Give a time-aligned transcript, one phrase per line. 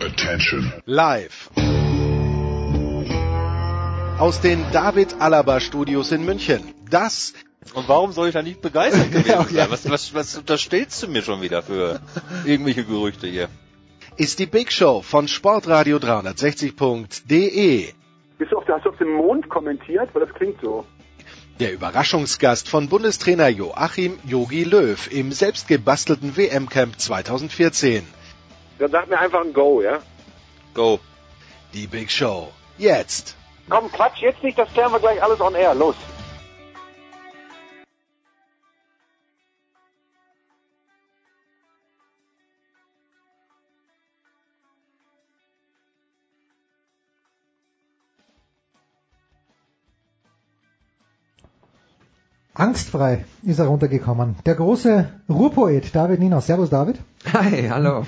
[0.00, 0.72] Attention.
[0.84, 1.50] Live.
[4.18, 6.74] Aus den David Alaba Studios in München.
[6.90, 7.32] Das
[7.74, 9.54] Und warum soll ich da nicht begeistert gewesen Ja, sein?
[9.56, 9.70] ja.
[9.70, 12.00] Was, was, was unterstellst du mir schon wieder für
[12.44, 13.48] irgendwelche Gerüchte hier?
[14.18, 17.92] ist die Big Show von Sportradio 360.de.
[18.38, 20.08] Bist du auf, hast du auf dem Mond kommentiert?
[20.14, 20.86] Weil das klingt so.
[21.60, 28.04] Der Überraschungsgast von Bundestrainer Joachim Yogi Löw im selbstgebastelten WM-Camp 2014.
[28.78, 30.00] Dann sag mir einfach ein Go, ja?
[30.74, 30.98] Go.
[31.72, 32.48] Die Big Show.
[32.78, 33.36] Jetzt.
[33.68, 35.74] Komm, Quatsch, jetzt nicht, das klären wir gleich alles on air.
[35.74, 35.96] Los.
[52.58, 54.36] Angstfrei ist er runtergekommen.
[54.46, 56.40] Der große Ruhrpoet David Nino.
[56.40, 56.98] Servus David.
[57.34, 58.06] Hi, hallo.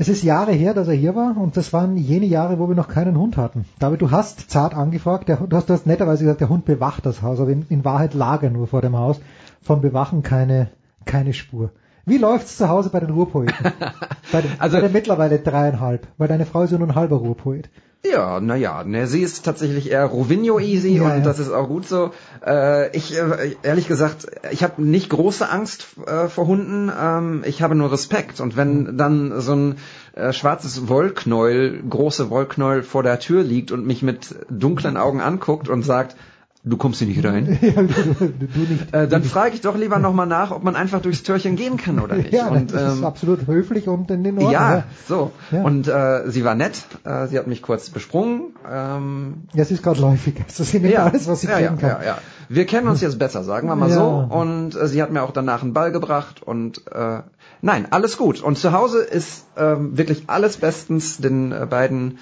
[0.00, 2.74] Es ist Jahre her, dass er hier war und das waren jene Jahre, wo wir
[2.74, 3.66] noch keinen Hund hatten.
[3.80, 7.04] David, du hast zart angefragt, der, du, hast, du hast netterweise gesagt, der Hund bewacht
[7.04, 9.20] das Haus, aber in, in Wahrheit lag er nur vor dem Haus.
[9.60, 10.70] Von Bewachen keine,
[11.04, 11.68] keine Spur.
[12.06, 13.52] Wie läuft's zu Hause bei den Ruhrpoeten?
[14.32, 17.16] bei, den, Also- bei den mittlerweile dreieinhalb, weil deine Frau ist ja nur ein halber
[17.16, 17.68] Ruhrpoet.
[18.02, 21.20] Ja, naja, ne, sie ist tatsächlich eher Rovinho easy Ja, und ja.
[21.20, 22.12] das ist auch gut so.
[22.44, 27.60] Äh, ich, äh, ehrlich gesagt, ich habe nicht große Angst äh, vor Hunden, ähm, ich
[27.60, 28.40] habe nur Respekt.
[28.40, 29.76] Und wenn dann so ein
[30.14, 35.68] äh, schwarzes Wollknäuel, große Wollknäuel vor der Tür liegt und mich mit dunklen Augen anguckt
[35.68, 36.16] und sagt,
[36.62, 37.84] du kommst hier nicht rein, Ja, du,
[38.28, 38.92] du, nicht.
[38.94, 41.98] äh, dann frage ich doch lieber nochmal nach, ob man einfach durchs Türchen gehen kann
[41.98, 42.32] oder nicht.
[42.32, 44.52] ja, und, das ist ähm, absolut höflich und in den Ordnung.
[44.52, 45.30] ja, so.
[45.50, 45.62] Ja.
[45.62, 46.82] Und äh, sie war nett.
[47.04, 48.54] Äh, sie hat mich kurz besprungen.
[48.70, 50.34] Ähm, Ja, es ist gerade läufig.
[50.46, 52.02] Also sie nimmt alles, was sie ja, kriegen ja, kann.
[52.02, 52.18] ja, ja.
[52.48, 53.94] Wir kennen uns jetzt besser, sagen wir mal Ja.
[53.96, 54.26] so.
[54.34, 57.20] Und äh, sie hat mir auch danach einen Ball gebracht und äh,
[57.62, 58.42] nein, alles gut.
[58.42, 61.18] Und zu Hause ist ähm, wirklich alles bestens.
[61.18, 62.18] Den äh, beiden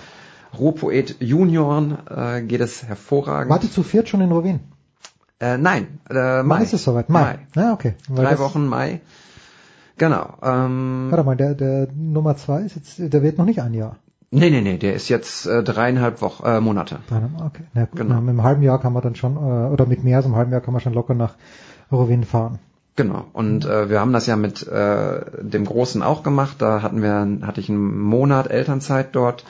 [0.57, 3.51] Rohpoet Junioren äh, geht es hervorragend.
[3.51, 4.61] Warte zu viert schon in Rovin.
[5.41, 6.57] Äh, nein, äh, Mai.
[6.57, 7.09] Wann ist es soweit?
[7.09, 7.39] Mai.
[7.55, 7.95] Ja, okay.
[8.09, 9.01] Weil Drei Wochen Mai.
[9.97, 10.35] Genau.
[10.43, 13.97] Ähm, Warte mal, der, der Nummer zwei ist jetzt, der wird noch nicht ein Jahr.
[14.31, 16.99] nee, nee, nee, der ist jetzt äh, dreieinhalb Wochen, äh, Monate.
[17.45, 18.01] Okay, na gut.
[18.01, 18.15] Genau.
[18.15, 20.37] Na, mit einem halben Jahr kann man dann schon, äh, oder mit mehr als einem
[20.37, 21.35] halben Jahr kann man schon locker nach
[21.91, 22.59] Rovin fahren.
[22.97, 23.27] Genau.
[23.33, 26.57] Und äh, wir haben das ja mit äh, dem Großen auch gemacht.
[26.59, 29.45] Da hatten wir, hatte ich einen Monat Elternzeit dort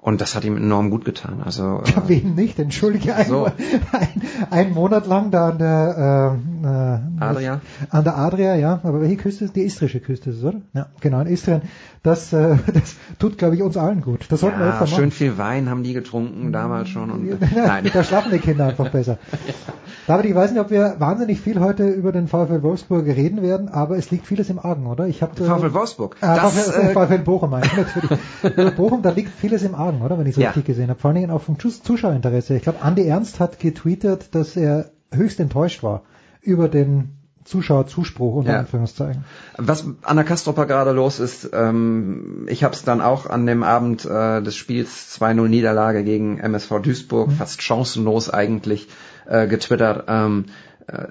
[0.00, 1.42] und das hat ihm enorm gut getan.
[1.44, 2.58] Also Ja, äh, wen nicht?
[2.58, 3.46] Entschuldige, ein, So.
[3.92, 7.60] ein, ein Monat lang da an der äh, äh, Adria.
[7.90, 8.80] An der Adria, ja.
[8.82, 9.56] Aber welche Küste ist?
[9.56, 10.60] Die istrische Küste ist es, oder?
[10.74, 11.62] Ja, genau, in Istrien.
[12.02, 14.26] Das, äh, das tut, glaube ich, uns allen gut.
[14.30, 14.94] Das sollten wir ja, öfter machen.
[14.96, 17.10] schön viel Wein haben die getrunken damals schon.
[17.10, 17.90] Und, nein.
[17.92, 19.18] da schlafen die Kinder einfach besser.
[20.06, 23.68] David, ich weiß nicht, ob wir wahnsinnig viel heute über den VfL Wolfsburg reden werden,
[23.68, 25.06] aber es liegt vieles im Argen, oder?
[25.06, 26.16] Ich habe VfL Wolfsburg.
[26.22, 28.74] Ah, Das, VfL, äh, VfL Bochum meine ich natürlich.
[28.76, 30.18] Bochum, da liegt vieles im Argen, oder?
[30.18, 30.48] Wenn ich es Ja.
[30.48, 30.98] richtig gesehen habe.
[30.98, 32.56] Vor allen Dingen auch vom Zus- Zuschauerinteresse.
[32.56, 36.02] Ich glaube, Andi Ernst hat getweetet, dass er höchst enttäuscht war
[36.40, 37.17] über den
[37.48, 38.58] Zuschauerzuspruch unter Ja.
[38.60, 39.24] Anführungszeichen.
[39.56, 43.62] Was an der Kastropper gerade los ist, ähm, ich habe es dann auch an dem
[43.62, 48.88] Abend äh, des Spiels 2-0 Niederlage gegen MSV Duisburg, fast chancenlos eigentlich,
[49.26, 50.04] äh, getwittert.
[50.08, 50.46] Ähm,
[50.86, 51.08] äh,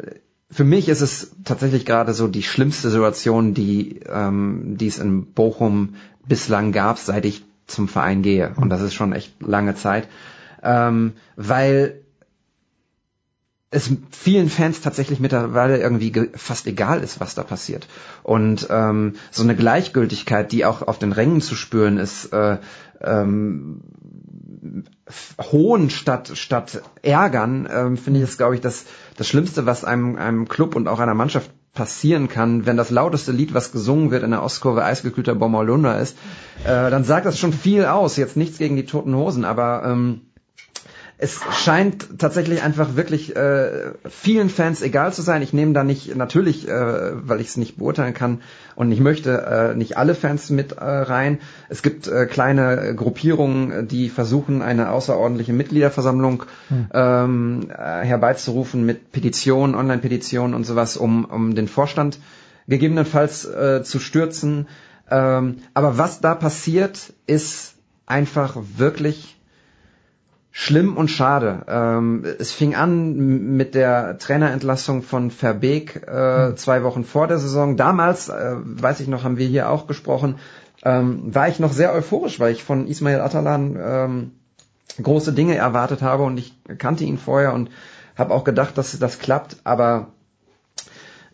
[0.50, 5.34] für mich ist es tatsächlich gerade so die schlimmste Situation, die, ähm, die es in
[5.34, 5.96] Bochum
[6.28, 8.54] bislang gab, seit ich zum Verein gehe.
[8.56, 10.08] Und das ist schon echt lange Zeit.
[10.64, 12.02] Ähm, weil
[13.70, 17.88] es vielen Fans tatsächlich mittlerweile irgendwie ge- fast egal ist, was da passiert.
[18.24, 22.58] Und ähm, so eine Gleichgültigkeit, die auch auf den Rängen zu spüren ist, äh,
[23.02, 23.82] ähm,
[25.52, 28.86] Hohn statt statt Ärgern, ähm, finde ich, ist, glaube ich, das,
[29.18, 33.32] das Schlimmste, was einem, einem Club und auch einer Mannschaft passieren kann, wenn das lauteste
[33.32, 36.18] Lied, was gesungen wird in der Ostkurve eisgekühlter Bommerlunder ist,
[36.64, 38.18] äh, dann sagt das schon viel aus.
[38.18, 40.22] Jetzt nichts gegen die toten Hosen, aber ähm,
[41.20, 45.42] es scheint tatsächlich einfach wirklich äh, vielen Fans egal zu sein.
[45.42, 48.42] Ich nehme da nicht, natürlich, äh, weil ich es nicht beurteilen kann
[48.76, 51.40] und ich möchte äh, nicht alle Fans mit äh, rein.
[51.70, 56.44] Es gibt äh, kleine Gruppierungen, die versuchen, eine außerordentliche Mitgliederversammlung
[56.94, 62.20] ähm, äh, herbeizurufen mit Petitionen, Online-Petitionen und sowas, um, um den Vorstand
[62.68, 64.68] gegebenenfalls äh, zu stürzen.
[65.10, 67.74] Ähm, aber was da passiert, ist
[68.06, 69.37] einfach wirklich
[70.60, 71.62] schlimm und schade.
[71.68, 77.78] Ähm, es fing an mit der Trainerentlassung von Verbeek äh, zwei Wochen vor der Saison.
[77.78, 80.40] Damals, äh, weiß ich noch, haben wir hier auch gesprochen,
[80.84, 84.32] ähm, war ich noch sehr euphorisch, weil ich von Ismail Atalan ähm,
[85.00, 87.70] große Dinge erwartet habe und ich kannte ihn vorher und
[88.16, 90.08] habe auch gedacht, dass das klappt, aber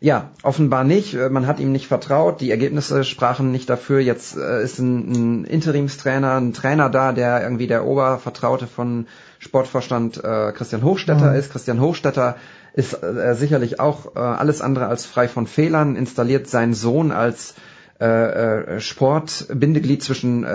[0.04, 1.14] Ja, offenbar nicht.
[1.14, 2.42] Äh, man hat ihm nicht vertraut.
[2.42, 4.02] Die Ergebnisse sprachen nicht dafür.
[4.02, 9.08] Jetzt äh, ist ein, ein Interimstrainer, ein Trainer da, der irgendwie der Obervertraute von
[9.40, 11.38] Sportvorstand äh, Christian Hochstetter mhm.
[11.38, 11.54] ist.
[11.54, 12.36] Christian Hochstetter
[12.74, 17.54] ist äh, sicherlich auch äh, alles andere als frei von Fehlern, installiert seinen Sohn als
[18.02, 20.46] äh, äh, Sportbindeglied zwischen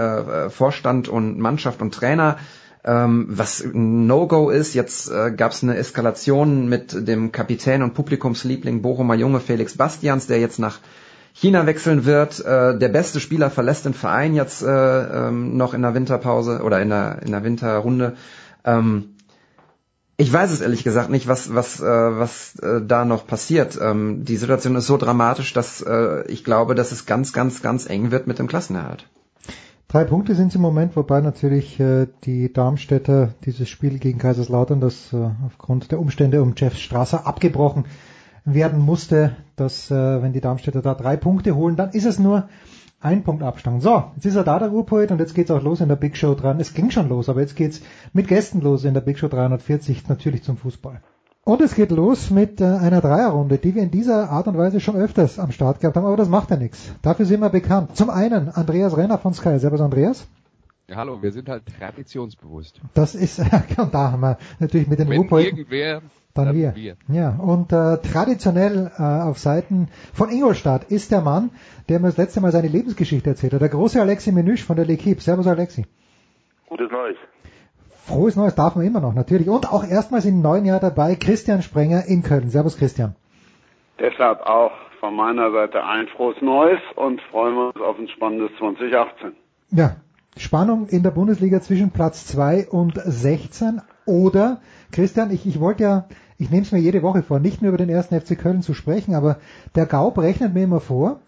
[0.50, 2.36] Vorstand und Mannschaft und Trainer.
[2.84, 8.82] Ähm, was No-Go ist, jetzt äh, gab es eine Eskalation mit dem Kapitän und Publikumsliebling
[8.82, 10.78] Bochumer Junge Felix Bastians, der jetzt nach
[11.34, 12.44] China wechseln wird.
[12.44, 14.69] Äh, der beste Spieler verlässt den Verein jetzt äh,
[15.28, 18.16] ähm, noch in der Winterpause oder in der, in der Winterrunde.
[18.64, 19.14] Ähm,
[20.20, 23.78] ich weiß es ehrlich gesagt nicht, was was äh, was äh, da noch passiert.
[23.81, 27.88] Ähm, die Situation ist so dramatisch, dass äh, ich glaube, dass es ganz ganz ganz
[27.88, 29.08] eng wird mit dem Klassenerhalt.
[29.90, 34.82] Drei Punkte sind es im Moment, wobei natürlich äh, die Darmstädter dieses Spiel gegen Kaiserslautern,
[34.82, 37.87] das äh, aufgrund der Umstände um Jeff Strasser abgebrochen
[38.44, 42.50] werden musste, dass äh, wenn die Darmstädter da drei Punkte holen, dann ist es nur
[43.00, 43.82] ein Punkt Abstand.
[43.82, 46.19] So, jetzt ist er da, der Ruhrpoet, und jetzt geht's auch los in der Big
[46.19, 46.61] Show dran.
[46.61, 47.81] Es ging schon los, aber jetzt geht's
[48.12, 51.00] mit Gästen los in der Big Show 340, natürlich zum Fußball.
[51.48, 54.80] Und es geht los mit äh, einer Dreierrunde, die wir in dieser Art und Weise
[54.80, 56.94] schon öfters am Start gehabt haben, aber das macht ja nichts.
[57.00, 57.96] Dafür sind wir bekannt.
[57.96, 59.58] Zum einen Andreas Renner von Sky.
[59.58, 60.28] Servus Andreas.
[60.88, 62.82] Ja, hallo, wir sind halt traditionsbewusst.
[62.92, 63.38] Das ist,
[63.78, 66.02] und da haben wir natürlich mit den Wenn irgendwer
[66.34, 66.74] dann wir.
[66.74, 66.96] wir.
[67.08, 71.48] Ja, und äh, traditionell äh, auf Seiten von Ingolstadt ist der Mann,
[71.88, 73.62] der mir das letzte Mal seine Lebensgeschichte erzählt hat.
[73.62, 75.22] Der große Alexi Menüsch von der L'Equipe.
[75.22, 75.86] Servus Alexi.
[76.68, 77.16] Gutes Neues.
[78.08, 79.49] Frohes Neues darf man immer noch, natürlich.
[79.50, 82.49] Und auch erstmals im neuen Jahr dabei Christian Sprenger in Köln.
[82.49, 83.14] Servus Christian.
[84.00, 88.50] Deshalb auch von meiner Seite ein frohes Neues und freuen wir uns auf ein spannendes
[88.58, 89.32] 2018.
[89.72, 89.96] Ja,
[90.38, 96.05] Spannung in der Bundesliga zwischen Platz 2 und 16 oder Christian, ich, ich wollte ja
[96.40, 98.72] ich nehme es mir jede Woche vor, nicht nur über den ersten FC Köln zu
[98.72, 99.38] sprechen, aber
[99.75, 101.19] der Gaub rechnet mir immer vor,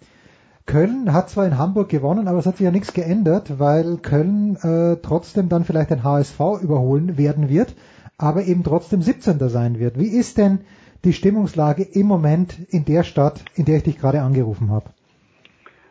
[0.66, 4.56] Köln hat zwar in Hamburg gewonnen, aber es hat sich ja nichts geändert, weil Köln
[4.62, 7.74] äh, trotzdem dann vielleicht den HSV überholen werden wird,
[8.18, 9.38] aber eben trotzdem 17.
[9.48, 9.98] sein wird.
[9.98, 10.60] Wie ist denn
[11.04, 14.86] die Stimmungslage im Moment in der Stadt, in der ich dich gerade angerufen habe?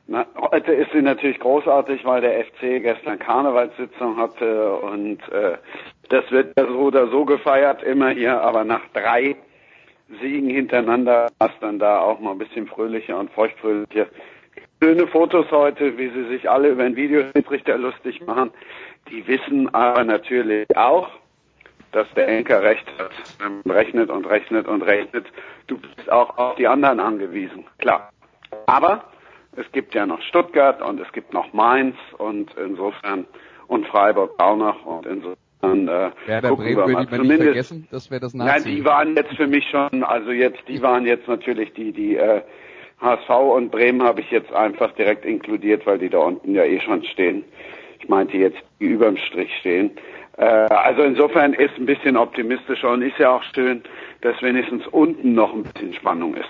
[0.08, 5.58] Na, heute ist sie natürlich großartig, weil der FC gestern Karnevalssitzung hatte und äh,
[6.10, 9.36] das wird ja so oder so gefeiert, immer hier, aber nach drei
[10.22, 14.08] Siegen hintereinander war es dann da auch mal ein bisschen fröhlicher und feuchtfröhlicher.
[14.82, 18.52] Schöne Fotos heute, wie sie sich alle über den Videoschiedsrichter lustig machen.
[19.10, 21.10] Die wissen aber natürlich auch,
[21.92, 23.12] dass der Enker recht hat.
[23.68, 25.26] Rechnet und rechnet und rechnet,
[25.68, 27.66] du bist auch auf die anderen angewiesen.
[27.80, 28.10] Klar.
[28.68, 29.04] Aber
[29.58, 33.26] es gibt ja noch Stuttgart und es gibt noch Mainz und insofern
[33.68, 38.22] und Freiburg auch noch und insofern äh, Werder Bremen würde ich nicht vergessen, das wäre
[38.22, 38.50] das Nazi.
[38.50, 42.16] Nein, die waren jetzt für mich schon, also jetzt, die waren jetzt natürlich die, die
[42.16, 42.42] äh,
[43.02, 46.80] HSV und Bremen habe ich jetzt einfach direkt inkludiert, weil die da unten ja eh
[46.82, 47.44] schon stehen.
[48.00, 49.92] Ich meinte jetzt, die überm Strich stehen.
[50.38, 53.84] Äh, also insofern ist ein bisschen optimistischer und ist ja auch schön,
[54.22, 56.50] dass wenigstens unten noch ein bisschen Spannung ist.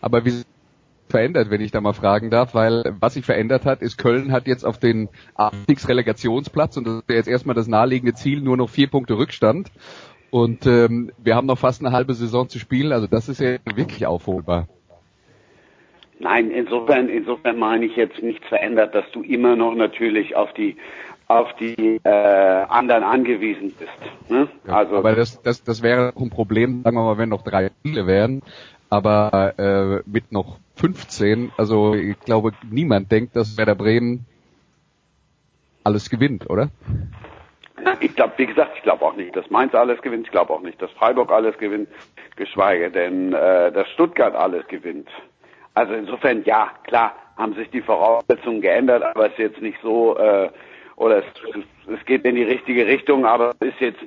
[0.00, 0.42] Aber wie
[1.08, 4.46] verändert, wenn ich da mal fragen darf, weil was sich verändert hat, ist Köln hat
[4.46, 8.88] jetzt auf den Abstiegsrelegationsplatz und das ist jetzt erstmal das naheliegende Ziel, nur noch vier
[8.88, 9.70] Punkte Rückstand.
[10.30, 13.58] Und ähm, wir haben noch fast eine halbe Saison zu spielen, also das ist ja
[13.76, 14.66] wirklich aufholbar.
[16.22, 20.76] Nein, insofern, insofern meine ich jetzt nichts verändert, dass du immer noch natürlich auf die
[21.26, 24.30] auf die äh, anderen angewiesen bist.
[24.30, 24.48] Ne?
[24.66, 27.70] Ja, also, aber das, das, das wäre ein Problem, sagen wir mal, wenn noch drei
[27.80, 28.42] Spiele wären.
[28.90, 34.26] Aber äh, mit noch 15, also ich glaube, niemand denkt, dass Werder Bremen
[35.84, 36.68] alles gewinnt, oder?
[38.00, 40.26] Ich glaube, wie gesagt, ich glaube auch nicht, dass Mainz alles gewinnt.
[40.26, 41.88] Ich glaube auch nicht, dass Freiburg alles gewinnt,
[42.36, 45.08] geschweige denn, äh, dass Stuttgart alles gewinnt.
[45.74, 50.16] Also insofern, ja, klar, haben sich die Voraussetzungen geändert, aber es ist jetzt nicht so,
[50.18, 50.50] äh,
[50.96, 51.24] oder es,
[51.86, 54.00] es geht in die richtige Richtung, aber es ist jetzt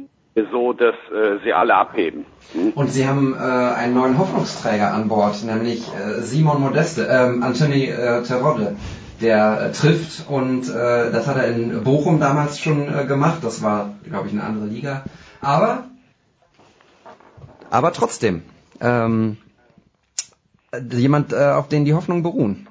[0.51, 2.25] so, dass äh, sie alle abheben.
[2.53, 2.73] Hm?
[2.75, 7.85] Und sie haben äh, einen neuen Hoffnungsträger an Bord, nämlich äh, Simon Modeste, ähm, Anthony
[7.85, 8.75] äh, Terodde,
[9.21, 13.39] der äh, trifft und äh, das hat er in Bochum damals schon äh, gemacht.
[13.43, 15.03] Das war, glaube ich, eine andere Liga.
[15.41, 15.85] Aber,
[17.69, 18.43] aber trotzdem,
[18.81, 19.37] ähm,
[20.91, 22.67] jemand, äh, auf den die Hoffnungen beruhen.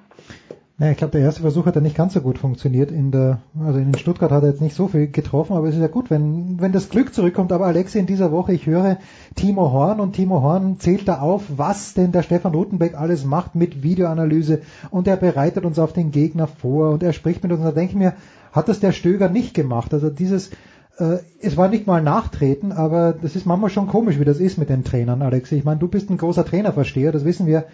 [0.76, 2.90] Ja, ich glaube, der erste Versuch hat ja nicht ganz so gut funktioniert.
[2.90, 5.80] In der, also in Stuttgart hat er jetzt nicht so viel getroffen, aber es ist
[5.80, 7.52] ja gut, wenn, wenn das Glück zurückkommt.
[7.52, 8.98] Aber Alexi, in dieser Woche, ich höre
[9.36, 13.54] Timo Horn und Timo Horn zählt da auf, was denn der Stefan Rutenbeck alles macht
[13.54, 17.60] mit Videoanalyse und er bereitet uns auf den Gegner vor und er spricht mit uns.
[17.60, 18.14] Und da denke ich mir,
[18.50, 19.94] hat das der Stöger nicht gemacht?
[19.94, 20.50] Also dieses,
[20.98, 24.58] äh, es war nicht mal Nachtreten, aber das ist manchmal schon komisch, wie das ist
[24.58, 25.54] mit den Trainern, Alexi.
[25.54, 27.64] Ich meine, du bist ein großer Trainerversteher, das wissen wir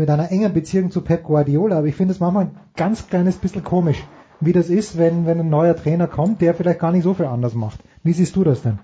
[0.00, 3.38] mit einer engen Beziehung zu Pep Guardiola, aber ich finde es manchmal ein ganz kleines
[3.38, 4.02] bisschen komisch,
[4.40, 7.26] wie das ist, wenn, wenn ein neuer Trainer kommt, der vielleicht gar nicht so viel
[7.26, 7.80] anders macht.
[8.02, 8.78] Wie siehst du das denn?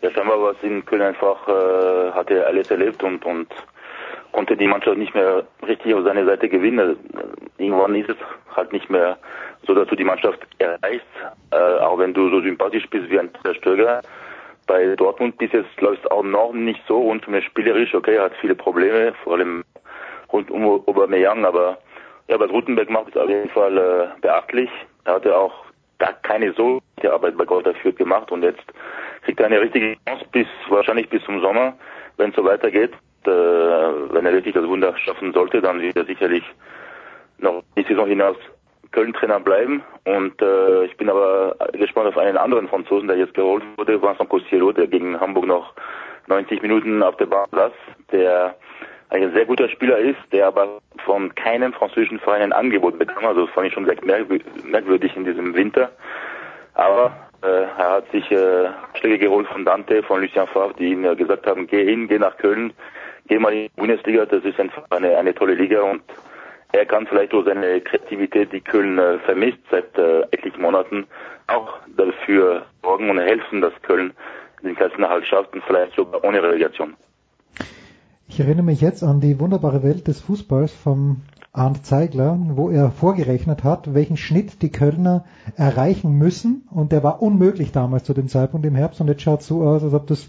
[0.00, 3.48] Ja, scheinbar war es in Köln einfach, äh, hat er alles erlebt und, und
[4.30, 6.96] konnte die Mannschaft nicht mehr richtig auf seine Seite gewinnen.
[7.58, 8.16] Irgendwann ist es
[8.54, 9.18] halt nicht mehr
[9.66, 11.06] so, dass du die Mannschaft erreichst,
[11.50, 14.02] äh, auch wenn du so sympathisch bist wie ein Stöger.
[14.68, 18.54] Bei Dortmund bis jetzt läuft es auch noch nicht so und spielerisch, okay, hat viele
[18.54, 19.64] Probleme, vor allem
[20.32, 21.78] rund um Aubameyang, aber
[22.28, 24.70] ja, was Rutenberg macht, ist auf jeden Fall äh, beachtlich.
[25.04, 25.64] Er hatte auch
[25.98, 28.62] gar keine so gute Arbeit bei Gott dafür gemacht und jetzt
[29.22, 31.74] kriegt er eine richtige Chance bis wahrscheinlich bis zum Sommer,
[32.16, 32.92] wenn es so weitergeht.
[33.24, 36.44] Äh, wenn er wirklich das Wunder schaffen sollte, dann wird er sicherlich
[37.38, 38.36] noch die Saison hinaus
[38.92, 39.82] Köln-Trainer bleiben.
[40.04, 44.28] Und äh, ich bin aber gespannt auf einen anderen Franzosen, der jetzt geholt wurde, Vincent
[44.28, 45.74] Cossiello, der gegen Hamburg noch
[46.28, 47.72] 90 Minuten auf der Bahn saß,
[48.12, 48.54] der
[49.10, 53.24] ein sehr guter Spieler ist, der aber von keinem französischen Verein ein Angebot bekam.
[53.24, 55.90] Also das fand ich schon recht merkwürdig in diesem Winter.
[56.74, 57.12] Aber
[57.42, 61.16] äh, er hat sich äh, Schläge geholt von Dante, von Lucien Favre, die ihm äh,
[61.16, 62.72] gesagt haben, geh hin, geh nach Köln,
[63.28, 66.02] geh mal in die Bundesliga, das ist einfach eine, eine tolle Liga und
[66.72, 71.06] er kann vielleicht durch seine Kreativität, die Köln äh, vermisst seit äh, etlichen Monaten,
[71.46, 74.12] auch dafür sorgen und helfen, dass Köln
[74.62, 76.94] den Klassenerhalt schafft und vielleicht sogar ohne Relegation.
[78.30, 82.90] Ich erinnere mich jetzt an die wunderbare Welt des Fußballs vom Arndt Zeigler, wo er
[82.90, 85.24] vorgerechnet hat, welchen Schnitt die Kölner
[85.56, 86.68] erreichen müssen.
[86.70, 89.00] Und der war unmöglich damals zu dem Zeitpunkt im Herbst.
[89.00, 90.28] Und jetzt schaut es so aus, als ob das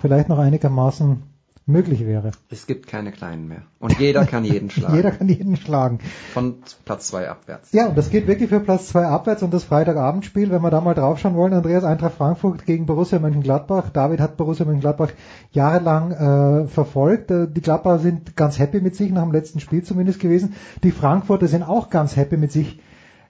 [0.00, 1.22] vielleicht noch einigermaßen
[1.66, 2.32] möglich wäre.
[2.50, 3.62] Es gibt keine Kleinen mehr.
[3.78, 4.94] Und jeder kann jeden schlagen.
[4.94, 5.98] jeder kann jeden schlagen.
[6.32, 7.72] Von Platz zwei abwärts.
[7.72, 10.80] Ja, und das geht wirklich für Platz zwei abwärts und das Freitagabendspiel, wenn wir da
[10.80, 13.90] mal draufschauen wollen, Andreas Eintracht Frankfurt gegen Borussia Mönchengladbach.
[13.90, 15.12] David hat Borussia Mönchengladbach
[15.52, 17.30] jahrelang äh, verfolgt.
[17.30, 20.54] Äh, die Gladbacher sind ganz happy mit sich, nach dem letzten Spiel zumindest gewesen.
[20.82, 22.80] Die Frankfurter sind auch ganz happy mit sich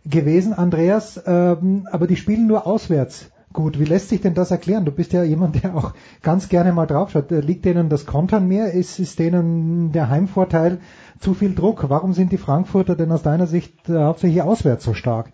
[0.04, 4.84] gewesen, Andreas, ähm, aber die spielen nur auswärts Gut, wie lässt sich denn das erklären?
[4.84, 7.30] Du bist ja jemand, der auch ganz gerne mal draufschaut.
[7.30, 8.72] Liegt denen das Kontern mehr?
[8.72, 10.80] Ist, ist denen der Heimvorteil
[11.20, 11.88] zu viel Druck?
[11.88, 15.32] Warum sind die Frankfurter denn aus deiner Sicht äh, hauptsächlich auswärts so stark?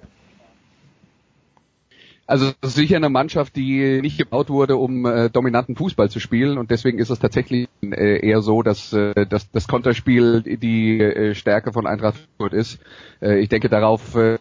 [2.27, 6.71] Also sicher eine Mannschaft, die nicht gebaut wurde, um äh, dominanten Fußball zu spielen und
[6.71, 11.73] deswegen ist es tatsächlich äh, eher so, dass, äh, dass das Konterspiel die äh, Stärke
[11.73, 12.79] von Eintracht Frankfurt ist.
[13.21, 14.39] Äh, ich denke darauf äh,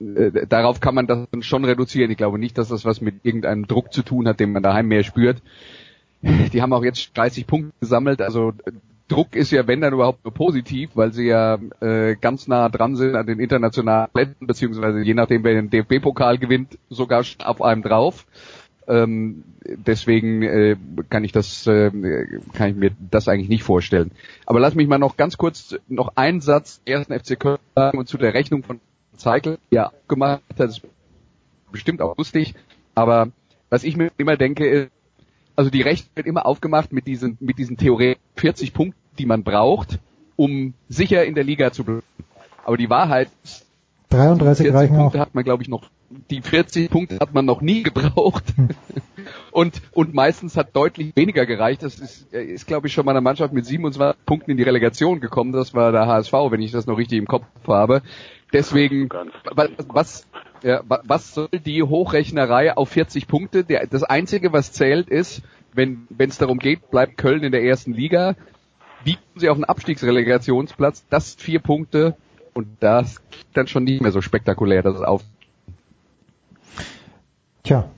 [0.00, 2.10] äh, darauf kann man das schon reduzieren.
[2.10, 4.88] Ich glaube nicht, dass das was mit irgendeinem Druck zu tun hat, den man daheim
[4.88, 5.42] mehr spürt.
[6.22, 8.72] Die haben auch jetzt 30 Punkte gesammelt, also äh,
[9.08, 12.94] Druck ist ja, wenn dann überhaupt nur positiv, weil sie ja äh, ganz nah dran
[12.94, 17.82] sind an den internationalen Plätzen, beziehungsweise je nachdem, wer den DFB-Pokal gewinnt, sogar auf einem
[17.82, 18.26] drauf.
[18.86, 20.76] Ähm, deswegen äh,
[21.08, 21.90] kann ich das, äh,
[22.52, 24.10] kann ich mir das eigentlich nicht vorstellen.
[24.46, 28.08] Aber lass mich mal noch ganz kurz noch einen Satz ersten FC Köln sagen und
[28.08, 28.80] zu der Rechnung von
[29.18, 30.82] Cycle ja gemacht hat, ist
[31.70, 32.54] bestimmt auch lustig,
[32.94, 33.30] aber
[33.70, 34.90] was ich mir immer denke, ist,
[35.56, 39.42] also die Rechte wird immer aufgemacht mit diesen, mit diesen Theorie 40 Punkten, die man
[39.42, 39.98] braucht,
[40.36, 42.02] um sicher in der Liga zu bleiben.
[42.64, 43.66] Aber die Wahrheit ist,
[44.10, 45.22] 33 reichen Punkte auch.
[45.22, 45.90] hat man, glaube ich, noch,
[46.30, 48.44] die 40 Punkte hat man noch nie gebraucht.
[48.56, 48.68] Hm.
[49.50, 51.82] und, und meistens hat deutlich weniger gereicht.
[51.82, 55.20] Das ist, ist glaube ich, schon mal eine Mannschaft mit 27 Punkten in die Relegation
[55.20, 55.52] gekommen.
[55.52, 58.02] Das war der HSV, wenn ich das noch richtig im Kopf habe.
[58.52, 59.08] Deswegen,
[59.52, 60.26] was, was,
[60.62, 63.64] ja, was soll die Hochrechnerei auf 40 Punkte?
[63.64, 67.92] Der, das Einzige, was zählt, ist, wenn es darum geht, bleibt Köln in der ersten
[67.92, 68.36] Liga,
[69.04, 71.04] wie kommen sie auf einen Abstiegsrelegationsplatz?
[71.08, 72.16] Das vier Punkte
[72.54, 73.20] und das
[73.54, 75.22] dann schon nicht mehr so spektakulär, dass es auf.
[77.62, 77.88] Tja,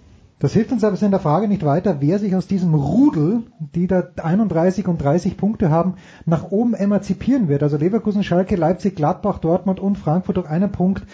[0.40, 3.42] das hilft uns aber in der Frage nicht weiter, wer sich aus diesem Rudel,
[3.74, 5.94] die da 31 und 30 Punkte haben,
[6.24, 7.62] nach oben emanzipieren wird.
[7.62, 11.04] Also Leverkusen, Schalke, Leipzig, Gladbach, Dortmund und Frankfurt durch einen Punkt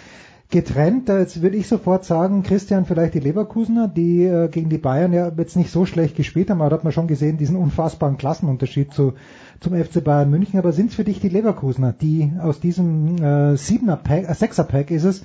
[0.51, 1.09] getrennt.
[1.09, 5.33] Jetzt würde ich sofort sagen, Christian, vielleicht die Leverkusener, die äh, gegen die Bayern ja
[5.37, 8.95] jetzt nicht so schlecht gespielt haben, aber da hat man schon gesehen, diesen unfassbaren Klassenunterschied
[8.95, 9.15] zu,
[9.59, 10.61] zum FC Bayern München.
[10.61, 14.63] Aber sind es für dich die Leverkusener, die aus diesem äh, Siebener Pack, äh, Sechser
[14.63, 15.25] Pack ist es,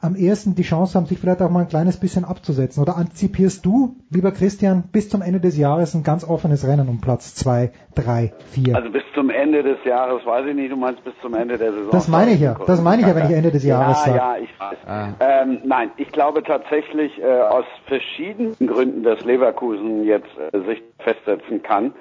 [0.00, 2.82] am ehesten die Chance haben, sich vielleicht auch mal ein kleines bisschen abzusetzen?
[2.82, 7.00] Oder antizipierst du, lieber Christian, bis zum Ende des Jahres ein ganz offenes Rennen um
[7.00, 8.76] Platz zwei, drei, vier?
[8.76, 11.72] Also bis zum Ende des Jahres weiß ich nicht, du meinst bis zum Ende der
[11.72, 11.90] Saison.
[11.90, 14.16] Das meine ich ja, das meine ich ja, wenn ich Ende des Jahres ja, sage.
[14.16, 14.78] Ja, ich weiß.
[14.86, 15.08] Ah.
[15.20, 21.62] Ähm, nein, ich glaube tatsächlich äh, aus verschiedenen Gründen, dass Leverkusen jetzt äh, sich festsetzen
[21.62, 21.92] kann.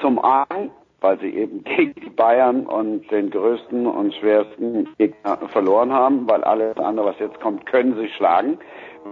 [0.00, 0.70] Zum einen
[1.04, 6.42] weil sie eben gegen die Bayern und den größten und schwersten Gegner verloren haben, weil
[6.42, 8.58] alles andere, was jetzt kommt, können sie schlagen.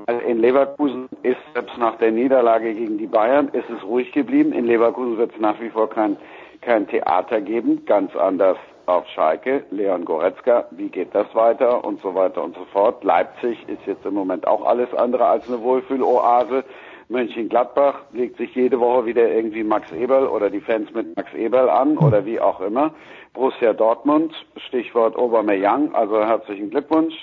[0.06, 4.52] Weil in Leverkusen ist selbst nach der Niederlage gegen die Bayern ist es ruhig geblieben.
[4.52, 6.16] In Leverkusen wird es nach wie vor kein,
[6.62, 8.56] kein Theater geben, ganz anders
[8.86, 13.04] auf Schalke, Leon Goretzka, wie geht das weiter und so weiter und so fort.
[13.04, 16.64] Leipzig ist jetzt im Moment auch alles andere als eine Wohlfühloase.
[17.08, 21.68] Mönchengladbach legt sich jede Woche wieder irgendwie Max Eberl oder die Fans mit Max Eberl
[21.68, 22.94] an oder wie auch immer.
[23.34, 24.32] Borussia Dortmund,
[24.68, 27.14] Stichwort Aubameyang, also herzlichen Glückwunsch.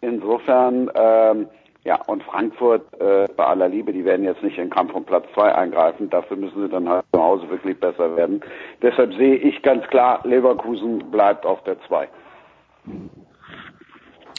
[0.00, 1.46] Insofern, ähm,
[1.84, 5.24] ja, und Frankfurt, äh, bei aller Liebe, die werden jetzt nicht in Kampf um Platz
[5.34, 6.10] zwei eingreifen.
[6.10, 8.40] Dafür müssen sie dann halt zu Hause wirklich besser werden.
[8.82, 12.08] Deshalb sehe ich ganz klar, Leverkusen bleibt auf der zwei.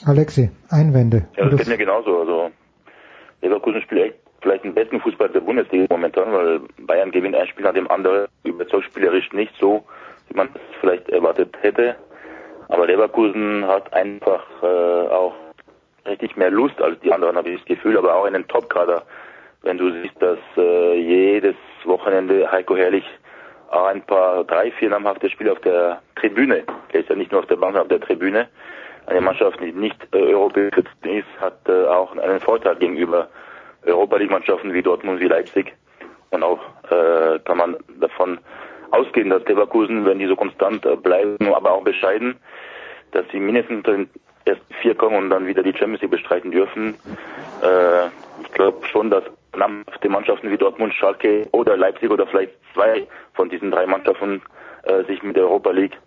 [0.06, 1.28] Alexi, Einwände.
[1.38, 2.20] Ja, das geht mir genauso.
[2.20, 2.52] Also
[3.42, 7.66] Leverkusen spielt echt vielleicht den besten Fußball der Bundesliga momentan, weil Bayern gewinnt ein Spiel
[7.66, 9.84] nach dem anderen, überzeugt spielerisch nicht so,
[10.30, 11.96] wie man es vielleicht erwartet hätte.
[12.68, 15.34] Aber Leverkusen hat einfach äh, auch
[16.06, 19.04] richtig mehr Lust als die anderen, habe ich das Gefühl, aber auch einen Top-Kader.
[19.64, 23.06] Wenn du siehst, dass äh, jedes Wochenende Heiko Herrlich
[23.72, 27.42] auch ein paar, drei, vier namhafte Spiele auf der Tribüne, der ist ja nicht nur
[27.42, 28.48] auf der Bank, sondern auf der Tribüne,
[29.08, 33.28] eine Mannschaft, die nicht äh, europäisch ist, hat äh, auch einen Vorteil gegenüber
[33.86, 35.74] Europa League-Mannschaften wie Dortmund, wie Leipzig.
[36.32, 36.60] Und auch
[36.90, 38.40] äh, kann man davon
[38.92, 42.36] ausgehen, dass Leverkusen, wenn die so konstant äh, bleiben, aber auch bescheiden,
[43.12, 44.10] dass sie mindestens unter den
[44.46, 46.96] ersten vier kommen und dann wieder die Champions League bestreiten dürfen.
[47.62, 48.08] Äh,
[48.42, 49.24] ich glaube schon, dass
[49.56, 54.42] namhafte Mannschaften wie Dortmund, Schalke oder Leipzig oder vielleicht zwei von diesen drei Mannschaften
[54.84, 55.98] äh, sich mit der Europa League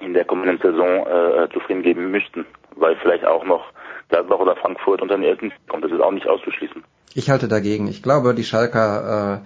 [0.00, 2.46] in der kommenden Saison äh, zufrieden geben müssten,
[2.76, 3.64] weil vielleicht auch noch
[4.08, 5.84] Gladbach oder Frankfurt unter den ersten kommt.
[5.84, 6.84] Das ist auch nicht auszuschließen.
[7.14, 7.88] Ich halte dagegen.
[7.88, 9.42] Ich glaube, die Schalker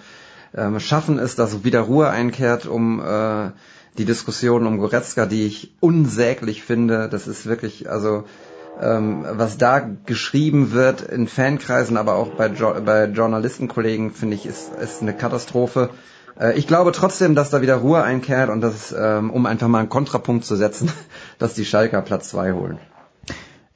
[0.54, 3.50] äh, äh, schaffen es, dass wieder Ruhe einkehrt, um äh,
[3.98, 7.08] die Diskussion um Goretzka, die ich unsäglich finde.
[7.08, 8.24] Das ist wirklich, also
[8.80, 14.46] ähm, was da geschrieben wird in Fankreisen, aber auch bei, jo bei Journalistenkollegen, finde ich,
[14.46, 15.90] ist, ist eine Katastrophe.
[16.38, 19.80] Äh, ich glaube trotzdem, dass da wieder Ruhe einkehrt und dass, ähm, um einfach mal
[19.80, 20.90] einen Kontrapunkt zu setzen,
[21.38, 22.78] dass die Schalker Platz zwei holen.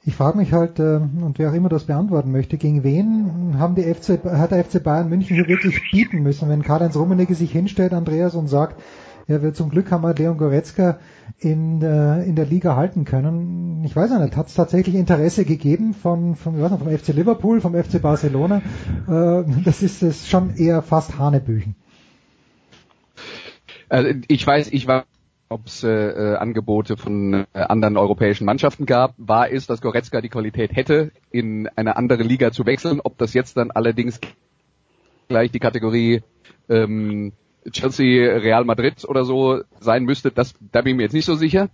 [0.07, 3.73] Ich frage mich halt, äh, und wer auch immer das beantworten möchte, gegen wen haben
[3.73, 7.51] die FC, hat der FC Bayern München hier wirklich bieten müssen, wenn Karl-Heinz Rummenigge sich
[7.51, 8.79] hinstellt, Andreas, und sagt,
[9.27, 10.99] ja, wir zum Glück haben wir Leon Goretzka
[11.39, 13.83] in, äh, in der Liga halten können.
[13.83, 17.07] Ich weiß nicht, hat es tatsächlich Interesse gegeben von, von, ich weiß nicht, vom FC
[17.07, 18.61] Liverpool, vom FC Barcelona?
[19.07, 21.75] Äh, das ist es schon eher fast Hanebüchen.
[23.89, 25.05] Also ich weiß, ich war
[25.49, 29.13] ob es äh, äh, Angebote von äh, anderen europäischen Mannschaften gab.
[29.17, 32.99] War ist, dass Goretzka die Qualität hätte, in eine andere Liga zu wechseln.
[33.03, 34.19] Ob das jetzt dann allerdings
[35.27, 36.23] gleich die Kategorie
[36.69, 37.33] ähm,
[37.71, 41.35] Chelsea, Real Madrid oder so sein müsste, das da bin ich mir jetzt nicht so
[41.35, 41.69] sicher.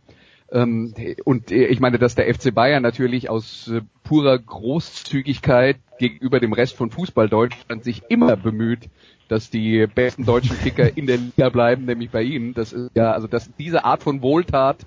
[0.52, 6.52] Ähm, und ich meine, dass der FC Bayern natürlich aus äh, purer Großzügigkeit gegenüber dem
[6.52, 8.90] Rest von Fußball Deutschland sich immer bemüht,
[9.32, 12.54] dass die besten deutschen Kicker in der Liga bleiben, nämlich bei ihnen.
[12.54, 14.86] Das ist ja, also dass diese Art von Wohltat.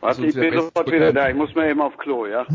[0.00, 1.28] Warte, ich bin sofort wieder da.
[1.28, 2.46] Ich muss mir eben auf Klo, ja.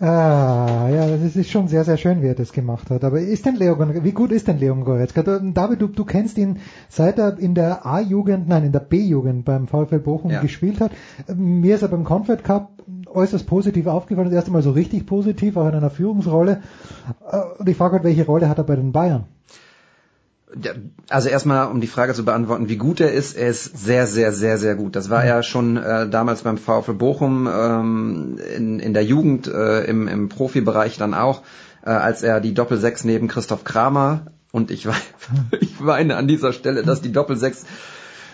[0.00, 3.04] ah, ja, das ist schon sehr, sehr schön, wie er das gemacht hat.
[3.04, 5.22] Aber ist denn Leon, wie gut ist denn Leon Goretzka?
[5.22, 9.68] David, du, du kennst ihn, seit er in der A-Jugend, nein, in der B-Jugend beim
[9.68, 10.40] VfL Bochum ja.
[10.40, 10.90] gespielt hat.
[11.32, 12.70] Mir ist er beim Confed Cup
[13.06, 16.62] äußerst positiv aufgefallen, das erste Mal so richtig positiv, auch in einer Führungsrolle.
[17.30, 19.24] Äh, und ich frage halt, welche Rolle hat er bei den Bayern?
[21.10, 24.32] Also erstmal, um die Frage zu beantworten, wie gut er ist, er ist sehr, sehr,
[24.32, 24.94] sehr, sehr gut.
[24.94, 29.84] Das war ja schon äh, damals beim VfL Bochum ähm, in, in der Jugend, äh,
[29.84, 31.42] im, im Profibereich dann auch,
[31.84, 34.86] äh, als er die Doppelsechs neben Christoph Kramer und ich,
[35.60, 37.66] ich weine an dieser Stelle, dass die Doppelsechs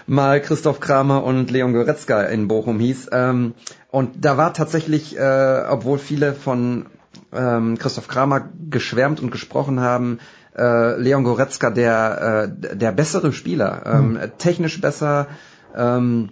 [0.07, 3.09] mal Christoph Kramer und Leon Goretzka in Bochum hieß.
[3.13, 3.55] Ähm,
[3.93, 6.87] und da war tatsächlich, äh, obwohl viele von
[7.31, 10.19] ähm, Christoph Kramer geschwärmt und gesprochen haben,
[10.57, 14.21] äh, Leon Goretzka der, äh, der bessere Spieler, ähm, mhm.
[14.39, 15.27] technisch besser,
[15.77, 16.31] ähm,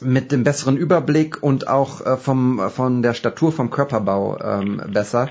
[0.00, 5.28] mit dem besseren Überblick und auch äh, vom, von der Statur, vom Körperbau ähm, besser.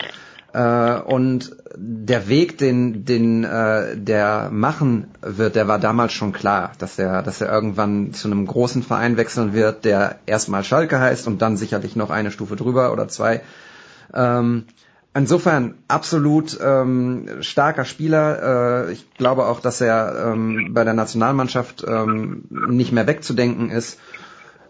[0.56, 6.72] Äh, und der Weg, den, den äh, der machen wird, der war damals schon klar,
[6.78, 11.28] dass er, dass er irgendwann zu einem großen Verein wechseln wird, der erstmal Schalke heißt
[11.28, 13.42] und dann sicherlich noch eine Stufe drüber oder zwei.
[14.14, 14.64] Ähm,
[15.18, 18.88] Insofern absolut ähm, starker Spieler.
[18.90, 23.98] Äh, ich glaube auch, dass er ähm, bei der Nationalmannschaft ähm, nicht mehr wegzudenken ist.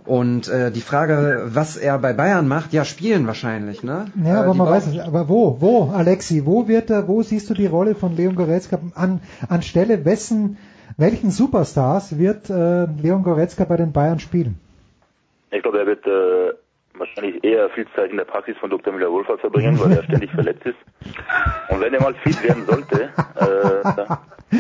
[0.06, 4.06] Und äh, die Frage, was er bei Bayern macht, ja, spielen wahrscheinlich, ne?
[4.24, 5.00] Ja, aber äh, man weiß es.
[5.00, 8.80] Aber wo, wo, Alexi, wo wird er, wo siehst du die Rolle von Leon Goretzka
[8.94, 10.58] an anstelle wessen,
[10.98, 14.60] welchen Superstars wird äh, Leon Goretzka bei den Bayern spielen?
[15.50, 16.54] Ich glaube, er wird äh,
[16.98, 18.94] wahrscheinlich eher viel Zeit in der Praxis von Dr.
[18.94, 20.78] Müller-Wohlfahrt verbringen, weil er ständig verletzt ist.
[21.70, 24.58] Und wenn er mal fit werden sollte, äh,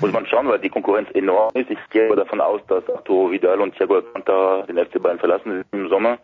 [0.00, 1.70] muss man schauen, weil die Konkurrenz enorm ist.
[1.70, 5.88] Ich gehe davon aus, dass Arturo Vidal und Thiago Alcantara den FC Bayern verlassen im
[5.88, 6.18] Sommer.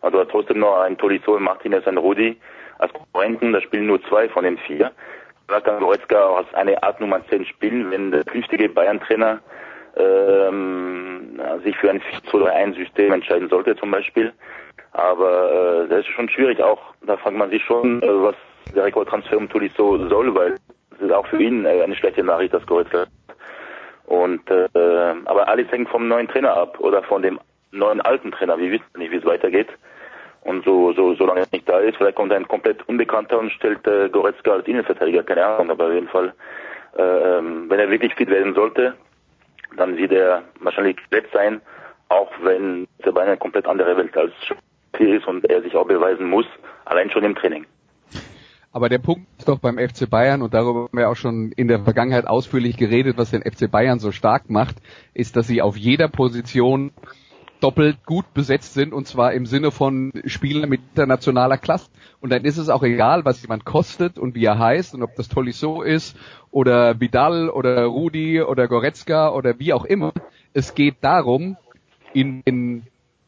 [0.00, 2.36] Also hat trotzdem noch ein Tolisso, Martinez und Rudi
[2.78, 3.52] als Konkurrenten.
[3.52, 4.90] Da spielen nur zwei von den vier.
[5.48, 9.40] Da kann Goretzka auch als eine Art Nummer 10 spielen, wenn der künftige Bayern-Trainer
[9.96, 14.32] ähm, sich für ein 4-2-3-1-System entscheiden sollte zum Beispiel.
[14.92, 16.80] Aber äh, das ist schon schwierig auch.
[17.06, 18.36] Da fragt man sich schon, äh, was
[18.74, 20.56] der Rekordtransfer um Tolisso soll, weil
[20.94, 23.06] es ist auch für ihn äh, eine schlechte Nachricht, dass Goretzka
[24.06, 24.68] und äh,
[25.24, 28.58] aber alles hängt vom neuen Trainer ab oder von dem neuen alten Trainer.
[28.58, 29.68] Wir wissen nicht, wie es weitergeht.
[30.42, 33.86] Und so, so, solange er nicht da ist, vielleicht kommt ein komplett Unbekannter und stellt
[33.86, 36.34] äh, Goretzka als Innenverteidiger, keine Ahnung, aber auf jeden Fall,
[36.98, 38.94] äh, ähm, wenn er wirklich fit werden sollte,
[39.76, 41.62] dann wird er wahrscheinlich gesetzt sein,
[42.08, 44.32] auch wenn der Beine eine komplett andere Welt als
[45.00, 46.46] ist und er sich auch beweisen muss,
[46.84, 47.66] allein schon im Training.
[48.72, 51.68] Aber der Punkt ist doch beim FC Bayern, und darüber haben wir auch schon in
[51.68, 54.76] der Vergangenheit ausführlich geredet, was den FC Bayern so stark macht,
[55.12, 56.90] ist, dass sie auf jeder Position
[57.60, 61.90] doppelt gut besetzt sind und zwar im Sinne von Spielern mit internationaler Klasse.
[62.20, 65.14] Und dann ist es auch egal, was jemand kostet und wie er heißt und ob
[65.14, 66.16] das Tolisso ist
[66.50, 70.12] oder Vidal oder Rudi oder Goretzka oder wie auch immer.
[70.54, 71.56] Es geht darum,
[72.14, 72.82] in, in,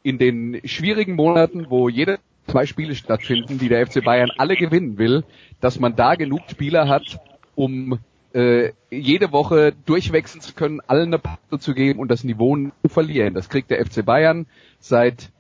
[0.05, 4.99] in den schwierigen Monaten, wo jede zwei Spiele stattfinden, die der FC Bayern alle gewinnen
[4.99, 5.25] will,
[5.61, 7.19] dass man da genug Spieler hat,
[7.55, 7.99] um
[8.35, 12.89] äh, jede Woche durchwechseln zu können, allen eine Pause zu geben und das Niveau zu
[12.89, 13.33] verlieren.
[13.33, 14.47] Das kriegt der FC Bayern
[14.79, 15.33] seit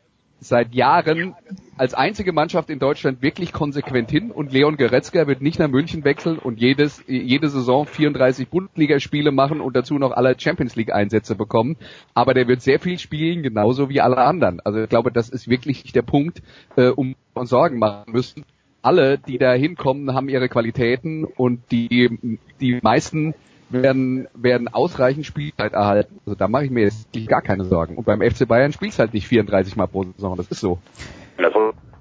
[0.44, 1.34] seit Jahren
[1.76, 6.04] als einzige Mannschaft in Deutschland wirklich konsequent hin und Leon Goretzka wird nicht nach München
[6.04, 11.34] wechseln und jedes, jede Saison 34 Bundesligaspiele machen und dazu noch alle Champions League Einsätze
[11.34, 11.76] bekommen.
[12.12, 14.60] Aber der wird sehr viel spielen, genauso wie alle anderen.
[14.60, 16.42] Also ich glaube, das ist wirklich der Punkt,
[16.76, 18.44] äh, um uns Sorgen machen müssen
[18.84, 23.34] alle, die da hinkommen, haben ihre Qualitäten und die, die meisten
[23.82, 26.20] werden, werden ausreichend Spielzeit erhalten.
[26.26, 27.96] Also da mache ich mir jetzt gar keine Sorgen.
[27.96, 30.78] Und beim FC Bayern spielst halt nicht 34 Mal pro Saison, das ist so.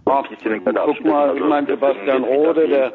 [0.05, 2.93] Guck mal, ich meine Sebastian Rode, der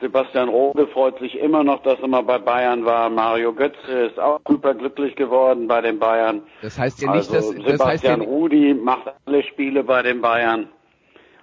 [0.00, 3.10] Sebastian Rode freut sich immer noch, dass er mal bei Bayern war.
[3.10, 6.42] Mario Götze ist auch super glücklich geworden bei den Bayern.
[6.62, 10.02] Das heißt ja nicht, also dass Sebastian das heißt ja, Rudi macht alle Spiele bei
[10.02, 10.68] den Bayern.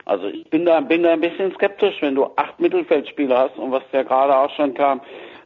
[0.06, 3.72] Also ich bin da, bin da ein bisschen skeptisch, wenn du acht Mittelfeldspieler hast und
[3.72, 5.02] was ja gerade auch schon kam,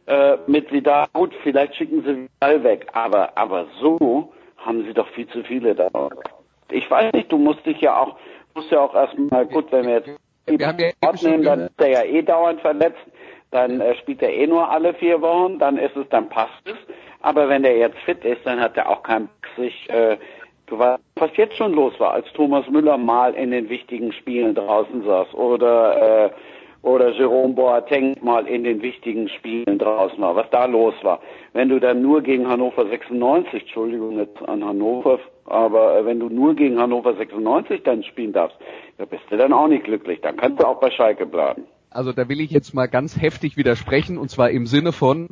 [0.06, 5.08] äh, mit Vidal, gut, vielleicht schicken sie Vidal weg, aber, aber so haben sie doch
[5.08, 5.88] viel zu viele da.
[6.70, 8.16] Ich weiß nicht, du musst dich ja auch,
[8.54, 10.10] musst ja auch erstmal, gut, wenn wir jetzt
[10.46, 13.04] Wir haben ja Sport schon nehmen, dann ist er ja eh dauernd verletzt,
[13.50, 16.76] dann äh, spielt er eh nur alle vier Wochen, dann ist es, dann passt es.
[17.20, 20.16] Aber wenn der jetzt fit ist, dann hat er auch keinen Bock, sich, äh,
[20.68, 25.34] was jetzt schon los war, als Thomas Müller mal in den wichtigen Spielen draußen saß
[25.34, 26.30] oder äh,
[26.82, 31.20] oder Jerome Boateng mal in den wichtigen Spielen draußen war, was da los war.
[31.52, 36.28] Wenn du dann nur gegen Hannover 96, Entschuldigung jetzt an Hannover, aber äh, wenn du
[36.28, 38.56] nur gegen Hannover 96 dann spielen darfst,
[38.98, 40.20] da bist du dann auch nicht glücklich.
[40.20, 41.64] Dann kannst du auch bei Schalke bleiben.
[41.90, 45.28] also da will ich jetzt mal ganz heftig widersprechen und zwar im Sinne von,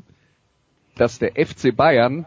[0.97, 2.27] dass der FC Bayern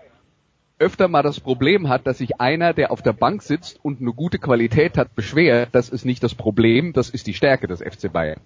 [0.80, 4.12] öfter mal das Problem hat, dass sich einer, der auf der Bank sitzt und eine
[4.12, 5.70] gute Qualität hat, beschwert.
[5.72, 8.42] Das ist nicht das Problem, das ist die Stärke des FC Bayern.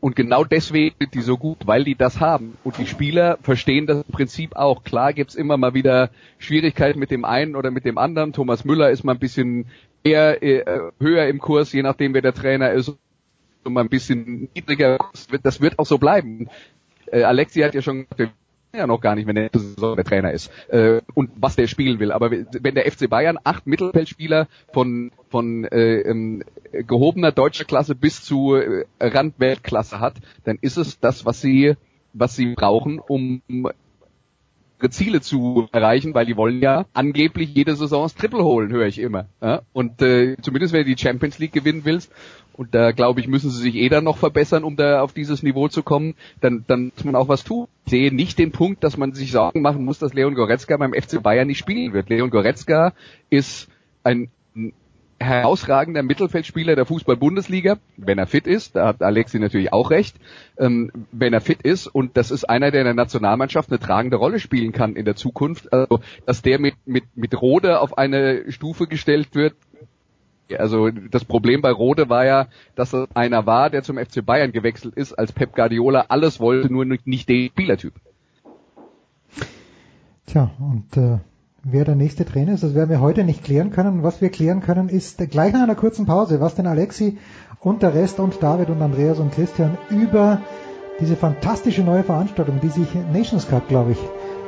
[0.00, 2.56] Und genau deswegen sind die so gut, weil die das haben.
[2.62, 4.84] Und die Spieler verstehen das Prinzip auch.
[4.84, 8.32] Klar gibt's immer mal wieder Schwierigkeiten mit dem einen oder mit dem anderen.
[8.32, 9.66] Thomas Müller ist mal ein bisschen
[10.04, 10.64] eher äh,
[11.00, 12.96] höher im Kurs, je nachdem wer der Trainer ist,
[13.64, 14.98] und mal ein bisschen niedriger.
[15.42, 16.48] Das wird, auch so bleiben.
[17.06, 18.32] Äh, Alexi hat ja schon gesagt,
[18.74, 21.98] ja noch gar nicht, wenn der, Saison der Trainer ist äh, und was der spielen
[21.98, 22.12] will.
[22.12, 28.22] Aber wenn der FC Bayern acht Mittelfeldspieler von von äh, ähm, gehobener deutscher Klasse bis
[28.22, 31.76] zu äh, Randweltklasse hat, dann ist es das, was sie
[32.12, 33.42] was sie brauchen, um
[34.78, 38.86] ihre Ziele zu erreichen, weil die wollen ja angeblich jede Saison das Triple holen, höre
[38.86, 39.26] ich immer.
[39.42, 39.62] Ja?
[39.72, 42.12] Und äh, zumindest wenn du die Champions League gewinnen willst,
[42.58, 45.44] und da glaube ich, müssen sie sich eh dann noch verbessern, um da auf dieses
[45.44, 47.68] Niveau zu kommen, dann, dann muss man auch was tun.
[47.84, 50.92] Ich sehe nicht den Punkt, dass man sich Sorgen machen muss, dass Leon Goretzka beim
[50.92, 52.08] FC Bayern nicht spielen wird.
[52.08, 52.94] Leon Goretzka
[53.30, 53.68] ist
[54.02, 54.28] ein
[55.20, 60.16] herausragender Mittelfeldspieler der Fußball-Bundesliga, wenn er fit ist, da hat Alexi natürlich auch recht,
[60.58, 64.16] ähm, wenn er fit ist und das ist einer, der in der Nationalmannschaft eine tragende
[64.16, 65.72] Rolle spielen kann in der Zukunft.
[65.72, 69.54] Also, dass der mit, mit, mit Rode auf eine Stufe gestellt wird,
[70.56, 74.52] also das Problem bei Rode war ja, dass er einer war, der zum FC Bayern
[74.52, 77.94] gewechselt ist, als Pep Guardiola alles wollte, nur nicht den Spielertyp.
[80.26, 81.18] Tja, und äh,
[81.64, 84.02] wer der nächste Trainer ist, das werden wir heute nicht klären können.
[84.02, 87.18] Was wir klären können, ist gleich nach einer kurzen Pause, was denn Alexi
[87.60, 90.40] und der Rest und David und Andreas und Christian über
[91.00, 93.98] diese fantastische neue Veranstaltung, die sich Nations Cup, glaube ich,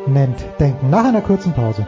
[0.06, 0.44] nennt.
[0.58, 1.86] Denken nach einer kurzen Pause.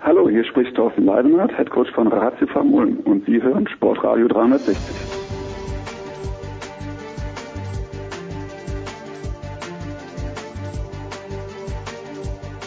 [0.00, 5.21] Hallo, hier spricht Thorsten Leidenhardt, Headcoach von Ratio Ulm und Sie hören Sportradio 360.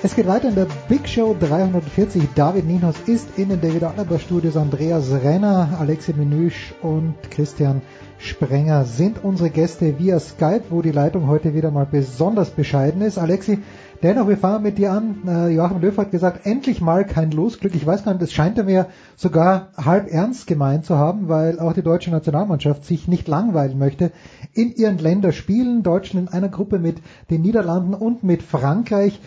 [0.06, 2.28] Es geht weiter in der Big Show 340.
[2.36, 4.56] David Nienhaus ist in den David Alaba Studios.
[4.56, 7.82] Andreas Renner, Alexi Menüsch und Christian
[8.20, 13.18] Sprenger sind unsere Gäste via Skype, wo die Leitung heute wieder mal besonders bescheiden ist.
[13.18, 13.58] Alexi,
[14.04, 15.24] dennoch, wir fangen mit dir an.
[15.28, 17.74] Äh, Joachim Löw hat gesagt, endlich mal kein Losglück.
[17.74, 21.60] Ich weiß gar nicht, das scheint er mir sogar halb ernst gemeint zu haben, weil
[21.60, 24.12] auch die deutsche Nationalmannschaft sich nicht langweilen möchte.
[24.54, 26.98] In ihren Länderspielen, Deutschland in einer Gruppe mit
[27.32, 29.20] den Niederlanden und mit Frankreich.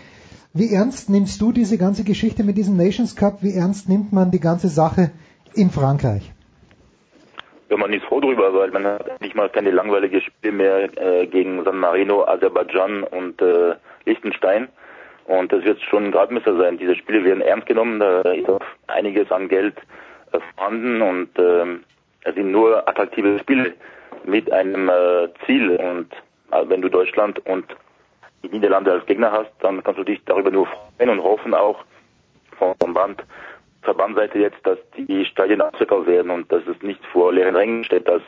[0.55, 3.43] Wie ernst nimmst du diese ganze Geschichte mit diesem Nations Cup?
[3.43, 5.11] Wie ernst nimmt man die ganze Sache
[5.55, 6.33] in Frankreich?
[7.69, 11.27] Ja, man ist froh drüber, weil man hat nicht mal keine langweilige Spiele mehr äh,
[11.27, 13.75] gegen San Marino, Aserbaidschan und äh,
[14.07, 14.69] Liechtenstein.
[15.27, 16.79] Und das wird schon ein Gradmesser sein.
[16.79, 19.77] Diese Spiele werden ernst genommen, da ist auch einiges an Geld
[20.33, 21.79] äh, vorhanden und äh,
[22.23, 23.75] es sind nur attraktive Spiele
[24.25, 25.77] mit einem äh, Ziel.
[25.77, 26.11] Und
[26.53, 27.67] äh, wenn du Deutschland und
[28.43, 31.85] die Niederlande als Gegner hast, dann kannst du dich darüber nur freuen und hoffen auch
[32.59, 33.23] vom Band
[33.83, 38.09] Verbandseite jetzt, dass die Stadien ausverkauft werden und dass es nicht vor leeren Rängen steht,
[38.09, 38.23] dass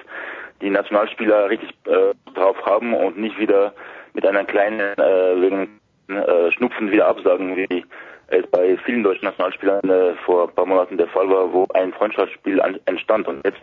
[0.61, 3.73] die Nationalspieler richtig äh, drauf haben und nicht wieder
[4.15, 7.85] mit einer kleinen äh, wegen äh, Schnupfen wieder absagen, wie
[8.29, 11.93] es bei vielen deutschen Nationalspielern äh, vor ein paar Monaten der Fall war, wo ein
[11.93, 13.27] Freundschaftsspiel an, entstand.
[13.27, 13.61] Und jetzt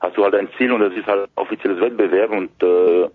[0.00, 3.08] hast du halt ein Ziel und das ist halt offizielles Wettbewerb und äh,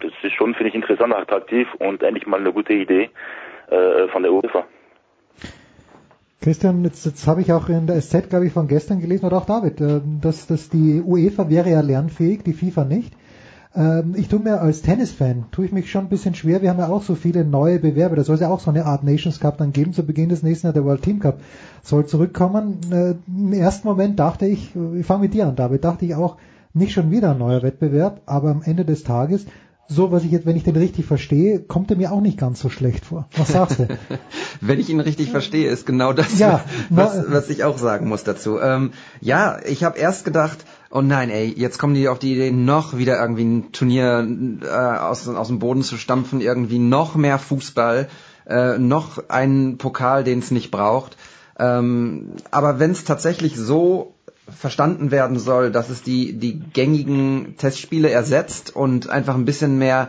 [0.00, 3.10] das ist schon, finde ich, interessant, attraktiv und endlich mal eine gute Idee
[3.70, 4.64] äh, von der UEFA.
[6.40, 9.38] Christian, jetzt, jetzt habe ich auch in der SZ, glaube ich, von gestern gelesen, oder
[9.38, 13.12] auch David, äh, dass, dass die UEFA wäre ja lernfähig, die FIFA nicht.
[13.74, 16.62] Ähm, ich tue mir als Tennisfan, tue ich mich schon ein bisschen schwer.
[16.62, 18.16] Wir haben ja auch so viele neue Bewerber.
[18.16, 19.92] Da soll es ja auch so eine Art Nations Cup dann geben.
[19.92, 21.40] Zu Beginn des nächsten Jahr der World Team Cup
[21.82, 22.80] soll zurückkommen.
[22.92, 26.36] Äh, Im ersten Moment dachte ich, ich fange mit dir an, David, dachte ich auch,
[26.72, 29.46] nicht schon wieder ein neuer Wettbewerb, aber am Ende des Tages
[29.90, 32.60] so, was ich jetzt, wenn ich den richtig verstehe, kommt er mir auch nicht ganz
[32.60, 33.26] so schlecht vor.
[33.36, 33.88] Was sagst du?
[34.60, 38.22] wenn ich ihn richtig verstehe, ist genau das, ja, was, was ich auch sagen muss
[38.22, 38.60] dazu.
[38.60, 40.58] Ähm, ja, ich habe erst gedacht,
[40.90, 44.28] oh nein, ey, jetzt kommen die auf die Idee, noch wieder irgendwie ein Turnier
[44.62, 48.08] äh, aus, aus dem Boden zu stampfen, irgendwie noch mehr Fußball,
[48.46, 51.16] äh, noch einen Pokal, den es nicht braucht.
[51.58, 54.14] Ähm, aber wenn es tatsächlich so
[54.56, 60.08] verstanden werden soll, dass es die, die gängigen Testspiele ersetzt und einfach ein bisschen mehr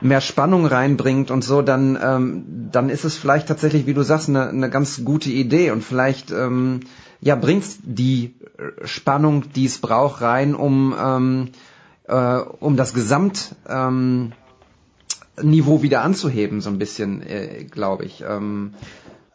[0.00, 4.28] mehr Spannung reinbringt und so, dann ähm, dann ist es vielleicht tatsächlich, wie du sagst,
[4.28, 6.80] eine, eine ganz gute Idee und vielleicht ähm,
[7.20, 8.36] ja bringt's die
[8.84, 11.48] Spannung, die es braucht, rein, um ähm,
[12.04, 14.32] äh, um das Gesamt ähm,
[15.40, 18.24] Niveau wieder anzuheben, so ein bisschen, äh, glaube ich.
[18.28, 18.74] Ähm,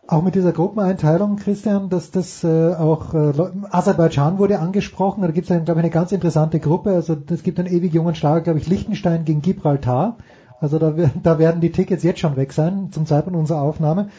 [0.08, 3.32] auch mit dieser Gruppeneinteilung, Christian, dass das äh, auch äh,
[3.72, 6.92] Aserbaidschan wurde angesprochen, da gibt es, glaube ich, eine ganz interessante Gruppe.
[6.92, 10.18] Also es gibt einen ewig jungen Schlager, glaube ich, Liechtenstein gegen Gibraltar.
[10.60, 14.10] Also da, da werden die Tickets jetzt schon weg sein zum Zeitpunkt unserer Aufnahme.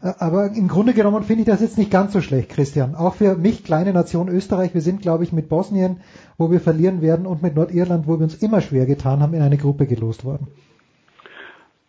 [0.00, 2.94] Aber im Grunde genommen finde ich das jetzt nicht ganz so schlecht, Christian.
[2.94, 5.98] Auch für mich, kleine Nation Österreich, wir sind, glaube ich, mit Bosnien,
[6.36, 9.42] wo wir verlieren werden, und mit Nordirland, wo wir uns immer schwer getan haben, in
[9.42, 10.48] eine Gruppe gelost worden.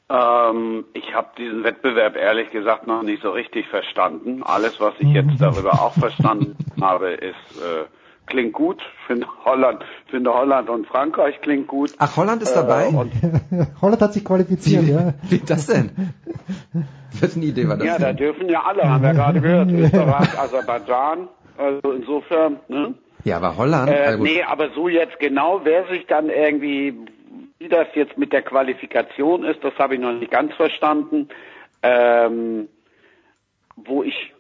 [0.08, 4.44] Ähm, ich habe diesen Wettbewerb ehrlich gesagt noch nicht so richtig verstanden.
[4.44, 7.86] Alles, was ich jetzt darüber auch verstanden habe, ist äh,
[8.28, 8.82] klingt gut.
[9.08, 11.94] Finde Holland, finde Holland und Frankreich klingt gut.
[11.98, 12.90] Ach, Holland ist dabei.
[12.90, 15.14] Äh, Holland hat sich qualifiziert, wie, ja.
[15.24, 16.14] Wie das denn?
[17.20, 17.88] Wessen Idee war das?
[17.88, 18.04] Ja, denn?
[18.04, 19.72] da dürfen ja alle, haben wir gerade gehört.
[19.72, 21.30] Österreich, Aserbaidschan.
[21.58, 22.94] Also insofern, ne?
[23.24, 23.90] Ja, aber Holland.
[23.90, 26.94] Äh, nee, aber so jetzt genau, wer sich dann irgendwie
[27.66, 31.30] wie das jetzt mit der Qualifikation ist, das habe ich noch nicht ganz verstanden.
[31.82, 32.70] Ähm,
[33.76, 34.34] wo ich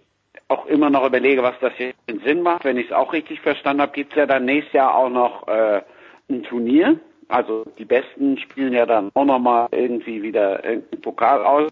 [0.47, 2.65] auch immer noch überlege, was das jetzt in Sinn macht.
[2.65, 5.47] Wenn ich es auch richtig verstanden habe, gibt es ja dann nächstes Jahr auch noch
[5.47, 5.81] äh,
[6.29, 6.99] ein Turnier.
[7.27, 11.71] Also die Besten spielen ja dann auch nochmal irgendwie wieder irgendeinen Pokal aus.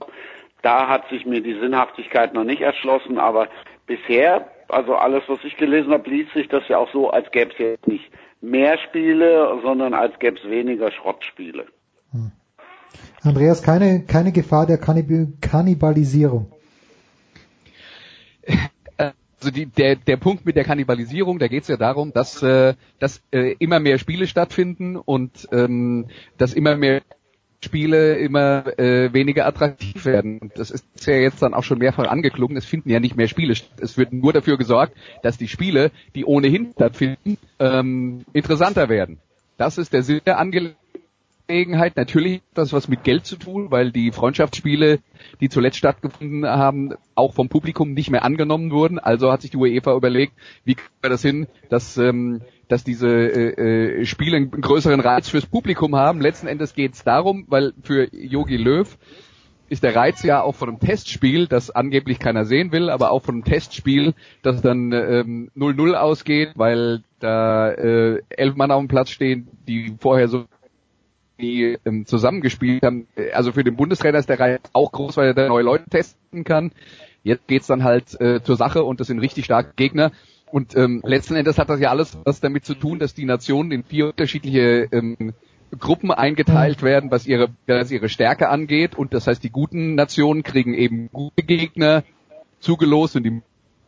[0.64, 3.48] Da hat sich mir die Sinnhaftigkeit noch nicht erschlossen, aber
[3.86, 7.52] bisher, also alles, was ich gelesen habe, liest sich das ja auch so, als gäbe
[7.52, 8.10] es jetzt nicht
[8.44, 11.66] mehr Spiele, sondern als gäbe es weniger Schrottspiele.
[12.12, 12.32] Hm.
[13.22, 16.52] Andreas, keine, keine Gefahr der Kannibalisierung.
[19.40, 22.76] Also die, der, der Punkt mit der Kannibalisierung, da geht es ja darum, dass, äh,
[23.00, 27.02] dass äh, immer mehr Spiele stattfinden und ähm, dass immer mehr
[27.64, 30.40] Spiele immer äh, weniger attraktiv werden.
[30.40, 32.58] Und das ist ja jetzt dann auch schon mehrfach angeklungen.
[32.58, 33.56] Es finden ja nicht mehr Spiele.
[33.56, 33.80] statt.
[33.80, 39.20] Es wird nur dafür gesorgt, dass die Spiele, die ohnehin stattfinden, ähm, interessanter werden.
[39.58, 41.96] Das ist der Sinn der Angelegenheit.
[41.96, 45.00] Natürlich hat das was mit Geld zu tun, weil die Freundschaftsspiele,
[45.40, 49.00] die zuletzt stattgefunden haben, auch vom Publikum nicht mehr angenommen wurden.
[49.00, 50.34] Also hat sich die UEFA überlegt,
[50.66, 52.42] wie kriegen wir das hin, dass ähm,
[52.74, 56.20] dass diese äh, äh, Spiele einen größeren Reiz fürs Publikum haben.
[56.22, 58.98] Letzten Endes geht es darum, weil für Yogi Löw
[59.70, 63.22] ist der Reiz ja auch von einem Testspiel, das angeblich keiner sehen will, aber auch
[63.22, 68.88] von einem Testspiel, das dann 0-0 ähm, ausgeht, weil da äh, elf Mann auf dem
[68.88, 70.46] Platz stehen, die vorher so
[71.40, 73.06] die ähm, zusammengespielt haben.
[73.34, 76.44] Also für den Bundestrainer ist der Reiz auch groß, weil er da neue Leute testen
[76.44, 76.72] kann.
[77.22, 80.12] Jetzt geht's dann halt äh, zur Sache und das sind richtig starke Gegner.
[80.54, 83.72] Und ähm, letzten Endes hat das ja alles was damit zu tun, dass die Nationen
[83.72, 85.34] in vier unterschiedliche ähm,
[85.80, 88.96] Gruppen eingeteilt werden, was ihre, was ihre Stärke angeht.
[88.96, 92.04] Und das heißt, die guten Nationen kriegen eben gute Gegner
[92.60, 93.42] zugelost und die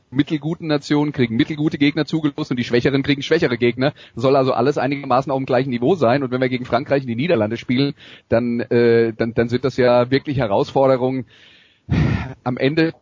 [0.10, 3.94] mittelguten Nationen kriegen mittelgute Gegner zugelost und die Schwächeren kriegen schwächere Gegner.
[4.16, 6.24] Das soll also alles einigermaßen auf dem gleichen Niveau sein.
[6.24, 7.94] Und wenn wir gegen Frankreich in die Niederlande spielen,
[8.28, 11.28] dann, äh, dann, dann sind das ja wirklich Herausforderungen.
[12.44, 12.96] Am Ende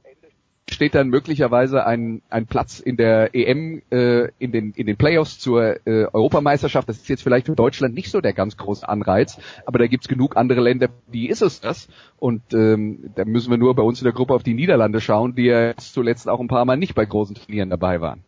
[0.69, 5.39] steht dann möglicherweise ein, ein Platz in der EM äh, in den in den Playoffs
[5.39, 6.87] zur äh, Europameisterschaft.
[6.87, 10.07] Das ist jetzt vielleicht für Deutschland nicht so der ganz große Anreiz, aber da gibt's
[10.07, 11.87] genug andere Länder, die ist es das.
[12.17, 15.35] Und ähm, da müssen wir nur bei uns in der Gruppe auf die Niederlande schauen,
[15.35, 18.23] die ja zuletzt auch ein paar Mal nicht bei großen Turnieren dabei waren.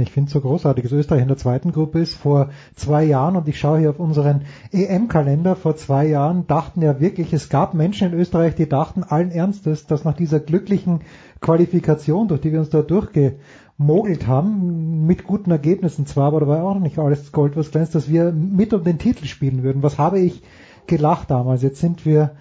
[0.00, 2.14] Ich finde es so großartig, dass Österreich in der zweiten Gruppe ist.
[2.14, 6.98] Vor zwei Jahren, und ich schaue hier auf unseren EM-Kalender, vor zwei Jahren dachten ja
[6.98, 11.02] wirklich, es gab Menschen in Österreich, die dachten allen Ernstes, dass nach dieser glücklichen
[11.40, 16.80] Qualifikation, durch die wir uns da durchgemogelt haben, mit guten Ergebnissen zwar, aber dabei auch
[16.80, 19.84] nicht alles Gold, was glänzt, dass wir mit um den Titel spielen würden.
[19.84, 20.42] Was habe ich
[20.88, 21.62] gelacht damals?
[21.62, 22.32] Jetzt sind wir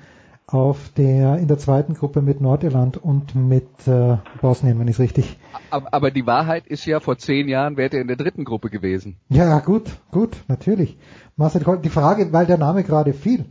[0.48, 5.00] auf der in der zweiten Gruppe mit Nordirland und mit äh, Bosnien, wenn ich es
[5.00, 5.38] richtig.
[5.72, 8.70] Aber, aber die Wahrheit ist ja, vor zehn Jahren wäre er in der dritten Gruppe
[8.70, 9.18] gewesen.
[9.30, 10.98] Ja, gut, gut, natürlich.
[11.36, 13.46] Marcel, die Frage, weil der Name gerade fiel.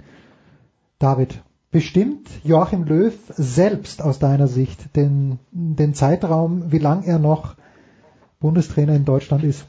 [0.99, 7.57] David, bestimmt Joachim Löw selbst aus deiner Sicht den, den Zeitraum, wie lang er noch
[8.39, 9.67] Bundestrainer in Deutschland ist?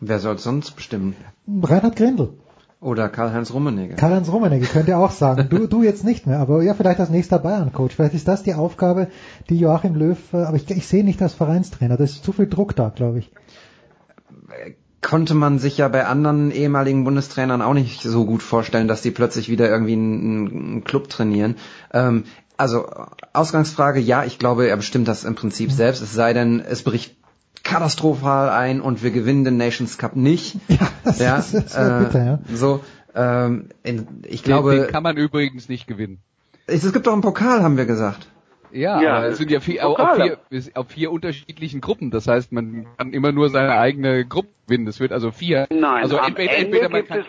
[0.00, 1.16] Wer soll sonst bestimmen?
[1.46, 2.34] Reinhard Grindel.
[2.80, 3.96] Oder Karl-Heinz Rummenigge.
[3.96, 5.48] Karl-Heinz Rummenigge könnte auch sagen.
[5.50, 7.96] Du, du jetzt nicht mehr, aber ja, vielleicht als nächster Bayern-Coach.
[7.96, 9.08] Vielleicht ist das die Aufgabe,
[9.48, 11.96] die Joachim Löw, äh, aber ich, ich sehe nicht als Vereinstrainer.
[11.96, 13.32] Da ist zu viel Druck da, glaube ich.
[15.02, 19.10] Konnte man sich ja bei anderen ehemaligen Bundestrainern auch nicht so gut vorstellen, dass die
[19.10, 21.56] plötzlich wieder irgendwie einen, einen Club trainieren.
[21.92, 22.24] Ähm,
[22.56, 22.88] also
[23.32, 25.74] Ausgangsfrage, ja, ich glaube, er bestimmt das im Prinzip mhm.
[25.74, 27.16] selbst, es sei denn, es bricht
[27.64, 30.56] katastrophal ein und wir gewinnen den Nations Cup nicht.
[30.68, 32.38] Ja, das ja, ist, das äh, bitter, ja.
[32.54, 32.80] So,
[33.14, 33.68] ähm,
[34.26, 34.72] ich glaube.
[34.72, 36.18] Den, den kann man übrigens nicht gewinnen.
[36.66, 38.28] Es, es gibt doch einen Pokal, haben wir gesagt.
[38.70, 40.38] Ja, ja es sind ja vier, auf, vier,
[40.74, 42.10] auf vier unterschiedlichen Gruppen.
[42.10, 44.86] Das heißt, man kann immer nur seine eigene Gruppe gewinnen.
[44.86, 45.66] Es wird also vier.
[45.70, 47.24] Nein, also am entweder, Ende entweder man kann,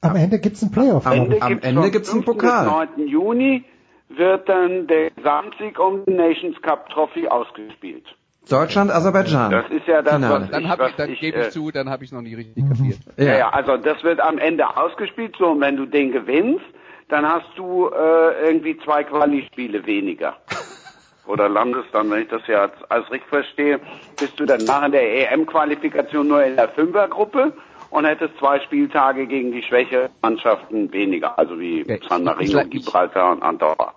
[0.00, 1.06] am Ende gibt's einen Playoff.
[1.06, 2.68] Am Ende, am Ende gibt's einen Pokal.
[2.68, 3.08] Am 9.
[3.08, 3.64] Juni
[4.08, 8.04] wird dann der Gesamtsieg um den Nations Cup Trophy ausgespielt.
[8.48, 9.50] Deutschland, Aserbaidschan.
[9.50, 10.42] Das ist ja das, Finale.
[10.44, 12.12] was dann ich, hab was ich, dann ich, gebe äh, ich zu, dann habe ich
[12.12, 12.98] noch nie richtig kapiert.
[13.16, 13.24] Ja.
[13.24, 15.36] ja, ja, also das wird am Ende ausgespielt.
[15.38, 16.64] So, und wenn du den gewinnst,
[17.08, 20.36] dann hast du äh, irgendwie zwei Quali-Spiele weniger.
[21.26, 23.80] Oder landest dann, wenn ich das ja als, als richtig verstehe,
[24.18, 27.52] bist du dann nach der EM-Qualifikation nur in der Fünfergruppe
[27.90, 32.70] und hättest zwei Spieltage gegen die schwächeren Mannschaften weniger, also wie Ja, San Marino, ich-
[32.70, 33.92] Gibraltar und Andorra.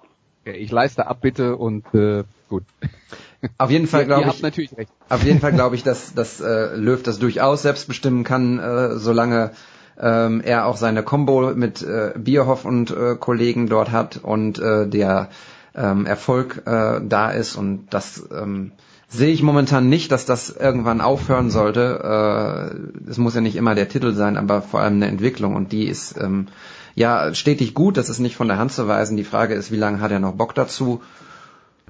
[0.46, 2.64] Ja, ich leiste ab bitte und äh, gut.
[3.58, 4.92] Auf jeden Fall glaube ich, habt natürlich recht.
[5.10, 8.98] auf jeden Fall glaube ich, dass, dass äh, Löw das durchaus selbst bestimmen kann, äh,
[8.98, 9.52] solange
[10.00, 14.88] ähm, er auch seine Combo mit äh, Bierhoff und äh, Kollegen dort hat und äh,
[14.88, 15.30] der
[15.76, 18.74] ähm, Erfolg äh, da ist und das ähm,
[19.12, 22.72] sehe ich momentan nicht, dass das irgendwann aufhören sollte.
[23.06, 25.72] Äh, es muss ja nicht immer der Titel sein, aber vor allem eine Entwicklung und
[25.72, 26.48] die ist ähm,
[26.96, 27.98] ja stetig gut.
[27.98, 29.18] Das ist nicht von der Hand zu weisen.
[29.18, 31.02] Die Frage ist, wie lange hat er noch Bock dazu?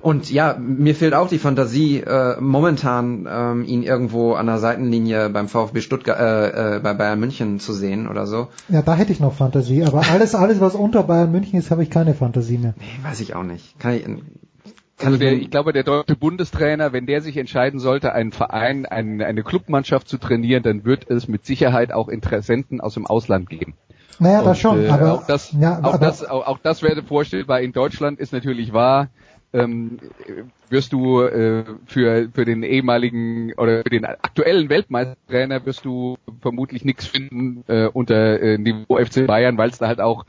[0.02, 5.30] Und ja, mir fehlt auch die Fantasie, äh, momentan ähm, ihn irgendwo an der Seitenlinie
[5.30, 8.48] beim VfB Stuttgart, äh, äh, bei Bayern München zu sehen oder so.
[8.68, 11.84] Ja, da hätte ich noch Fantasie, aber alles, alles was unter Bayern München ist, habe
[11.84, 12.74] ich keine Fantasie mehr.
[12.78, 13.78] Nee, weiß ich auch nicht.
[13.80, 14.22] Kann ich, kann
[14.98, 19.22] Also der, ich, glaube, der deutsche Bundestrainer, wenn der sich entscheiden sollte, einen Verein, ein,
[19.22, 23.76] eine Clubmannschaft zu trainieren, dann wird es mit Sicherheit auch Interessenten aus dem Ausland geben.
[24.18, 26.84] Naja, das Und, schon, äh, aber, auch das, ja, auch aber das, auch, auch das
[26.84, 29.10] wäre vorstellbar in Deutschland, ist natürlich wahr.
[29.54, 30.00] Ähm,
[30.70, 36.86] wirst du äh, für für den ehemaligen oder für den aktuellen Weltmeistertrainer wirst du vermutlich
[36.86, 40.26] nichts finden äh, unter äh, Niveau FC Bayern, weil es da halt auch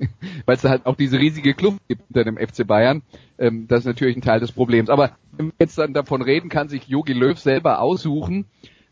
[0.46, 3.02] weil es da halt auch diese riesige Kluft gibt unter dem FC Bayern.
[3.38, 4.88] Ähm, das ist natürlich ein Teil des Problems.
[4.88, 8.46] Aber wenn wir jetzt dann davon reden, kann sich Jogi Löw selber aussuchen,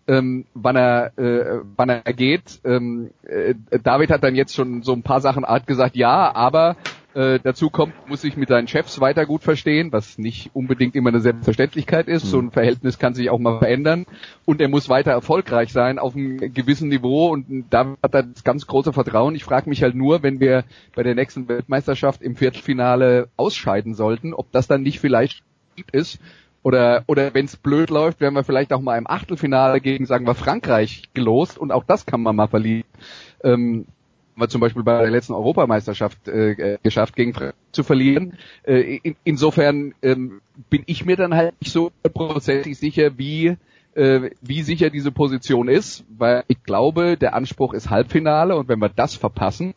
[0.07, 2.61] ähm, wann er äh, wann er geht.
[2.65, 6.77] Ähm, äh, David hat dann jetzt schon so ein paar Sachen hat gesagt, ja, aber
[7.15, 11.11] äh, dazu kommt, muss ich mit seinen Chefs weiter gut verstehen, was nicht unbedingt immer
[11.11, 12.27] eine Selbstverständlichkeit ist.
[12.27, 14.07] So ein Verhältnis kann sich auch mal verändern.
[14.45, 17.31] Und er muss weiter erfolgreich sein auf einem gewissen Niveau.
[17.31, 19.35] Und da hat er das ganz große Vertrauen.
[19.35, 24.33] Ich frage mich halt nur, wenn wir bei der nächsten Weltmeisterschaft im Viertelfinale ausscheiden sollten,
[24.33, 25.43] ob das dann nicht vielleicht
[25.93, 26.21] ist.
[26.63, 30.27] Oder, oder wenn es blöd läuft, werden wir vielleicht auch mal im Achtelfinale gegen, sagen
[30.27, 31.59] wir, Frankreich gelost.
[31.59, 32.85] Und auch das kann man mal verlieren.
[33.43, 33.87] Ähm,
[34.37, 38.35] wir zum Beispiel bei der letzten Europameisterschaft äh, geschafft, gegen Frankreich zu verlieren.
[38.65, 43.57] Äh, in, insofern ähm, bin ich mir dann halt nicht so prozentig sicher, wie
[43.95, 48.79] äh, wie sicher diese Position ist, weil ich glaube, der Anspruch ist Halbfinale und wenn
[48.79, 49.75] wir das verpassen,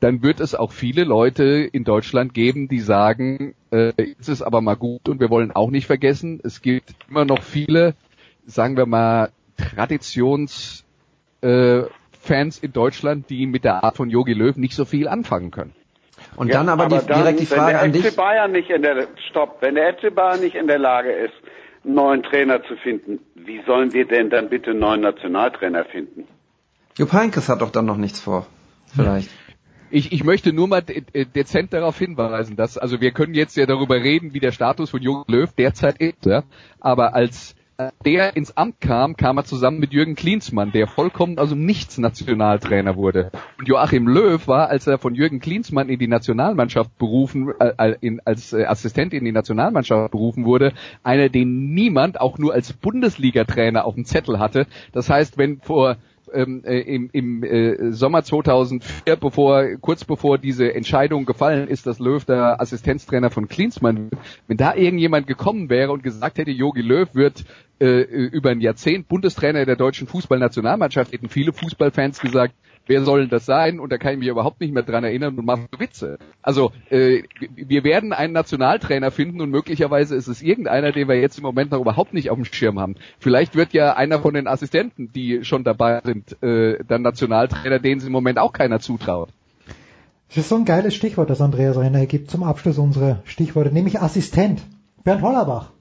[0.00, 4.60] dann wird es auch viele Leute in Deutschland geben, die sagen, äh, jetzt ist aber
[4.60, 7.94] mal gut und wir wollen auch nicht vergessen, es gibt immer noch viele,
[8.44, 10.84] sagen wir mal, Traditions
[11.40, 11.82] äh,
[12.22, 15.74] Fans in Deutschland, die mit der Art von Yogi Löw nicht so viel anfangen können.
[16.36, 18.04] Und ja, dann aber, die, dann, direkt die Frage an dich.
[18.04, 20.78] Wenn der FC Bayern nicht in der Stopp, wenn der FC Bayern nicht in der
[20.78, 21.34] Lage ist,
[21.84, 26.28] einen neuen Trainer zu finden, wie sollen wir denn dann bitte einen neuen Nationaltrainer finden?
[26.96, 28.46] Jupp Heynckes hat doch dann noch nichts vor.
[28.94, 29.30] Vielleicht.
[29.90, 33.66] Ich, ich möchte nur mal de dezent darauf hinweisen, dass, also wir können jetzt ja
[33.66, 36.44] darüber reden, wie der Status von Jogi Löw derzeit ist, ja,
[36.80, 37.56] aber als
[38.04, 42.96] der ins Amt kam, kam er zusammen mit Jürgen Klinsmann, der vollkommen also nichts Nationaltrainer
[42.96, 43.30] wurde.
[43.58, 48.20] Und Joachim Löw war, als er von Jürgen Klinsmann in die Nationalmannschaft berufen, äh, in,
[48.24, 53.84] als äh, Assistent in die Nationalmannschaft berufen wurde, einer, den niemand auch nur als Bundesliga-Trainer
[53.84, 54.66] auf dem Zettel hatte.
[54.92, 55.96] Das heißt, wenn vor
[56.34, 61.98] ähm, äh, im, im äh, Sommer 2004, bevor kurz bevor diese Entscheidung gefallen ist, dass
[61.98, 66.82] Löw der Assistenztrainer von Klinsmann wird, wenn da irgendjemand gekommen wäre und gesagt hätte, Jogi
[66.82, 67.44] Löw wird
[67.80, 72.54] äh, über ein Jahrzehnt Bundestrainer der deutschen Fußballnationalmannschaft, hätten viele Fußballfans gesagt,
[72.86, 73.80] wer soll das sein?
[73.80, 76.18] Und da kann ich mich überhaupt nicht mehr dran erinnern und mache Witze.
[76.42, 77.22] Also äh,
[77.54, 81.70] wir werden einen Nationaltrainer finden und möglicherweise ist es irgendeiner, den wir jetzt im Moment
[81.70, 82.96] noch überhaupt nicht auf dem Schirm haben.
[83.18, 88.00] Vielleicht wird ja einer von den Assistenten, die schon dabei sind, äh, dann Nationaltrainer, denen
[88.00, 89.30] es im Moment auch keiner zutraut.
[90.28, 94.00] Das ist so ein geiles Stichwort, das Andreas Renner gibt zum Abschluss unserer Stichworte, nämlich
[94.00, 94.62] Assistent.
[95.04, 95.72] Bernd Hollerbach.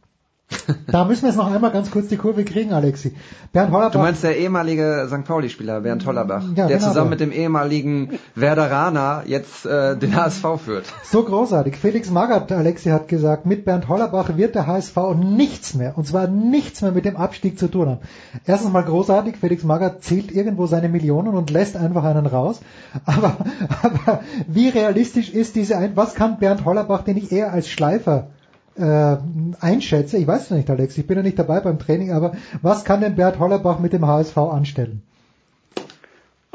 [0.88, 3.14] Da müssen wir jetzt noch einmal ganz kurz die Kurve kriegen, Alexi.
[3.54, 3.93] Bernd Hollerbach.
[3.93, 5.24] Du meinst der ehemalige St.
[5.26, 10.45] Pauli-Spieler Bernd Hollerbach, ja, der genau zusammen mit dem ehemaligen Werderaner jetzt äh, den HSV
[10.64, 10.86] führt.
[11.04, 11.78] So großartig.
[11.78, 16.28] Felix Magath, Alexi hat gesagt, mit Bernd Hollerbach wird der HSV nichts mehr, und zwar
[16.28, 17.99] nichts mehr mit dem Abstieg zu tun haben.
[18.45, 22.60] Erstens mal großartig, Felix Magath zählt irgendwo seine Millionen und lässt einfach einen raus.
[23.06, 23.38] Aber,
[23.82, 28.28] aber wie realistisch ist diese ein, was kann Bernd Hollerbach, den ich eher als Schleifer
[28.78, 29.17] äh,
[29.61, 32.86] einschätze, ich weiß es nicht, Alex, ich bin ja nicht dabei beim Training, aber was
[32.86, 35.03] kann denn Bert Hollerbach mit dem HSV anstellen?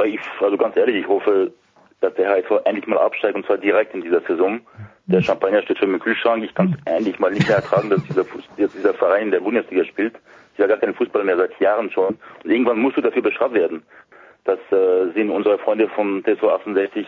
[0.05, 1.53] Ich, also ganz ehrlich, ich hoffe,
[2.01, 4.61] dass der HSV endlich mal absteigt und zwar direkt in dieser Saison.
[5.07, 6.45] Der Champagner steht schon im Kühlschrank.
[6.45, 8.25] Ich kann es endlich mal nicht mehr ertragen, dass dieser,
[8.59, 10.15] dieser Verein in der Bundesliga spielt.
[10.55, 12.19] Ich habe gar keinen Fußball mehr seit Jahren schon.
[12.43, 13.83] Und irgendwann musst du dafür bestraft werden.
[14.45, 17.07] Das äh, sehen unsere Freunde vom TSV 68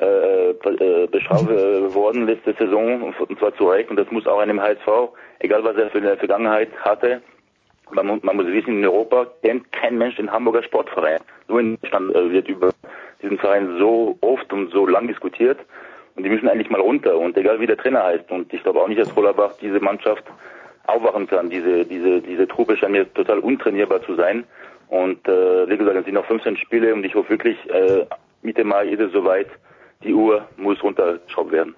[0.00, 3.90] äh, äh, bestraft äh, worden letzte Saison und zwar zu Recht.
[3.90, 7.20] Und das muss auch einem HSV, egal was er für eine Vergangenheit hatte,
[7.90, 11.20] man, man muss wissen, in Europa kennt kein Mensch den Hamburger Sportverein.
[11.48, 12.70] Nur in Deutschland äh, wird über
[13.22, 15.58] diesen Verein so oft und so lang diskutiert.
[16.14, 17.16] Und die müssen eigentlich mal runter.
[17.16, 18.30] Und egal wie der Trainer heißt.
[18.30, 20.24] Und ich glaube auch nicht, dass Rollerbach diese Mannschaft
[20.86, 21.50] aufwachen kann.
[21.50, 24.44] Diese, diese, diese Truppe scheint mir total untrainierbar zu sein.
[24.88, 26.94] Und äh, wie gesagt, es sind noch 15 Spiele.
[26.94, 28.06] Und ich hoffe wirklich, äh,
[28.42, 29.48] Mitte Mai ist es soweit,
[30.04, 31.74] die Uhr muss runtergeschraubt werden.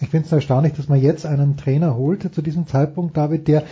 [0.00, 3.64] Ich finde es erstaunlich, dass man jetzt einen Trainer holt zu diesem Zeitpunkt, David, der,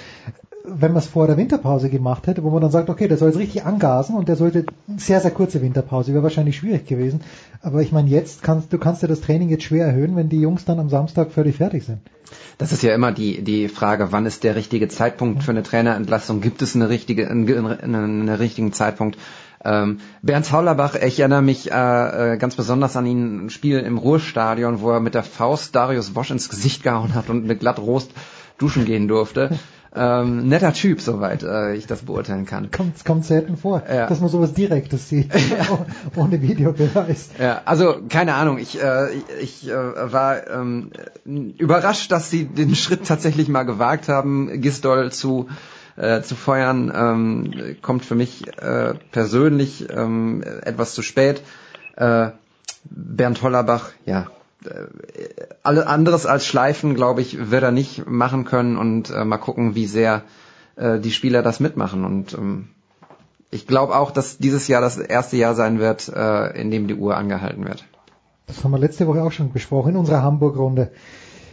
[0.64, 3.28] wenn man es vor der Winterpause gemacht hätte, wo man dann sagt, okay, der soll
[3.28, 4.66] jetzt richtig angasen und der sollte
[4.98, 7.22] sehr, sehr kurze Winterpause, wäre wahrscheinlich schwierig gewesen.
[7.62, 10.40] Aber ich meine, jetzt kannst du kannst ja das Training jetzt schwer erhöhen, wenn die
[10.40, 12.00] Jungs dann am Samstag völlig fertig sind.
[12.58, 16.42] Das ist ja immer die, die Frage, wann ist der richtige Zeitpunkt für eine Trainerentlassung?
[16.42, 17.48] Gibt es eine richtige, einen,
[17.82, 19.16] einen richtigen Zeitpunkt?
[19.64, 23.98] Ähm, Bernd Haulerbach, ich erinnere mich äh, äh, ganz besonders an ihn ein Spiel im
[23.98, 28.10] Ruhrstadion, wo er mit der Faust Darius Wosch ins Gesicht gehauen hat und mit Glattrost
[28.58, 29.50] duschen gehen durfte.
[29.96, 32.70] Ähm, netter Typ, soweit äh, ich das beurteilen kann.
[32.70, 34.06] Kommt, kommt selten vor, Ja.
[34.06, 35.32] dass man sowas Direktes sieht,
[36.14, 37.30] ohne Videobeweis.
[37.40, 39.24] Ja, also keine Ahnung, ich, äh, ich,
[39.64, 40.90] ich äh, war ähm,
[41.24, 45.48] überrascht, dass sie den Schritt tatsächlich mal gewagt haben, Gistol zu
[45.98, 51.42] äh, zu feuern, ähm, kommt für mich äh, persönlich ähm, etwas zu spät.
[51.96, 52.30] Äh,
[52.84, 54.28] Bernd Hollerbach, ja,
[54.64, 54.70] äh,
[55.62, 59.74] alle anderes als Schleifen, glaube ich, wird er nicht machen können und äh, mal gucken,
[59.74, 60.22] wie sehr
[60.76, 62.68] äh, die Spieler das mitmachen und ähm,
[63.50, 66.94] ich glaube auch, dass dieses Jahr das erste Jahr sein wird, äh, in dem die
[66.94, 67.84] Uhr angehalten wird.
[68.46, 70.90] Das haben wir letzte Woche auch schon besprochen in unserer Hamburg-Runde.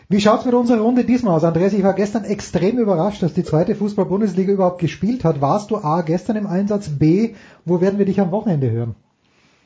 [0.08, 1.44] Wie schaut's mit unserer Runde diesmal aus?
[1.44, 5.42] Andreas, ich war gestern extrem überrascht, dass die zweite Fußball-Bundesliga überhaupt gespielt hat.
[5.42, 7.34] Warst du A, gestern im Einsatz, B,
[7.66, 8.96] wo werden wir dich am Wochenende hören?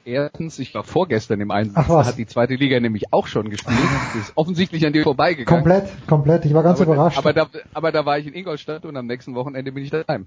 [0.06, 2.06] Erstens, ich war vorgestern im Einsatz, Ach was.
[2.06, 3.78] da hat die zweite Liga nämlich auch schon gespielt.
[4.14, 5.64] Das ist offensichtlich an dir vorbeigegangen.
[5.64, 6.46] Komplett, komplett.
[6.46, 7.18] Ich war ganz aber, überrascht.
[7.18, 10.26] Aber da, aber da war ich in Ingolstadt und am nächsten Wochenende bin ich daheim.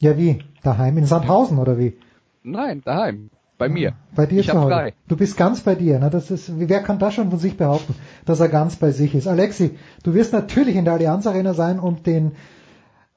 [0.00, 0.40] ja, wie?
[0.64, 1.96] Daheim in Sandhausen oder wie?
[2.42, 3.30] Nein, daheim.
[3.62, 3.92] Bei mir.
[4.16, 4.74] Bei dir ich zu Hause.
[4.74, 4.94] frei.
[5.06, 6.00] Du bist ganz bei dir.
[6.00, 6.10] Ne?
[6.10, 7.94] Das ist, wer kann das schon von sich behaupten,
[8.26, 9.28] dass er ganz bei sich ist?
[9.28, 12.32] Alexi, du wirst natürlich in der Allianz Arena sein und den,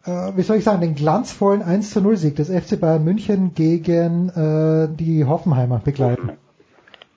[0.05, 3.55] äh, wie soll ich sagen, den glanzvollen 1 zu 0 Sieg des FC Bayern München
[3.55, 6.33] gegen äh, die Hoffenheimer begleiten.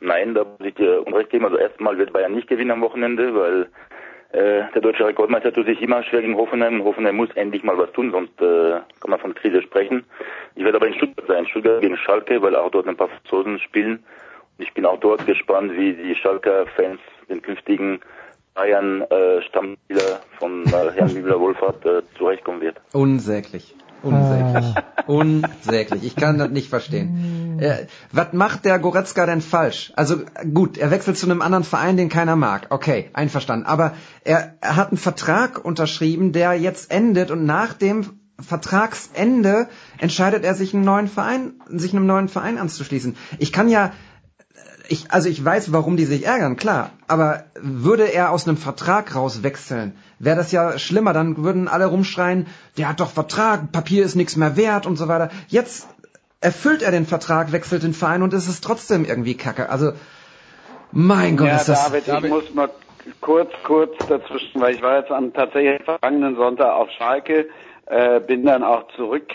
[0.01, 1.45] Nein, da muss ich dir unrecht geben.
[1.45, 3.67] Also erstmal wird Bayern nicht gewinnen am Wochenende, weil
[4.33, 6.85] äh, der deutsche Rekordmeister tut sich immer schwer gegen Hoffenheim.
[6.85, 10.05] Hoffenheim muss endlich mal was tun, sonst äh, kann man von Krise sprechen.
[10.55, 13.59] Ich werde aber in Stuttgart sein, Stuttgart gegen Schalke, weil auch dort ein paar Franzosen
[13.59, 14.05] spielen.
[14.59, 17.01] Und ich bin auch dort gespannt, wie die Schalker-Fans
[17.31, 18.01] den künftigen
[18.55, 22.77] Bayern-Stammspieler von äh, Herrn Müller-Wohlfahrt äh, zurechtkommen wird.
[22.93, 23.75] Unsäglich.
[24.03, 24.77] Unsäglich.
[24.77, 24.83] Ah.
[25.07, 26.05] Unsäglich.
[26.05, 27.59] Ich kann das nicht verstehen.
[27.61, 29.93] Äh, was macht der Goretzka denn falsch?
[29.97, 30.23] Also
[30.53, 32.67] gut, er wechselt zu einem anderen Verein, den keiner mag.
[32.71, 33.67] Okay, einverstanden.
[33.67, 33.95] Aber
[34.25, 38.05] er, er hat einen Vertrag unterschrieben, der jetzt endet und nach dem
[38.41, 39.69] Vertragsende
[39.99, 43.17] entscheidet er sich einen neuen Verein, sich einem neuen Verein anzuschließen.
[43.39, 43.93] Ich kann ja
[44.89, 46.91] ich, also ich weiß, warum die sich ärgern, klar.
[47.07, 51.13] Aber würde er aus einem Vertrag rauswechseln, wäre das ja schlimmer.
[51.13, 52.47] Dann würden alle rumschreien,
[52.79, 55.31] der hat doch Vertrag, Papier ist nichts mehr wert und so weiter.
[55.49, 55.89] Jetzt
[56.41, 59.69] erfüllt er den Vertrag, wechselt den Verein und es ist trotzdem irgendwie kacke.
[59.69, 59.93] Also,
[60.91, 61.91] mein Gott, ja, ist das...
[61.91, 62.71] David, David- ich muss mal
[63.21, 67.49] kurz, kurz dazwischen, weil ich war jetzt am tatsächlich vergangenen Sonntag auf Schalke,
[67.87, 69.29] äh, bin dann auch zurück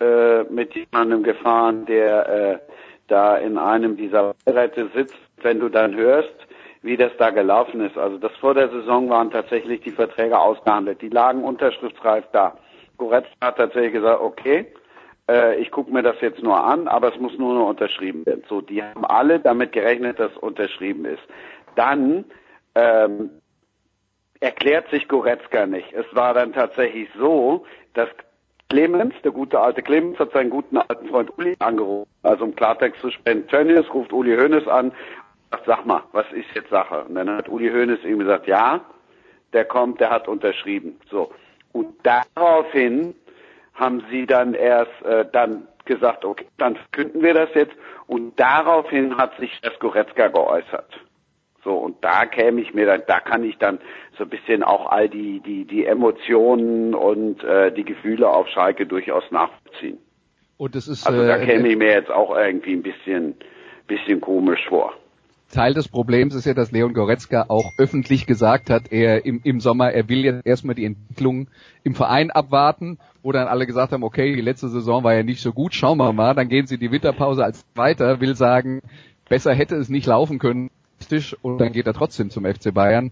[0.00, 2.58] äh, mit jemandem gefahren, der äh,
[3.08, 5.16] da in einem dieser Beiräte sitzt.
[5.42, 6.34] Wenn du dann hörst,
[6.82, 11.02] wie das da gelaufen ist, also das vor der Saison waren tatsächlich die Verträge ausgehandelt,
[11.02, 12.56] die lagen unterschriftsreif da.
[12.96, 14.66] Goretzka hat tatsächlich gesagt, okay,
[15.28, 18.44] äh, ich gucke mir das jetzt nur an, aber es muss nur noch unterschrieben werden.
[18.48, 21.22] So, die haben alle damit gerechnet, dass unterschrieben ist.
[21.76, 22.24] Dann
[22.74, 23.30] ähm,
[24.40, 25.92] erklärt sich Goretzka nicht.
[25.92, 28.08] Es war dann tatsächlich so, dass
[28.68, 32.10] Clemens, der gute alte Clemens, hat seinen guten alten Freund Uli angerufen.
[32.22, 34.92] Also um Klartext zu sprechen, Tönnies ruft Uli Hoeneß an
[35.50, 37.04] sagt, sag mal, was ist jetzt Sache?
[37.04, 38.80] Und dann hat Uli Hoeneß ihm gesagt, ja,
[39.52, 40.98] der kommt, der hat unterschrieben.
[41.10, 41.32] So.
[41.72, 43.14] Und daraufhin
[43.74, 47.74] haben sie dann erst äh, dann gesagt, okay, dann verkünden wir das jetzt.
[48.06, 51.00] Und daraufhin hat sich das Goretzka geäußert.
[51.68, 53.78] So, und da käme ich mir dann, da kann ich dann
[54.16, 58.86] so ein bisschen auch all die, die, die Emotionen und äh, die Gefühle auf Schalke
[58.86, 59.98] durchaus nachvollziehen.
[60.56, 63.34] Und es ist Also da äh, käme ich mir jetzt auch irgendwie ein bisschen,
[63.86, 64.94] bisschen komisch vor.
[65.52, 69.60] Teil des Problems ist ja, dass Leon Goretzka auch öffentlich gesagt hat, er im, im
[69.60, 71.48] Sommer, er will jetzt erstmal die Entwicklung
[71.84, 75.42] im Verein abwarten, wo dann alle gesagt haben, okay, die letzte Saison war ja nicht
[75.42, 78.80] so gut, schauen wir mal, dann gehen sie die Winterpause als weiter, will sagen,
[79.28, 80.70] besser hätte es nicht laufen können
[81.42, 83.10] und dann geht er trotzdem zum FC Bayern.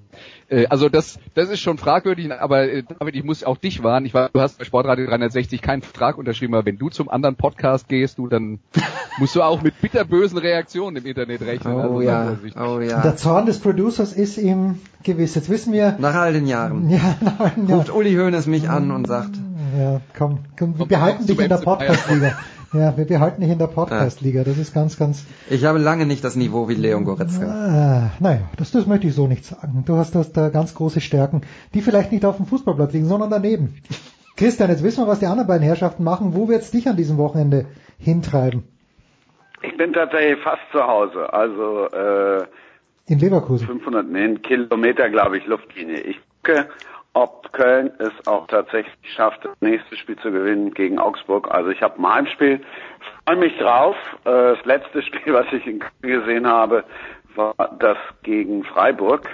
[0.48, 4.06] Äh, also das, das ist schon fragwürdig, aber äh, David, ich muss auch dich warnen.
[4.06, 7.36] Ich weiß, du hast bei Sportradio 360 keinen Vertrag unterschrieben, aber wenn du zum anderen
[7.36, 8.58] Podcast gehst, du dann
[9.18, 11.74] musst du auch mit bitterbösen Reaktionen im Internet rechnen.
[11.74, 13.16] Oh Also ja, oh Der ja.
[13.16, 15.34] Zorn des Producers ist ihm gewiss.
[15.34, 16.90] Jetzt wissen wir, Nach all den Jahren.
[16.90, 19.36] ja, nein, ja, Ruft Uli Hoeneß mich an und sagt,
[19.78, 21.56] ja komm, komm wir Komm, behalten komm dich in der.
[21.56, 22.38] Podcast-Liga.
[22.72, 24.44] Ja, wir behalten dich in der Podcast-Liga.
[24.44, 27.46] Das ist ganz, ganz, ich habe lange nicht das Niveau wie Leon Goretzka.
[27.46, 29.84] ah, naja, das, das möchte ich so nicht sagen.
[29.86, 31.42] Du hast, hast da ganz große Stärken,
[31.74, 33.80] die vielleicht nicht auf dem Fußballplatz liegen, sondern daneben.
[34.36, 36.34] Christian, jetzt wissen wir, was die anderen beiden Herrschaften machen.
[36.34, 37.66] Wo wird's dich an diesem Wochenende
[37.98, 38.64] hintreiben?
[39.62, 42.44] Ich bin tatsächlich fast zu Hause, also äh,
[43.06, 43.66] In Leverkusen.
[43.66, 46.00] 500 nee, Kilometer, glaube ich, Luftlinie.
[46.00, 46.68] Ich gucke,
[47.16, 51.50] ob Köln es auch tatsächlich schafft, das nächste Spiel zu gewinnen gegen Augsburg.
[51.50, 52.60] Also ich habe ein Heimspiel,
[53.24, 53.96] freue mich drauf.
[54.24, 56.84] Äh, Das letzte Spiel, was ich in Köln gesehen habe,
[57.34, 59.30] war das gegen Freiburg.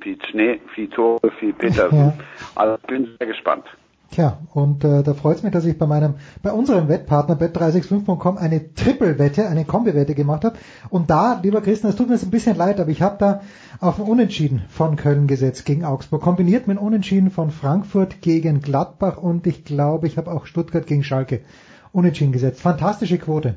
[0.00, 2.14] Viel Schnee, viel Tore, viel Petersen.
[2.54, 3.66] Also bin sehr gespannt.
[4.12, 8.36] Tja, und äh, da freut es mich, dass ich bei meinem, bei unserem Wettpartner bet365.com
[8.36, 10.58] eine Triple-Wette, eine Kombi-Wette gemacht habe.
[10.90, 13.40] Und da, lieber Christian, es tut mir jetzt ein bisschen leid, aber ich habe da
[13.80, 19.16] auf ein Unentschieden von Köln gesetzt gegen Augsburg, kombiniert mit Unentschieden von Frankfurt gegen Gladbach
[19.16, 21.40] und ich glaube, ich habe auch Stuttgart gegen Schalke
[21.92, 22.60] Unentschieden gesetzt.
[22.60, 23.56] Fantastische Quote.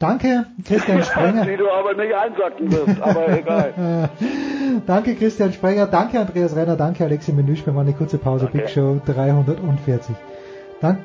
[0.00, 1.44] Danke, Christian Sprenger.
[1.44, 4.08] Die du aber nicht einsacken wirst, aber egal.
[4.86, 5.86] danke, Christian Sprenger.
[5.86, 6.74] Danke, Andreas Renner.
[6.76, 7.66] Danke, Alexi Menüsch.
[7.66, 8.46] Wir machen eine kurze Pause.
[8.46, 8.60] Okay.
[8.60, 10.16] Big Show 340.
[10.80, 11.02] Danke.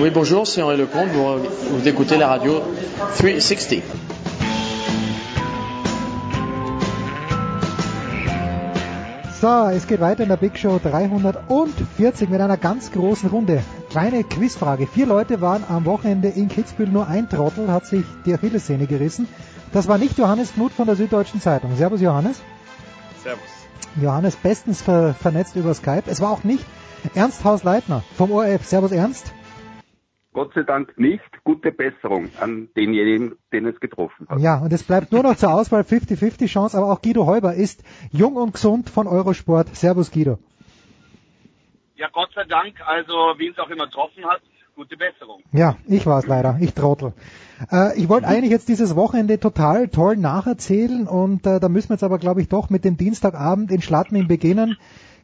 [0.00, 1.10] Oui, bonjour, c'est Henri Lecomte.
[1.10, 2.60] Vous, vous écoutez la radio
[3.18, 3.82] 360.
[9.40, 13.62] So, es geht weiter in der Big Show 340 mit einer ganz großen Runde.
[13.88, 14.88] Kleine Quizfrage.
[14.88, 19.28] Vier Leute waren am Wochenende in Kitzbühel, nur ein Trottel hat sich die Achillessehne gerissen.
[19.72, 21.76] Das war nicht Johannes Knut von der Süddeutschen Zeitung.
[21.76, 22.40] Servus Johannes.
[23.22, 23.46] Servus.
[24.02, 26.04] Johannes bestens ver vernetzt über Skype.
[26.06, 26.64] Es war auch nicht
[27.14, 28.66] Ernst Hausleitner vom ORF.
[28.66, 29.32] Servus Ernst.
[30.38, 31.24] Gott sei Dank nicht.
[31.42, 34.38] Gute Besserung an denjenigen, den es getroffen hat.
[34.38, 37.82] Ja, und es bleibt nur noch zur Auswahl 50-50 Chance, aber auch Guido Heuber ist
[38.12, 39.74] jung und gesund von Eurosport.
[39.74, 40.38] Servus Guido.
[41.96, 44.40] Ja, Gott sei Dank, also wen es auch immer getroffen hat,
[44.76, 45.42] gute Besserung.
[45.50, 47.14] Ja, ich war es leider, ich trottel.
[47.72, 51.94] Äh, ich wollte eigentlich jetzt dieses Wochenende total toll nacherzählen und äh, da müssen wir
[51.94, 54.76] jetzt aber, glaube ich, doch mit dem Dienstagabend in Schladming beginnen.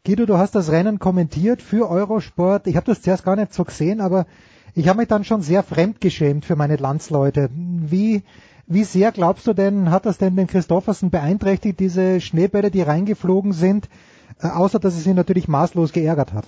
[0.07, 2.67] Guido, du hast das Rennen kommentiert für Eurosport.
[2.67, 4.27] Ich habe das zuerst gar nicht so gesehen, aber
[4.75, 7.49] ich habe mich dann schon sehr fremdgeschämt für meine Landsleute.
[7.55, 8.23] Wie,
[8.67, 13.55] wie sehr glaubst du denn, hat das denn den Christoffersen beeinträchtigt, diese Schneebälle, die reingeflogen
[13.55, 13.89] sind,
[14.43, 16.45] äh, außer dass es ihn natürlich maßlos geärgert hat?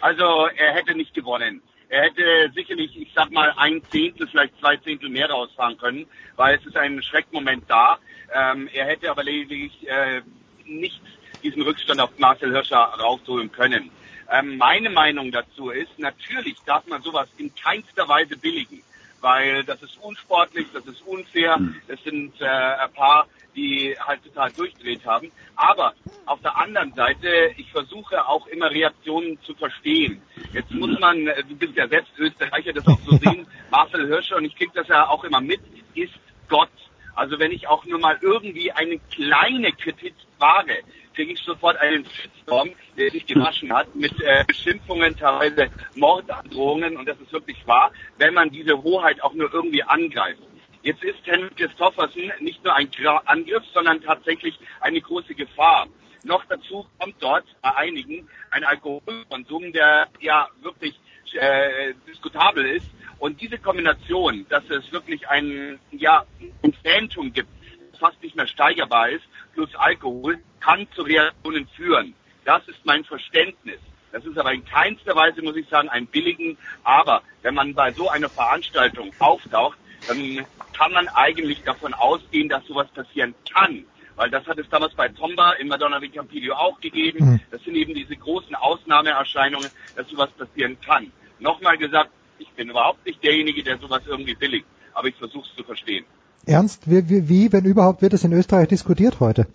[0.00, 1.62] Also er hätte nicht gewonnen.
[1.88, 6.58] Er hätte sicherlich, ich sag mal, ein Zehntel, vielleicht zwei Zehntel mehr rausfahren können, weil
[6.58, 7.98] es ist ein Schreckmoment da.
[8.34, 10.22] Ähm, er hätte aber lediglich äh,
[10.66, 11.00] nicht
[11.42, 13.90] diesen Rückstand auf Marcel Hirscher rausholen können.
[14.30, 18.82] Ähm, meine Meinung dazu ist, natürlich darf man sowas in keinster Weise billigen,
[19.20, 24.50] weil das ist unsportlich, das ist unfair, das sind äh, ein paar, die halt total
[24.52, 25.30] durchdreht haben.
[25.56, 25.92] Aber
[26.26, 30.22] auf der anderen Seite, ich versuche auch immer Reaktionen zu verstehen.
[30.52, 34.36] Jetzt muss man, äh, du bist ja selbst Österreicher, das auch so sehen, Marcel Hirscher,
[34.36, 35.60] und ich kriege das ja auch immer mit,
[35.94, 36.14] ist
[36.48, 36.70] Gott.
[37.14, 40.78] Also wenn ich auch nur mal irgendwie eine kleine Kritik wage,
[41.14, 47.08] kriege ich sofort einen Shitstorm, der sich gewaschen hat, mit äh, Beschimpfungen, teilweise Mordandrohungen, und
[47.08, 50.42] das ist wirklich wahr, wenn man diese Hoheit auch nur irgendwie angreift.
[50.82, 52.88] Jetzt ist Henrik Christoffersen nicht nur ein
[53.26, 55.86] Angriff, sondern tatsächlich eine große Gefahr.
[56.24, 60.98] Noch dazu kommt dort bei einigen ein Alkoholkonsum, der ja wirklich
[61.34, 62.86] äh, diskutabel ist.
[63.18, 66.24] Und diese Kombination, dass es wirklich ein, ja,
[66.64, 67.48] ein Phantom gibt,
[67.92, 72.14] das fast nicht mehr steigerbar ist, plus Alkohol, kann zu Reaktionen führen.
[72.44, 73.80] Das ist mein Verständnis.
[74.12, 76.58] Das ist aber in keinster Weise, muss ich sagen, ein billigen.
[76.84, 80.46] Aber wenn man bei so einer Veranstaltung auftaucht, dann
[80.76, 83.84] kann man eigentlich davon ausgehen, dass sowas passieren kann.
[84.16, 87.24] Weil das hat es damals bei Tomba in Madonna di Campiglio auch gegeben.
[87.24, 87.40] Mhm.
[87.50, 91.10] Das sind eben diese großen Ausnahmeerscheinungen, dass sowas passieren kann.
[91.38, 94.66] Nochmal gesagt, ich bin überhaupt nicht derjenige, der sowas irgendwie billigt.
[94.92, 96.04] Aber ich versuche es zu verstehen.
[96.46, 99.46] Ernst, wie, wie, wie, wenn überhaupt, wird es in Österreich diskutiert heute?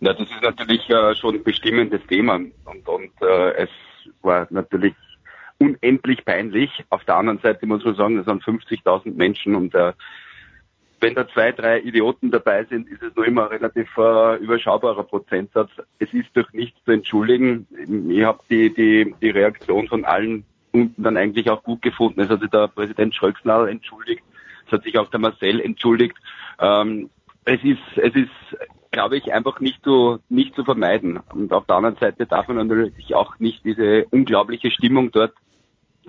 [0.00, 3.70] Ja, das ist natürlich äh, schon ein bestimmendes Thema und, und äh, es
[4.20, 4.94] war natürlich
[5.58, 6.70] unendlich peinlich.
[6.90, 9.92] Auf der anderen Seite muss man sagen, es sind 50.000 Menschen und äh,
[11.00, 15.02] wenn da zwei, drei Idioten dabei sind, ist es noch immer ein relativ äh, überschaubarer
[15.02, 15.70] Prozentsatz.
[15.98, 17.66] Es ist durch nichts zu entschuldigen.
[18.08, 22.20] Ich habe die, die, die Reaktion von allen unten dann eigentlich auch gut gefunden.
[22.20, 24.22] Es hat sich der Präsident Schröcksnadel entschuldigt,
[24.72, 26.16] es hat sich auch der Marcel entschuldigt.
[26.58, 27.10] Ähm,
[27.44, 28.30] es ist, es ist,
[28.90, 31.20] glaube ich, einfach nicht zu, nicht zu vermeiden.
[31.34, 35.34] Und auf der anderen Seite darf man natürlich auch nicht diese unglaubliche Stimmung dort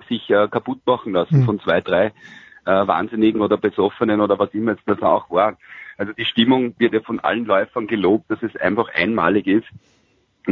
[0.08, 1.44] sich äh, kaputt machen lassen Mhm.
[1.44, 2.12] von zwei, drei äh,
[2.64, 5.56] Wahnsinnigen oder Besoffenen oder was immer jetzt das auch war.
[5.96, 9.66] Also die Stimmung wird ja von allen Läufern gelobt, dass es einfach einmalig ist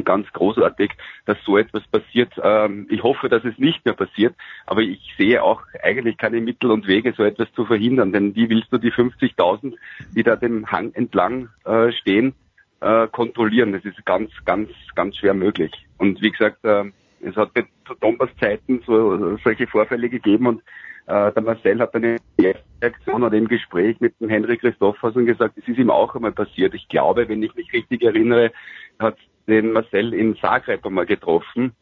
[0.04, 0.92] ganz großartig,
[1.26, 2.32] dass so etwas passiert.
[2.42, 4.34] Ähm, ich hoffe, dass es nicht mehr passiert,
[4.66, 8.48] aber ich sehe auch eigentlich keine Mittel und Wege, so etwas zu verhindern, denn wie
[8.48, 9.74] willst du die 50.000,
[10.14, 12.34] die da dem Hang entlang äh, stehen,
[12.80, 13.72] äh, kontrollieren?
[13.72, 15.72] Das ist ganz, ganz, ganz schwer möglich.
[15.98, 16.84] Und wie gesagt, äh,
[17.20, 17.50] es hat
[17.86, 20.62] zu Dombas Zeiten so, solche Vorfälle gegeben und
[21.06, 25.66] äh, der Marcel hat eine Reaktion oder im Gespräch mit dem Henrik Christoffersen gesagt, es
[25.66, 26.74] ist ihm auch einmal passiert.
[26.74, 28.52] Ich glaube, wenn ich mich richtig erinnere,
[28.98, 29.16] hat
[29.46, 31.72] den Marcel in Zagreb einmal getroffen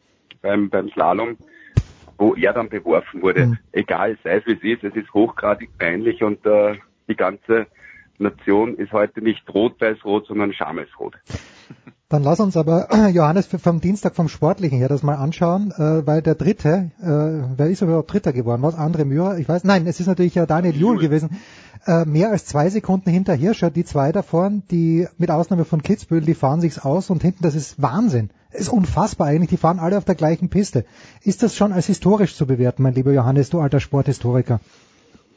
[0.42, 1.36] beim, beim Slalom.
[2.20, 3.46] wo er dann beworfen wurde.
[3.46, 3.58] Mhm.
[3.72, 6.76] Egal, sei es wie es ist, es ist hochgradig peinlich und äh,
[7.08, 7.66] die ganze
[8.18, 11.16] Nation ist heute nicht rot-weiß-rot, sondern schamesrot.
[12.10, 16.22] Dann lass uns aber, Johannes, vom Dienstag vom Sportlichen her das mal anschauen, äh, weil
[16.22, 17.06] der Dritte, äh,
[17.56, 18.62] wer ist überhaupt Dritter geworden?
[18.62, 18.74] Was?
[18.74, 19.38] Andre Mürer?
[19.38, 21.30] Ich weiß, nein, es ist natürlich ja Daniel Juhl gewesen.
[21.86, 25.82] Äh, mehr als zwei Sekunden hinter Hirscher, die zwei da vorn, die mit Ausnahme von
[25.82, 28.30] Kitzbühel, die fahren sich's aus und hinten, das ist Wahnsinn.
[28.50, 30.84] Das ist unfassbar eigentlich, die fahren alle auf der gleichen Piste.
[31.22, 34.58] Ist das schon als historisch zu bewerten, mein lieber Johannes, du alter Sporthistoriker?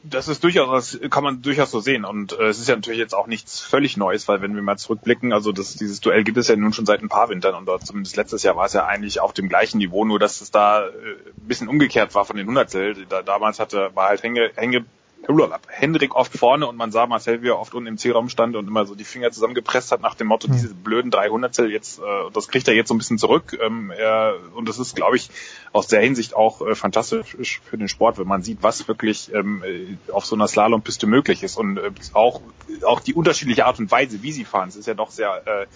[0.06, 2.04] Das ist durchaus, kann man durchaus so sehen.
[2.04, 4.76] Und äh, es ist ja natürlich jetzt auch nichts völlig Neues, weil wenn wir mal
[4.76, 7.64] zurückblicken, also das, dieses Duell gibt es ja nun schon seit ein paar Wintern und
[7.64, 10.50] dort zumindest letztes Jahr war es ja eigentlich auf dem gleichen Niveau, nur dass es
[10.50, 13.06] da äh, ein bisschen umgekehrt war von den Hundertstel.
[13.08, 14.84] Da, damals hatte, war halt Hänge, Hänge,
[15.68, 18.68] Hendrik oft vorne und man sah Marcel, wie er oft unten im Zielraum stand und
[18.68, 22.02] immer so die Finger zusammengepresst hat nach dem Motto, diese blöden 300 jetzt, äh,
[22.32, 23.58] das kriegt er jetzt so ein bisschen zurück.
[23.60, 25.30] Ähm, er, und das ist, glaube ich,
[25.72, 29.62] aus der Hinsicht auch äh, fantastisch für den Sport, wenn man sieht, was wirklich ähm,
[29.64, 32.40] äh, auf so einer Slalompiste möglich ist und äh, auch,
[32.84, 34.68] auch die unterschiedliche Art und Weise, wie sie fahren.
[34.68, 35.66] Es ist ja doch sehr äh,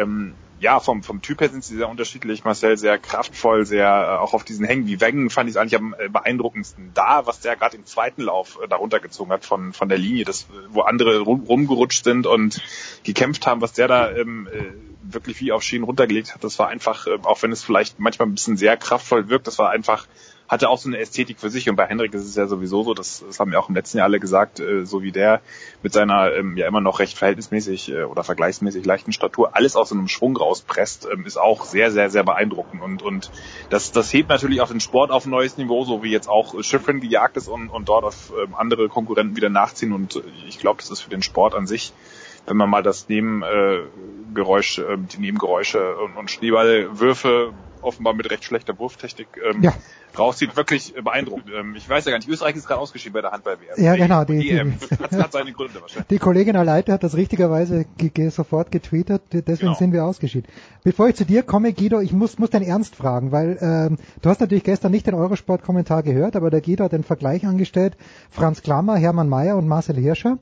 [0.00, 2.44] ähm, ja, vom, vom Typ her sind sie sehr unterschiedlich.
[2.44, 5.76] Marcel sehr kraftvoll, sehr äh, auch auf diesen Hängen wie Wengen fand ich es eigentlich
[5.76, 6.92] am äh, beeindruckendsten.
[6.94, 10.24] Da, was der gerade im zweiten Lauf äh, darunter gezogen hat von, von der Linie,
[10.24, 12.62] das, wo andere rum, rumgerutscht sind und
[13.04, 16.68] gekämpft haben, was der da ähm, äh, wirklich wie auf Schienen runtergelegt hat, das war
[16.68, 20.06] einfach, äh, auch wenn es vielleicht manchmal ein bisschen sehr kraftvoll wirkt, das war einfach
[20.48, 21.68] hatte auch so eine Ästhetik für sich.
[21.68, 23.98] Und bei Hendrik ist es ja sowieso so, das, das haben wir auch im letzten
[23.98, 25.40] Jahr alle gesagt, äh, so wie der
[25.82, 29.88] mit seiner ähm, ja immer noch recht verhältnismäßig äh, oder vergleichsmäßig leichten Statur alles aus
[29.88, 32.82] so einem Schwung rauspresst, ähm, ist auch sehr, sehr, sehr beeindruckend.
[32.82, 33.30] Und, und
[33.70, 36.62] das, das hebt natürlich auch den Sport auf ein neues Niveau, so wie jetzt auch
[36.62, 39.92] Schiffrin gejagt ist und, und dort auf ähm, andere Konkurrenten wieder nachziehen.
[39.92, 41.92] Und äh, ich glaube, das ist für den Sport an sich
[42.46, 47.52] wenn man mal das Nebengeräusch, äh, die Nebengeräusche und, und Schneeballwürfe
[47.86, 49.72] offenbar mit recht schlechter Wurftechnik ähm, Ja.
[50.18, 51.50] rauszieht, wirklich beeindruckend.
[51.58, 53.82] Ähm, ich weiß ja gar nicht, Österreich ist gerade ausgeschieden bei der Handball-WM.
[53.82, 54.74] Ja, genau, die- Die, EM.
[55.00, 56.08] Hat, hat seine Gründe wahrscheinlich.
[56.08, 59.74] Die Kollegin Aleite hat das richtigerweise ge ge sofort getweetet, deswegen Genau.
[59.74, 60.48] sind wir ausgeschieden.
[60.84, 64.28] Bevor ich zu dir komme, Guido, ich muss, muss den Ernst fragen, weil ähm, du
[64.28, 67.96] hast natürlich gestern nicht den Eurosport-Kommentar gehört, aber der Guido hat den Vergleich angestellt,
[68.30, 70.38] Franz Klammer, Hermann Mayer und Marcel Hirscher.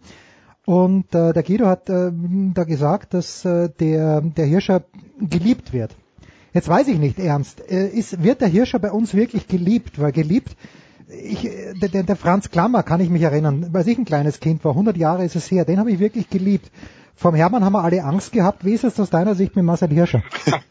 [0.67, 2.11] Und äh, der Guido hat äh,
[2.55, 4.83] da gesagt, dass äh, der, der Hirscher
[5.21, 5.95] geliebt wird.
[6.55, 10.01] Jetzt weiß ich nicht ernst, äh, ist, wird der Hirscher bei uns wirklich geliebt?
[10.01, 10.57] Weil geliebt,
[11.09, 14.65] ich, äh, der, der, Franz Klammer kann ich mich erinnern, als ich ein kleines Kind
[14.65, 16.71] war, 100 Jahre ist es her, den habe ich wirklich geliebt.
[17.17, 18.65] Vom Hermann haben wir alle Angst gehabt.
[18.65, 20.23] Wie ist es aus deiner Sicht mit Marcel Hirscher?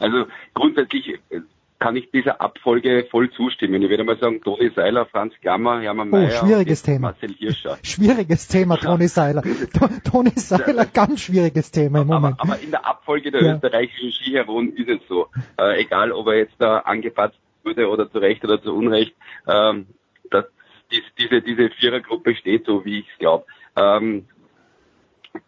[0.00, 1.40] Also grundsätzlich äh,
[1.78, 3.80] kann ich dieser Abfolge voll zustimmen.
[3.82, 7.00] Ich würde mal sagen, Toni Seiler, Franz Klammer, Hermann Oh, Mayer schwieriges und Thema.
[7.12, 7.78] Marcel Hirscher.
[7.84, 9.42] Schwieriges Thema, Toni Seiler.
[9.78, 12.36] To- Toni Seiler, ganz schwieriges Thema im Moment.
[12.40, 13.54] Aber in der Abfolge der Ja.
[13.54, 15.28] österreichischen Skiheroen ist es so.
[15.58, 19.14] Äh, egal, ob er jetzt da angepatzt wurde oder zu Recht oder zu Unrecht,
[19.46, 19.86] ähm,
[20.30, 20.46] dass
[20.90, 23.44] dies, diese, diese Vierergruppe steht so, wie ich es glaube.
[23.76, 24.26] Ähm,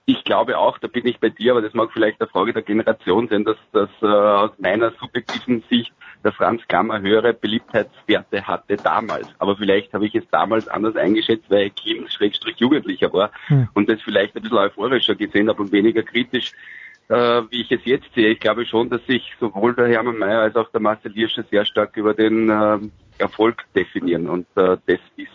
[0.04, 2.62] ich glaube auch, da bin ich bei dir, aber das mag vielleicht eine Frage der
[2.62, 5.92] Generation sein, dass, dass äh, aus meiner subjektiven Sicht
[6.24, 9.28] der Franz Klammer höhere Beliebtheitswerte hatte damals.
[9.38, 13.68] Aber vielleicht habe ich es damals anders eingeschätzt, weil ich Kind, Schrägstrich Jugendlicher war Hm.
[13.74, 16.52] und das vielleicht ein bisschen euphorischer gesehen habe und weniger kritisch,
[17.08, 18.30] äh, wie ich es jetzt sehe.
[18.30, 21.64] Ich glaube schon, dass sich sowohl der Hermann Mayer als auch der Marcel Hirscher sehr
[21.64, 24.28] stark über den ähm, Erfolg definieren.
[24.28, 25.30] Und äh, das ist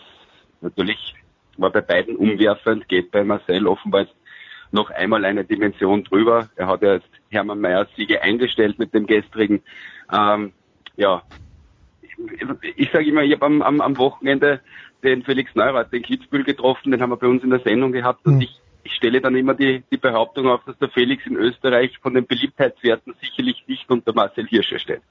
[0.60, 1.14] natürlich,
[1.56, 4.14] war bei beiden umwerfend, geht bei Marcel offenbar jetzt
[4.72, 6.48] noch einmal eine Dimension drüber.
[6.56, 9.62] Er hat ja jetzt Hermann Mayers Siege eingestellt mit dem gestrigen.
[10.12, 10.52] Ähm,
[10.96, 11.22] ja,
[12.02, 14.60] ich, ich sage immer, ich habe am, am, am Wochenende
[15.02, 18.26] den Felix Neurath, den Kitzbühel getroffen, den haben wir bei uns in der Sendung gehabt
[18.26, 21.98] und ich, ich stelle dann immer die, die Behauptung auf, dass der Felix in Österreich
[21.98, 25.02] von den Beliebtheitswerten sicherlich nicht unter Marcel Hirscher steht.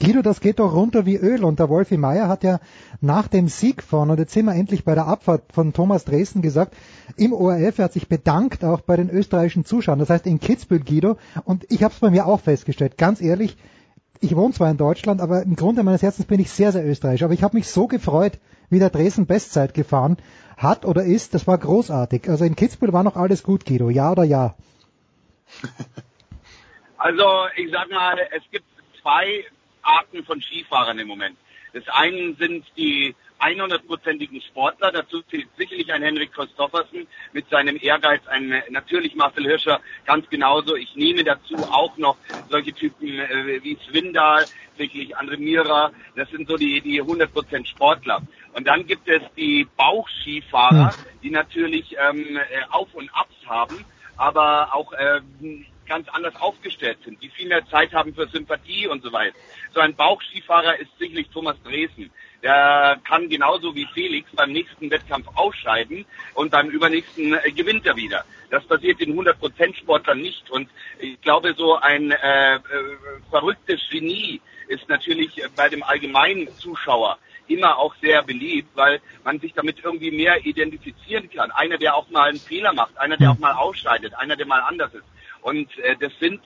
[0.00, 1.44] Guido, das geht doch runter wie Öl.
[1.44, 2.60] Und der Wolfi Meier hat ja
[3.00, 6.40] nach dem Sieg von, und jetzt sind wir endlich bei der Abfahrt von Thomas Dresden
[6.40, 6.76] gesagt,
[7.16, 9.98] im ORF, er hat sich bedankt auch bei den österreichischen Zuschauern.
[9.98, 11.16] Das heißt in Kitzbühel, Guido.
[11.44, 13.56] Und ich habe es bei mir auch festgestellt, ganz ehrlich,
[14.20, 17.22] ich wohne zwar in Deutschland, aber im Grunde meines Herzens bin ich sehr, sehr österreichisch.
[17.22, 18.38] Aber ich habe mich so gefreut,
[18.70, 20.16] wie der Dresden Bestzeit gefahren
[20.56, 21.34] hat oder ist.
[21.34, 22.28] Das war großartig.
[22.28, 23.90] Also in Kitzbühel war noch alles gut, Guido.
[23.90, 24.54] Ja oder ja?
[27.00, 28.64] Also ich sag mal, es gibt
[29.00, 29.44] zwei
[29.82, 31.36] Arten von Skifahrern im Moment.
[31.72, 38.26] Das eine sind die 100-prozentigen Sportler, dazu zählt sicherlich ein Henrik Christoffersen mit seinem Ehrgeiz,
[38.26, 40.76] ein natürlich Marcel Hirscher ganz genauso.
[40.76, 42.16] Ich nehme dazu auch noch
[42.50, 44.44] solche Typen äh, wie Swindal,
[44.76, 48.22] sicherlich André Mira, das sind so die, die 100% Sportler.
[48.54, 53.84] Und dann gibt es die Bauchskifahrer, die natürlich ähm, äh, Auf und Abs haben,
[54.16, 59.02] aber auch ähm, ganz anders aufgestellt sind, die viel mehr Zeit haben für Sympathie und
[59.02, 59.34] so weiter.
[59.74, 62.10] So ein Bauchskifahrer ist sicherlich Thomas Dresden.
[62.42, 67.96] Der kann genauso wie Felix beim nächsten Wettkampf ausscheiden und beim übernächsten äh, gewinnt er
[67.96, 68.24] wieder.
[68.50, 70.68] Das passiert den 100% Sportlern nicht und
[71.00, 72.60] ich glaube, so ein äh, äh,
[73.30, 77.18] verrücktes Genie ist natürlich bei dem allgemeinen Zuschauer
[77.48, 81.50] immer auch sehr beliebt, weil man sich damit irgendwie mehr identifizieren kann.
[81.50, 84.60] Einer, der auch mal einen Fehler macht, einer, der auch mal ausscheidet, einer, der mal
[84.60, 85.04] anders ist.
[85.40, 86.40] Und äh, das sind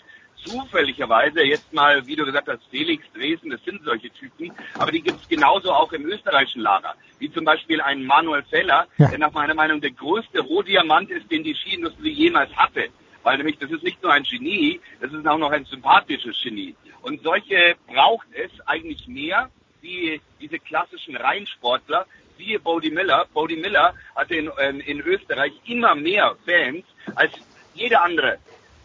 [0.44, 5.00] zufälligerweise jetzt mal, wie du gesagt hast, Felix Dresden, das sind solche Typen, aber die
[5.00, 9.08] gibt es genauso auch im österreichischen Lager, wie zum Beispiel ein Manuel Feller, ja.
[9.08, 12.88] der nach meiner Meinung der größte Rohdiamant ist, den die Skiindustrie jemals hatte.
[13.22, 16.74] Weil nämlich das ist nicht nur ein Genie, das ist auch noch ein sympathisches Genie.
[17.02, 19.48] Und solche braucht es eigentlich mehr
[19.80, 23.26] wie diese klassischen Reinsportler, siehe Bodie Miller.
[23.32, 26.84] Bodie Miller hatte in, in, in Österreich immer mehr Fans
[27.14, 27.32] als
[27.74, 28.38] jeder andere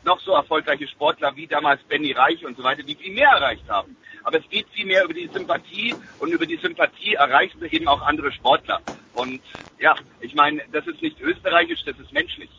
[0.07, 3.69] noch so erfolgreiche Sportler wie damals Benny Reich und so weiter, die viel mehr erreicht
[3.69, 3.95] haben.
[4.23, 7.87] Aber es geht viel mehr über die Sympathie und über die Sympathie erreichst du eben
[7.87, 8.81] auch andere Sportler.
[9.13, 9.41] Und
[9.79, 12.49] ja, ich meine, das ist nicht österreichisch, das ist menschlich.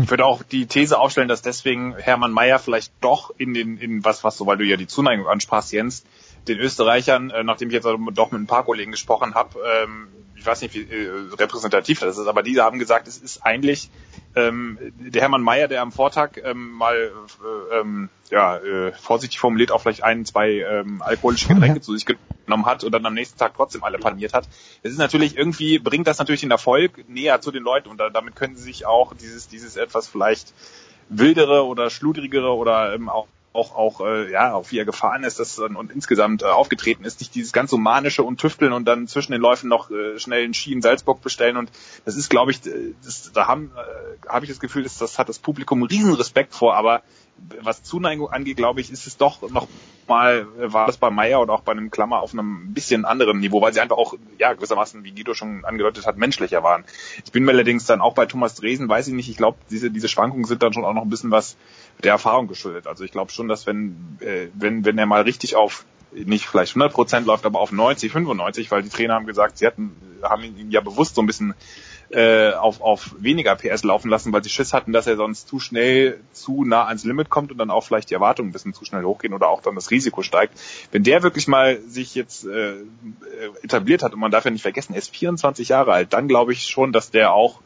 [0.00, 4.02] Ich würde auch die These aufstellen, dass deswegen Hermann Mayer vielleicht doch in den, in
[4.02, 6.04] was, was so, weil du ja die Zuneigung ansprachst, Jens,
[6.48, 10.44] den Österreichern, äh, nachdem ich jetzt doch mit ein paar Kollegen gesprochen habe, ähm, ich
[10.44, 13.88] weiß nicht, wie äh, repräsentativ das ist, aber diese haben gesagt, es ist eigentlich
[14.36, 19.70] ähm, der Hermann Mayer, der am Vortag ähm, mal äh, ähm, ja, äh, vorsichtig formuliert
[19.70, 23.38] auch vielleicht ein, zwei ähm, alkoholische Getränke zu sich genommen hat und dann am nächsten
[23.38, 24.48] Tag trotzdem alle paniert hat.
[24.82, 28.10] Es ist natürlich irgendwie, bringt das natürlich den Erfolg näher zu den Leuten und da,
[28.10, 30.52] damit können sie sich auch dieses, dieses etwas vielleicht
[31.08, 35.38] wildere oder schludrigere oder ähm, auch auch auch äh, ja auch wie er gefahren ist
[35.38, 37.20] das und, insgesamt äh, aufgetreten ist.
[37.20, 40.44] Nicht dieses ganz so manische und tüfteln und dann zwischen den Läufen noch äh, schnell
[40.44, 41.56] einen Ski in Salzburg bestellen.
[41.56, 41.70] Und
[42.04, 42.60] das ist glaube ich
[43.04, 46.54] das, da haben äh, habe ich das Gefühl dass das hat das Publikum riesen Respekt
[46.54, 46.76] vor.
[46.76, 47.02] Aber
[47.60, 49.68] was Zuneigung angeht, glaube ich, ist es doch noch
[50.06, 53.60] mal, war das bei Meyer und auch bei einem Klammer auf einem bisschen anderen Niveau,
[53.60, 56.84] weil sie einfach auch, ja, gewissermaßen, wie Guido schon angedeutet hat, menschlicher waren.
[57.24, 59.90] Ich bin mir allerdings dann auch bei Thomas Dresen, weiß ich nicht, ich glaube, diese,
[59.90, 61.56] diese Schwankungen sind dann schon auch noch ein bisschen was
[62.02, 62.86] der Erfahrung geschuldet.
[62.86, 66.72] Also ich glaube schon, dass wenn, äh, wenn, wenn er mal richtig auf nicht vielleicht
[66.72, 70.44] 100 Prozent läuft, aber auf 90, 95, weil die Trainer haben gesagt, sie hatten, haben
[70.44, 71.54] ihn ja bewusst so ein bisschen
[72.10, 75.58] äh, auf, auf weniger PS laufen lassen, weil sie Schiss hatten, dass er sonst zu
[75.58, 78.84] schnell zu nah ans Limit kommt und dann auch vielleicht die Erwartungen ein bisschen zu
[78.84, 80.58] schnell hochgehen oder auch dann das Risiko steigt.
[80.92, 82.74] Wenn der wirklich mal sich jetzt äh,
[83.62, 86.52] etabliert hat und man darf ja nicht vergessen, er ist 24 Jahre alt, dann glaube
[86.52, 87.60] ich schon, dass der auch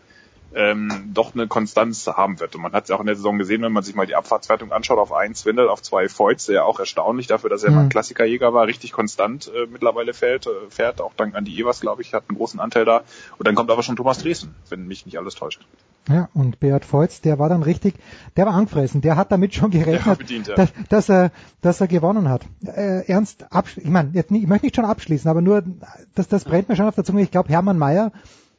[0.55, 2.55] ähm, doch eine Konstanz haben wird.
[2.55, 4.15] Und man hat es ja auch in der Saison gesehen, wenn man sich mal die
[4.15, 7.71] Abfahrtswertung anschaut, auf einen Swindle, auf zwei Voits, der ja auch erstaunlich dafür, dass er
[7.71, 7.77] mhm.
[7.77, 11.59] mal ein Klassikerjäger war, richtig konstant äh, mittlerweile fährt, äh, fährt, auch dank an die
[11.59, 13.03] Evers, glaube ich, hat einen großen Anteil da.
[13.37, 15.67] Und dann kommt aber schon Thomas Dresden, wenn mich nicht alles täuscht.
[16.09, 17.95] Ja, und Beat Voits, der war dann richtig,
[18.37, 20.55] der war angefressen, der hat damit schon gerechnet, bedient, ja.
[20.55, 21.31] dass, dass, er,
[21.61, 22.47] dass er gewonnen hat.
[22.65, 23.45] Äh, ernst,
[23.77, 25.63] ich meine, ich möchte nicht schon abschließen, aber nur,
[26.15, 27.21] das, das brennt mir schon auf der Zunge.
[27.21, 28.13] Ich glaube, Hermann Mayer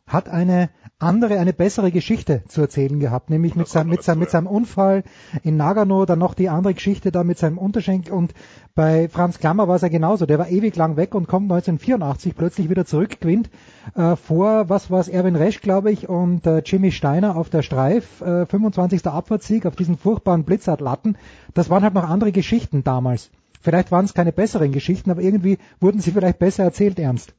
[0.06, 0.70] hat eine
[1.00, 5.04] andere, eine bessere Geschichte zu erzählen gehabt, nämlich mit seinem, mit seinem, mit seinem Unfall
[5.43, 8.34] in Nagano, dann noch die andere Geschichte da mit seinem Unterschenk und
[8.76, 12.36] bei Franz Klammer war es ja genauso, der war ewig lang weg und kommt 1984
[12.36, 13.50] plötzlich wieder zurück, gewinnt
[13.95, 17.62] äh, vor, was war es, Erwin Resch, glaube ich, und äh, Jimmy Steiner auf der
[17.62, 19.08] Streif, äh, 25.
[19.08, 21.18] Abfahrtssieg auf diesen furchtbaren Blitzatlatten,
[21.54, 23.30] das waren halt noch andere Geschichten damals.
[23.62, 27.34] Vielleicht waren es keine besseren Geschichten, aber irgendwie wurden sie vielleicht besser erzählt, Ernst.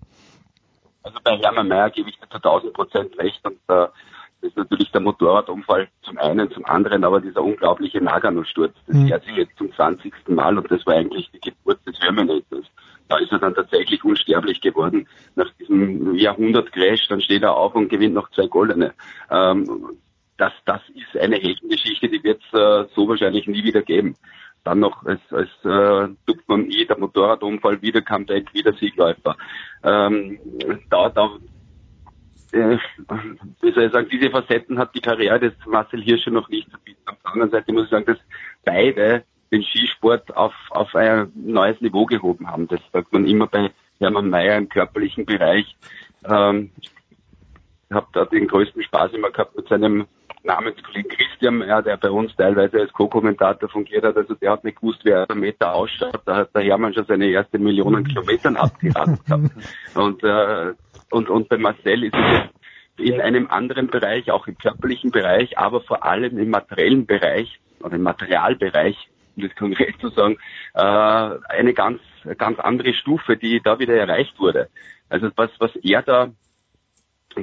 [1.03, 3.89] Also bei Hermann Mayer gebe ich dir zu 1000 Prozent recht und äh,
[4.41, 8.75] das ist natürlich der Motorradunfall zum einen, zum anderen aber dieser unglaubliche Nagano-Sturz.
[8.87, 9.07] Das mhm.
[9.07, 10.13] jährt sich jetzt zum 20.
[10.29, 12.65] Mal und das war eigentlich die Geburt des Terminators.
[13.09, 15.07] Da ist er dann tatsächlich unsterblich geworden.
[15.35, 18.95] Nach diesem Jahrhundert-Crash, dann steht er auf und gewinnt noch zwei Goldene.
[19.31, 19.99] Ähm,
[20.39, 24.17] das, das ist eine Heldengeschichte, die wird es äh, so wahrscheinlich nie wieder geben
[24.65, 29.37] dann noch als, als äh, Dupman I, der Motorradunfall, wieder Comeback, wieder Siegläufer.
[29.83, 30.39] Ähm,
[30.91, 31.31] da, da
[32.53, 32.79] äh,
[33.61, 36.79] wie soll ich sagen, diese Facetten hat die Karriere des Marcel Hirscher noch nicht zu
[36.85, 37.01] bieten.
[37.07, 38.19] Auf der anderen Seite muss ich sagen, dass
[38.65, 42.69] beide den Skisport auf, auf ein neues Niveau gehoben haben.
[42.69, 45.77] Das sagt man immer bei Hermann Mayer im körperlichen Bereich.
[46.25, 46.91] Ähm, ich
[47.91, 50.07] habe da den größten Spaß immer gehabt mit seinem
[50.43, 54.81] Namenskollegen Christian, ja, der bei uns teilweise als Co-Kommentator fungiert hat, also der hat nicht
[54.81, 56.21] gewusst, wer ein Meter ausschaut.
[56.25, 59.51] Da hat der Hermann schon seine erste Millionen Kilometern abgehakt gehabt.
[59.95, 60.73] Und, äh,
[61.11, 65.81] und, und bei Marcel ist es in einem anderen Bereich, auch im körperlichen Bereich, aber
[65.81, 68.97] vor allem im materiellen Bereich oder im Materialbereich,
[69.37, 70.39] um das konkret zu sagen,
[70.75, 72.01] äh, eine ganz,
[72.39, 74.69] ganz andere Stufe, die da wieder erreicht wurde.
[75.09, 76.31] Also was, was er da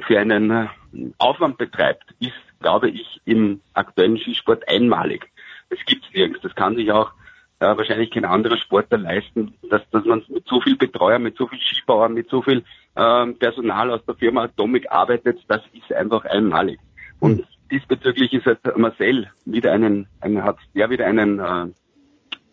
[0.06, 0.70] für einen
[1.18, 5.30] Aufwand betreibt, ist glaube ich, im aktuellen Skisport einmalig.
[5.70, 6.40] das gibt's nirgends.
[6.42, 7.12] Das kann sich auch
[7.60, 11.46] äh, wahrscheinlich kein anderer Sportler leisten, dass, dass man mit so viel Betreuer, mit so
[11.46, 12.64] viel Skibauern, mit so viel
[12.96, 16.78] ähm, Personal aus der Firma Atomic arbeitet, das ist einfach einmalig.
[17.20, 21.66] Und diesbezüglich ist halt Marcel wieder einen, einen hat der wieder einen, äh,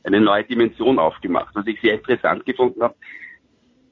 [0.03, 2.95] eine neue Dimension aufgemacht, was ich sehr interessant gefunden habe.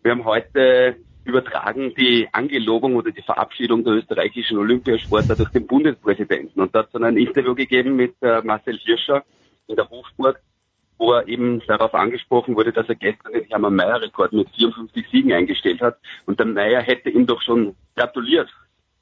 [0.02, 6.62] Wir haben heute übertragen die Angelobung oder die Verabschiedung der österreichischen Olympiasportler durch den Bundespräsidenten.
[6.62, 9.24] Und da hat es dann ein Interview gegeben mit äh, Marcel Hirscher
[9.68, 10.42] in der Hofburg,
[10.98, 15.34] wo er eben darauf angesprochen wurde, dass er gestern den Hermann Mayer-Rekord mit 54 Siegen
[15.34, 15.98] eingestellt hat.
[16.26, 18.50] Und der Mayer hätte ihm doch schon gratuliert.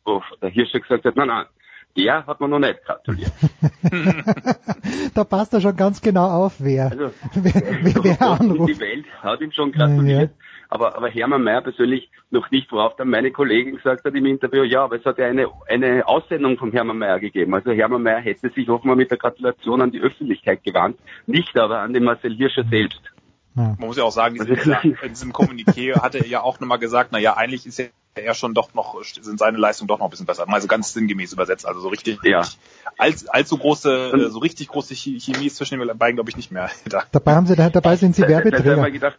[0.05, 1.45] Wo der Hirscher gesagt hat, nein, nein,
[1.97, 3.31] der hat man noch nicht gratuliert.
[5.13, 8.69] da passt er schon ganz genau auf, wer, Also, wer, wer, wer anruft.
[8.69, 10.31] die Welt hat ihm schon gratuliert.
[10.71, 14.63] Aber, aber Hermann Mayer persönlich noch nicht, worauf dann meine Kollegin gesagt hat im Interview,
[14.63, 17.53] ja, aber es hat ja eine, eine Aussendung von Hermann Mayer gegeben.
[17.53, 20.97] Also Hermann Mayer hätte sich offenbar mit der Gratulation an die Öffentlichkeit gewandt,
[21.27, 23.01] nicht aber an den Marcel Hirscher selbst.
[23.53, 26.79] Man muss ja auch sagen, in diesem, in diesem Kommuniqué hatte er ja auch nochmal
[26.79, 27.79] gesagt, na ja, eigentlich ist
[28.15, 30.45] er schon doch noch, sind seine Leistungen doch noch ein bisschen besser.
[30.47, 32.43] Also ganz sinngemäß übersetzt, also so richtig, ja.
[32.97, 36.69] all, allzu große, so richtig große Chemie ist zwischen den beiden, glaube ich, nicht mehr
[36.85, 37.03] da.
[37.11, 38.81] Dabei haben sie, dabei sind sie Da- da- da Werbeträger.
[38.81, 39.17] mir gedacht,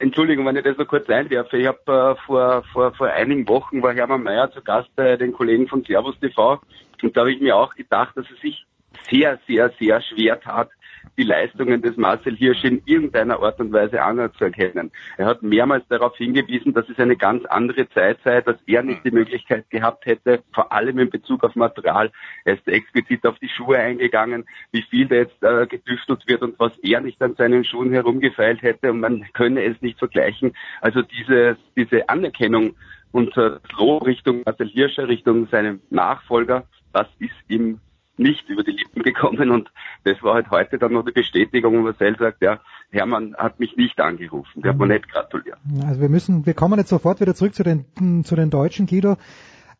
[0.00, 1.58] Entschuldigung, wenn ich das noch kurz einwerfe.
[1.58, 5.32] Ich habe äh, vor, vor, vor einigen Wochen war Hermann Mayer zu Gast bei den
[5.32, 6.58] Kollegen von Servus TV
[7.02, 8.64] und da habe ich mir auch gedacht, dass er sich
[9.10, 10.70] sehr, sehr, sehr schwer tat,
[11.16, 14.90] die Leistungen des Marcel Hirsch in irgendeiner Art und Weise anzuerkennen.
[15.16, 19.04] Er hat mehrmals darauf hingewiesen, dass es eine ganz andere Zeit sei, dass er nicht
[19.04, 22.10] die Möglichkeit gehabt hätte, vor allem in Bezug auf Material.
[22.44, 26.58] Er ist explizit auf die Schuhe eingegangen, wie viel da jetzt äh, gedüftelt wird und
[26.58, 30.52] was er nicht an seinen Schuhen herumgefeilt hätte und man könne es nicht vergleichen.
[30.80, 32.76] Also diese, diese Anerkennung
[33.12, 37.80] und äh, Lob Richtung Marcel Hirscher, Richtung seinem Nachfolger, das ist ihm
[38.20, 39.70] nicht über die Lippen gekommen und
[40.04, 42.60] das war halt heute dann noch die Bestätigung, wo Marcel sagt, ja,
[42.90, 45.58] Hermann hat mich nicht angerufen, der hat mir nicht gratuliert.
[45.86, 47.84] Also wir müssen, wir kommen jetzt sofort wieder zurück zu den,
[48.24, 49.16] zu den Deutschen, Guido.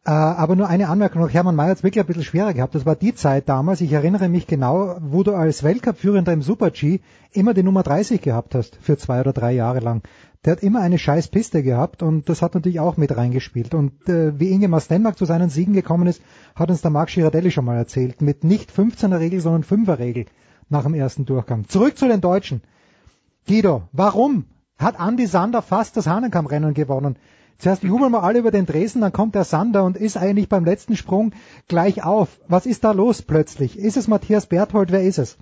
[0.07, 1.31] Äh, aber nur eine Anmerkung noch.
[1.31, 2.75] Hermann Mayer hat es wirklich ein bisschen schwerer gehabt.
[2.75, 7.01] Das war die Zeit damals, ich erinnere mich genau, wo du als Weltcup-Führender im Super-G
[7.33, 10.03] immer die Nummer 30 gehabt hast, für zwei oder drei Jahre lang.
[10.47, 13.75] Der hat immer eine scheiß Piste gehabt und das hat natürlich auch mit reingespielt.
[13.75, 16.23] Und äh, wie Ingemar Stenmark zu seinen Siegen gekommen ist,
[16.55, 18.23] hat uns der Marc Girardelli schon mal erzählt.
[18.23, 20.25] Mit nicht 15er Regel, sondern 5er Regel
[20.71, 21.69] nach dem ersten Durchgang.
[21.69, 22.63] Zurück zu den Deutschen.
[23.47, 24.47] Guido, warum
[24.79, 27.17] hat Andy Sander fast das Hahnenkammrennen gewonnen?
[27.61, 30.65] Zuerst jubeln wir alle über den Dresden, dann kommt der Sander und ist eigentlich beim
[30.65, 31.35] letzten Sprung
[31.69, 32.41] gleich auf.
[32.49, 33.79] Was ist da los plötzlich?
[33.79, 34.91] Ist es Matthias Berthold?
[34.93, 35.37] Wer ist es?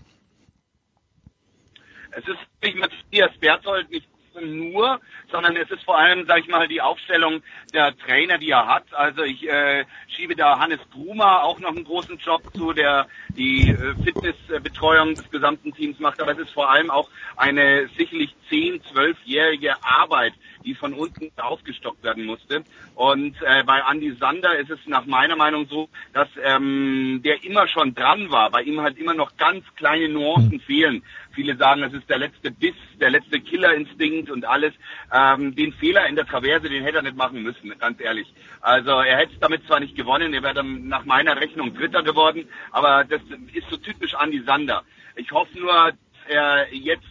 [2.10, 4.08] Es ist nicht Matthias Berthold, nicht
[4.40, 8.66] nur, sondern es ist vor allem, sag ich mal, die Aufstellung der Trainer, die er
[8.66, 8.84] hat.
[8.92, 13.70] Also ich äh, schiebe da Hannes Grumer auch noch einen großen Job zu, der die
[13.70, 16.20] äh, Fitnessbetreuung des gesamten Teams macht.
[16.20, 20.34] Aber es ist vor allem auch eine sicherlich 10, 12-jährige Arbeit,
[20.64, 22.64] die von unten aufgestockt werden musste.
[22.94, 27.68] Und äh, bei Andy Sander ist es nach meiner Meinung so, dass ähm, der immer
[27.68, 28.50] schon dran war.
[28.50, 31.02] Bei ihm halt immer noch ganz kleine Nuancen fehlen.
[31.32, 34.72] Viele sagen, es ist der letzte Biss, der letzte Killerinstinkt und alles.
[35.12, 38.32] Ähm, den Fehler in der Traverse, den hätte er nicht machen müssen, ganz ehrlich.
[38.60, 42.48] Also er hätte damit zwar nicht gewonnen, er wäre dann nach meiner Rechnung Dritter geworden,
[42.72, 43.20] aber das
[43.52, 44.82] ist so typisch Andy Sander.
[45.16, 45.94] Ich hoffe nur, dass
[46.28, 47.04] er jetzt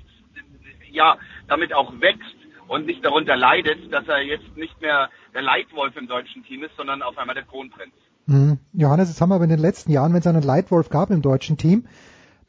[0.91, 2.35] ja damit auch wächst
[2.67, 6.75] und nicht darunter leidet, dass er jetzt nicht mehr der Leitwolf im deutschen Team ist,
[6.75, 7.93] sondern auf einmal der Kronprinz.
[8.27, 8.59] Hm.
[8.73, 11.21] Johannes, jetzt haben wir aber in den letzten Jahren, wenn es einen Leitwolf gab im
[11.21, 11.87] deutschen Team,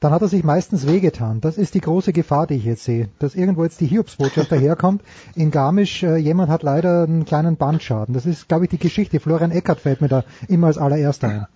[0.01, 1.40] dann hat er sich meistens wehgetan.
[1.40, 3.09] Das ist die große Gefahr, die ich jetzt sehe.
[3.18, 5.03] Dass irgendwo jetzt die Hiobsbotschaft daherkommt.
[5.34, 8.14] In Garmisch, äh, jemand hat leider einen kleinen Bandschaden.
[8.14, 9.18] Das ist, glaube ich, die Geschichte.
[9.18, 11.46] Florian Eckert fällt mir da immer als allererster ein.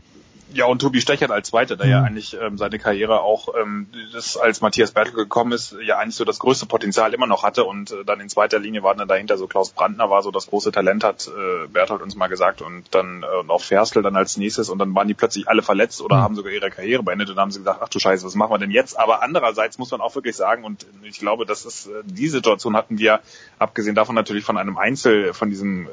[0.55, 1.93] Ja, und Tobi Stechert als Zweiter, der Mhm.
[1.93, 6.17] ja eigentlich ähm, seine Karriere auch, ähm, das, als Matthias Bertel gekommen ist, ja eigentlich
[6.17, 9.09] so das größte Potenzial immer noch hatte und äh, dann in zweiter Linie war dann
[9.09, 12.63] dahinter so Klaus Brandner war so das große Talent, hat äh, Berthold uns mal gesagt
[12.63, 16.01] und dann äh, noch Ferstl dann als nächstes und dann waren die plötzlich alle verletzt
[16.01, 16.23] oder Mhm.
[16.23, 18.53] haben sogar ihre Karriere beendet und dann haben sie gesagt, ach du Scheiße, was machen
[18.53, 18.99] wir denn jetzt?
[18.99, 22.77] Aber andererseits muss man auch wirklich sagen und ich glaube, das ist, äh, die Situation
[22.77, 23.21] hatten wir,
[23.59, 25.89] abgesehen davon natürlich von einem Einzel, von diesem äh,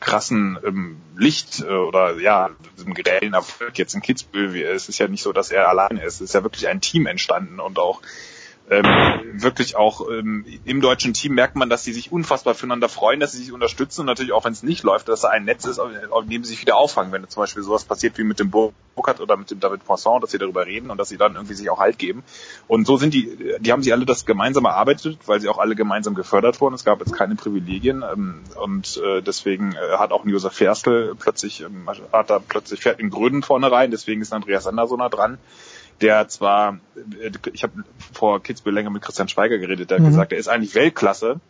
[0.00, 5.08] krassen ähm, Licht äh, oder ja, diesem grellen Erfolg jetzt in Kitzbühel, es ist ja
[5.08, 6.16] nicht so, dass er alleine ist.
[6.16, 8.02] Es ist ja wirklich ein Team entstanden und auch
[8.70, 8.84] ähm,
[9.42, 13.32] wirklich auch ähm, im deutschen Team merkt man, dass sie sich unfassbar füreinander freuen, dass
[13.32, 15.78] sie sich unterstützen und natürlich auch, wenn es nicht läuft, dass da ein Netz ist,
[15.78, 17.12] auf dem sie sich wieder auffangen.
[17.12, 20.32] Wenn zum Beispiel sowas passiert wie mit dem Burkhardt oder mit dem David Poisson, dass
[20.32, 22.22] sie darüber reden und dass sie dann irgendwie sich auch Halt geben.
[22.66, 25.74] Und so sind die, die haben sie alle das gemeinsam erarbeitet, weil sie auch alle
[25.74, 26.74] gemeinsam gefördert wurden.
[26.74, 31.14] Es gab jetzt keine Privilegien ähm, und äh, deswegen äh, hat auch ein Josef Ferstl
[31.18, 34.96] plötzlich, ähm, hat da plötzlich fährt in Gröden vorne rein, deswegen ist Andreas Sander so
[34.96, 35.38] nah dran
[36.00, 36.78] der zwar,
[37.20, 40.08] äh, ich habe vor Kitzbühel länger mit Christian Schweiger geredet, der hat Mhm.
[40.10, 41.40] gesagt, er ist eigentlich Weltklasse,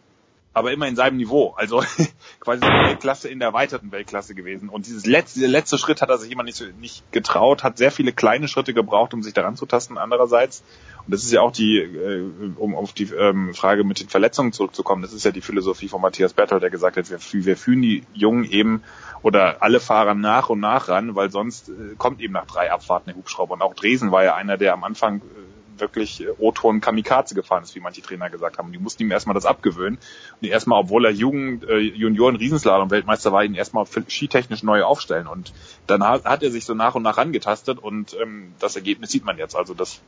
[0.59, 1.55] aber immer in seinem Niveau.
[1.57, 1.83] Also
[2.41, 4.69] quasi eine Weltklasse in der erweiterten Weltklasse gewesen.
[4.69, 7.91] Und dieses letzte, der letzte Schritt hat er sich immer nicht, nicht getraut, hat sehr
[7.91, 10.63] viele kleine Schritte gebraucht, um sich daran zu tasten andererseits.
[11.07, 14.53] Und das ist ja auch die, äh, um auf die ähm, Frage mit den Verletzungen
[14.53, 17.83] zurückzukommen, das ist ja die Philosophie von Matthias Berthold, der gesagt hat, wir, wir führen
[17.83, 18.83] die Jungen eben
[19.23, 23.07] oder alle Fahrer nach und nach ran, weil sonst äh, kommt eben nach drei Abfahrten
[23.07, 23.55] der Hubschrauber.
[23.55, 27.63] Und auch Dresen war ja einer, der am Anfang äh, wirklich äh, O-Ton Kamikaze gefahren
[27.63, 28.73] ist, wie manche Trainer gesagt haben.
[28.73, 29.99] Die mussten ihm erstmal das abgewöhnen.
[30.41, 35.27] Und erstmal, obwohl er Jugend, äh, Junioren Riesenslalom Weltmeister war, ihn erstmal skitechnisch neu aufstellen.
[35.27, 35.53] Und
[35.87, 39.39] dann hat, er sich so nach und nach rangetastet und ähm, das Ergebnis sieht man
[39.39, 39.57] jetzt.
[39.57, 40.01] Also das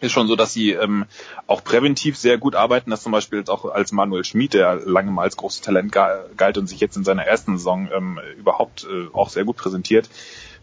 [0.00, 1.06] ist schon so, dass sie ähm,
[1.46, 5.10] auch präventiv sehr gut arbeiten, dass zum Beispiel jetzt auch als Manuel Schmid, der lange
[5.10, 8.86] mal als großes Talent ga- galt und sich jetzt in seiner ersten Saison ähm, überhaupt
[8.90, 10.10] äh, auch sehr gut präsentiert.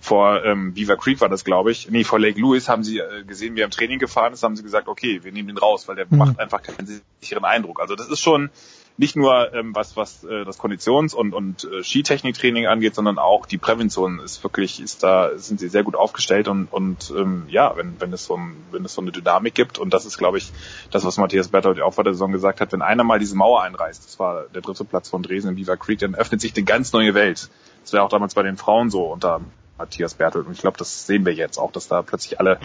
[0.03, 1.89] Vor ähm, Beaver Creek war das, glaube ich.
[1.89, 4.57] Nee, vor Lake Louis haben sie äh, gesehen, wie er im Training gefahren ist, haben
[4.57, 6.17] sie gesagt, okay, wir nehmen den raus, weil der Mhm.
[6.17, 7.79] macht einfach keinen sicheren Eindruck.
[7.79, 8.49] Also das ist schon
[8.97, 13.45] nicht nur ähm, was was äh, das Konditions- und und äh, Skitechniktraining angeht, sondern auch
[13.45, 17.73] die Prävention ist wirklich ist da sind sie sehr gut aufgestellt und und ähm, ja,
[17.77, 20.37] wenn wenn es so ein, wenn es so eine Dynamik gibt und das ist glaube
[20.37, 20.51] ich
[20.91, 23.63] das was Matthias Berthold auch vor der Saison gesagt hat, wenn einer mal diese Mauer
[23.63, 26.65] einreißt, das war der dritte Platz von Dresden in Beaver Creek, dann öffnet sich eine
[26.65, 27.49] ganz neue Welt.
[27.83, 29.41] Das wäre auch damals bei den Frauen so unter
[29.77, 30.47] Matthias Berthold.
[30.47, 32.59] Und ich glaube, das sehen wir jetzt auch, dass da plötzlich alle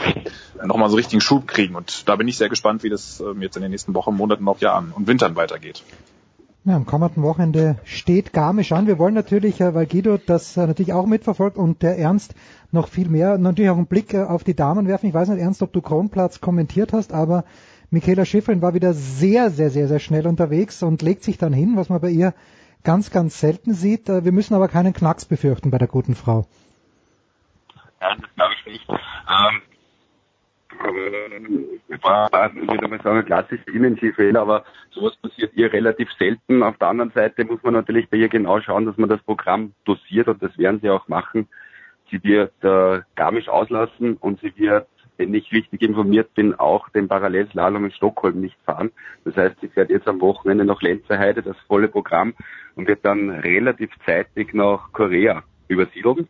[0.65, 1.75] nochmal so richtigen Schub kriegen.
[1.75, 4.45] Und da bin ich sehr gespannt, wie das ähm, jetzt in den nächsten Wochen, Monaten,
[4.45, 5.83] noch Jahren und Wintern weitergeht.
[6.69, 8.87] Ja, am kommenden Wochenende steht Garmisch an.
[8.87, 12.35] Wir wollen natürlich, äh, weil Guido das äh, natürlich auch mitverfolgt und der Ernst
[12.73, 15.07] noch viel mehr, natürlich auch einen Blick äh, auf die Damen werfen.
[15.07, 17.45] Ich weiß nicht, Ernst, ob du Kronplatz kommentiert hast, aber
[17.91, 21.77] Michaela Schifrin war wieder sehr, sehr, sehr, sehr schnell unterwegs und legt sich dann hin,
[21.77, 22.35] was man bei ihr
[22.85, 24.09] ganz, ganz selten sieht.
[24.09, 26.45] Wir müssen aber keinen Knacks befürchten bei der guten Frau.
[28.01, 28.89] Ja, das glaube ich nicht.
[28.89, 29.63] Ähm,
[30.85, 36.63] ähm, war, ich würde mal sagen, ein klassischer Innenskifehler, aber sowas passiert ihr relativ selten.
[36.63, 39.73] Auf der anderen Seite muss man natürlich bei ihr genau schauen, dass man das Programm
[39.85, 41.49] dosiert und das werden sie auch machen.
[42.11, 44.87] Sie wird äh, Garmisch auslassen und sie wird,
[45.17, 48.93] wenn ich richtig informiert bin, auch den Parallelslalom in Stockholm nicht fahren.
[49.25, 52.35] Das heißt, sie fährt jetzt am Wochenende nach Lenzerheide, das volle Programm,
[52.77, 56.29] und wird dann relativ zeitig nach Korea übersiedeln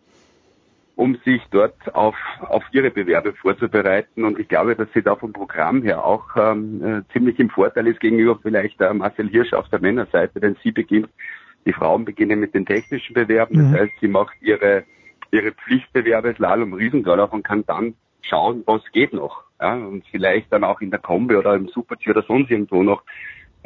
[0.98, 4.24] um sich dort auf, auf ihre Bewerbe vorzubereiten.
[4.24, 7.86] Und ich glaube, dass sie da vom Programm her auch ähm, äh, ziemlich im Vorteil
[7.86, 11.08] ist gegenüber vielleicht äh, Marcel Hirsch auf der Männerseite, denn sie beginnt,
[11.66, 13.58] die Frauen beginnen mit den technischen Bewerben.
[13.58, 13.72] Mhm.
[13.72, 14.82] Das heißt, sie macht ihre,
[15.30, 19.44] ihre Pflichtbewerbe Slalom, Riesendorlauf und kann dann schauen, was geht noch.
[19.60, 23.04] Ja, und vielleicht dann auch in der Kombi oder im Super-G oder sonst irgendwo noch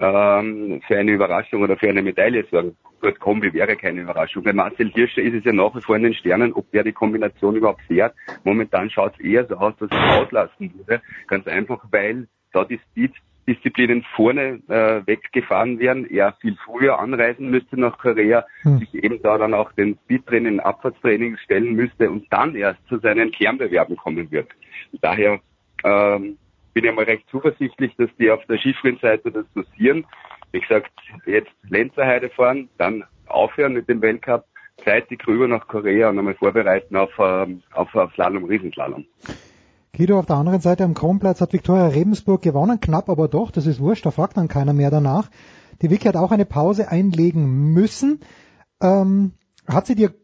[0.03, 2.77] ähm, für eine Überraschung oder für eine Medaille sorgen.
[3.01, 4.43] Gut, Kombi wäre keine Überraschung.
[4.43, 6.93] Bei Marcel Hirscher ist es ja nach wie vor in den Sternen, ob der die
[6.93, 8.15] Kombination überhaupt fährt.
[8.45, 11.01] Momentan schaut es eher so aus, dass er auslassen würde.
[11.29, 17.79] Ganz einfach, weil da die Speed-Disziplinen vorne äh, weggefahren werden, er viel früher anreisen müsste
[17.79, 18.79] nach Korea, Hm.
[18.79, 23.31] sich eben da dann auch den Speedtraining, Abfahrtstraining stellen müsste und dann erst zu seinen
[23.31, 24.49] Kernbewerben kommen wird.
[25.01, 25.41] Daher
[25.85, 26.39] ähm,
[26.75, 30.07] bin ich mal recht zuversichtlich, dass die auf der Skifrin-Seite das dosieren.
[30.53, 30.91] Wie gesagt,
[31.27, 34.45] jetzt Lenzerheide fahren, dann aufhören mit dem Weltcup,
[34.85, 39.07] zeitig rüber nach Korea und einmal vorbereiten auf, ähm, auf, auf Slalom, Riesenslalom.
[39.95, 43.67] Guido, auf der anderen Seite am Kronplatz hat Viktoria Rebensburg gewonnen, knapp aber doch, das
[43.67, 45.29] ist wurscht, da fragt dann keiner mehr danach.
[45.83, 48.21] Die Vicky hat auch eine Pause einlegen müssen.
[48.81, 49.33] Ähm,
[49.67, 50.15] hat sie dir,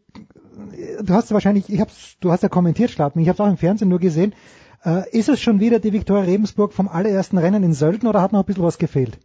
[1.02, 3.88] du hast wahrscheinlich, ich hab's, du hast ja kommentiert, Schlappen, ich habe auch im Fernsehen
[3.88, 4.34] nur gesehen.
[4.84, 8.32] Äh, ist es schon wieder die Viktoria Rebensburg vom allerersten Rennen in Sölden oder hat
[8.32, 9.18] noch ein bisschen was gefehlt?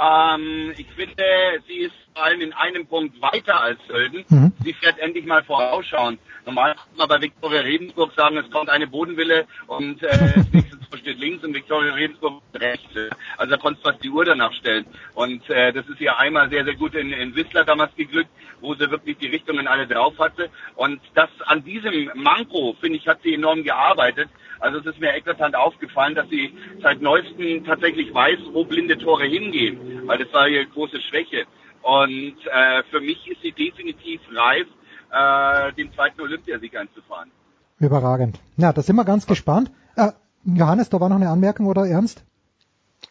[0.00, 1.24] Ähm, ich finde,
[1.66, 4.24] sie ist vor allem in einem Punkt weiter als Sölden.
[4.28, 4.52] Mhm.
[4.64, 6.18] Sie fährt endlich mal vorausschauend.
[6.46, 10.80] Normal kann man bei Viktoria Rebensburg sagen, es kommt eine Bodenwille und äh, das nächste
[10.80, 12.88] Tor steht links und Viktoria Rebensburg rechts.
[13.36, 14.86] Also da konntest fast die Uhr danach stellen.
[15.14, 18.30] Und äh, das ist ihr einmal sehr, sehr gut in, in Whistler damals geglückt,
[18.60, 20.48] wo sie wirklich die Richtungen alle drauf hatte.
[20.76, 24.30] Und das an diesem Manko, finde ich, hat sie enorm gearbeitet.
[24.60, 29.24] Also es ist mir eklatant aufgefallen, dass sie seit neuestem tatsächlich weiß, wo blinde Tore
[29.24, 31.46] hingehen, weil das war ihre große Schwäche.
[31.82, 34.66] Und äh, für mich ist sie definitiv reif,
[35.10, 37.30] äh, den zweiten Olympiasieg einzufahren.
[37.78, 38.38] Überragend.
[38.58, 39.70] Ja, da sind wir ganz gespannt.
[39.96, 40.12] Äh,
[40.44, 42.24] Johannes, da war noch eine Anmerkung oder Ernst?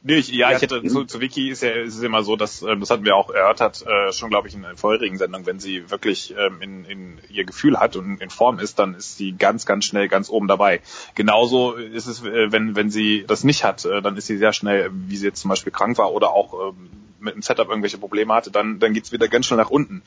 [0.01, 2.61] Nee, ich, ja, ich hätte zu, zu Vicky ist ja ist es immer so, dass
[2.61, 5.59] ähm, das hatten wir auch erörtert, äh, schon glaube ich in der vorherigen Sendung, wenn
[5.59, 9.34] sie wirklich ähm, in, in ihr Gefühl hat und in Form ist, dann ist sie
[9.34, 10.80] ganz, ganz schnell ganz oben dabei.
[11.15, 14.53] Genauso ist es, äh, wenn wenn sie das nicht hat, äh, dann ist sie sehr
[14.53, 16.89] schnell, wie sie jetzt zum Beispiel krank war oder auch ähm,
[17.21, 20.01] mit dem Setup irgendwelche Probleme hatte, dann, dann geht's wieder ganz schnell nach unten.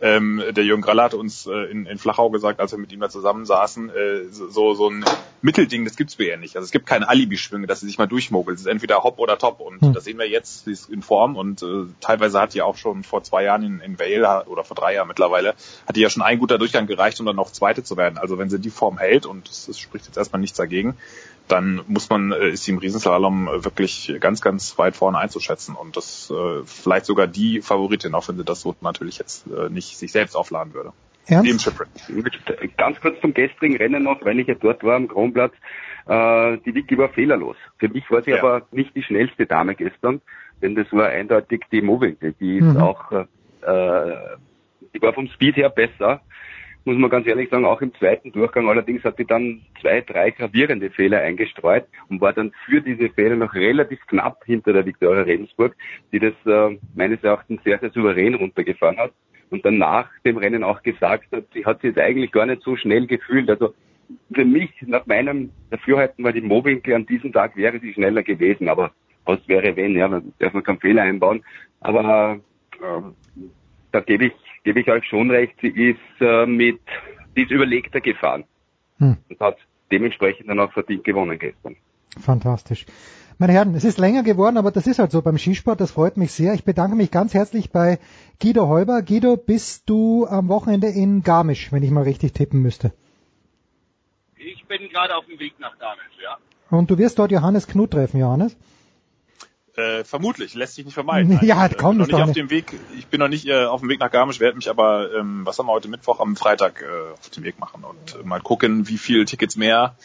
[0.00, 3.00] Ähm, der Jürgen Graller hat uns äh, in, in Flachau gesagt, als wir mit ihm
[3.00, 5.04] da zusammensaßen, äh, so, so ein
[5.42, 6.56] Mittelding, das gibt's bei ihr nicht.
[6.56, 8.56] Also es gibt keine Alibi-Schwünge, dass sie sich mal durchmogelt.
[8.56, 9.92] Es ist entweder hopp oder top und Hm.
[9.92, 13.02] das sehen wir jetzt, sie ist in Form und äh, teilweise hat die auch schon
[13.02, 15.54] vor zwei Jahren in, in Vale oder vor drei Jahren mittlerweile,
[15.86, 18.18] hat die ja schon ein guter Durchgang gereicht, um dann noch Zweite zu werden.
[18.18, 20.96] Also wenn sie die Form hält und es, es spricht jetzt erstmal nichts dagegen,
[21.48, 25.74] dann muss man, äh, ist sie im Riesenslalom äh, wirklich ganz, ganz weit vorne einzuschätzen
[25.74, 29.70] und das äh, vielleicht sogar die Favoritin, auch wenn sie das so natürlich jetzt äh,
[29.70, 30.92] nicht sich selbst aufladen würde.
[31.26, 31.50] Ernst?
[32.76, 35.52] Ganz kurz zum gestrigen Rennen noch, weil ich ja dort war am Kronplatz.
[36.08, 37.56] Äh, die Vicky war fehlerlos.
[37.78, 38.38] Für mich war sie Ja.
[38.42, 40.20] aber nicht die schnellste Dame gestern,
[40.62, 42.16] denn das war eindeutig die Moving.
[42.40, 42.76] Die ist Mhm.
[42.78, 43.26] auch, äh,
[44.94, 46.22] die war vom Speed her besser.
[46.84, 48.70] Muss man ganz ehrlich sagen, auch im zweiten Durchgang.
[48.70, 53.36] Allerdings hat die dann zwei, drei gravierende Fehler eingestreut und war dann für diese Fehler
[53.36, 55.76] noch relativ knapp hinter der Viktoria Regensburg,
[56.12, 59.12] die das äh, meines Erachtens sehr, sehr souverän runtergefahren hat
[59.50, 62.62] und dann nach dem Rennen auch gesagt hat, sie hat sich jetzt eigentlich gar nicht
[62.62, 63.50] so schnell gefühlt.
[63.50, 63.74] Also
[64.32, 68.68] für mich, nach meinem Dafürhalten, war die Mobinkel an diesem Tag wäre sie schneller gewesen,
[68.68, 68.92] aber
[69.24, 71.44] was wäre wenn, ja, man darf man keinen Fehler einbauen.
[71.80, 72.40] Aber
[72.80, 73.02] äh,
[73.92, 74.32] da gebe ich,
[74.64, 76.80] gebe ich euch schon recht, sie ist äh, mit,
[77.34, 78.44] sie ist überlegter gefahren
[78.98, 79.16] Hm.
[79.28, 79.58] und hat
[79.92, 81.76] dementsprechend dann auch verdient gewonnen gestern.
[82.20, 82.84] Fantastisch.
[83.38, 86.16] Meine Herren, es ist länger geworden, aber das ist halt so beim Skisport, das freut
[86.16, 86.54] mich sehr.
[86.54, 88.00] Ich bedanke mich ganz herzlich bei
[88.42, 89.02] Guido Heuber.
[89.02, 92.92] Guido, bist du am Wochenende in Garmisch, wenn ich mal richtig tippen müsste?
[94.52, 96.38] Ich bin gerade auf dem Weg nach Garmisch, ja.
[96.70, 98.56] Und du wirst dort Johannes Knut treffen, Johannes?
[99.76, 101.38] Äh, vermutlich, lässt sich nicht vermeiden.
[101.42, 103.46] Ja, ich, äh, komm, bin noch das nicht auf dem Weg, ich bin noch nicht
[103.46, 106.18] äh, auf dem Weg nach Garmisch, werde mich aber, ähm, was haben wir heute Mittwoch,
[106.20, 109.96] am Freitag äh, auf den Weg machen und äh, mal gucken, wie viel Tickets mehr,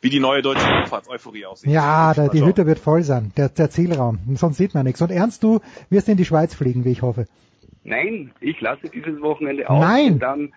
[0.00, 1.70] wie die neue deutsche Luftfahrtseuphorie aussieht.
[1.70, 2.48] Ja, da, die schauen.
[2.48, 4.18] Hütte wird voll sein, der, der Zielraum.
[4.34, 5.00] Sonst sieht man nichts.
[5.00, 5.60] Und Ernst, du
[5.90, 7.26] wirst in die Schweiz fliegen, wie ich hoffe.
[7.84, 9.80] Nein, ich lasse dieses Wochenende aus.
[9.80, 10.14] Nein.
[10.14, 10.52] Und dann,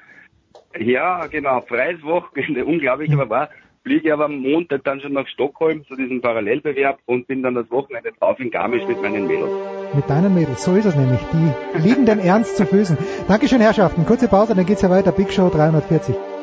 [0.80, 3.50] ja, genau, freies Wochenende, unglaublich, aber war,
[3.84, 7.70] fliege aber am Montag dann schon nach Stockholm zu diesem Parallelbewerb und bin dann das
[7.70, 9.52] Wochenende drauf in Garmisch mit meinen Mädels.
[9.94, 11.20] Mit deinen Mädels, so ist es nämlich.
[11.32, 12.98] Die liegen dem Ernst zu Füßen.
[13.28, 14.06] Dankeschön, Herrschaften.
[14.06, 15.12] Kurze Pause, dann geht's ja weiter.
[15.12, 16.35] Big Show 340.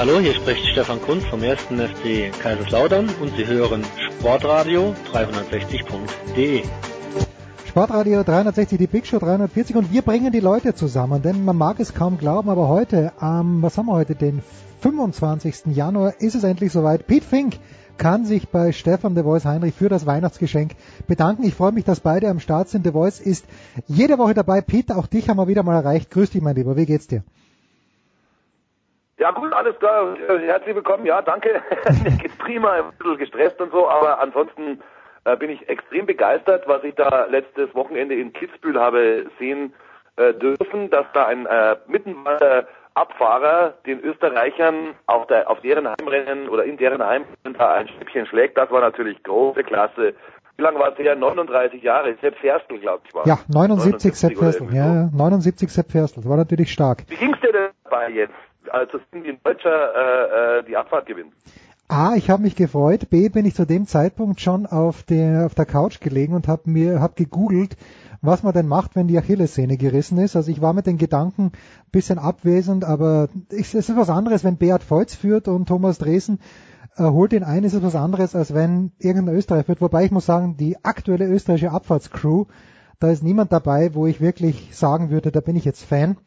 [0.00, 1.60] hallo, hier spricht Stefan Kunz vom 1.
[1.64, 3.84] FC Kaiserslautern und Sie hören
[4.18, 6.62] Sportradio 360.de.
[7.68, 11.80] Sportradio 360, die Big Show 340 und wir bringen die Leute zusammen, denn man mag
[11.80, 14.40] es kaum glauben, aber heute, am, was haben wir heute, den
[14.80, 15.66] 25.
[15.66, 17.06] Januar, ist es endlich soweit.
[17.06, 17.58] Pete Fink
[17.98, 20.76] kann sich bei Stefan de Voice Heinrich für das Weihnachtsgeschenk
[21.08, 21.44] bedanken.
[21.44, 22.86] Ich freue mich, dass beide am Start sind.
[22.86, 23.44] De Voice ist
[23.86, 24.62] jede Woche dabei.
[24.62, 26.10] Peter, auch dich haben wir wieder mal erreicht.
[26.10, 26.78] Grüß dich, mein Lieber.
[26.78, 27.22] Wie geht's dir?
[29.20, 30.16] Ja gut, alles klar.
[30.16, 31.04] Äh, Herzlich willkommen.
[31.04, 31.60] Ja, danke.
[32.04, 34.80] Mir geht's prima, ein bisschen gestresst und so, aber ansonsten
[35.24, 39.74] äh, bin ich extrem begeistert, was ich da letztes Wochenende in Kitzbühel habe sehen
[40.16, 46.48] äh, dürfen, dass da ein äh, Mittenwalder Abfahrer den Österreichern auf, der, auf deren Heimrennen
[46.48, 48.56] oder in deren Heimrennen da ein Stückchen schlägt.
[48.56, 50.14] Das war natürlich große Klasse.
[50.56, 51.14] Wie lange war es her?
[51.14, 52.16] 39 Jahre.
[52.22, 53.26] Sepp Ferstl, glaube ich, war.
[53.26, 54.74] Ja, 79 Sepp oder Ferstl.
[54.74, 56.20] Ja, ja, 79 Sepp Ferstl.
[56.20, 57.04] Das war natürlich stark.
[57.08, 58.34] Wie ging's dir denn dabei jetzt,
[58.70, 61.32] als das Team wie ein Deutscher äh, äh, die Abfahrt gewinnt?
[61.88, 63.10] A, ich habe mich gefreut.
[63.10, 66.70] B, bin ich zu dem Zeitpunkt schon auf der auf der Couch gelegen und habe
[66.70, 67.76] mir hab gegoogelt,
[68.22, 70.36] was man denn macht, wenn die Achillessehne gerissen ist.
[70.36, 74.56] Also ich war mit den Gedanken ein bisschen abwesend, aber es ist was anderes, wenn
[74.56, 76.38] Beat Feutz führt und Thomas Dresen
[76.96, 79.80] äh, holt ihn ein, ist es was anderes, als wenn irgendein Österreicher führt.
[79.80, 82.44] Wobei ich muss sagen, die aktuelle österreichische Abfahrtscrew,
[83.00, 86.18] da ist niemand dabei, wo ich wirklich sagen würde, da bin ich jetzt Fan.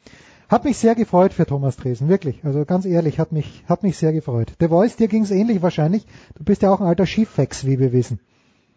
[0.54, 2.46] Hat mich sehr gefreut für Thomas Dresen, wirklich.
[2.46, 4.54] Also ganz ehrlich, hat mich, hat mich sehr gefreut.
[4.60, 6.06] The Voice, dir ging's ähnlich wahrscheinlich.
[6.38, 8.20] Du bist ja auch ein alter Skifex, wie wir wissen.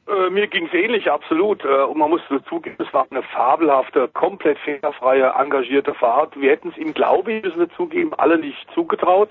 [0.08, 1.62] Äh, mir ging's ähnlich, absolut.
[1.66, 6.40] Äh, und man muss zugeben, es war eine fabelhafte, komplett fehlerfreie, engagierte Fahrt.
[6.40, 9.28] Wir hätten es ihm, glaube ich, müssen wir zugeben, alle nicht zugetraut.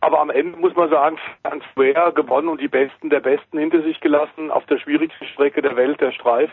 [0.00, 3.82] Aber am Ende muss man sagen, ganz schwer gewonnen und die Besten der Besten hinter
[3.82, 6.50] sich gelassen auf der schwierigsten Strecke der Welt, der Streif.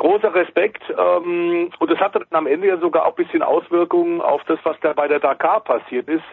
[0.00, 0.82] Großer Respekt.
[0.96, 4.58] Ähm, und das hatte dann am Ende ja sogar auch ein bisschen Auswirkungen auf das,
[4.64, 6.24] was da bei der Dakar passiert ist.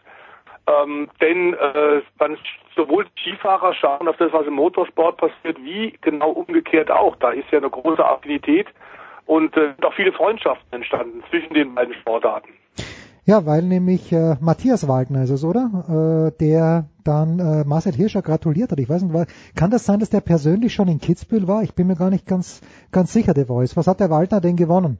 [0.68, 2.38] Ähm, denn äh, man
[2.78, 7.18] sowohl Skifahrer schauen auf das, was im Motorsport passiert, wie genau umgekehrt auch.
[7.18, 8.68] Da ist ja eine große Affinität
[9.26, 12.54] und äh, auch viele Freundschaften entstanden zwischen den beiden Sportarten.
[13.28, 16.32] Ja, weil nämlich äh, Matthias Wagner ist es, oder?
[16.32, 18.80] Äh, der dann äh, Marcel Hirscher gratuliert hat.
[18.80, 21.62] Ich weiß nicht, war, kann das sein, dass der persönlich schon in Kitzbühel war?
[21.62, 22.62] Ich bin mir gar nicht ganz
[22.94, 23.76] ganz sicher, der Voice.
[23.76, 24.98] Was hat der Waldner denn gewonnen?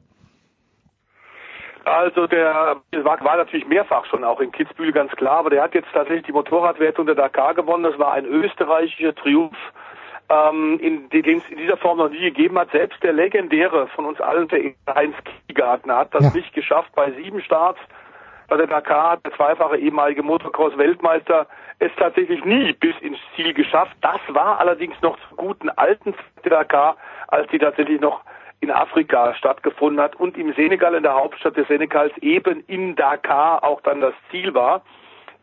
[1.86, 5.74] Also der war, war natürlich mehrfach schon auch in Kitzbühel ganz klar, aber der hat
[5.74, 7.84] jetzt tatsächlich die Motorradwertung der Dakar gewonnen.
[7.84, 9.56] Das war ein österreichischer Triumph,
[10.28, 12.72] ähm, in, den es in dieser Form noch nie gegeben hat.
[12.72, 16.30] Selbst der legendäre von uns allen, der Heinz Kiegartner, hat das ja.
[16.34, 17.80] nicht geschafft bei sieben Starts.
[18.48, 21.46] Bei der Dakar hat der zweifache ehemalige Motocross-Weltmeister
[21.80, 23.94] es tatsächlich nie bis ins Ziel geschafft.
[24.00, 26.96] Das war allerdings noch zu guten alten Dakar,
[27.28, 28.22] als die tatsächlich noch
[28.60, 33.62] in Afrika stattgefunden hat und im Senegal, in der Hauptstadt des Senegals, eben in Dakar
[33.62, 34.82] auch dann das Ziel war.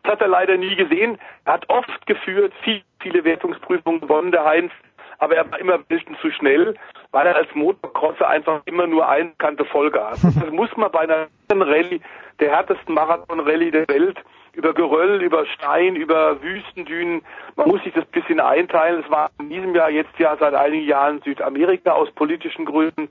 [0.02, 1.19] Das hat er leider nie gesehen.
[1.45, 4.72] Er hat oft geführt, viel, viele Wertungsprüfungen gewonnen, der Heinz,
[5.17, 6.75] aber er war immer ein bisschen zu schnell,
[7.11, 10.21] weil er als Motocrosser einfach immer nur einkante Vollgas.
[10.39, 12.01] Das muss man bei einer Rallye,
[12.39, 14.17] der härtesten Marathon-Rallye der Welt,
[14.53, 17.21] über Geröll, über Stein, über Wüstendünen.
[17.55, 19.03] Man muss sich das bisschen einteilen.
[19.03, 23.09] Es war in diesem Jahr, jetzt ja seit einigen Jahren Südamerika aus politischen Gründen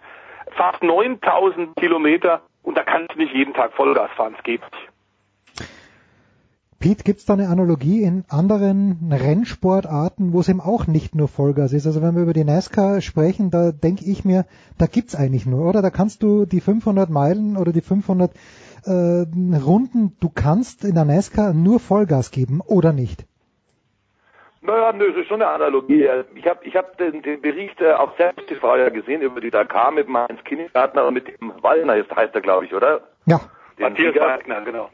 [0.53, 4.35] fast 9000 Kilometer und da kannst du nicht jeden Tag Vollgas fahren.
[4.37, 4.94] Es geht nicht.
[6.85, 11.29] Pete, gibt es da eine Analogie in anderen Rennsportarten, wo es eben auch nicht nur
[11.29, 11.87] Vollgas ist?
[11.87, 14.45] Also wenn wir über die NASCAR sprechen, da denke ich mir,
[14.77, 15.81] da gibt's eigentlich nur, oder?
[15.81, 18.33] Da kannst du die 500 Meilen oder die 500
[18.85, 18.91] äh,
[19.65, 23.25] Runden, du kannst in der NASCAR nur Vollgas geben oder nicht?
[24.61, 26.07] Naja, nö, das ist schon eine Analogie.
[26.35, 29.51] Ich habe ich hab den, den Bericht äh, auf Selbst TV ja gesehen über die
[29.51, 33.01] Dakar mit dem Heinz Kindergartner und mit dem Wallner, heißt, heißt er, glaube ich, oder?
[33.25, 33.41] Ja.
[33.79, 34.91] Den Matthias Wagner, genau.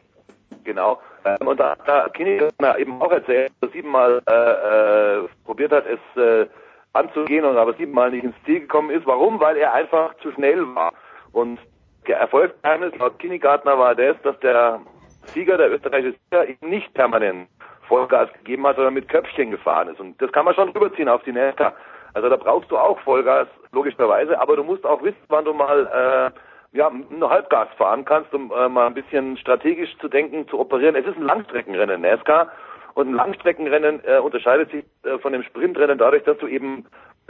[0.62, 1.01] Genau.
[1.25, 5.85] Ähm, und da hat Kindergartner eben auch erzählt, dass er siebenmal äh, äh, probiert hat,
[5.87, 6.47] es äh,
[6.93, 9.07] anzugehen und aber siebenmal nicht ins Ziel gekommen ist.
[9.07, 9.41] Warum?
[9.41, 10.93] Weil er einfach zu schnell war.
[11.33, 11.59] Und
[12.07, 14.81] der Erfolgsgeheimnis laut Kindergartner war das, dass der
[15.27, 17.49] Sieger, der österreichische Sieger, eben nicht permanent
[17.87, 20.01] Vollgas gegeben hat, sondern mit Köpfchen gefahren ist.
[20.01, 21.75] Und das kann man schon rüberziehen auf die NASCAR.
[22.15, 26.33] Also da brauchst du auch Vollgas, logischerweise, aber du musst auch wissen, wann du mal
[26.33, 26.39] äh,
[26.73, 30.95] ja, nur Halbgas fahren kannst, um äh, mal ein bisschen strategisch zu denken, zu operieren.
[30.95, 32.51] Es ist ein Langstreckenrennen, NASCAR.
[32.95, 36.87] Und ein Langstreckenrennen äh, unterscheidet sich äh, von dem Sprintrennen dadurch, dass du eben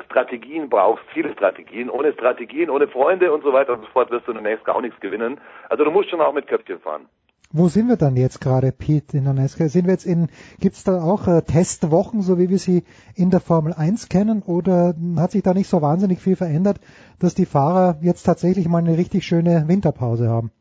[0.07, 1.91] Strategien brauchst, viele Strategien.
[1.91, 4.77] Ohne Strategien, ohne Freunde und so weiter und so fort wirst du in der NASCAR
[4.77, 5.41] auch nichts gewinnen.
[5.69, 7.09] Also du musst schon auch mit Köpfchen fahren.
[7.52, 9.68] Wo sind wir dann jetzt gerade, Pete, in der NASCAR?
[9.68, 10.28] Sind wir jetzt in,
[10.60, 12.85] gibt's da auch äh, Testwochen, so wie wir sie
[13.16, 16.78] in der Formel 1 kennen, oder hat sich da nicht so wahnsinnig viel verändert,
[17.18, 20.52] dass die Fahrer jetzt tatsächlich mal eine richtig schöne Winterpause haben?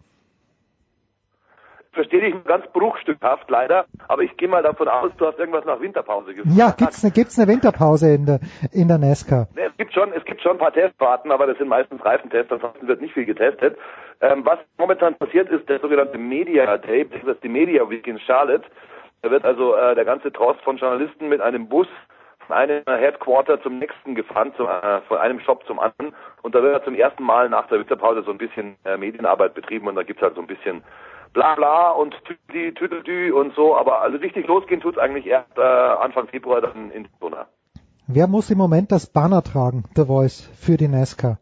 [1.91, 5.79] Verstehe dich ganz bruchstückhaft leider, aber ich gehe mal davon aus, du hast irgendwas nach
[5.79, 6.55] Winterpause gesagt.
[6.55, 8.39] Ja, gibt's eine, gibt's eine Winterpause in der,
[8.71, 9.47] in der NASCAR?
[9.55, 12.51] Nee, es gibt schon, es gibt schon ein paar Testfahrten, aber das sind meistens Reifentests,
[12.51, 13.77] ansonsten wird nicht viel getestet.
[14.21, 18.19] Ähm, was momentan passiert ist, der sogenannte Media Day, das ist die Media Week in
[18.19, 18.65] Charlotte.
[19.21, 21.87] Da wird also äh, der ganze Trost von Journalisten mit einem Bus
[22.49, 26.15] von einem Headquarter zum nächsten gefahren, zum, äh, von einem Shop zum anderen.
[26.41, 29.87] Und da wird zum ersten Mal nach der Winterpause so ein bisschen äh, Medienarbeit betrieben
[29.87, 30.83] und da gibt's halt so ein bisschen
[31.34, 35.61] bla bla und tüdü, tüdü und so, aber also richtig losgehen tut's eigentlich erst äh,
[35.61, 37.47] Anfang Februar dann in Dona.
[38.07, 41.38] Wer muss im Moment das Banner tragen, The Voice, für die NASCAR?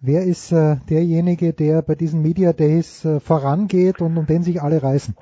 [0.00, 4.60] Wer ist äh, derjenige, der bei diesen Media Days äh, vorangeht und um den sich
[4.60, 5.14] alle reißen?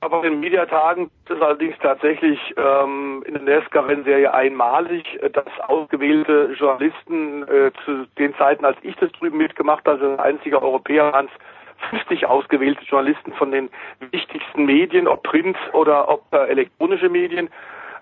[0.00, 6.54] Aber in Mediatagen ist es allerdings tatsächlich ähm, in der NASCAR-Rennserie einmalig, äh, dass ausgewählte
[6.58, 11.26] Journalisten äh, zu den Zeiten, als ich das drüben mitgemacht habe, also einziger Europäer waren
[11.26, 13.70] es 50 ausgewählte Journalisten von den
[14.10, 17.48] wichtigsten Medien, ob Print oder ob äh, elektronische Medien,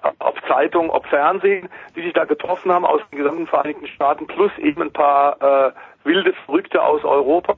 [0.03, 4.27] äh, ob Zeitung, ob Fernsehen, die sich da getroffen haben aus den gesamten Vereinigten Staaten,
[4.27, 5.73] plus eben ein paar äh,
[6.05, 7.57] wilde Verrückte aus Europa.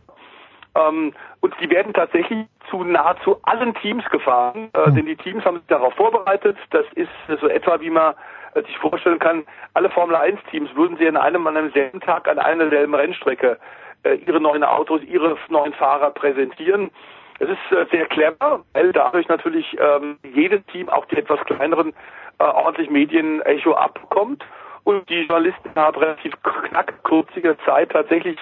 [0.76, 4.94] Ähm, und die werden tatsächlich zu nahezu allen Teams gefahren, äh, hm.
[4.94, 6.56] denn die Teams haben sich darauf vorbereitet.
[6.70, 8.14] Das ist so etwa, wie man
[8.54, 9.44] äh, sich vorstellen kann,
[9.74, 12.94] alle Formel 1 Teams würden sie an einem, an einem selben Tag an einer selben
[12.94, 13.58] Rennstrecke
[14.02, 16.90] äh, ihre neuen Autos, ihre neuen Fahrer präsentieren.
[17.38, 21.92] Es ist äh, sehr clever, weil dadurch natürlich ähm, jedes Team, auch die etwas kleineren,
[22.38, 24.44] äh, ordentlich Medien-Echo abbekommt.
[24.84, 28.38] Und die Journalisten haben relativ knack kurziger Zeit tatsächlich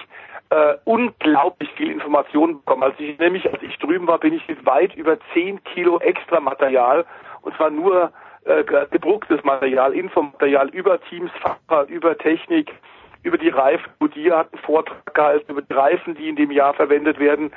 [0.49, 2.83] äh, unglaublich viel Informationen bekommen.
[2.83, 6.39] Als ich nämlich, als ich drüben war, bin ich mit weit über 10 Kilo extra
[6.39, 7.05] Material
[7.41, 8.11] und zwar nur
[8.45, 12.71] äh, gedrucktes Material, Infomaterial über Teams, Fahrer, über Technik,
[13.23, 13.91] über die Reifen.
[13.99, 17.51] Goodyear hat einen Vortrag gehalten über die Reifen, die in dem Jahr verwendet werden.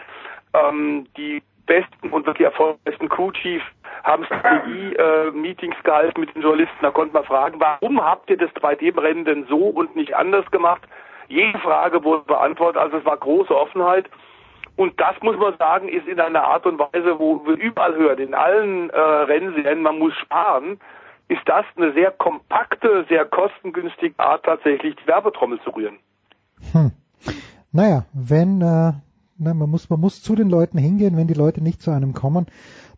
[0.55, 3.62] Ähm, die besten und wirklich erfolgreichsten Crew Chief
[4.02, 6.78] haben Strategie-Meetings äh, gehalten mit den Journalisten.
[6.81, 10.16] Da konnte man fragen, warum habt ihr das bei dem Rennen denn so und nicht
[10.16, 10.82] anders gemacht?
[11.29, 14.09] Jede Frage wurde beantwortet, also es war große Offenheit.
[14.77, 18.19] Und das muss man sagen, ist in einer Art und Weise, wo wir überall hören,
[18.19, 20.79] in allen äh, Rennserien, man muss sparen,
[21.29, 25.99] ist das eine sehr kompakte, sehr kostengünstige Art, tatsächlich die Werbetrommel zu rühren.
[26.73, 26.93] Hm.
[27.73, 28.93] Naja, wenn äh,
[29.41, 32.13] Ne, man muss, man muss zu den Leuten hingehen, wenn die Leute nicht zu einem
[32.13, 32.47] kommen,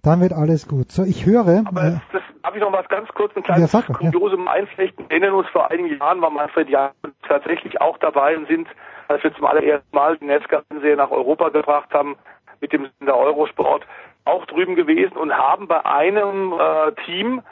[0.02, 0.90] dann wird alles gut.
[0.90, 1.62] So, ich höre.
[1.66, 4.52] Aber äh, das habe ich noch was ganz kurz, ein kleines Ja, mal, ja.
[4.52, 5.05] Einflechten.
[5.09, 6.90] Wir erinnern uns vor einigen Jahren war Manfred Jahn
[7.28, 8.68] tatsächlich auch dabei und sind,
[9.09, 12.16] als wir zum allerersten Mal den Netzgartenserie nach Europa gebracht haben,
[12.60, 13.86] mit dem Sender Eurosport,
[14.24, 17.43] auch drüben gewesen und haben bei einem äh, Team,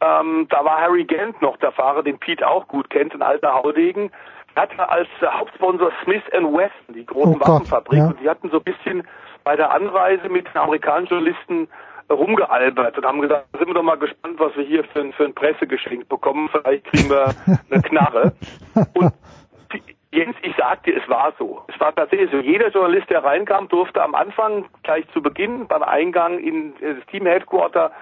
[0.00, 3.54] ähm, da war Harry Gent noch der Fahrer, den Pete auch gut kennt, ein alter
[3.54, 4.10] Haudegen,
[4.54, 8.06] hatte als äh, Hauptsponsor Smith Wesson, die großen Oh Waffenfabrik, ja.
[8.08, 9.06] und die hatten so ein bisschen
[9.44, 11.68] bei der Anreise mit den amerikanischen Journalisten
[12.10, 15.24] rumgealbert und haben gesagt, sind wir doch mal gespannt, was wir hier für, ein- für
[15.24, 16.48] ein Pressegeschenk bekommen.
[16.50, 17.34] Vielleicht kriegen wir
[17.70, 18.32] eine Knarre.
[18.94, 19.12] Und
[20.10, 21.62] Jens, ich sag dir, es war so.
[21.68, 22.38] Es war tatsächlich so.
[22.38, 27.26] Jeder Journalist, der reinkam, durfte am Anfang, gleich zu Beginn, beim Eingang in das Team
[27.26, 27.92] Headquarter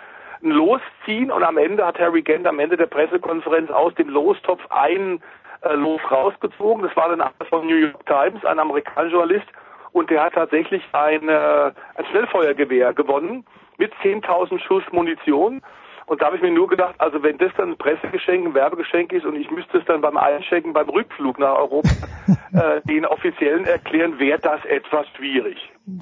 [0.43, 4.09] ein Los ziehen und am Ende hat Harry Gent am Ende der Pressekonferenz aus dem
[4.09, 5.20] Lostopf ein
[5.62, 6.85] äh, Los rausgezogen.
[6.85, 9.47] Das war dann einer von New York Times, ein amerikanischer Journalist
[9.93, 13.45] und der hat tatsächlich ein, äh, ein Schnellfeuergewehr gewonnen
[13.78, 15.62] mit 10.000 Schuss Munition.
[16.07, 19.12] Und da habe ich mir nur gedacht, also wenn das dann ein Pressegeschenk, ein Werbegeschenk
[19.12, 21.89] ist und ich müsste es dann beim Einchecken, beim Rückflug nach Europa
[22.53, 25.57] äh, den Offiziellen erklären, wäre das etwas schwierig.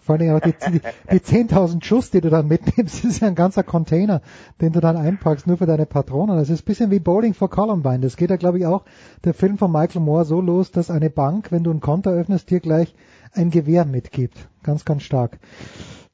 [0.05, 3.34] Vor allem auch die, die, die 10.000 Schuss, die du dann mitnimmst, ist ja ein
[3.34, 4.20] ganzer Container,
[4.60, 6.36] den du dann einpackst, nur für deine Patronen.
[6.36, 8.01] Das ist ein bisschen wie Bowling for Columbine.
[8.01, 8.84] Das geht ja, glaube ich, auch
[9.24, 12.51] der Film von Michael Moore so los, dass eine Bank, wenn du ein Konto öffnest,
[12.51, 12.94] dir gleich
[13.32, 14.48] ein Gewehr mitgibt.
[14.62, 15.38] Ganz, ganz stark.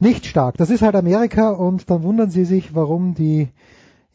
[0.02, 0.56] Nicht stark.
[0.56, 3.48] Das ist halt Amerika und dann wundern sie sich, warum die,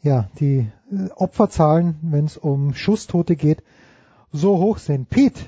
[0.02, 3.62] ja, die äh, Opferzahlen, wenn es um Schusstote geht,
[4.32, 5.08] so hoch sind.
[5.08, 5.40] Pete,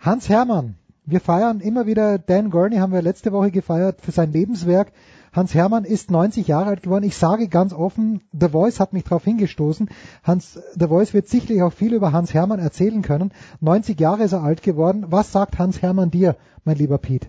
[0.00, 0.74] Hans Hermann,
[1.06, 4.92] wir feiern immer wieder, Dan Gurney haben wir letzte Woche gefeiert für sein Lebenswerk.
[5.32, 7.04] Hans Hermann ist 90 Jahre alt geworden.
[7.04, 9.88] Ich sage ganz offen, The Voice hat mich darauf hingestoßen.
[10.24, 13.30] Hans, The Voice wird sicherlich auch viel über Hans Hermann erzählen können.
[13.60, 15.06] 90 Jahre ist er alt geworden.
[15.08, 16.34] Was sagt Hans Hermann dir,
[16.64, 17.28] mein lieber Pete?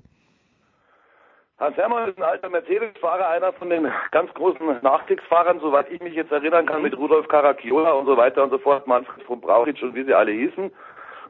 [1.59, 6.13] Hans Hermann ist ein alter Mercedes-Fahrer, einer von den ganz großen Nachkriegsfahrern, soweit ich mich
[6.13, 9.83] jetzt erinnern kann, mit Rudolf Caracciola und so weiter und so fort, Manfred von Brauchitsch
[9.83, 10.71] und wie sie alle hießen.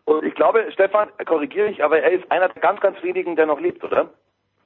[0.05, 3.47] Und ich glaube, Stefan, korrigiere ich, aber er ist einer der ganz, ganz wenigen, der
[3.47, 4.09] noch lebt, oder?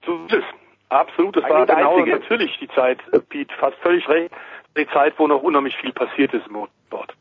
[0.06, 0.44] So ist es.
[0.90, 1.38] Absolut.
[1.38, 2.18] Das Eigentlich war genau Einzige.
[2.20, 4.32] natürlich die Zeit, äh, Pete, fast völlig recht,
[4.78, 7.14] die Zeit, wo noch unheimlich viel passiert ist im Motorsport.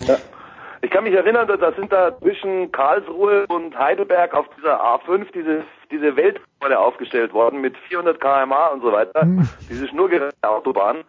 [0.00, 0.16] Ja.
[0.82, 5.64] Ich kann mich erinnern, da- sind da zwischen Karlsruhe und Heidelberg auf dieser A5 diese,
[5.90, 9.26] diese Weltrekorde aufgestellt worden mit 400 km/h und so weiter.
[9.70, 11.04] Diese schnurgerade Autobahn.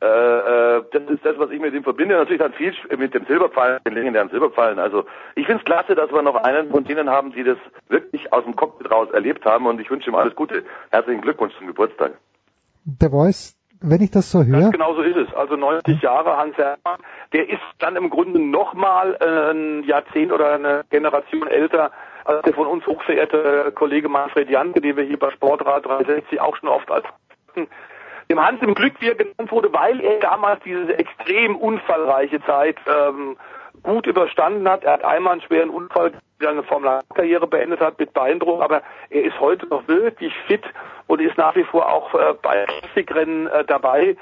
[0.00, 2.16] Äh, äh, das ist das, was ich mit ihm verbinde.
[2.16, 4.78] Natürlich dann viel mit dem Silberpfeilen, den legendären Silberpfeilen.
[4.78, 5.04] Also
[5.34, 7.56] ich finde es klasse, dass wir noch einen von denen haben, die das
[7.88, 10.64] wirklich aus dem Cockpit raus erlebt haben und ich wünsche ihm alles Gute.
[10.90, 12.12] Herzlichen Glückwunsch zum Geburtstag.
[13.00, 15.32] The Voice, wenn ich das so höre, Ganz genau so ist es.
[15.34, 17.00] Also 90 Jahre Hans Hermann,
[17.32, 21.92] der ist dann im Grunde nochmal äh, ein Jahrzehnt oder eine Generation älter
[22.24, 26.56] als der von uns hochverehrte Kollege Manfred Janke, den wir hier bei Sportrad 360 auch
[26.56, 27.04] schon oft als
[28.30, 32.76] dem Hans im Glück, wie er genannt wurde, weil er damals diese extrem unfallreiche Zeit
[32.86, 33.36] ähm,
[33.82, 34.84] gut überstanden hat.
[34.84, 39.38] Er hat einmal einen schweren Unfall, seine Formel-1-Karriere beendet hat mit Beindruck, aber er ist
[39.40, 40.64] heute noch wirklich fit
[41.06, 44.16] und ist nach wie vor auch äh, bei Klassikrennen äh, dabei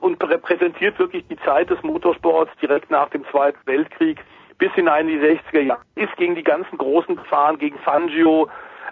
[0.00, 4.18] und repräsentiert wirklich die Zeit des Motorsports direkt nach dem Zweiten Weltkrieg
[4.62, 5.80] bis hinein in die 60er Jahre.
[5.96, 8.48] Ist gegen die ganzen Großen gefahren, gegen Fangio,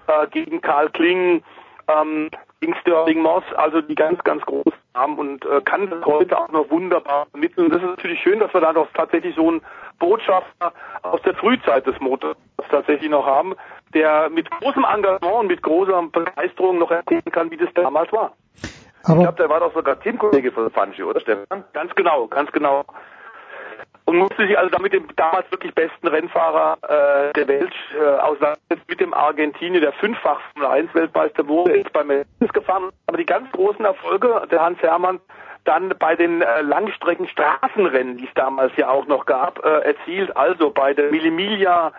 [0.09, 1.45] äh, gegen Karl Kling,
[1.87, 2.29] ähm,
[2.61, 6.49] gegen Sterling Moss, also die ganz, ganz großen Namen und äh, kann das heute auch
[6.49, 7.71] noch wunderbar vermitteln.
[7.71, 9.63] Das ist natürlich schön, dass wir da doch tatsächlich so einen
[10.01, 10.73] Botschafter
[11.03, 12.37] aus der Frühzeit des Motors
[12.69, 13.55] tatsächlich noch haben,
[13.95, 18.33] der mit großem Engagement und mit großer Begeisterung noch erzählen kann, wie das damals war.
[18.57, 21.63] ich glaube, der war doch sogar Teamkollege von Fangio, oder Stefan?
[21.73, 22.85] Ganz genau, ganz genau.
[24.11, 28.82] Und musste sich also damit dem damals wirklich besten Rennfahrer äh, der Welt äh, auseinandersetzen,
[28.89, 32.91] mit dem Argentinier, der fünffach Formel 1 Weltmeister wurde, ist bei Mercedes gefahren.
[33.07, 35.20] Aber die ganz großen Erfolge der Hans Hermann
[35.62, 40.37] dann bei den äh, Langstrecken Straßenrennen, die es damals ja auch noch gab, äh, erzielt.
[40.37, 41.93] Also bei der Millimilia,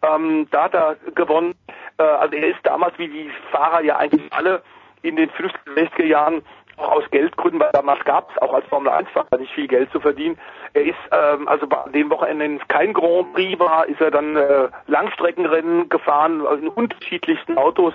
[0.00, 1.54] ähm, da hat er gewonnen.
[1.98, 4.62] Äh, also er ist damals, wie die Fahrer ja eigentlich alle
[5.02, 6.42] in den 50er, 60er Jahren
[6.88, 10.38] aus Geldgründen, weil damals gab es auch als Formel 1-Fahrer nicht viel Geld zu verdienen.
[10.74, 14.68] Er ist, ähm, also bei den Wochenenden kein Grand Prix war, ist er dann äh,
[14.86, 17.94] Langstreckenrennen gefahren, also in unterschiedlichsten Autos.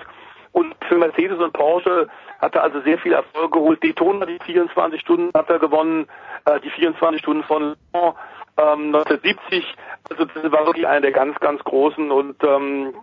[0.52, 2.08] Und für Mercedes und Porsche
[2.40, 3.82] hat er also sehr viel Erfolg geholt.
[3.82, 6.06] Daytona, die 24 Stunden hat er gewonnen,
[6.44, 8.14] äh, die 24 Stunden von Le Mans,
[8.56, 9.74] ähm, 1970.
[10.10, 12.94] Also das war wirklich einer der ganz, ganz großen und ähm,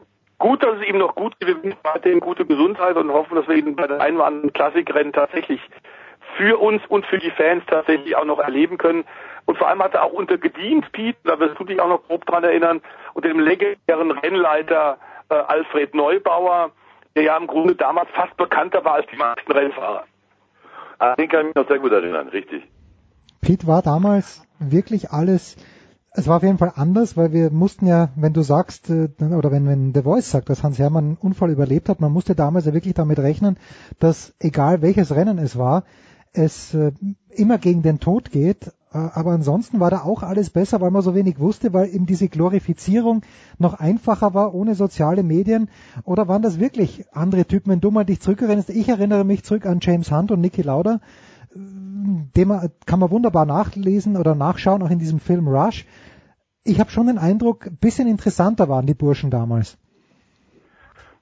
[0.41, 1.47] gut, dass es ihm noch gut geht.
[1.47, 4.51] Wir wünschen weiterhin gute Gesundheit und hoffen, dass wir ihn bei den einen oder anderen
[4.51, 5.61] Klassikrennen tatsächlich
[6.35, 9.05] für uns und für die Fans tatsächlich auch noch erleben können.
[9.45, 12.03] Und vor allem hat er auch unter gedient, Pete, da wirst du dich auch noch
[12.07, 12.81] grob dran erinnern,
[13.13, 14.97] unter dem legendären Rennleiter
[15.29, 16.71] äh, Alfred Neubauer,
[17.15, 20.03] der ja im Grunde damals fast bekannter war als die meisten Rennfahrer.
[20.99, 22.63] Ah, den kann ich mich noch sehr gut erinnern, richtig.
[23.41, 25.57] Pete war damals wirklich alles,
[26.13, 29.51] es war auf jeden Fall anders, weil wir mussten ja, wenn du sagst, äh, oder
[29.51, 32.65] wenn, wenn The Voice sagt, dass Hans Hermann einen Unfall überlebt hat, man musste damals
[32.65, 33.57] ja wirklich damit rechnen,
[33.99, 35.83] dass egal welches Rennen es war,
[36.33, 36.91] es äh,
[37.29, 38.67] immer gegen den Tod geht.
[38.93, 42.05] Äh, aber ansonsten war da auch alles besser, weil man so wenig wusste, weil eben
[42.05, 43.21] diese Glorifizierung
[43.57, 45.69] noch einfacher war ohne soziale Medien.
[46.03, 47.71] Oder waren das wirklich andere Typen?
[47.71, 50.99] Wenn du mal dich zurückerinnerst, ich erinnere mich zurück an James Hunt und Niki Lauda,
[51.53, 55.85] dem kann man wunderbar nachlesen oder nachschauen, auch in diesem Film Rush.
[56.63, 59.77] Ich habe schon den Eindruck, ein bisschen interessanter waren die Burschen damals.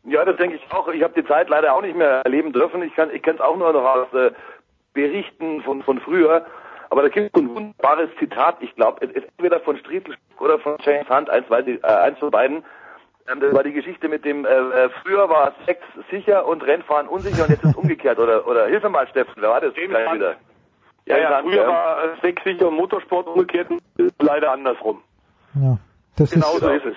[0.03, 0.88] Ja, das denke ich auch.
[0.89, 2.81] Ich habe die Zeit leider auch nicht mehr erleben dürfen.
[2.84, 4.31] Ich kann ich kenne es auch nur noch aus äh,
[4.93, 6.45] Berichten von, von früher.
[6.89, 11.07] Aber da gibt es ein wunderbares Zitat, ich glaube, entweder von Striedl oder von James
[11.07, 12.64] Hunt, eins, weiß ich, äh, eins von beiden.
[13.31, 17.07] Ähm, das war die Geschichte mit dem, äh, äh, früher war Sex sicher und Rennfahren
[17.07, 18.19] unsicher und jetzt ist es umgekehrt.
[18.19, 19.76] Oder, oder hilf mir mal, Steffen, wer war das?
[19.76, 20.15] James Hunt.
[20.15, 20.35] Wieder.
[21.06, 21.68] Ja, ja, ja, früher ja.
[21.68, 23.69] war Sex sicher und Motorsport umgekehrt,
[24.19, 25.01] leider andersrum.
[25.56, 25.77] Ja,
[26.18, 26.95] das genau ist, so ist es.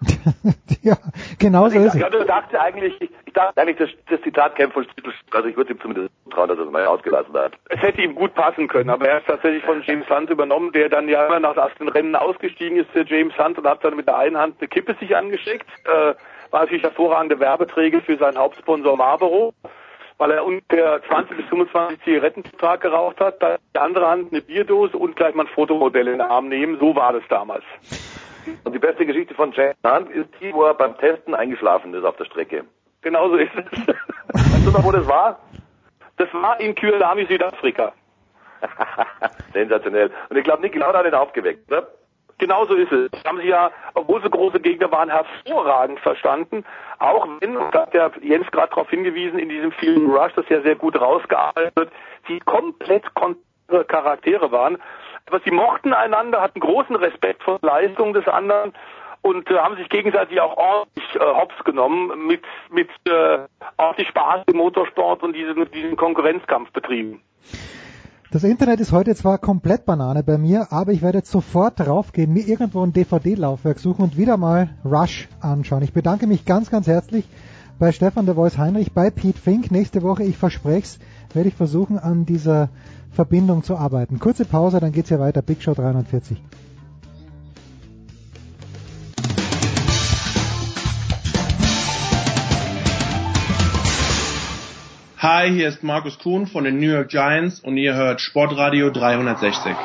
[0.82, 0.96] ja,
[1.38, 2.10] genau so ist es.
[2.10, 5.56] Du dachte eigentlich, ich, ich dachte eigentlich, das, das Zitat käme von Stittel, also ich
[5.56, 7.52] würde ihm zumindest trauen, dass er es mal ausgelassen hat.
[7.68, 10.88] Es hätte ihm gut passen können, aber er ist tatsächlich von James Hunt übernommen, der
[10.88, 14.06] dann ja immer nach ersten Rennen ausgestiegen ist, der James Hunt, und hat dann mit
[14.06, 15.68] der einen Hand eine Kippe sich angesteckt.
[15.84, 16.14] Äh,
[16.50, 19.54] war natürlich hervorragende Werbeträger für seinen Hauptsponsor Marlboro,
[20.18, 24.32] weil er ungefähr 20 bis 25 Zigaretten pro Tag geraucht hat, dann die andere Hand
[24.32, 26.78] eine Bierdose und gleich mal ein Fotomodell in den Arm nehmen.
[26.80, 27.64] So war das damals.
[28.64, 32.04] Und die beste Geschichte von James Hunt ist die, wo er beim Testen eingeschlafen ist
[32.04, 32.64] auf der Strecke.
[33.02, 33.86] Genauso ist es.
[34.32, 35.40] weißt du noch, wo das war?
[36.16, 37.92] Das war in Kyalami, Südafrika.
[39.52, 40.10] Sensationell.
[40.28, 41.88] Und ich glaube, Niki Lauda hat ihn aufgeweckt, oder?
[42.38, 43.10] Genauso ist es.
[43.10, 46.64] Das haben sie ja, obwohl sie große Gegner waren, hervorragend verstanden.
[46.98, 50.62] Auch wenn, da hat der Jens gerade darauf hingewiesen, in diesem Film Rush, das ja
[50.62, 51.92] sehr gut rausgearbeitet wird,
[52.26, 53.40] sie komplett konträ
[53.86, 54.78] Charaktere waren.
[55.26, 58.72] Aber sie mochten einander, hatten großen Respekt vor der Leistung des anderen
[59.22, 63.38] und äh, haben sich gegenseitig auch ordentlich äh, hops genommen, mit, mit äh,
[63.76, 67.22] ordentlich Spaß im Motorsport und diesen, diesen Konkurrenzkampf betrieben.
[68.32, 72.46] Das Internet ist heute zwar komplett Banane bei mir, aber ich werde sofort draufgehen, mir
[72.46, 75.82] irgendwo ein DVD-Laufwerk suchen und wieder mal Rush anschauen.
[75.82, 77.24] Ich bedanke mich ganz, ganz herzlich
[77.80, 79.72] bei Stefan der Voice Heinrich, bei Pete Fink.
[79.72, 81.00] Nächste Woche, ich verspreche es,
[81.34, 82.68] werde ich versuchen, an dieser
[83.12, 84.18] Verbindung zu arbeiten.
[84.18, 85.42] Kurze Pause, dann geht's hier weiter.
[85.42, 86.40] Big Show 340.
[95.22, 99.76] Hi, hier ist Markus Kuhn von den New York Giants und ihr hört Sportradio 360.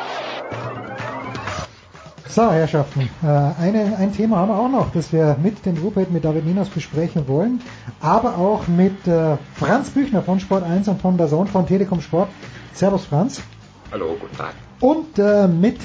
[2.30, 6.12] So, Herrschaften, äh, eine, ein Thema haben wir auch noch, das wir mit dem Rupert,
[6.12, 7.62] mit David Ninos besprechen wollen,
[8.00, 12.00] aber auch mit äh, Franz Büchner von Sport 1 und von der Sohn von Telekom
[12.00, 12.30] Sport.
[12.76, 13.42] Servus Franz.
[13.90, 14.54] Hallo, guten Tag.
[14.82, 15.78] Und äh, mit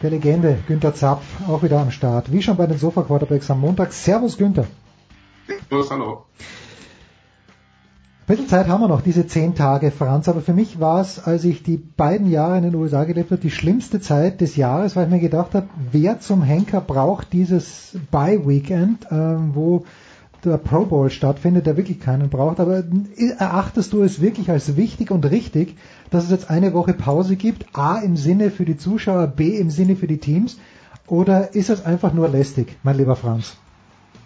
[0.00, 2.30] der Legende Günther Zapf auch wieder am Start.
[2.30, 3.92] Wie schon bei den Sofa Quarterbacks am Montag.
[3.92, 4.64] Servus Günther.
[5.68, 6.26] Servus, hallo.
[8.20, 11.18] Ein bisschen Zeit haben wir noch, diese zehn Tage, Franz, aber für mich war es,
[11.18, 14.94] als ich die beiden Jahre in den USA gelebt habe, die schlimmste Zeit des Jahres,
[14.94, 19.86] weil ich mir gedacht habe, wer zum Henker braucht dieses Bye-Weekend, äh, wo
[20.44, 22.84] der Pro Bowl stattfindet, der wirklich keinen braucht, aber
[23.38, 25.76] erachtest du es wirklich als wichtig und richtig,
[26.10, 29.70] dass es jetzt eine Woche Pause gibt, A im Sinne für die Zuschauer, B im
[29.70, 30.58] Sinne für die Teams,
[31.06, 33.56] oder ist es einfach nur lästig, mein lieber Franz?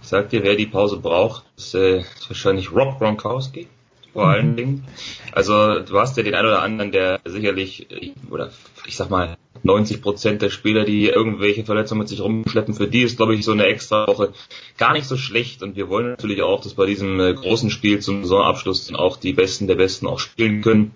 [0.03, 3.69] Ich sag dir, wer die Pause braucht, ist, äh, ist wahrscheinlich Rob Gronkowski
[4.13, 4.57] vor allen mhm.
[4.57, 4.85] Dingen.
[5.33, 7.87] Also du hast ja den einen oder anderen, der sicherlich,
[8.31, 8.51] oder
[8.87, 13.03] ich sag mal, 90 Prozent der Spieler, die irgendwelche Verletzungen mit sich rumschleppen, für die
[13.03, 14.33] ist, glaube ich, so eine extra Woche
[14.77, 15.63] gar nicht so schlecht.
[15.63, 19.17] Und wir wollen natürlich auch, dass bei diesem äh, großen Spiel zum Saisonabschluss dann auch
[19.17, 20.95] die Besten der Besten auch spielen können.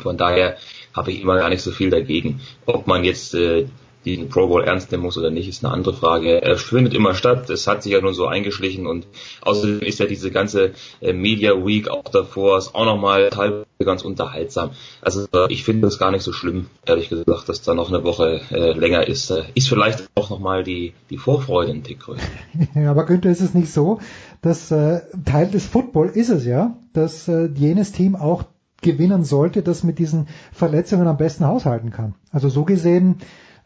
[0.00, 0.56] Von daher
[0.94, 2.40] habe ich immer gar nicht so viel dagegen.
[2.66, 3.66] Ob man jetzt äh,
[4.04, 6.40] den Pro Bowl ernst nehmen muss oder nicht, ist eine andere Frage.
[6.42, 9.06] Er findet immer statt, es hat sich ja nur so eingeschlichen und
[9.42, 14.02] außerdem ist ja diese ganze äh, Media Week auch davor, ist auch nochmal teilweise ganz
[14.02, 14.70] unterhaltsam.
[15.02, 18.40] Also ich finde es gar nicht so schlimm, ehrlich gesagt, dass da noch eine Woche
[18.50, 19.30] äh, länger ist.
[19.30, 22.22] Äh, ist vielleicht auch nochmal die, die Vorfreude ein Tick größer.
[22.88, 24.00] Aber Günther, ist es nicht so,
[24.42, 28.44] dass äh, Teil des Football ist es ja, dass äh, jenes Team auch
[28.80, 32.14] gewinnen sollte, das mit diesen Verletzungen am besten haushalten kann.
[32.30, 33.16] Also so gesehen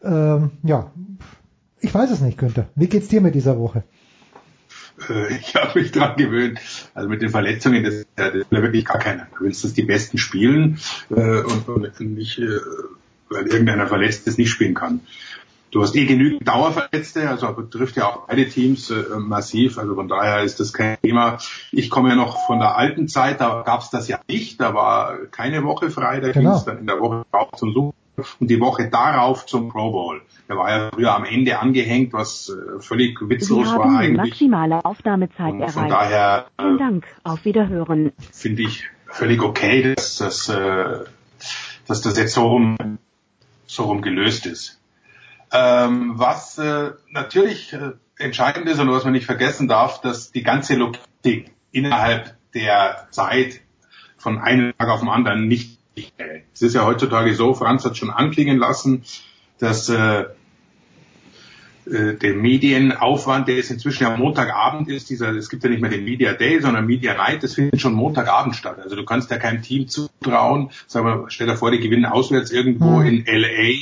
[0.03, 0.91] ähm, ja,
[1.79, 2.69] ich weiß es nicht, Günther.
[2.75, 3.83] Wie geht's dir mit dieser Woche?
[5.09, 6.59] Äh, ich habe mich dran gewöhnt.
[6.93, 9.27] Also mit den Verletzungen, das, das ja wirklich gar keiner.
[9.37, 10.79] Du willst, dass die Besten spielen
[11.09, 12.59] äh, und, und nicht, äh,
[13.29, 15.01] weil irgendeiner verletzt ist, nicht spielen kann.
[15.73, 19.77] Du hast eh genügend Dauerverletzte, also betrifft ja auch beide Teams äh, massiv.
[19.77, 21.37] Also von daher ist das kein Thema.
[21.71, 24.61] Ich komme ja noch von der alten Zeit, da gab es das ja nicht.
[24.61, 26.51] Da war keine Woche frei, da Genau.
[26.51, 27.95] ging es dann in der Woche drauf zum Super
[28.39, 30.21] und die Woche darauf zum Pro Bowl.
[30.47, 33.97] Der war ja früher am Ende angehängt, was äh, völlig Sie witzlos war haben die
[34.05, 34.17] eigentlich.
[34.29, 35.73] maximale Aufnahmezeit Und erreicht.
[35.79, 37.05] von daher äh, Vielen Dank.
[37.23, 38.11] Auf Wiederhören.
[38.31, 40.99] finde ich völlig okay, dass das, äh,
[41.87, 42.77] dass das jetzt so rum,
[43.65, 44.79] so rum gelöst ist.
[45.53, 50.41] Ähm, was äh, natürlich äh, entscheidend ist und was man nicht vergessen darf, dass die
[50.41, 53.61] ganze Logistik innerhalb der Zeit
[54.17, 55.79] von einem Tag auf den anderen nicht.
[56.53, 59.03] Es ist ja heutzutage so, Franz hat schon anklingen lassen,
[59.59, 60.25] dass äh,
[61.85, 66.05] der Medienaufwand, der ist inzwischen ja Montagabend ist, dieser, es gibt ja nicht mehr den
[66.05, 68.79] Media Day, sondern Media Night, das findet schon Montagabend statt.
[68.81, 72.51] Also du kannst ja keinem Team zutrauen, sagen wir, stell dir vor, die gewinnen auswärts
[72.51, 73.73] irgendwo in LA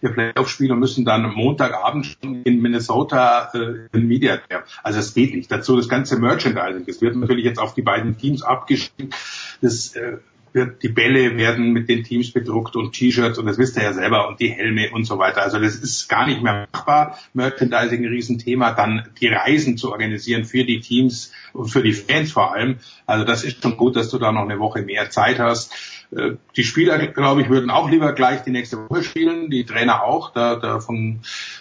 [0.00, 4.58] ihr Playoff-Spiel und müssen dann Montagabend schon in Minnesota äh, ein Media Day.
[4.82, 5.50] Also es geht nicht.
[5.50, 6.86] Dazu das ganze Merchandising.
[6.86, 9.14] Das wird natürlich jetzt auf die beiden Teams abgestimmt.
[9.60, 10.18] Das äh,
[10.52, 13.92] wird, die Bälle werden mit den Teams bedruckt und T-Shirts und das wisst ihr ja
[13.92, 15.42] selber und die Helme und so weiter.
[15.42, 17.18] Also das ist gar nicht mehr machbar.
[17.34, 18.72] Merchandising ein Riesenthema.
[18.72, 22.76] Dann die Reisen zu organisieren für die Teams und für die Fans vor allem.
[23.06, 25.72] Also das ist schon gut, dass du da noch eine Woche mehr Zeit hast.
[26.10, 30.02] Äh, Die Spieler, glaube ich, würden auch lieber gleich die nächste Woche spielen, die Trainer
[30.02, 31.20] auch, da, davon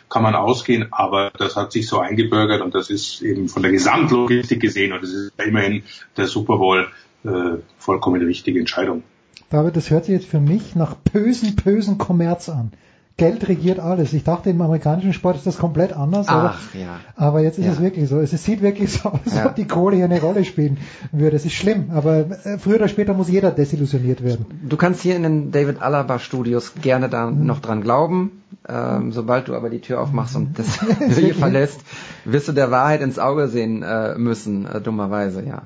[0.09, 3.71] kann man ausgehen, aber das hat sich so eingebürgert und das ist eben von der
[3.71, 5.83] Gesamtlogistik gesehen und das ist immerhin
[6.15, 6.87] der Super Bowl
[7.27, 9.03] äh, vollkommen die richtige Entscheidung.
[9.49, 12.71] David, das hört sich jetzt für mich nach bösen, bösen Kommerz an.
[13.19, 14.13] Geld regiert alles.
[14.13, 16.27] Ich dachte, im amerikanischen Sport ist das komplett anders.
[16.27, 16.99] aber, Ach, ja.
[17.15, 17.71] aber jetzt ist Ja.
[17.71, 18.19] es wirklich so.
[18.19, 19.45] Es sieht wirklich so aus, als Ja.
[19.47, 20.77] ob die Kohle hier eine Rolle spielen
[21.11, 21.35] würde.
[21.35, 24.45] Es ist schlimm, aber äh, früher oder später muss jeder desillusioniert werden.
[24.69, 27.43] Du kannst hier in den David Alaba Studios gerne da Mhm.
[27.47, 28.43] noch dran glauben.
[28.69, 30.67] Ähm, sobald du aber die Tür aufmachst und das
[31.17, 31.79] hier verlässt,
[32.25, 35.63] wirst du der Wahrheit ins Auge sehen äh, müssen, äh, dummerweise, ja.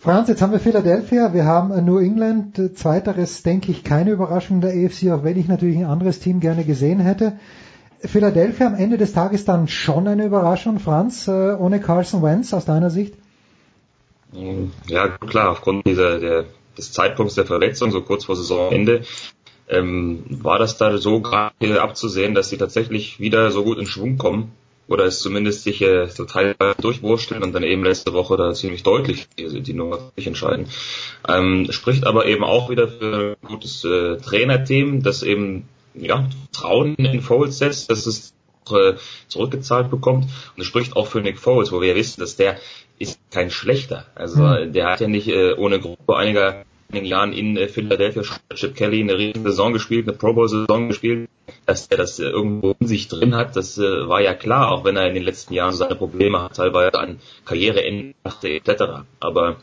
[0.00, 2.58] Franz, jetzt haben wir Philadelphia, wir haben äh, New England.
[2.74, 6.64] Zweiteres, denke ich, keine Überraschung der AFC, auch wenn ich natürlich ein anderes Team gerne
[6.64, 7.38] gesehen hätte.
[8.02, 12.64] Philadelphia am Ende des Tages dann schon eine Überraschung, Franz, äh, ohne Carson Wentz aus
[12.64, 13.12] deiner Sicht?
[14.86, 16.44] Ja, klar, aufgrund dieser, der,
[16.78, 19.02] des Zeitpunkts der Verletzung, so kurz vor Saisonende,
[19.68, 24.16] ähm, war das da so gerade abzusehen, dass sie tatsächlich wieder so gut in Schwung
[24.16, 24.52] kommen
[24.90, 29.28] oder es zumindest sich äh, teilweise durchwursteln und dann eben letzte Woche da ziemlich deutlich
[29.38, 30.66] die, die Nummer sich entscheiden.
[31.28, 36.96] Ähm, spricht aber eben auch wieder für ein gutes äh, Trainerteam, das eben ja, Trauen
[36.96, 38.34] in Foles setzt, dass es
[38.70, 38.94] äh,
[39.28, 42.58] zurückgezahlt bekommt und es spricht auch für Nick Foles, wo wir ja wissen, dass der
[42.98, 44.06] ist kein schlechter.
[44.14, 44.72] Also Hm.
[44.72, 48.22] der hat ja nicht äh, ohne Gruppe einiger einigen Jahren in äh, Philadelphia
[48.54, 51.28] Chip Kelly eine riesen Saison gespielt, eine Pro Bowl Saison gespielt,
[51.66, 54.84] dass er das äh, irgendwo in sich drin hat, das äh, war ja klar, auch
[54.84, 59.04] wenn er in den letzten Jahren seine Probleme hat, teilweise an Karriereende dachte etc.
[59.20, 59.56] Aber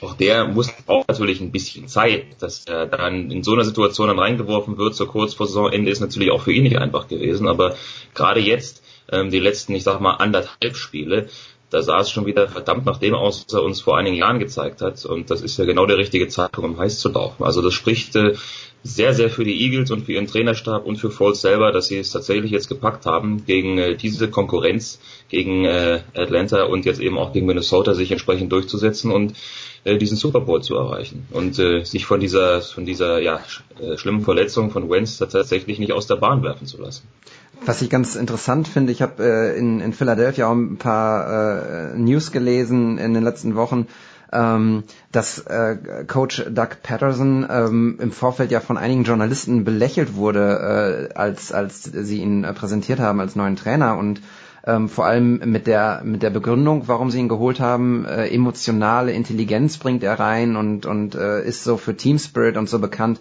[0.00, 4.08] auch der muss auch natürlich ein bisschen Zeit, dass er dann in so einer Situation
[4.08, 7.46] dann reingeworfen wird, so kurz vor Saisonende ist natürlich auch für ihn nicht einfach gewesen,
[7.46, 7.76] aber
[8.14, 11.28] gerade jetzt, ähm, die letzten, ich sag mal, anderthalb Spiele,
[11.74, 14.38] da sah es schon wieder verdammt nach dem aus, was er uns vor einigen Jahren
[14.38, 15.04] gezeigt hat.
[15.04, 17.42] Und das ist ja genau der richtige Zeitpunkt, um heiß zu laufen.
[17.42, 18.34] Also das spricht äh,
[18.84, 21.98] sehr, sehr für die Eagles und für ihren Trainerstab und für Foles selber, dass sie
[21.98, 27.18] es tatsächlich jetzt gepackt haben, gegen äh, diese Konkurrenz, gegen äh, Atlanta und jetzt eben
[27.18, 29.34] auch gegen Minnesota sich entsprechend durchzusetzen und
[29.82, 33.40] äh, diesen Super Bowl zu erreichen und äh, sich von dieser von dieser ja
[33.80, 37.08] äh, schlimmen Verletzung von Wentz tatsächlich nicht aus der Bahn werfen zu lassen.
[37.66, 41.98] Was ich ganz interessant finde, ich habe äh, in, in Philadelphia auch ein paar äh,
[41.98, 43.86] News gelesen in den letzten Wochen,
[44.32, 51.08] ähm, dass äh, Coach Doug Patterson ähm, im Vorfeld ja von einigen Journalisten belächelt wurde,
[51.10, 54.20] äh, als, als sie ihn äh, präsentiert haben als neuen Trainer und
[54.66, 59.12] ähm, vor allem mit der mit der Begründung, warum sie ihn geholt haben, äh, emotionale
[59.12, 63.20] Intelligenz bringt er rein und und äh, ist so für Team Spirit und so bekannt.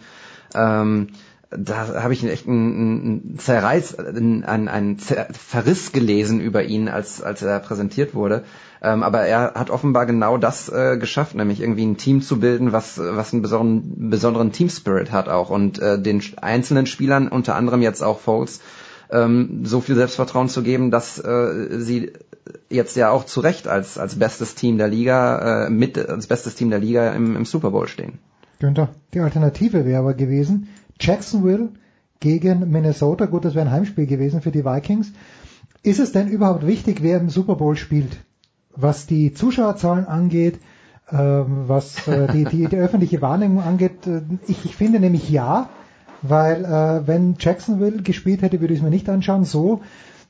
[0.53, 1.09] Ähm,
[1.57, 7.21] da habe ich echt einen, einen Zerreiß, einen, einen Zer Verriss gelesen über ihn, als,
[7.21, 8.43] als er präsentiert wurde.
[8.81, 12.73] Ähm, aber er hat offenbar genau das äh, geschafft, nämlich irgendwie ein Team zu bilden,
[12.73, 17.81] was, was einen besonderen, besonderen Team-Spirit hat auch und äh, den einzelnen Spielern, unter anderem
[17.81, 18.59] jetzt auch Foles,
[19.09, 22.11] ähm, so viel Selbstvertrauen zu geben, dass äh, sie
[22.69, 26.55] jetzt ja auch zu Recht als, als bestes Team der Liga, äh, mit als bestes
[26.55, 28.19] Team der Liga im, im Super Bowl stehen.
[28.59, 30.69] Günther, die Alternative wäre aber gewesen,
[30.99, 31.69] Jacksonville
[32.19, 33.25] gegen Minnesota.
[33.25, 35.11] Gut, das wäre ein Heimspiel gewesen für die Vikings.
[35.83, 38.17] Ist es denn überhaupt wichtig, wer im Super Bowl spielt?
[38.75, 40.59] Was die Zuschauerzahlen angeht,
[41.11, 45.69] ähm, was äh, die, die, die öffentliche Wahrnehmung angeht, äh, ich, ich finde nämlich ja,
[46.21, 49.43] weil äh, wenn Jacksonville gespielt hätte, würde ich es mir nicht anschauen.
[49.43, 49.81] So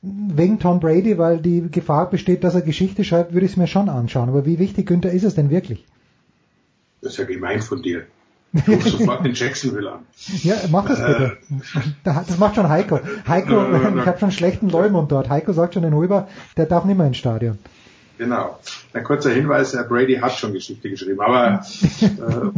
[0.01, 3.67] wegen Tom Brady, weil die Gefahr besteht, dass er Geschichte schreibt, würde ich es mir
[3.67, 4.29] schon anschauen.
[4.29, 5.85] Aber wie wichtig, Günther, ist es denn wirklich?
[7.01, 8.05] Das ist ja gemein von dir.
[8.67, 9.99] Rufst sofort den Jacksonville an.
[10.43, 11.37] Ja, mach das bitte.
[12.03, 12.99] Das macht schon Heiko.
[13.27, 13.65] Heiko,
[13.99, 15.29] ich habe schon schlechten Leumund dort.
[15.29, 16.27] Heiko sagt schon den Huber,
[16.57, 17.57] der darf nicht mehr ins Stadion.
[18.17, 18.59] Genau.
[18.93, 21.65] Ein kurzer Hinweis, Herr Brady hat schon Geschichte geschrieben, aber
[21.99, 22.07] äh,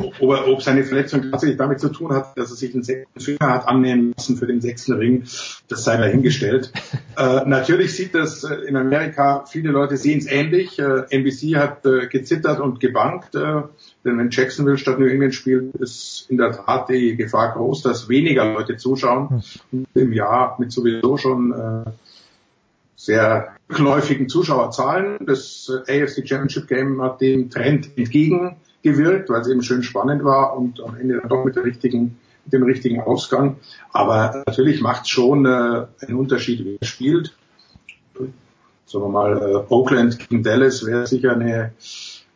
[0.19, 3.49] ob, ob seine Verletzung tatsächlich damit zu tun hat, dass er sich einen sechsten Finger
[3.49, 5.23] hat annehmen lassen für den sechsten Ring,
[5.69, 6.73] das sei dahingestellt.
[7.17, 10.77] Äh, natürlich sieht das äh, in Amerika, viele Leute sehen es ähnlich.
[10.77, 13.61] Äh, NBC hat äh, gezittert und gebankt, äh,
[14.05, 18.07] denn wenn Jacksonville statt New England spielt, ist in der Tat die Gefahr groß, dass
[18.07, 19.43] weniger Leute zuschauen.
[19.71, 21.91] Und Im Jahr mit sowieso schon äh,
[22.95, 25.17] sehr rückläufigen Zuschauerzahlen.
[25.25, 30.55] Das äh, AFC Championship Game hat dem Trend entgegengewirkt, weil es eben schön spannend war
[30.55, 33.57] und am Ende dann doch mit, richtigen, mit dem richtigen Ausgang.
[33.91, 37.35] Aber natürlich macht es schon äh, einen Unterschied, wie er spielt.
[38.85, 41.73] Sagen wir mal, äh, Oakland gegen Dallas wäre sicher eine,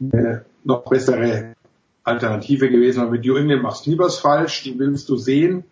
[0.01, 1.53] eine noch bessere
[2.09, 3.01] Alternative gewesen.
[3.01, 5.63] Aber mit New England machst du nie was falsch, die willst du sehen.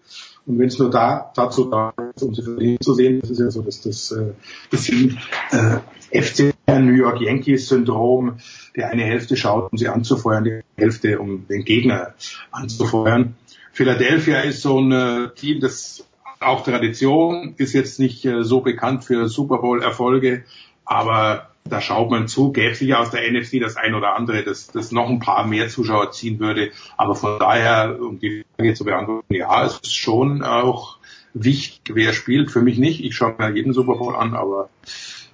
[0.46, 3.40] Und wenn es nur da dazu da ist, um sie verlieren zu sehen, das ist
[3.40, 4.34] ja so, dass das äh,
[4.70, 5.20] bisschen
[5.52, 8.38] äh, FC New York Yankees Syndrom,
[8.76, 12.14] der eine Hälfte schaut, um sie anzufeuern, die Hälfte, um den Gegner
[12.52, 13.36] anzufeuern.
[13.74, 16.06] Philadelphia ist so ein äh, Team, das
[16.40, 20.44] auch Tradition, ist jetzt nicht äh, so bekannt für Super Bowl Erfolge,
[20.86, 24.68] aber da schaut man zu, gäbe sicher aus der NFC das ein oder andere, das,
[24.68, 26.72] das noch ein paar mehr Zuschauer ziehen würde.
[26.98, 30.98] Aber von daher, um die Frage zu beantworten, ja, es ist schon auch
[31.34, 32.52] wichtig, wer spielt.
[32.52, 33.04] Für mich nicht.
[33.04, 34.70] Ich schaue mir jeden Super Bowl an, aber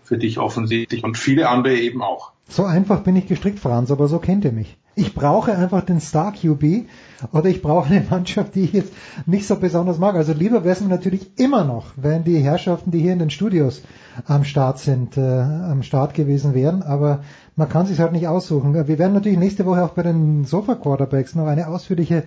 [0.03, 2.32] für dich offensichtlich und viele andere eben auch.
[2.49, 4.77] So einfach bin ich gestrickt, Franz, aber so kennt ihr mich.
[4.95, 6.85] Ich brauche einfach den Star QB
[7.31, 8.93] oder ich brauche eine Mannschaft, die ich jetzt
[9.25, 10.15] nicht so besonders mag.
[10.15, 13.31] Also lieber wäre es mir natürlich immer noch, wenn die Herrschaften, die hier in den
[13.31, 13.81] Studios
[14.27, 16.83] am Start sind, äh, am Start gewesen wären.
[16.83, 17.23] Aber
[17.55, 18.75] man kann sich halt nicht aussuchen.
[18.75, 22.23] Wir werden natürlich nächste Woche auch bei den Sofa Quarterbacks noch eine ausführliche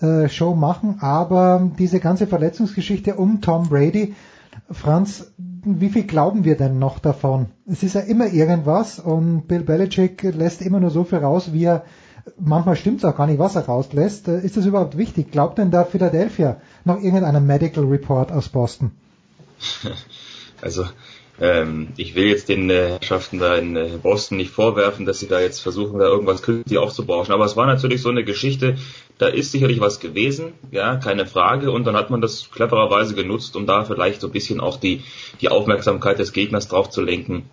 [0.00, 0.96] äh, Show machen.
[1.00, 4.14] Aber diese ganze Verletzungsgeschichte um Tom Brady,
[4.70, 5.32] Franz,
[5.64, 7.46] wie viel glauben wir denn noch davon?
[7.66, 11.64] Es ist ja immer irgendwas und Bill Belichick lässt immer nur so viel raus, wie
[11.64, 11.84] er
[12.38, 14.28] manchmal stimmt es auch gar nicht, was er rauslässt.
[14.28, 15.30] Äh, ist das überhaupt wichtig?
[15.30, 18.92] Glaubt denn da Philadelphia noch irgendeinen Medical Report aus Boston?
[20.64, 20.86] Also
[21.40, 25.26] ähm, ich will jetzt den äh, Herrschaften da in äh, Boston nicht vorwerfen, dass sie
[25.26, 27.34] da jetzt versuchen, da irgendwas künstlich aufzubauschen.
[27.34, 28.76] Aber es war natürlich so eine Geschichte,
[29.18, 31.70] da ist sicherlich was gewesen, ja, keine Frage.
[31.70, 35.02] Und dann hat man das clevererweise genutzt, um da vielleicht so ein bisschen auch die,
[35.40, 37.48] die Aufmerksamkeit des Gegners drauf zu lenken.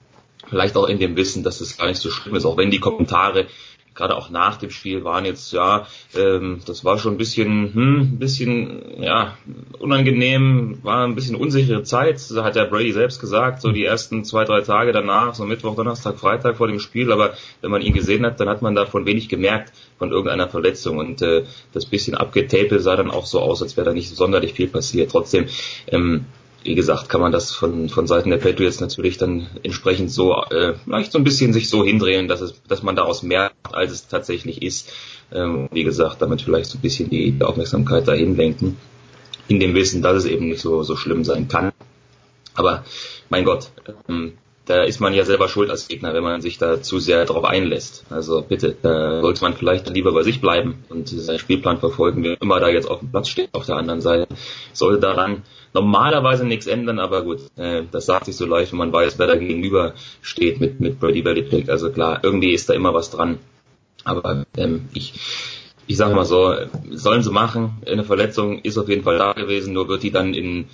[0.47, 2.79] Vielleicht auch in dem Wissen, dass es gar nicht so schlimm ist, auch wenn die
[2.79, 3.47] Kommentare
[3.99, 5.85] gerade auch nach dem Spiel waren jetzt, ja,
[6.15, 9.37] ähm, das war schon ein bisschen, hm, ein bisschen, ja,
[9.77, 14.45] unangenehm, war ein bisschen unsichere Zeit, hat der Brady selbst gesagt, so die ersten zwei,
[14.45, 18.25] drei Tage danach, so Mittwoch, Donnerstag, Freitag vor dem Spiel, aber wenn man ihn gesehen
[18.25, 21.43] hat, dann hat man davon wenig gemerkt, von irgendeiner Verletzung und äh,
[21.73, 25.11] das bisschen abgetapelt sah dann auch so aus, als wäre da nicht sonderlich viel passiert.
[25.11, 25.47] Trotzdem,
[25.87, 26.25] ähm,
[26.63, 30.75] wie gesagt, kann man das von, von Seiten der Patriots natürlich dann entsprechend so äh,
[30.85, 34.07] vielleicht so ein bisschen sich so hindrehen, dass es, dass man daraus mehr als es
[34.07, 34.91] tatsächlich ist.
[35.31, 38.77] Ähm, wie gesagt, damit vielleicht so ein bisschen die Aufmerksamkeit dahin lenken,
[39.47, 41.71] in dem Wissen, dass es eben nicht so so schlimm sein kann.
[42.55, 42.83] Aber
[43.29, 43.69] mein Gott,
[44.07, 44.33] ähm,
[44.69, 47.43] da ist man ja selber schuld als Gegner, wenn man sich da zu sehr darauf
[47.43, 48.05] einlässt.
[48.11, 52.39] Also bitte, da sollte man vielleicht lieber bei sich bleiben und seinen Spielplan verfolgen, wer
[52.39, 54.27] immer da jetzt auf dem Platz steht auf der anderen Seite.
[54.71, 55.41] Sollte daran
[55.73, 59.25] normalerweise nichts ändern, aber gut, äh, das sagt sich so leicht, wenn man weiß, wer
[59.25, 61.67] da gegenüber steht mit, mit Brady Belichick.
[61.69, 63.39] Also klar, irgendwie ist da immer was dran.
[64.03, 65.13] Aber ähm, ich,
[65.87, 66.53] ich sag mal so,
[66.91, 67.77] sollen sie machen.
[67.87, 70.65] Eine Verletzung ist auf jeden Fall da gewesen, nur wird die dann in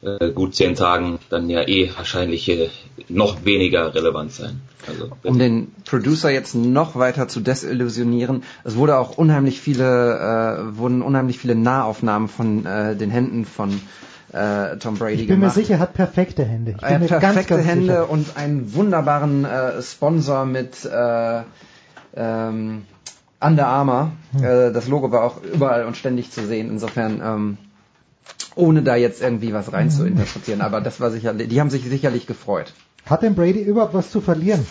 [0.00, 2.68] äh, gut zehn Tagen dann ja eh wahrscheinlich äh,
[3.08, 4.60] noch weniger relevant sein.
[4.86, 9.84] Also, um den Producer jetzt noch weiter zu desillusionieren, es wurde auch unheimlich viele,
[10.72, 13.80] äh, wurden unheimlich viele Nahaufnahmen von äh, den Händen von
[14.32, 15.56] äh, Tom Brady Ich bin gemacht.
[15.56, 16.72] mir sicher, er hat perfekte Hände.
[16.72, 18.10] Ich bin Er mir hat perfekte ganz, ganz Hände sicher.
[18.10, 21.40] und einen wunderbaren äh, Sponsor mit äh,
[22.14, 22.82] ähm,
[23.40, 24.12] Under Armour.
[24.32, 24.44] Hm.
[24.44, 26.70] Äh, das Logo war auch überall und ständig zu sehen.
[26.70, 27.58] Insofern ähm,
[28.54, 30.60] ohne da jetzt irgendwie was rein zu interpretieren.
[30.60, 32.72] Aber das war sicherlich, die haben sich sicherlich gefreut.
[33.06, 34.66] Hat denn Brady überhaupt was zu verlieren?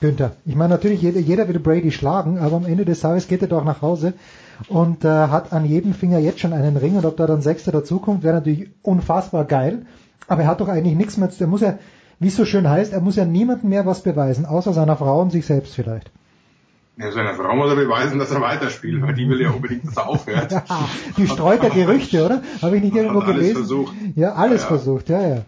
[0.00, 0.32] Günther.
[0.44, 3.48] Ich meine, natürlich, jeder, jeder will Brady schlagen, aber am Ende des Tages geht er
[3.48, 4.12] doch nach Hause
[4.68, 7.72] und äh, hat an jedem Finger jetzt schon einen Ring und ob da dann Sechster
[7.72, 9.86] dazukommt, wäre natürlich unfassbar geil.
[10.28, 11.78] Aber er hat doch eigentlich nichts mehr, er muss ja,
[12.18, 15.20] wie es so schön heißt, er muss ja niemandem mehr was beweisen, außer seiner Frau
[15.20, 16.10] und sich selbst vielleicht.
[16.96, 19.96] Ja, seiner Frau muss er beweisen, dass er weiterspielt, weil die will ja unbedingt, dass
[19.96, 20.52] er aufhört.
[20.68, 22.42] Ja, die streut ja Gerüchte, oder?
[22.62, 23.56] Habe ich nicht irgendwo alles gelesen?
[23.56, 23.94] versucht.
[24.14, 24.76] Ja, alles Ja, ja.
[24.76, 25.42] versucht, ja, ja.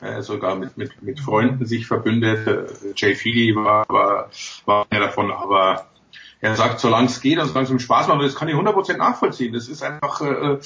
[0.00, 2.46] äh, sogar mit, mit, mit Freunden sich verbündet.
[2.46, 2.64] Äh,
[2.96, 4.30] Jay Feely war, war,
[4.64, 5.86] war einer davon, aber
[6.40, 8.54] er sagt, solange es geht und solange es ihm Spaß macht, und das kann ich
[8.56, 9.52] 100% nachvollziehen.
[9.52, 10.58] Das ist einfach, äh,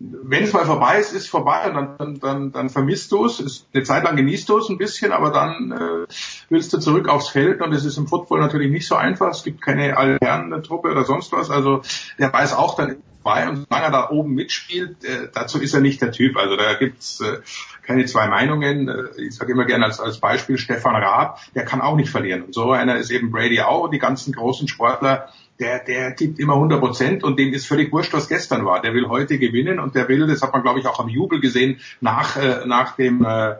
[0.00, 3.66] wenn es mal vorbei ist, ist vorbei und dann, dann, dann, dann vermisst du es.
[3.72, 6.12] Eine Zeit lang genießt du es ein bisschen, aber dann äh,
[6.50, 9.30] willst du zurück aufs Feld und es ist im Football natürlich nicht so einfach.
[9.30, 11.48] Es gibt keine Alternentruppe oder sonst was.
[11.48, 11.82] Also
[12.18, 15.80] der weiß auch dann vorbei und solange er da oben mitspielt, äh, dazu ist er
[15.80, 16.36] nicht der Typ.
[16.36, 17.38] Also da gibt's äh,
[17.82, 18.88] keine zwei Meinungen.
[18.88, 22.42] Äh, Ich sage immer gerne als, als Beispiel Stefan Raab, der kann auch nicht verlieren.
[22.42, 23.88] Und so einer ist eben Brady auch.
[23.88, 25.28] Die ganzen großen Sportler,
[25.60, 28.82] der, der gibt immer 100 Prozent und dem ist völlig wurscht, was gestern war.
[28.82, 31.40] Der will heute gewinnen und der will, das hat man glaube ich auch am Jubel
[31.40, 33.54] gesehen, nach, äh, nach dem äh,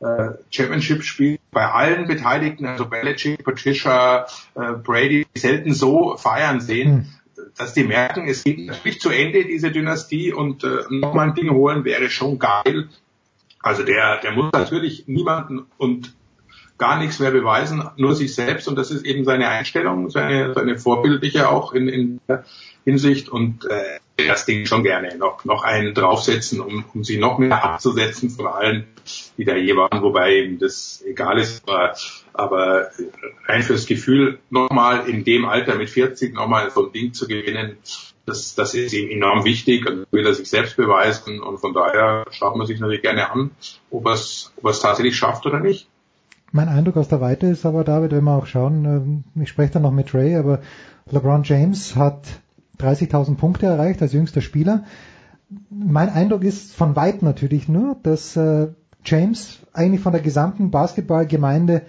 [0.00, 7.12] äh, Championship-Spiel bei allen Beteiligten, also Belichick, Patricia, äh, Brady, selten so feiern sehen,
[7.56, 11.50] dass die merken, es geht natürlich zu Ende, diese Dynastie, und äh, nochmal ein Ding
[11.50, 12.88] holen wäre schon geil.
[13.60, 16.14] Also der, der muss natürlich niemanden und
[16.78, 18.68] gar nichts mehr beweisen, nur sich selbst.
[18.68, 22.44] Und das ist eben seine Einstellung, seine, seine vorbildliche auch in, in der
[22.84, 23.28] Hinsicht.
[23.28, 27.62] Und äh, das Ding schon gerne noch, noch einen draufsetzen, um, um sie noch mehr
[27.64, 28.86] abzusetzen von allen,
[29.36, 31.94] die da je waren, wobei ihm das egal ist, aber,
[32.32, 32.90] aber
[33.46, 37.78] rein fürs Gefühl nochmal in dem Alter mit 40 nochmal so ein Ding zu gewinnen,
[38.26, 39.86] das, das ist ihm enorm wichtig.
[39.86, 41.40] Und will er sich selbst beweisen.
[41.40, 43.50] Und von daher schaut man sich natürlich gerne an,
[43.90, 45.88] ob er es ob er es tatsächlich schafft oder nicht.
[46.54, 49.72] Mein Eindruck aus der Weite ist aber, David, wenn wir auch schauen, ähm, ich spreche
[49.72, 50.60] dann noch mit Ray, aber
[51.10, 52.26] LeBron James hat
[52.78, 54.84] 30.000 Punkte erreicht als jüngster Spieler.
[55.70, 58.68] Mein Eindruck ist von weit natürlich nur, dass äh,
[59.04, 61.82] James eigentlich von der gesamten Basketballgemeinde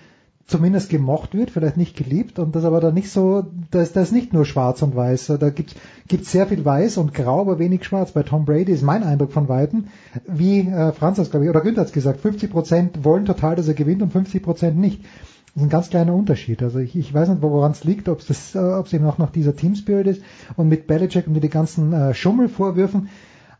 [0.45, 4.11] zumindest gemocht wird, vielleicht nicht geliebt und das aber da nicht so, das, das ist
[4.11, 5.75] nicht nur schwarz und weiß, da gibt
[6.09, 8.11] es sehr viel weiß und grau, aber wenig schwarz.
[8.11, 9.85] Bei Tom Brady ist mein Eindruck von Weitem,
[10.27, 13.67] wie äh, Franz hat glaube ich, oder Günther hat gesagt, 50 Prozent wollen total, dass
[13.67, 15.01] er gewinnt und 50 Prozent nicht.
[15.03, 16.61] Das ist ein ganz kleiner Unterschied.
[16.61, 19.19] Also ich, ich weiß nicht, woran es liegt, ob es äh, ob es eben auch
[19.19, 20.21] noch dieser Team Spirit ist
[20.57, 23.09] und mit Belichick und mit den ganzen äh, Schummelvorwürfen,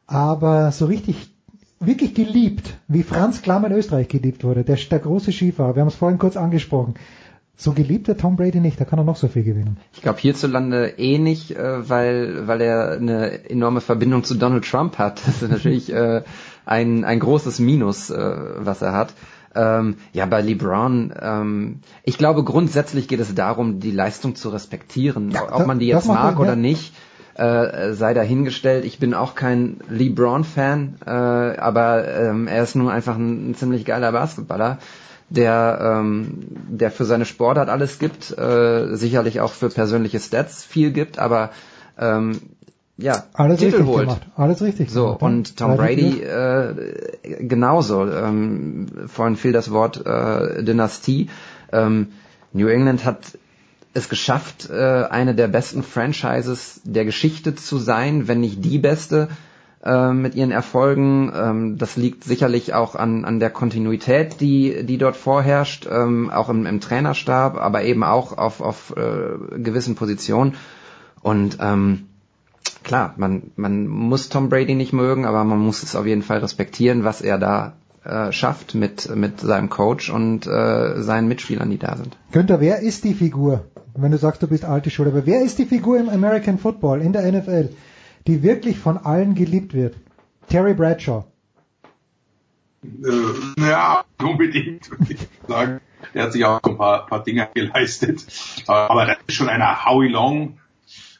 [0.05, 1.32] aber so richtig
[1.85, 5.89] wirklich geliebt, wie Franz Klamm in Österreich geliebt wurde, der, der große Skifahrer, wir haben
[5.89, 6.95] es vorhin kurz angesprochen.
[7.55, 9.77] So geliebt der Tom Brady nicht, da kann er noch so viel gewinnen.
[9.93, 14.97] Ich glaube hierzulande eh nicht, äh, weil, weil er eine enorme Verbindung zu Donald Trump
[14.97, 15.21] hat.
[15.27, 16.23] Das ist natürlich äh,
[16.65, 19.13] ein, ein großes Minus, äh, was er hat.
[19.55, 25.37] Ähm, ja, bei LeBron, ähm, ich glaube grundsätzlich geht es darum, die Leistung zu respektieren.
[25.51, 26.55] Ob man die jetzt mag er, oder ja.
[26.55, 26.93] nicht,
[27.35, 28.85] äh, sei dahingestellt.
[28.85, 33.85] Ich bin auch kein LeBron-Fan, äh, aber ähm, er ist nun einfach ein, ein ziemlich
[33.85, 34.77] geiler Basketballer,
[35.29, 40.91] der, ähm, der für seine Sportart alles gibt, äh, sicherlich auch für persönliche Stats viel
[40.91, 41.49] gibt, aber
[41.97, 42.39] ähm,
[42.97, 44.01] ja, Alles Titel richtig holt.
[44.07, 45.21] gemacht, alles richtig So, gemacht.
[45.23, 46.75] und Tom Brady äh,
[47.39, 48.07] genauso.
[48.07, 51.29] Ähm, vorhin fiel das Wort äh, Dynastie.
[51.71, 52.09] Ähm,
[52.53, 53.17] New England hat
[53.93, 59.29] es geschafft, äh, eine der besten Franchises der Geschichte zu sein, wenn nicht die beste
[59.83, 61.31] äh, mit ihren Erfolgen.
[61.35, 66.49] Ähm, das liegt sicherlich auch an, an der Kontinuität, die, die dort vorherrscht, ähm, auch
[66.49, 70.55] im, im Trainerstab, aber eben auch auf, auf äh, gewissen Positionen.
[71.21, 72.07] Und ähm,
[72.83, 76.39] klar, man, man muss Tom Brady nicht mögen, aber man muss es auf jeden Fall
[76.39, 81.77] respektieren, was er da äh, schafft mit, mit seinem Coach und äh, seinen Mitspielern, die
[81.77, 82.17] da sind.
[82.31, 83.65] Günther, wer ist die Figur?
[83.95, 87.01] Wenn du sagst, du bist alte Schule, aber wer ist die Figur im American Football,
[87.01, 87.69] in der NFL,
[88.27, 89.95] die wirklich von allen geliebt wird?
[90.49, 91.25] Terry Bradshaw.
[92.83, 95.81] Äh, ja, unbedingt, würde ich sagen.
[96.13, 98.25] Der hat sich auch ein paar, paar Dinge geleistet.
[98.67, 100.57] Aber das ist schon einer Howie Long.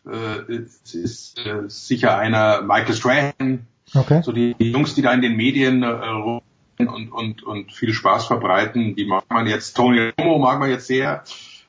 [0.05, 3.67] Äh, es ist äh, sicher einer Michael Strahan.
[3.93, 4.21] Okay.
[4.23, 6.41] So die, Jungs, die da in den Medien rum
[6.79, 9.75] und, und, und viel Spaß verbreiten, die mag man jetzt.
[9.75, 11.23] Tony Romo mag man jetzt sehr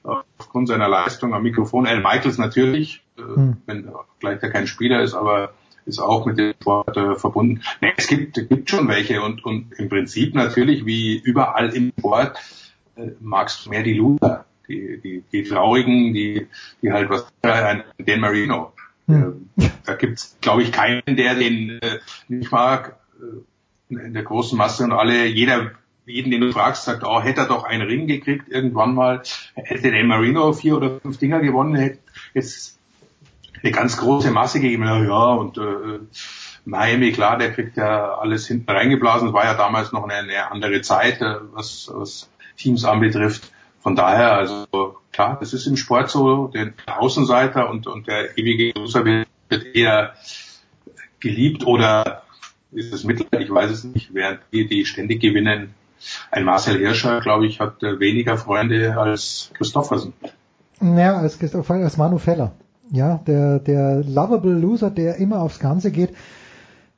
[0.05, 1.87] aufgrund seiner Leistung am Mikrofon.
[1.87, 3.57] Al Michaels natürlich, äh, Hm.
[3.67, 3.91] wenn
[4.21, 5.55] gleich der kein Spieler ist, aber
[5.87, 7.63] ist auch mit dem Sport äh, verbunden.
[7.81, 12.39] Nee, es gibt, gibt schon welche und, und im Prinzip natürlich wie überall im Sport
[12.97, 16.47] äh, magst du mehr die Loser, die, die, die Traurigen, die,
[16.81, 18.73] die halt was, äh, den Marino.
[19.07, 19.51] Hm.
[19.59, 21.99] Äh, da gibt's, glaube ich, keinen, der den äh,
[22.29, 22.97] nicht mag.
[23.21, 23.41] Äh,
[23.91, 25.73] in der großen Masse und alle, jeder,
[26.07, 29.23] jeden, den du fragst, sagt, oh, hätte er doch einen Ring gekriegt irgendwann mal,
[29.55, 31.99] hätte der Marino vier oder fünf Dinger gewonnen, hätte
[32.35, 32.79] jetzt
[33.63, 36.01] eine ganz große Masse gegeben, ja, ja und äh,
[36.67, 40.83] Miami, klar, der kriegt ja alles hinten reingeblasen, war ja damals noch eine, eine andere
[40.83, 43.51] Zeit, äh, was, was Teams anbetrifft.
[43.81, 44.67] von daher, also
[45.13, 49.27] klar, das ist im Sport so, der Außenseiter und, und der ewige Loser wird
[49.75, 50.15] eher
[51.21, 52.23] geliebt oder
[52.73, 55.75] ist es Mitleid, ich weiß es nicht, während die, die ständig gewinnen.
[56.31, 60.13] Ein Marcel Hirscher, glaube ich, hat weniger Freunde als Christoffersen.
[60.81, 61.39] Ja, als,
[61.69, 62.53] als Manu Feller.
[62.91, 66.11] Ja, der, der lovable Loser, der immer aufs Ganze geht.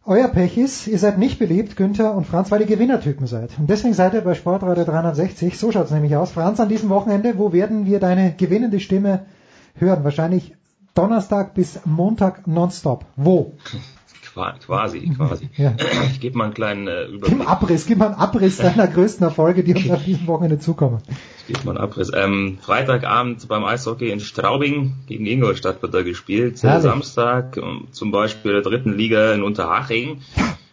[0.05, 3.51] Euer Pech ist, ihr seid nicht beliebt, Günther und Franz, weil ihr Gewinnertypen seid.
[3.59, 5.59] Und deswegen seid ihr bei Sportradio 360.
[5.59, 6.31] So schaut's nämlich aus.
[6.31, 9.27] Franz, an diesem Wochenende, wo werden wir deine gewinnende Stimme
[9.75, 10.05] hören?
[10.05, 10.55] Wahrscheinlich
[10.95, 13.05] Donnerstag bis Montag nonstop.
[13.17, 13.55] Wo?
[14.37, 15.49] Quasi, quasi.
[15.57, 15.75] Ja.
[16.11, 17.39] Ich gebe mal einen kleinen äh, Überblick.
[17.39, 21.03] Gib Abriss, gib mal einen Abriss deiner größten Erfolge, die uns auf diesem Wochenende zukommen.
[21.41, 22.11] Ich gebe mal einen Abriss.
[22.15, 26.63] Ähm, Freitagabend beim Eishockey in Straubing gegen Ingolstadt wird da gespielt.
[26.63, 26.83] Herrlich.
[26.83, 30.21] Samstag ähm, zum Beispiel der dritten Liga in Unterhaching.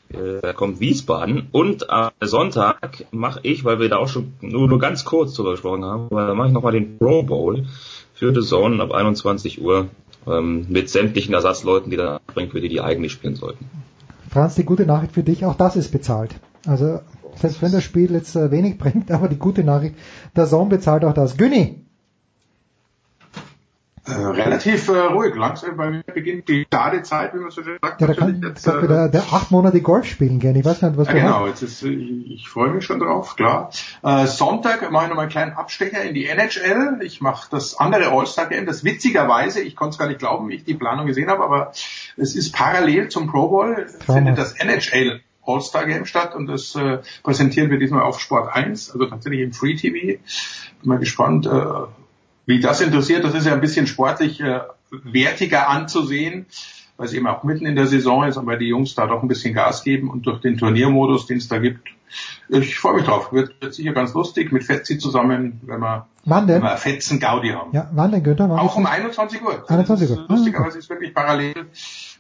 [0.10, 4.68] Äh, da kommt Wiesbaden und am Sonntag mache ich, weil wir da auch schon nur,
[4.68, 7.66] nur ganz kurz drüber gesprochen haben, mache ich nochmal den Pro Bowl
[8.14, 9.88] für The Zone ab 21 Uhr
[10.28, 13.66] ähm, mit sämtlichen Ersatzleuten, die dann bringen, für die die eigentlich spielen sollten.
[14.30, 16.36] Franz, die gute Nachricht für dich, auch das ist bezahlt.
[16.66, 17.00] Also
[17.36, 19.96] selbst wenn das Spiel jetzt äh, wenig bringt, aber die gute Nachricht,
[20.36, 21.38] der Sohn bezahlt auch das.
[21.38, 21.83] Günni,
[24.06, 25.34] äh, relativ äh, ruhig.
[25.36, 28.02] Langsam bei mir beginnt die Stadezeit, wie man so schön sagt.
[28.02, 30.60] Ja, da kann jetzt, äh, der, der acht Monate Golf spielen gerne.
[30.60, 31.62] Ich weiß nicht, was ja, du genau, hast.
[31.62, 33.72] jetzt ist, ich, ich freue mich schon drauf, klar.
[34.02, 37.00] Äh, Sonntag mache ich noch mal einen kleinen Abstecher in die NHL.
[37.02, 40.66] Ich mache das andere All-Star-Game, das witzigerweise, ich konnte es gar nicht glauben, wie ich
[40.66, 41.72] die Planung gesehen habe, aber
[42.18, 47.00] es ist parallel zum Pro Bowl, findet das NHL All-Star Game statt und das äh,
[47.22, 49.94] präsentieren wir diesmal auf Sport 1, also tatsächlich im Free TV.
[49.94, 50.20] Bin
[50.84, 51.50] mal gespannt, äh,
[52.46, 54.62] wie das interessiert, das ist ja ein bisschen sportlich äh,
[54.92, 56.46] wertiger anzusehen,
[56.98, 59.28] weil es eben auch mitten in der Saison ist, aber die Jungs da doch ein
[59.28, 61.88] bisschen Gas geben und durch den Turniermodus, den es da gibt,
[62.50, 63.32] ich freue mich drauf.
[63.34, 66.62] Wird, wird sicher ganz lustig mit Fetzi zusammen, wenn wir, wann denn?
[66.62, 67.72] Wenn wir Fetzen Gaudi haben.
[67.74, 68.50] Ja, wann denn, Günther?
[68.50, 69.64] Wann auch um 21 Uhr.
[69.68, 70.26] 21 Uhr.
[70.30, 71.54] Lustigerweise ist wirklich parallel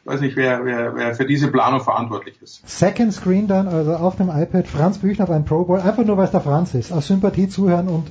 [0.06, 2.62] weiß nicht, wer, wer, wer für diese Planung verantwortlich ist.
[2.68, 6.26] Second Screen dann, also auf dem iPad, Franz Büchner beim Pro Bowl, einfach nur weil
[6.26, 8.08] es der Franz ist, aus Sympathie zuhören und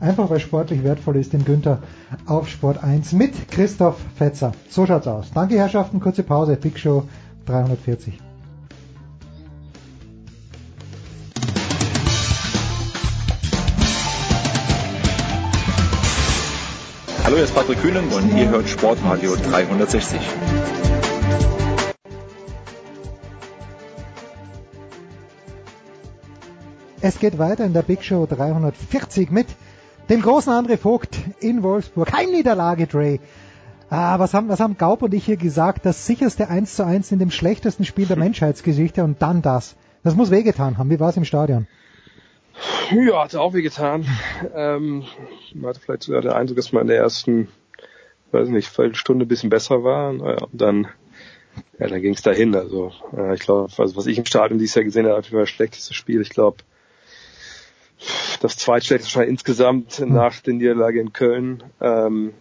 [0.00, 1.78] einfach weil sportlich wertvoll ist, den Günther
[2.26, 4.52] auf Sport 1 mit Christoph Fetzer.
[4.68, 5.30] So schaut's aus.
[5.32, 7.04] Danke Herrschaften, kurze Pause, Big Show
[7.46, 8.18] 340.
[17.22, 20.20] Hallo, hier ist Patrick Kühnen und ihr hört Sportradio 360.
[27.08, 29.46] Es geht weiter in der Big Show 340 mit
[30.08, 32.08] dem großen André Vogt in Wolfsburg.
[32.08, 33.20] Keine Niederlage, Dre.
[33.88, 35.86] Ah, was haben, was haben Gaub und ich hier gesagt?
[35.86, 39.76] Das sicherste 1 zu 1 in dem schlechtesten Spiel der Menschheitsgeschichte und dann das.
[40.02, 40.90] Das muss wehgetan haben.
[40.90, 41.68] Wie war es im Stadion?
[42.90, 44.04] Ja, hat auch wehgetan.
[44.52, 45.04] Ähm,
[45.54, 47.46] man hatte vielleicht sogar den Eindruck, dass man in der ersten,
[48.32, 50.12] weiß nicht, Viertelstunde ein bisschen besser war.
[50.12, 50.88] Naja, und dann,
[51.78, 52.56] ja, dann ging es dahin.
[52.56, 55.50] Also äh, ich glaube, also was ich im Stadion dieses Jahr gesehen habe, war das
[55.50, 56.20] schlechteste Spiel.
[56.20, 56.56] Ich glaube,
[58.40, 60.12] das zweitschlechteste wahrscheinlich insgesamt hm.
[60.12, 61.62] nach der Niederlage in Köln.
[61.80, 62.32] Ähm,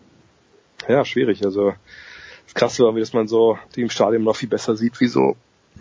[0.88, 1.44] ja, schwierig.
[1.46, 1.74] Also
[2.46, 5.08] das Krasse war, wie dass man so die im Stadion noch viel besser sieht, wie
[5.08, 5.36] so,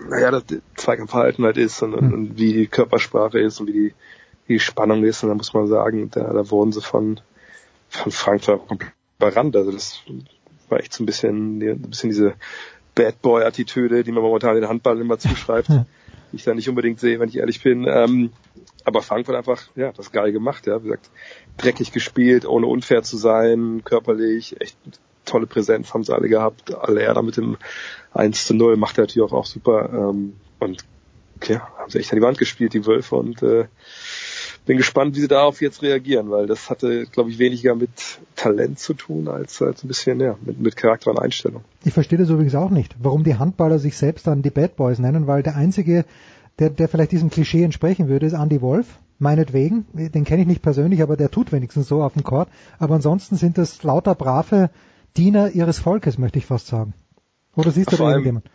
[0.09, 0.44] naja, das
[0.77, 3.94] Zweikampfverhalten halt ist und, und, und wie die Körpersprache ist und wie die
[4.48, 5.23] die Spannung ist.
[5.23, 7.20] Und da muss man sagen, da, da wurden sie von,
[7.89, 9.56] von Frankfurt komplett überrannt.
[9.56, 10.01] Also das
[10.69, 12.35] war echt so ein bisschen, ein bisschen diese
[12.94, 15.69] Bad Boy-Attitüde, die man momentan den Handball immer zuschreibt,
[16.35, 17.86] ich da nicht unbedingt sehe, wenn ich ehrlich bin.
[17.89, 18.31] Ähm,
[18.85, 21.11] aber Frankfurt einfach, ja, das geil gemacht, ja, wie gesagt,
[21.56, 24.77] dreckig gespielt, ohne unfair zu sein, körperlich, echt
[25.24, 26.74] tolle Präsenz haben sie alle gehabt.
[26.74, 27.56] Alle er da mit dem
[28.12, 29.90] 1 zu 0 macht er natürlich auch, auch super.
[29.93, 30.85] Ähm, und
[31.44, 33.66] ja, haben sie echt an die Wand gespielt, die Wölfe, und äh,
[34.65, 37.91] bin gespannt, wie sie darauf jetzt reagieren, weil das hatte, glaube ich, weniger mit
[38.36, 41.65] Talent zu tun, als, als ein bisschen, ja, mit, mit Charakter und Einstellung.
[41.85, 44.99] Ich verstehe das übrigens auch nicht, warum die Handballer sich selbst dann die Bad Boys
[44.99, 46.05] nennen, weil der einzige,
[46.59, 48.86] der, der vielleicht diesem Klischee entsprechen würde, ist Andy Wolf.
[49.19, 52.49] Meinetwegen, den kenne ich nicht persönlich, aber der tut wenigstens so auf dem Court.
[52.78, 54.70] Aber ansonsten sind das lauter brave
[55.16, 56.95] Diener ihres Volkes, möchte ich fast sagen.
[57.55, 58.47] Oder siehst du da irgendjemand?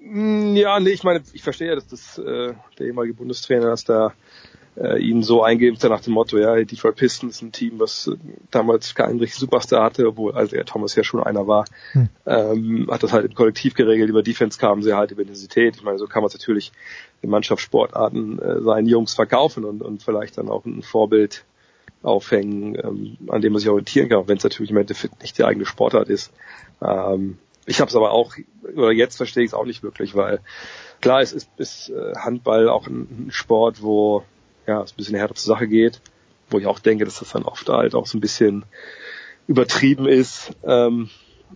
[0.00, 3.84] Mm, ja, nee, ich meine, ich verstehe ja, dass das äh, der ehemalige Bundestrainer, dass
[3.84, 4.12] da
[4.80, 8.16] äh, ihn so eingeimpft nach dem Motto, ja, die Detroit Pistons ein Team, was äh,
[8.50, 12.08] damals keinen richtigen Superstar hatte, obwohl also ja, Thomas ja schon einer war, hm.
[12.26, 15.76] ähm, hat das halt im Kollektiv geregelt, über Defense kamen sie halt über Intensität.
[15.76, 16.72] Ich meine, so kann man es natürlich
[17.22, 21.44] in Mannschaftssportarten äh, seinen Jungs verkaufen und, und vielleicht dann auch ein Vorbild
[22.02, 25.44] aufhängen, ähm, an dem man sich orientieren kann, wenn es natürlich im Endeffekt nicht die
[25.44, 26.32] eigene Sportart ist.
[26.80, 28.34] Ähm, ich habe es aber auch,
[28.76, 30.40] oder jetzt verstehe ich es auch nicht wirklich, weil
[31.00, 34.24] klar, es ist, ist äh, Handball auch ein Sport, wo
[34.68, 36.00] ja, es ein bisschen härter zur Sache geht.
[36.50, 38.64] wo ich auch denke, dass das dann oft halt auch so ein bisschen
[39.46, 40.52] übertrieben ist.
[40.64, 41.10] Ähm,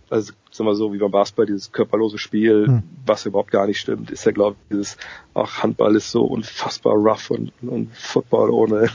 [0.09, 2.83] also sagen wir so, wie beim Basketball, dieses körperlose Spiel, hm.
[3.05, 4.97] was überhaupt gar nicht stimmt, ist ja glaube ich dieses,
[5.33, 8.89] auch Handball ist so unfassbar rough und, und Football ohne,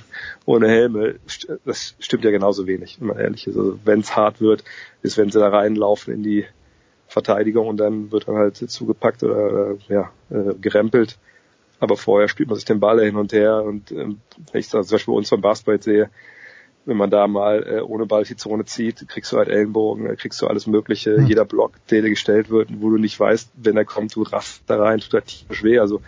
[0.45, 1.17] ohne Helme,
[1.65, 3.57] das stimmt ja genauso wenig, wenn man ehrlich ist.
[3.57, 4.65] Also wenn es hart wird,
[5.03, 6.45] ist, wenn sie da reinlaufen in die
[7.07, 11.19] Verteidigung und dann wird dann halt zugepackt oder ja, äh, gerempelt.
[11.81, 14.21] Aber vorher spielt man sich den Ball hin und her und ähm,
[14.53, 16.11] wenn ich das zum Beispiel bei uns beim Basketball sehe,
[16.89, 20.17] wenn man da mal äh, ohne Ball die Zone zieht, kriegst du halt Ellenbogen, äh,
[20.17, 21.27] kriegst du alles Mögliche, mhm.
[21.27, 24.63] jeder Block, der dir gestellt wird, wo du nicht weißt, wenn er kommt, du raffst
[24.67, 25.83] da rein, tut halt schwer.
[25.83, 26.01] Also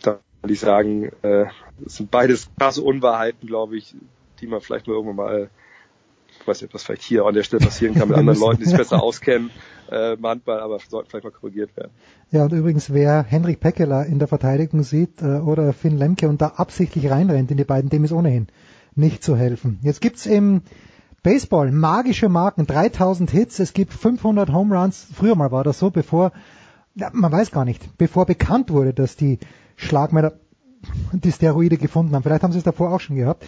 [0.00, 1.46] da würde ich sagen, äh,
[1.80, 3.96] das sind beides krasse Unwahrheiten, glaube ich,
[4.40, 5.50] die man vielleicht mal irgendwann mal,
[6.40, 8.68] ich weiß nicht, das vielleicht hier an der Stelle passieren kann mit anderen Leuten, die
[8.68, 9.50] sich besser auskennen,
[9.90, 11.90] äh, im Handball, aber sollten vielleicht mal korrigiert werden.
[12.30, 16.40] Ja, und übrigens, wer Henrik Pekela in der Verteidigung sieht äh, oder Finn Lemke und
[16.40, 18.48] da absichtlich reinrennt in die beiden, dem ist ohnehin
[18.94, 19.78] nicht zu helfen.
[19.82, 20.62] Jetzt gibt's im
[21.22, 25.06] Baseball magische Marken, 3000 Hits, es gibt 500 Home Runs.
[25.12, 26.32] Früher mal war das so, bevor,
[26.94, 29.38] ja, man weiß gar nicht, bevor bekannt wurde, dass die
[29.76, 30.32] Schlagmänner
[31.12, 32.22] die Steroide gefunden haben.
[32.22, 33.44] Vielleicht haben sie es davor auch schon gehabt.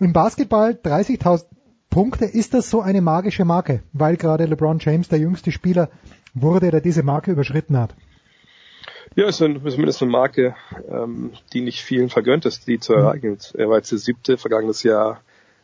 [0.00, 1.44] Im Basketball 30.000
[1.94, 5.90] Punkte, ist das so eine magische Marke, weil gerade LeBron James der jüngste Spieler
[6.34, 7.94] wurde, der diese Marke überschritten hat?
[9.14, 10.56] Ja, ist, zumindest eine Marke,
[10.90, 12.98] ähm, die nicht vielen vergönnt ist, die zu mhm.
[12.98, 13.38] erreichen.
[13.54, 15.20] Er war jetzt der siebte, vergangenes Jahr,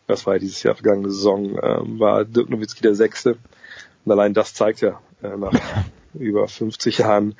[0.07, 3.36] was war dieses Jahr, vergangene Saison, ähm, war Dirk Nowitzki der sechste.
[4.05, 5.52] Und allein das zeigt ja äh, nach
[6.15, 7.35] über 50 Jahren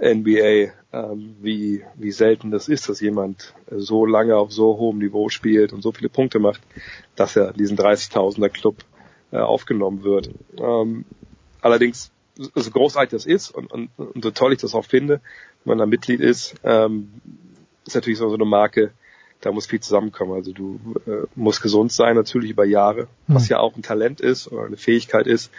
[0.00, 5.28] NBA, ähm, wie, wie selten das ist, dass jemand so lange auf so hohem Niveau
[5.28, 6.60] spielt und so viele Punkte macht,
[7.16, 8.76] dass er diesen 30.000er Club
[9.30, 10.30] äh, aufgenommen wird.
[10.58, 11.04] Ähm,
[11.60, 15.20] allerdings so großartig das ist und, und, und so toll ich das auch finde,
[15.64, 17.12] wenn man da Mitglied ist, ähm,
[17.86, 18.92] ist natürlich so eine Marke,
[19.40, 20.32] da muss viel zusammenkommen.
[20.32, 23.48] Also du äh, musst gesund sein, natürlich über Jahre, was mhm.
[23.50, 25.50] ja auch ein Talent ist oder eine Fähigkeit ist.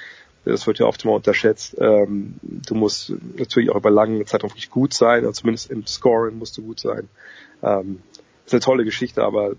[0.43, 1.75] Das wird ja oft immer unterschätzt.
[1.79, 5.85] Ähm, du musst natürlich auch über lange Zeit auch wirklich gut sein, oder zumindest im
[5.85, 7.07] Scoring musst du gut sein.
[7.61, 8.01] Ähm,
[8.45, 9.55] ist eine tolle Geschichte, aber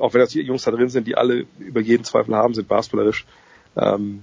[0.00, 2.66] auch wenn das die Jungs da drin sind, die alle über jeden Zweifel haben, sind
[2.66, 3.24] basketballerisch,
[3.76, 4.22] ähm,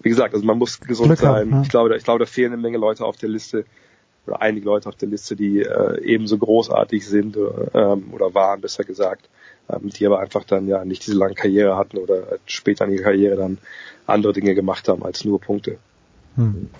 [0.00, 1.34] wie gesagt, also man muss gesund Glück sein.
[1.34, 1.62] Haben, ja.
[1.62, 3.64] Ich glaube, ich glaube, da fehlen eine Menge Leute auf der Liste
[4.26, 8.84] oder einige Leute auf der Liste, die äh, ebenso großartig sind ähm, oder waren, besser
[8.84, 9.28] gesagt,
[9.68, 13.04] ähm, die aber einfach dann ja nicht diese lange Karriere hatten oder später in ihrer
[13.04, 13.58] Karriere dann
[14.06, 15.78] andere Dinge gemacht haben als nur Punkte.
[16.36, 16.70] Hm.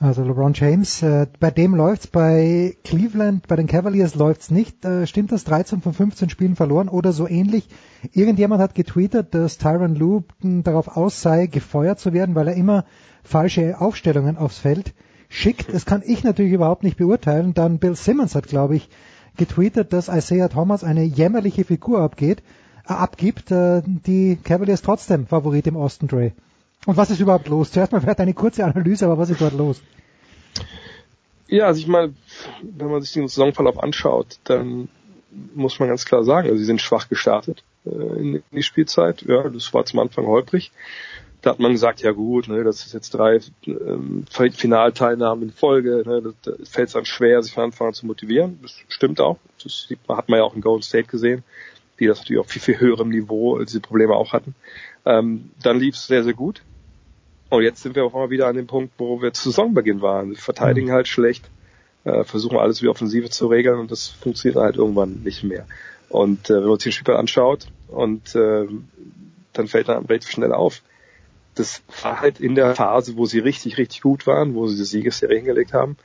[0.00, 4.84] Also LeBron James, äh, bei dem läuft's, bei Cleveland, bei den Cavaliers läuft's nicht.
[4.84, 5.44] Äh, stimmt das?
[5.44, 7.68] 13 von 15 Spielen verloren oder so ähnlich?
[8.12, 12.84] Irgendjemand hat getweetet, dass Tyron Lue darauf aus sei, gefeuert zu werden, weil er immer
[13.22, 14.94] falsche Aufstellungen aufs Feld
[15.34, 15.74] schickt.
[15.74, 17.54] Das kann ich natürlich überhaupt nicht beurteilen.
[17.54, 18.88] Dann Bill Simmons hat, glaube ich,
[19.36, 22.42] getweetet, dass Isaiah Thomas eine jämmerliche Figur abgeht,
[22.88, 26.32] äh, abgibt, äh, die Cavaliers trotzdem Favorit im Osten Dre.
[26.86, 27.72] Und was ist überhaupt los?
[27.72, 29.82] Zuerst mal vielleicht eine kurze Analyse, aber was ist dort los?
[31.48, 32.14] Ja, also ich meine,
[32.62, 34.88] wenn man sich den Saisonverlauf anschaut, dann
[35.54, 39.22] muss man ganz klar sagen, also sie sind schwach gestartet äh, in, in die Spielzeit.
[39.22, 40.70] Ja, das war zum Anfang holprig.
[41.44, 46.02] Da hat man gesagt, ja gut, ne, das ist jetzt drei ähm, Finalteilnahmen in Folge,
[46.06, 48.58] ne, das fällt es dann schwer, sich von Anfang an zu motivieren.
[48.62, 49.36] Das stimmt auch.
[49.62, 51.44] Das hat man ja auch in Golden State gesehen,
[52.00, 54.54] die das natürlich auf viel, viel höherem Niveau diese Probleme auch hatten.
[55.04, 56.62] Ähm, dann lief es sehr, sehr gut.
[57.50, 60.30] Und jetzt sind wir auf einmal wieder an dem Punkt, wo wir zu Saisonbeginn waren.
[60.30, 60.92] Wir verteidigen mhm.
[60.92, 61.44] halt schlecht,
[62.04, 65.66] äh, versuchen alles wie Offensive zu regeln und das funktioniert halt irgendwann nicht mehr.
[66.08, 68.66] Und äh, wenn man sich den Spiel anschaut und äh,
[69.52, 70.80] dann fällt dann relativ schnell auf.
[71.54, 74.84] Das war halt in der Phase, wo sie richtig, richtig gut waren, wo sie die
[74.84, 75.96] Siegesserie hingelegt haben,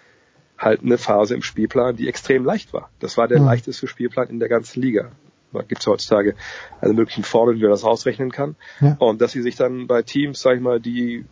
[0.58, 2.90] halt eine Phase im Spielplan, die extrem leicht war.
[3.00, 3.46] Das war der mhm.
[3.46, 5.12] leichteste Spielplan in der ganzen Liga.
[5.52, 6.36] Da gibt es heutzutage
[6.80, 8.56] alle möglichen Formeln, wie man das ausrechnen kann.
[8.82, 8.96] Ja.
[9.00, 11.26] Und dass sie sich dann bei Teams, sag ich mal, die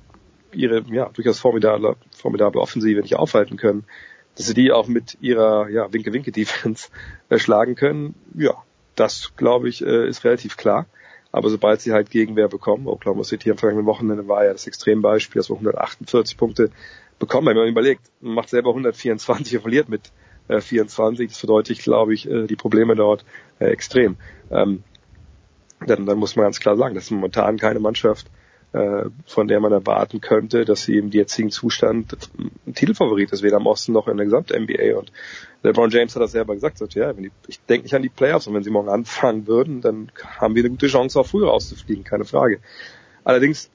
[0.52, 3.84] ihre ja, durchaus formidable, formidable Offensive nicht aufhalten können,
[4.36, 6.90] dass sie die auch mit ihrer ja, Winke-Winke-Defense
[7.30, 8.56] erschlagen können, ja,
[8.96, 10.88] das glaube ich äh, ist relativ klar.
[11.32, 15.40] Aber sobald sie halt Gegenwehr bekommen, Oklahoma City am vergangenen Wochenende war ja das Extrembeispiel,
[15.40, 16.72] dass wir 148 Punkte
[17.20, 17.48] bekommen.
[17.48, 20.12] Wenn man überlegt, man macht selber 124 und verliert mit
[20.48, 23.26] äh, 24, das verdeutlicht, glaube ich, äh, die Probleme dort
[23.60, 24.16] äh, extrem.
[24.50, 24.84] Ähm,
[25.86, 28.30] dann, dann muss man ganz klar sagen, das ist momentan keine Mannschaft, äh,
[29.26, 32.18] von der man erwarten könnte, dass sie im jetzigen Zustand
[32.66, 34.98] ein Titelfavorit ist, weder im Osten noch in der gesamten NBA.
[34.98, 35.12] Und
[35.64, 38.48] LeBron James hat das selber gesagt, sagt, ja, die, ich denke nicht an die Playoffs
[38.48, 42.04] und wenn sie morgen anfangen würden, dann haben wir eine gute Chance, auch früher rauszufliegen,
[42.04, 42.60] keine Frage.
[43.24, 43.70] Allerdings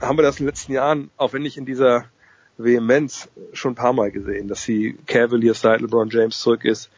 [0.00, 2.06] haben wir das in den letzten Jahren, auch wenn nicht in dieser
[2.58, 6.90] Vehemenz, schon ein paar Mal gesehen, dass die Cavaliers seit LeBron James zurück ist,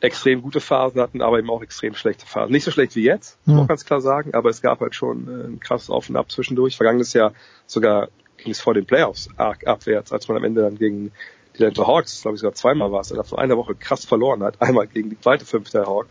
[0.00, 2.52] extrem gute Phasen hatten, aber eben auch extrem schlechte Phasen.
[2.52, 5.28] Nicht so schlecht wie jetzt, muss man ganz klar sagen, aber es gab halt schon
[5.28, 6.76] äh, ein krasses Auf und Ab zwischendurch.
[6.76, 7.34] Vergangenes Jahr
[7.66, 8.08] sogar
[8.38, 11.12] ging es vor den Playoffs arg abwärts, als man am Ende dann gegen
[11.58, 14.42] die Atlanta Hawks, glaube ich sogar zweimal war es, innerhalb von einer Woche krass verloren
[14.42, 14.56] hat.
[14.62, 16.06] Einmal gegen die zweite Fünfte Hawk.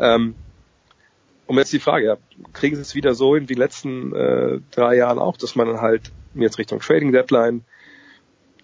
[0.00, 0.34] Ähm,
[1.46, 2.16] und jetzt die Frage, ja,
[2.52, 5.80] kriegen sie es wieder so in die letzten äh, drei Jahren auch, dass man dann
[5.80, 7.64] halt jetzt Richtung Trading Deadline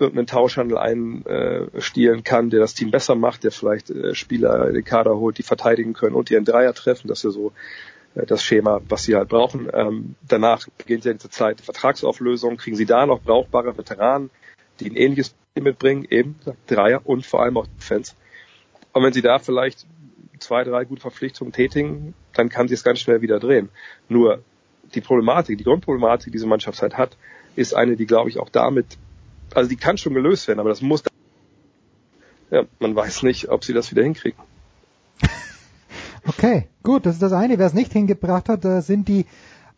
[0.00, 4.84] irgendeinen Tauschhandel einstielen kann, der das Team besser macht, der vielleicht äh, Spieler in den
[4.84, 7.08] Kader holt, die verteidigen können und die einen Dreier treffen.
[7.08, 7.52] Das ist ja so
[8.14, 9.68] äh, das Schema, was sie halt brauchen.
[9.72, 12.56] Ähm, danach beginnt ja diese Zeit Vertragsauflösung.
[12.56, 14.30] Kriegen sie da noch brauchbare Veteranen,
[14.80, 18.12] die ein ähnliches mitbringen, eben Dreier und vor allem auch Defense.
[18.92, 19.86] Und wenn sie da vielleicht
[20.38, 23.70] zwei, drei gute Verpflichtungen tätigen, dann kann sie es ganz schnell wieder drehen.
[24.08, 24.42] Nur
[24.94, 27.16] die Problematik, die Grundproblematik, die diese Mannschaft halt hat,
[27.56, 28.98] ist eine, die glaube ich auch damit,
[29.56, 31.02] also die kann schon gelöst werden, aber das muss,
[32.50, 34.38] ja, man weiß nicht, ob sie das wieder hinkriegen.
[36.28, 37.56] Okay, gut, das ist das eine.
[37.56, 39.26] Wer es nicht hingebracht hat, das sind die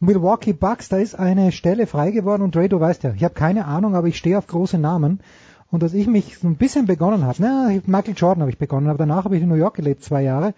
[0.00, 0.88] Milwaukee Bucks.
[0.88, 3.94] Da ist eine Stelle frei geworden und Ray, du weißt ja, ich habe keine Ahnung,
[3.94, 5.20] aber ich stehe auf große Namen.
[5.70, 8.88] Und dass ich mich so ein bisschen begonnen habe, na, Michael Jordan habe ich begonnen,
[8.88, 10.54] aber danach habe ich in New York gelebt, zwei Jahre.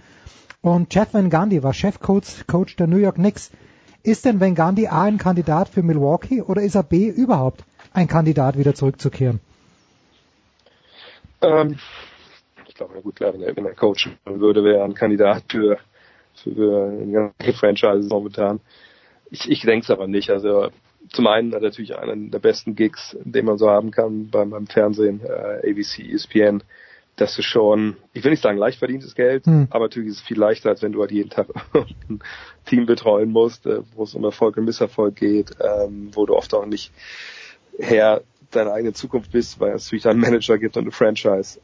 [0.60, 3.50] Und Jeff Van Gundy war Chefcoach Coach der New York Knicks.
[4.04, 8.08] Ist denn Van Gundy A ein Kandidat für Milwaukee oder ist er B überhaupt ein
[8.08, 9.40] Kandidat, wieder zurückzukehren?
[11.42, 11.78] Ähm,
[12.68, 15.44] ich glaube, na gut, klar, wenn er, wenn er coachen würde, wäre er ein Kandidat
[15.48, 15.78] für,
[16.42, 18.60] für eine ganze Franchise momentan.
[19.30, 20.30] Ich, ich denke es aber nicht.
[20.30, 20.70] Also
[21.12, 24.50] zum einen hat er natürlich einen der besten Gigs, den man so haben kann beim,
[24.50, 26.62] beim Fernsehen, äh, ABC, ESPN.
[27.16, 29.66] Das ist schon, ich will nicht sagen leicht verdientes Geld, Hm.
[29.70, 31.48] aber natürlich ist es viel leichter, als wenn du halt jeden Tag
[32.08, 32.20] ein
[32.66, 36.54] Team betreuen musst, äh, wo es um Erfolg und Misserfolg geht, ähm, wo du oft
[36.54, 36.92] auch nicht
[37.80, 41.60] Herr deiner eigenen Zukunft bist, weil es natürlich einen Manager gibt und eine Franchise.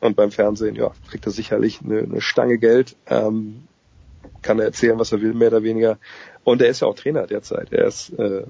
[0.00, 3.64] Und beim Fernsehen, ja, kriegt er sicherlich eine, eine Stange Geld, ähm,
[4.42, 5.98] kann er erzählen, was er will, mehr oder weniger.
[6.42, 7.72] Und er ist ja auch Trainer derzeit.
[7.72, 8.44] Er ist äh,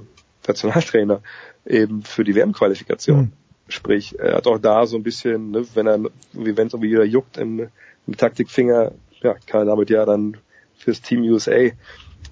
[0.46, 1.20] Nationaltrainer
[1.66, 3.32] eben für die WM-Qualifikation.
[3.68, 6.00] Sprich, er hat auch da so ein bisschen, ne, wenn er,
[6.32, 7.68] wie wenn es irgendwie wieder juckt im,
[8.06, 8.92] im Taktikfinger,
[9.22, 10.36] ja, kann er damit ja dann
[10.76, 11.72] fürs Team USA äh,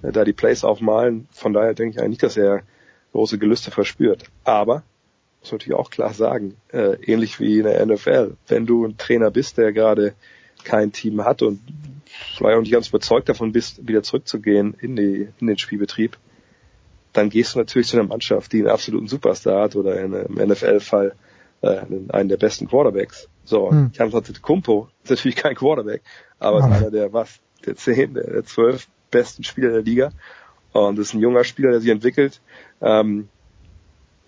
[0.01, 1.27] da die Plays aufmalen.
[1.31, 2.63] Von daher denke ich eigentlich nicht, dass er
[3.13, 4.25] große Gelüste verspürt.
[4.43, 4.83] Aber
[5.41, 8.97] muss man natürlich auch klar sagen, äh, ähnlich wie in der NFL, wenn du ein
[8.97, 10.13] Trainer bist, der gerade
[10.63, 11.59] kein Team hat und
[12.35, 16.17] vielleicht auch nicht ganz überzeugt davon bist, wieder zurückzugehen in, die, in den Spielbetrieb,
[17.11, 20.35] dann gehst du natürlich zu einer Mannschaft, die einen absoluten Superstar hat oder in, im
[20.49, 21.13] NFL-Fall
[21.61, 23.29] äh, einen der besten Quarterbacks.
[23.45, 23.91] So, Hm.
[23.93, 24.11] Jan
[24.41, 26.01] Kumpo ist natürlich kein Quarterback,
[26.39, 30.11] aber Aber- einer der was, der zehn, der, der zwölf besten Spieler der Liga.
[30.73, 32.41] Und das ist ein junger Spieler, der sich entwickelt.
[32.81, 33.29] Ähm,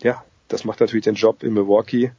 [0.01, 2.11] ja, das macht natürlich den Job in Milwaukee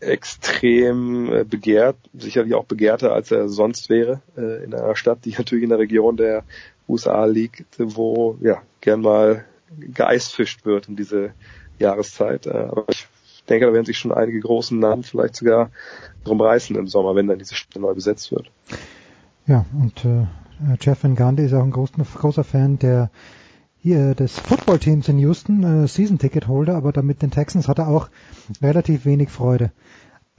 [0.00, 5.34] extrem äh, begehrt, sicherlich auch begehrter, als er sonst wäre, äh, in einer Stadt, die
[5.38, 6.44] natürlich in der Region der
[6.88, 9.44] USA liegt, wo ja gern mal
[9.78, 11.32] geeisfischt wird in diese
[11.78, 12.46] Jahreszeit.
[12.46, 13.06] Äh, aber ich
[13.48, 15.70] denke, da werden sich schon einige großen Namen vielleicht sogar
[16.24, 18.50] drum reißen im Sommer, wenn dann diese Stelle neu besetzt wird.
[19.46, 20.26] Ja, und äh,
[20.80, 23.10] Jeff Van Gundy ist auch ein großer, großer Fan der
[23.84, 28.08] hier des Footballteams in Houston, äh, Season-Ticket-Holder, aber damit den Texans hat er auch
[28.62, 29.72] relativ wenig Freude.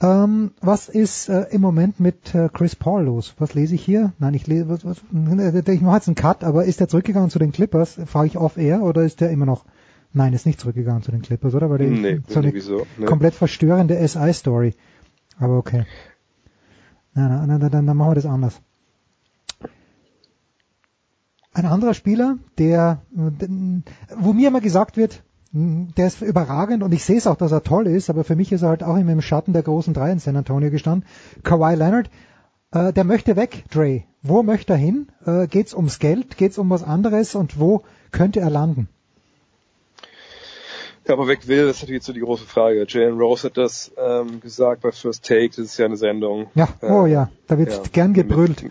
[0.00, 3.34] Ähm, was ist äh, im Moment mit äh, Chris Paul los?
[3.38, 4.12] Was lese ich hier?
[4.18, 7.38] Nein, ich lese, was, was, ich mache jetzt einen Cut, aber ist er zurückgegangen zu
[7.38, 7.98] den Clippers?
[8.06, 9.64] Frage ich off-air oder ist er immer noch?
[10.12, 11.70] Nein, ist nicht zurückgegangen zu den Clippers, oder?
[11.70, 12.84] Weil der Nee, so eine wieso?
[12.98, 13.06] Nee.
[13.06, 14.74] komplett verstörende SI-Story.
[15.38, 15.84] Aber okay.
[17.14, 18.60] Na, na, na, dann, dann machen wir das anders.
[21.56, 23.46] Ein anderer Spieler, der, äh,
[24.14, 25.22] wo mir immer gesagt wird,
[25.52, 28.36] mh, der ist überragend und ich sehe es auch, dass er toll ist, aber für
[28.36, 31.08] mich ist er halt auch immer im Schatten der großen drei in San Antonio gestanden.
[31.44, 32.10] Kawhi Leonard,
[32.72, 34.02] äh, der möchte weg, Dre.
[34.22, 35.08] Wo möchte er hin?
[35.24, 36.36] Äh, geht's ums Geld?
[36.36, 37.34] Geht's um was anderes?
[37.34, 38.90] Und wo könnte er landen?
[41.08, 42.84] Ja, aber weg will, das ist natürlich jetzt so die große Frage.
[42.86, 46.48] Jalen Rose hat das ähm, gesagt bei First Take, das ist ja eine Sendung.
[46.54, 48.66] Ja, oh Äh, ja, da wird ja, gern gebrüllt.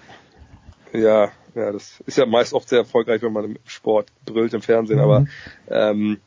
[0.94, 4.62] Ja, ja, das ist ja meist oft sehr erfolgreich, wenn man im Sport brüllt im
[4.62, 5.28] Fernsehen, aber Mhm.
[5.70, 6.22] ähm,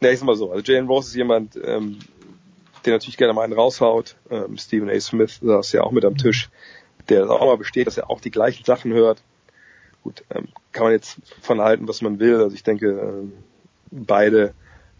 [0.00, 1.98] ja, ich sag mal so, also Jalen Rose ist jemand, ähm,
[2.84, 4.16] der natürlich gerne mal einen raushaut.
[4.30, 4.98] Ähm, Stephen A.
[4.98, 6.50] Smith saß ja auch mit am Tisch,
[7.08, 9.22] der auch mal besteht, dass er auch die gleichen Sachen hört.
[10.02, 12.36] Gut, ähm, kann man jetzt von halten, was man will.
[12.36, 13.32] Also ich denke, ähm,
[13.92, 14.54] beide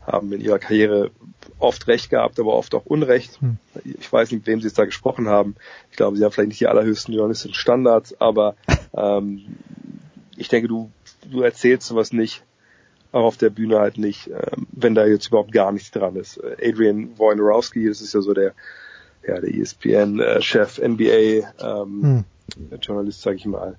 [0.07, 1.11] haben in ihrer Karriere
[1.59, 3.41] oft Recht gehabt, aber oft auch Unrecht.
[3.41, 3.59] Hm.
[3.85, 5.55] Ich weiß nicht, mit wem sie jetzt da gesprochen haben.
[5.91, 8.57] Ich glaube, sie haben vielleicht nicht die allerhöchsten journalistischen Standards, aber
[8.95, 9.57] ähm,
[10.37, 10.91] ich denke, du,
[11.31, 12.43] du erzählst sowas nicht,
[13.13, 16.39] auch auf der Bühne halt nicht, ähm, wenn da jetzt überhaupt gar nichts dran ist.
[16.39, 18.55] Äh, Adrian Wojnarowski, das ist ja so der
[19.27, 22.25] ja, der ESPN-Chef, NBA, ähm, hm.
[22.81, 23.79] Journalist, sage ich mal,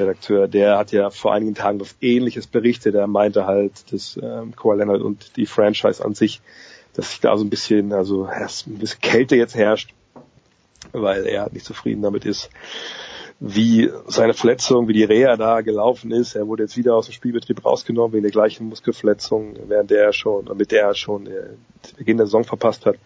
[0.00, 2.94] Redakteur, der hat ja vor einigen Tagen was Ähnliches berichtet.
[2.94, 6.40] Er meinte halt, dass ähm, Kawhi Leonard und die Franchise an sich,
[6.94, 9.94] dass sich da so ein bisschen, also ein bisschen Kälte jetzt herrscht,
[10.92, 12.50] weil er nicht zufrieden damit ist,
[13.40, 16.34] wie seine Verletzung, wie die Reha da gelaufen ist.
[16.34, 20.44] Er wurde jetzt wieder aus dem Spielbetrieb rausgenommen wegen der gleichen Muskelverletzung, während der schon,
[20.56, 21.56] mit der er schon den
[21.96, 22.96] Beginn der Saison verpasst hat.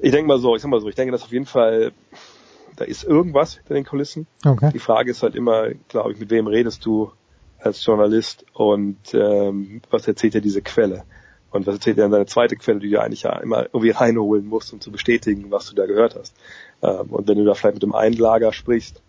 [0.00, 1.92] Ich denke mal so, ich sag mal so, ich denke, dass auf jeden Fall,
[2.76, 4.26] da ist irgendwas hinter den Kulissen.
[4.44, 4.70] Okay.
[4.72, 7.10] Die Frage ist halt immer, glaube ich, mit wem redest du
[7.58, 11.04] als Journalist und ähm, was erzählt dir diese Quelle?
[11.50, 14.46] Und was erzählt dir dann deine zweite Quelle, die du eigentlich ja immer irgendwie reinholen
[14.46, 16.34] musst, um zu bestätigen, was du da gehört hast.
[16.82, 19.02] Ähm, und wenn du da vielleicht mit dem einen Lager sprichst,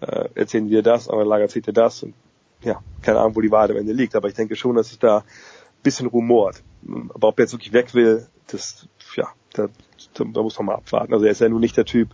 [0.00, 2.02] äh, erzählen dir das, aber Lager erzählt dir das.
[2.02, 2.14] Und
[2.62, 4.16] ja, keine Ahnung, wo die Wahrheit am Ende liegt.
[4.16, 5.24] Aber ich denke schon, dass es da ein
[5.82, 6.62] bisschen rumort.
[7.12, 9.68] Aber ob er jetzt wirklich weg will, das, ja, da,
[10.14, 11.12] da muss man mal abwarten.
[11.12, 12.08] Also er ist ja nun nicht der Typ,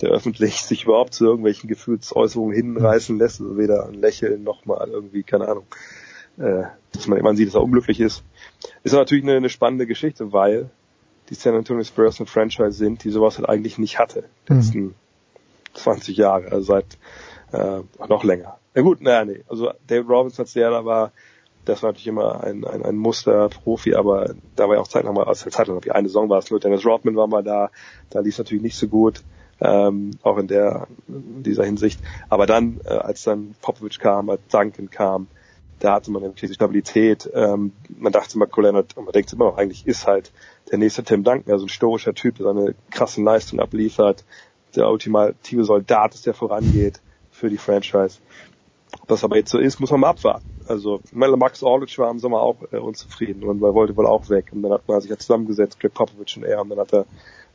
[0.00, 3.40] der öffentlich sich überhaupt zu irgendwelchen Gefühlsäußerungen hinreißen lässt.
[3.40, 5.66] Also weder ein Lächeln noch mal irgendwie, keine Ahnung,
[6.38, 8.22] äh, dass man immer sieht, dass er unglücklich ist.
[8.84, 10.70] Ist natürlich eine, eine spannende Geschichte, weil
[11.30, 14.24] die San Antonio Spurs ein Franchise sind, die sowas halt eigentlich nicht hatte.
[14.48, 14.58] Die Mhm.
[14.58, 14.94] letzten
[15.74, 16.86] 20 Jahre, also seit
[17.52, 18.58] äh, noch länger.
[18.74, 19.44] Ja gut, naja, nee.
[19.48, 21.12] Also David Robinson, als der da war,
[21.64, 25.24] das war natürlich immer ein, ein, ein Musterprofi, aber da war ja auch Zeit nochmal,
[25.24, 27.70] aus der Zeit noch wie eine Saison war es nur, Dennis Rodman war mal da,
[28.10, 29.22] da lief es natürlich nicht so gut,
[29.60, 32.00] ähm, auch in der in dieser Hinsicht.
[32.28, 35.26] Aber dann, äh, als dann Popovic kam, als Duncan kam,
[35.80, 37.30] da hatte man nämlich die Stabilität.
[37.32, 40.32] Ähm, man dachte immer, Colennert, und man denkt immer noch, eigentlich ist halt
[40.70, 44.24] der nächste Tim Duncan, also ein stoischer Typ, der seine krassen Leistungen abliefert,
[44.74, 48.18] der ultimative Soldat ist, der vorangeht für die Franchise.
[49.00, 50.44] Ob das aber jetzt so ist, muss man mal abwarten.
[50.66, 54.50] Also Max Orlic war im Sommer auch äh, unzufrieden und man wollte wohl auch weg.
[54.52, 57.06] Und dann hat man sich ja zusammengesetzt, Greg Popovich und er, und dann hat er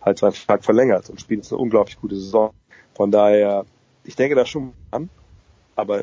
[0.03, 2.53] halt seinen Vertrag verlängert und spielt jetzt eine unglaublich gute Saison.
[2.93, 3.65] Von daher,
[4.03, 5.09] ich denke da schon an,
[5.75, 6.01] aber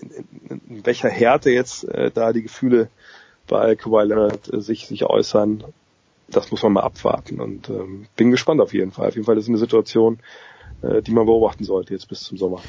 [0.00, 0.10] in,
[0.48, 2.88] in, in welcher Härte jetzt äh, da die Gefühle
[3.48, 5.64] bei Kawhi Leonard äh, sich, sich äußern,
[6.28, 9.08] das muss man mal abwarten und ähm, bin gespannt auf jeden Fall.
[9.08, 10.20] Auf jeden Fall ist es eine Situation,
[10.82, 12.60] äh, die man beobachten sollte jetzt bis zum Sommer.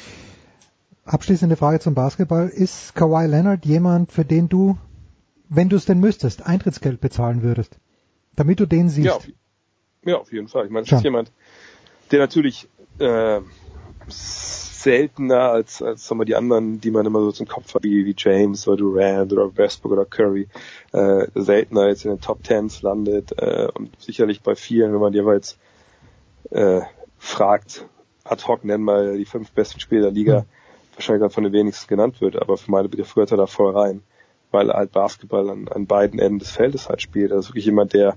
[1.04, 2.48] Abschließende Frage zum Basketball.
[2.48, 4.76] Ist Kawhi Leonard jemand, für den du,
[5.48, 7.78] wenn du es denn müsstest, Eintrittsgeld bezahlen würdest?
[8.34, 9.06] Damit du den siehst?
[9.06, 9.26] Ja, auf,
[10.04, 10.66] ja, auf jeden Fall.
[10.66, 10.98] Ich meine, es Ja.
[10.98, 11.30] ist jemand,
[12.10, 12.68] der natürlich
[12.98, 13.40] äh,
[14.08, 18.04] seltener als, als sagen wir, die anderen, die man immer so zum Kopf hat, wie,
[18.04, 20.48] wie James oder Durant oder Westbrook oder Curry,
[20.92, 25.12] äh, seltener jetzt in den Top Tens landet äh, und sicherlich bei vielen, wenn man
[25.12, 25.58] jetzt
[26.50, 26.80] äh,
[27.18, 27.86] fragt,
[28.24, 30.44] ad hoc nennen mal die fünf besten Spieler der Liga,
[30.94, 33.76] wahrscheinlich dann von den wenigsten genannt wird, aber für meine Begriffe gehört er da voll
[33.76, 34.02] rein,
[34.50, 37.32] weil er halt Basketball an, an beiden Enden des Feldes halt spielt.
[37.32, 38.16] Also wirklich jemand, der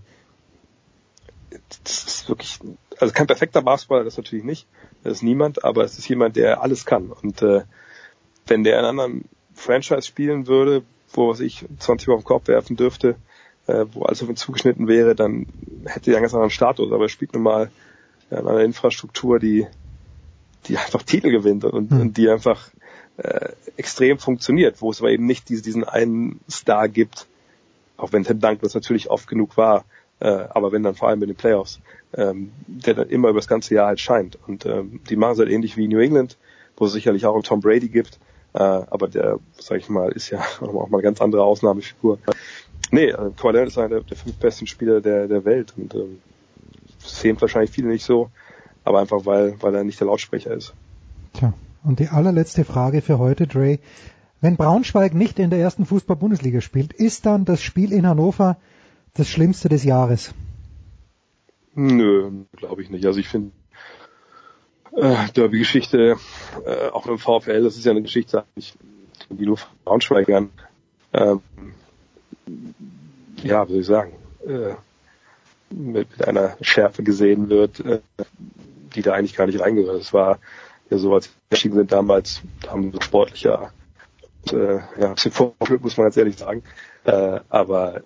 [1.83, 2.59] das ist wirklich,
[2.99, 4.67] also kein perfekter Basketballer, das natürlich nicht,
[5.03, 7.11] das ist niemand, aber es ist jemand, der alles kann.
[7.11, 7.63] Und äh,
[8.47, 12.27] wenn der in einem anderen Franchise spielen würde, wo was ich 20 Mal auf den
[12.27, 13.15] Kopf werfen dürfte,
[13.67, 15.47] äh, wo alles auf ihn zugeschnitten wäre, dann
[15.85, 16.91] hätte er einen ganz anderen Status.
[16.91, 17.71] Aber er spielt nun mal
[18.29, 19.67] ja, in einer Infrastruktur, die,
[20.67, 22.69] die einfach Titel gewinnt und, und die einfach
[23.17, 27.27] äh, extrem funktioniert, wo es aber eben nicht diese, diesen einen Star gibt,
[27.97, 29.85] auch wenn Tim Duncan das natürlich oft genug war,
[30.19, 31.79] äh, aber wenn dann vor allem in den Playoffs,
[32.13, 34.37] ähm, der dann immer über das ganze Jahr halt scheint.
[34.47, 36.37] Und ähm, die machen es halt ähnlich wie New England,
[36.77, 38.19] wo es sicherlich auch einen Tom Brady gibt,
[38.53, 42.19] äh, aber der, sag ich mal, ist ja auch mal eine ganz andere Ausnahmefigur.
[42.91, 46.19] Nee, äh, Kawhi ist einer der, fünf besten Spieler der, der Welt und ähm,
[46.99, 48.29] sehen wahrscheinlich viele nicht so,
[48.83, 50.73] aber einfach weil, weil er nicht der Lautsprecher ist.
[51.33, 53.79] Tja, und die allerletzte Frage für heute, Dre.
[54.41, 58.57] Wenn Braunschweig nicht in der ersten Fußball-Bundesliga spielt, ist dann das Spiel in Hannover
[59.15, 60.33] das Schlimmste des Jahres?
[61.73, 63.05] Nö, glaube ich nicht.
[63.05, 63.51] Also ich finde
[64.95, 66.17] äh, Derby-Geschichte,
[66.65, 68.45] äh, auch im VfL, das ist ja eine Geschichte,
[69.29, 70.49] die nur von Braunschweigern,
[71.13, 71.41] ähm,
[73.43, 74.13] ja, wie soll ich sagen,
[74.47, 74.75] äh,
[75.73, 78.01] mit, mit einer Schärfe gesehen wird, äh,
[78.95, 80.01] die da eigentlich gar nicht reingehört.
[80.01, 80.39] Es war
[80.89, 83.71] ja so, als wir erschienen sind damals, haben wir sportlicher,
[84.51, 86.63] äh, ja, ein bisschen Vorschub, muss man ganz ehrlich sagen.
[87.03, 88.01] Äh, aber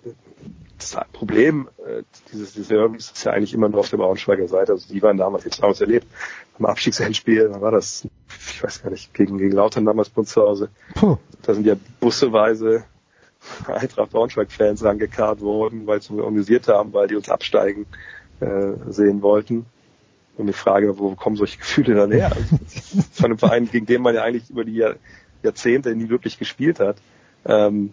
[0.80, 2.02] das Problem äh,
[2.32, 4.72] dieses, dieses Derbys ist ja eigentlich immer nur auf der Braunschweiger Seite.
[4.72, 6.06] Also die waren damals, jetzt damals erlebt,
[6.58, 8.06] am Abstiegsendspiel, wann war das?
[8.48, 10.70] Ich weiß gar nicht, gegen, gegen Lautern damals bei uns zu Hause.
[10.94, 11.18] Puh.
[11.42, 12.84] Da sind ja busseweise
[13.66, 17.86] Eintracht Braunschweig-Fans rangekarrt worden, weil sie organisiert haben, weil die uns absteigen
[18.40, 19.66] äh, sehen wollten.
[20.36, 22.30] Und die Frage, wo kommen solche Gefühle dann her?
[23.12, 24.96] Von einem Verein, gegen den man ja eigentlich über die Jahr,
[25.42, 26.96] Jahrzehnte nie wirklich gespielt hat.
[27.44, 27.92] Ähm,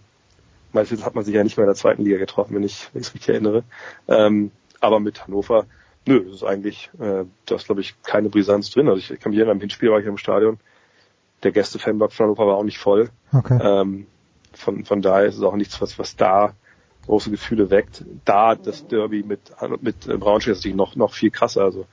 [0.73, 3.13] meistens hat man sich ja nicht mehr in der zweiten Liga getroffen, wenn ich, es
[3.13, 3.63] richtig erinnere.
[4.07, 5.65] Ähm, aber mit Hannover,
[6.05, 8.87] nö, das ist eigentlich, äh, da ist glaube ich keine Brisanz drin.
[8.87, 10.59] Also ich, ich kann mich erinnern, im Hinspiel war ich im Stadion.
[11.43, 13.09] Der Gäste-Fanblock von Hannover war auch nicht voll.
[13.31, 13.59] Okay.
[13.61, 14.07] Ähm,
[14.53, 16.53] von, von daher ist es auch nichts, was, was da
[17.05, 18.03] große Gefühle weckt.
[18.25, 19.39] Da das Derby mit,
[19.81, 21.63] mit Braunschweig ist natürlich noch, noch viel krasser.
[21.63, 21.85] Also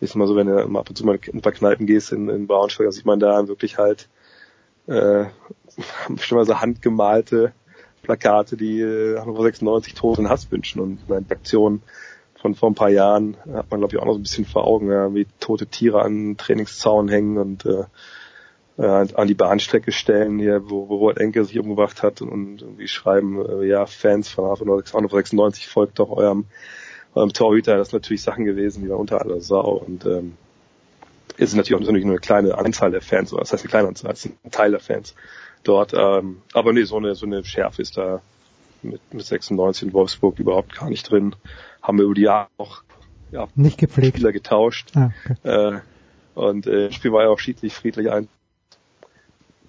[0.00, 2.12] ist immer so, wenn du mal ab und zu mal in ein paar Kneipen gehst
[2.12, 4.08] in, in Braunschweig, dann sieht man da wirklich halt
[4.86, 5.26] äh,
[6.08, 7.52] bestimmt mal so handgemalte
[8.02, 10.80] Plakate, die äh, Hannover 96 Tod und Hass wünschen.
[10.80, 11.82] Und meine Aktion
[12.40, 14.66] von vor ein paar Jahren hat man, glaube ich, auch noch so ein bisschen vor
[14.66, 17.84] Augen, ja, wie tote Tiere an Trainingszaun hängen und äh,
[18.78, 22.88] äh, an die Bahnstrecke stellen, hier, wo, wo Robert Enke sich umgebracht hat und irgendwie
[22.88, 26.44] schreiben, äh, ja, Fans von Hannover 96 folgt doch eurem,
[27.14, 27.76] eurem Torhüter.
[27.76, 30.36] Das sind natürlich Sachen gewesen, die waren unter aller Sau und ähm,
[31.36, 33.70] es ist natürlich auch natürlich nur eine kleine Anzahl der Fans, oder das heißt eine
[33.70, 35.14] kleine Anzahl, es ist ein Teil der Fans
[35.64, 35.92] dort.
[35.94, 38.20] Ähm, aber nee, so eine, so eine Schärfe ist da
[38.82, 41.34] mit, mit 96 in Wolfsburg überhaupt gar nicht drin.
[41.82, 42.82] Haben wir über die Jahre auch
[43.30, 44.16] ja, Nicht gepflegt.
[44.16, 44.90] Spieler getauscht.
[44.94, 45.74] Ah, okay.
[45.76, 45.80] Äh,
[46.34, 48.28] und äh, das Spiel war ja auch schiedlich, friedlich ein,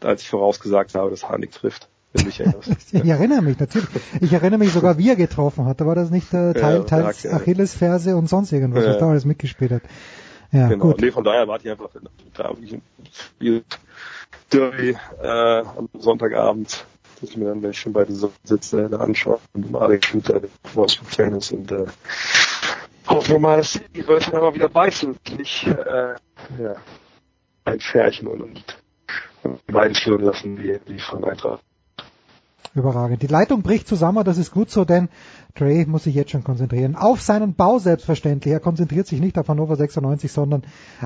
[0.01, 1.89] als ich vorausgesagt habe, dass Harnik trifft.
[2.13, 2.93] Wenn du dich erinnerst.
[2.93, 3.87] Ich erinnere mich natürlich.
[4.21, 5.81] Ich erinnere mich sogar, wie er getroffen hat.
[5.81, 7.37] Da war das nicht äh, Teil, Ja, teils sag, ja.
[7.37, 8.99] Achillesferse und sonst irgendwas, was Ja.
[8.99, 9.81] da alles mitgespielt hat.
[10.51, 10.85] Ja, genau.
[10.85, 11.01] gut.
[11.01, 11.89] Nee, von daher warte ich einfach
[12.34, 12.81] da wirklich ein
[13.11, 13.63] Spiel
[14.51, 16.85] Derby äh, am Sonntagabend,
[17.19, 20.39] dass ich mir dann, wenn ich schon bei Sonne sitze, da anschaue und Marek Schlüter,
[20.39, 21.85] der Wolfsburg-Fan ist und äh,
[23.07, 26.15] hoffen wir mal, dass die Leute dann mal wieder beißen und nicht äh,
[26.59, 26.76] ja,
[27.65, 28.77] ein Pferdchen und, und,
[29.43, 31.63] und beiden führen lassen, wie, wie von Eintracht.
[32.75, 33.23] Überragend.
[33.23, 35.09] Die Leitung bricht zusammen, das ist gut so, denn
[35.55, 36.95] Dre muss sich jetzt schon konzentrieren.
[36.95, 38.53] Auf seinen Bau selbstverständlich.
[38.53, 40.61] Er konzentriert sich nicht auf Hannover 96, sondern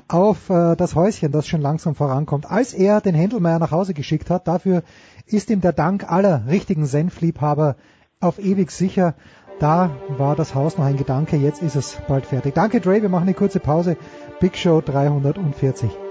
[0.10, 2.50] auf äh, das Häuschen, das schon langsam vorankommt.
[2.52, 4.84] Als er den Händelmeier nach Hause geschickt hat, dafür
[5.26, 7.78] ist ihm der Dank aller richtigen Senfliebhaber
[8.20, 9.16] auf ewig sicher.
[9.60, 12.54] Da war das Haus noch ein Gedanke, jetzt ist es bald fertig.
[12.56, 13.96] Danke Dre, wir machen eine kurze Pause.
[14.42, 16.03] Big Show 340.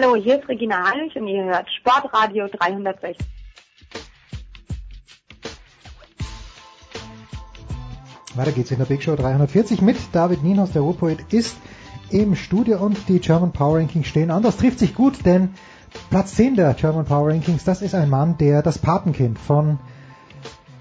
[0.00, 3.18] Hallo, hier ist Regina Heinrich und ihr hört Sportradio 360.
[8.34, 11.58] Weiter geht's in der Big Show 340 mit David Nienhaus, der Ruhrpoet ist
[12.08, 14.42] im Studio und die German Power Rankings stehen an.
[14.42, 15.54] Das trifft sich gut, denn
[16.08, 19.80] Platz 10 der German Power Rankings, das ist ein Mann, der das Patenkind von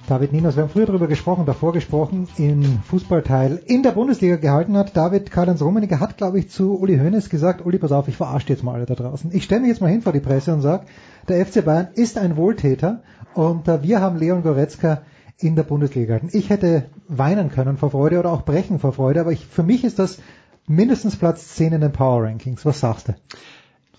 [0.10, 4.76] David Nienhaus, wir haben früher darüber gesprochen, davor gesprochen, im Fußballteil in der Bundesliga gehalten
[4.76, 4.98] hat.
[4.98, 8.50] David Karl-Heinz Rummenigge hat, glaube ich, zu Uli Hoeneß gesagt, Uli, pass auf, ich verarsche
[8.50, 9.30] jetzt mal alle da draußen.
[9.32, 10.88] Ich stelle mich jetzt mal hin vor die Presse und sage,
[11.28, 13.04] der FC Bayern ist ein Wohltäter
[13.36, 15.04] und äh, wir haben Leon Goretzka
[15.38, 16.30] in der Bundesliga gehalten.
[16.36, 19.84] Ich hätte weinen können vor Freude oder auch brechen vor Freude, aber ich, für mich
[19.84, 20.18] ist das
[20.66, 22.66] mindestens Platz 10 in den Power Rankings.
[22.66, 23.14] Was sagst du?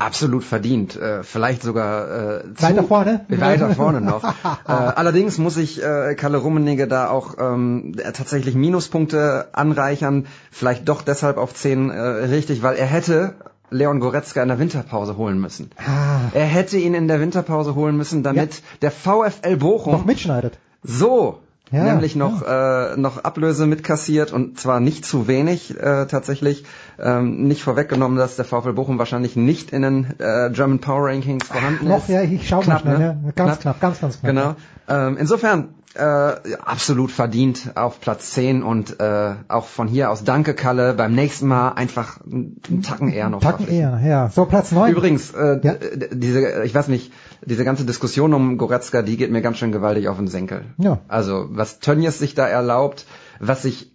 [0.01, 3.25] Absolut verdient, äh, vielleicht sogar äh, Weiter vorne?
[3.29, 4.25] Weiter vorne noch.
[4.67, 11.03] äh, allerdings muss ich äh, Kalle Rummenigge da auch ähm, tatsächlich Minuspunkte anreichern, vielleicht doch
[11.03, 13.35] deshalb auf 10 äh, richtig, weil er hätte
[13.71, 15.71] Leon Goretzka in der Winterpause holen müssen.
[15.77, 20.59] Ah, Er hätte ihn in der Winterpause holen müssen, damit der VfL Bochum noch mitschneidet.
[20.83, 21.39] so
[21.73, 26.65] Ja, nämlich noch äh, noch Ablöse mitkassiert und zwar nicht zu wenig äh, tatsächlich
[26.99, 31.47] ähm, nicht vorweggenommen, dass der VfL Bochum wahrscheinlich nicht in den äh, German Power Rankings
[31.47, 32.09] vorhanden Noch, ist.
[32.09, 33.21] ja, ich schau mal Knapp, schnell, ne?
[33.25, 33.31] ja.
[33.37, 34.29] Ganz knapp, ganz, ganz knapp.
[34.29, 34.55] Genau.
[34.89, 40.23] Ähm, insofern äh, ja, absolut verdient auf Platz 10 und äh, auch von hier aus
[40.25, 40.95] danke Kalle.
[40.95, 43.41] Beim nächsten Mal einfach einen Tacken eher noch.
[43.41, 44.29] Tacken eher, ja.
[44.31, 44.91] So, Platz 9.
[44.93, 47.13] Übrigens, äh, d- diese, ich weiß nicht,
[47.45, 50.65] diese ganze Diskussion um Goretzka, die geht mir ganz schön gewaltig auf den Senkel.
[50.79, 51.01] Ja.
[51.09, 53.07] Also, was Tönnies sich da erlaubt,
[53.39, 53.91] was sich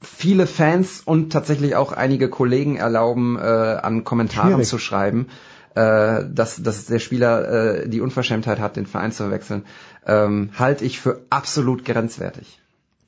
[0.00, 4.68] viele Fans und tatsächlich auch einige Kollegen erlauben, äh, an Kommentaren Schwierig.
[4.68, 5.28] zu schreiben,
[5.74, 9.64] äh, dass, dass der Spieler äh, die Unverschämtheit hat, den Verein zu wechseln,
[10.06, 12.61] ähm, halte ich für absolut grenzwertig.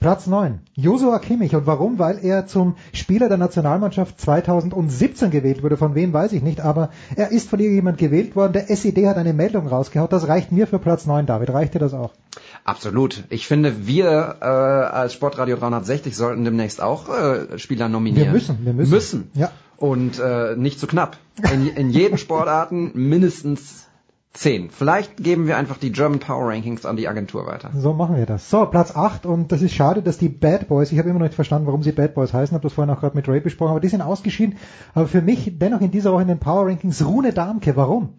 [0.05, 0.61] Platz 9.
[0.75, 1.57] Josua Kimmich.
[1.57, 1.99] Und warum?
[1.99, 5.79] Weil er zum Spieler der Nationalmannschaft 2017 gewählt wurde.
[5.79, 8.53] Von wem weiß ich nicht, aber er ist von irgendjemand gewählt worden.
[8.53, 10.11] Der SED hat eine Meldung rausgehauen.
[10.11, 11.49] Das reicht mir für Platz 9, David.
[11.49, 12.13] Reicht dir das auch?
[12.65, 13.25] Absolut.
[13.31, 18.27] Ich finde, wir äh, als Sportradio 360 sollten demnächst auch äh, Spieler nominieren.
[18.27, 18.91] Wir müssen, wir müssen.
[18.91, 19.31] Müssen.
[19.33, 19.53] Ja.
[19.79, 21.17] Und äh, nicht zu knapp.
[21.51, 23.84] In, in jeden Sportarten mindestens
[24.35, 24.69] zehn.
[24.69, 27.71] Vielleicht geben wir einfach die German Power Rankings an die Agentur weiter.
[27.75, 28.51] So machen wir das.
[28.51, 31.27] So, Platz 8 und das ist schade, dass die Bad Boys, ich habe immer noch
[31.27, 33.71] nicht verstanden, warum sie Bad Boys heißen, habe das vorhin auch gerade mit Ray besprochen,
[33.71, 34.57] aber die sind ausgeschieden.
[34.93, 37.77] Aber für mich dennoch in dieser Woche in den Power Rankings Rune Darmke.
[37.77, 38.15] Warum?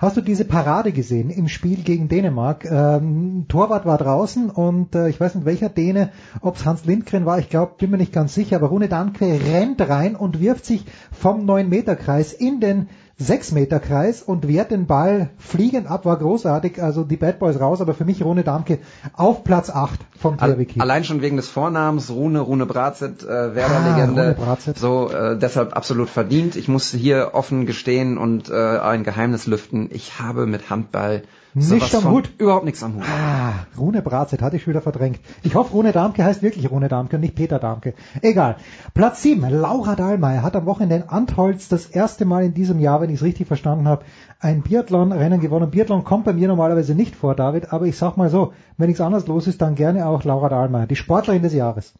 [0.00, 2.64] Hast du diese Parade gesehen im Spiel gegen Dänemark?
[2.64, 6.08] Ähm, Torwart war draußen und äh, ich weiß nicht welcher Däne,
[6.40, 9.26] ob es Hans Lindgren war, ich glaube, bin mir nicht ganz sicher, aber Rune Darmke
[9.26, 12.88] rennt rein und wirft sich vom 9-Meter-Kreis in den
[13.20, 16.82] 6-Meter-Kreis und wehrt den Ball fliegend ab, war großartig.
[16.82, 18.78] Also die Bad Boys raus, aber für mich Rune Damke
[19.14, 24.36] auf Platz 8 vom THW Allein schon wegen des Vornamens, Rune, Rune Bratzett, äh, Werder-Legende.
[24.40, 26.56] Ah, so, äh, deshalb absolut verdient.
[26.56, 29.88] Ich muss hier offen gestehen und äh, ein Geheimnis lüften.
[29.92, 31.22] Ich habe mit Handball
[31.54, 32.30] Nicht am Hut.
[32.38, 33.04] Überhaupt nichts am Hut.
[33.04, 35.18] Ah, Rune Bratzett hatte ich wieder verdrängt.
[35.42, 37.94] Ich hoffe, Rune Damke heißt wirklich Rune Damke und nicht Peter Damke.
[38.22, 38.56] Egal.
[38.94, 43.00] Platz 7, Laura Dahlmeier hat am Wochenende in Antholz das erste Mal in diesem Jahr,
[43.00, 44.04] wenn ich es richtig verstanden habe,
[44.38, 45.70] ein Biathlon-Rennen gewonnen.
[45.70, 49.00] Biathlon kommt bei mir normalerweise nicht vor, David, aber ich sag mal so, wenn nichts
[49.00, 51.94] anderes los ist, dann gerne auch Laura Dahlmeier, die Sportlerin des Jahres.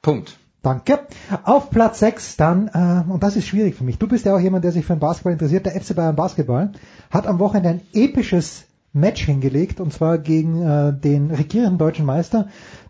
[0.00, 0.38] Punkt.
[0.62, 1.00] Danke.
[1.44, 4.40] Auf Platz 6 dann, äh, und das ist schwierig für mich, du bist ja auch
[4.40, 6.72] jemand, der sich für den Basketball interessiert, der FC Bayern Basketball,
[7.10, 12.48] hat am Wochenende ein episches Match hingelegt, und zwar gegen äh, den regierenden deutschen Meister,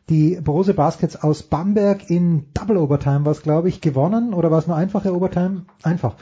[0.09, 4.59] die Borussia Baskets aus Bamberg in Double Overtime war es, glaube ich, gewonnen, oder war
[4.59, 5.67] es nur einfache Overtime?
[5.83, 6.15] Einfach.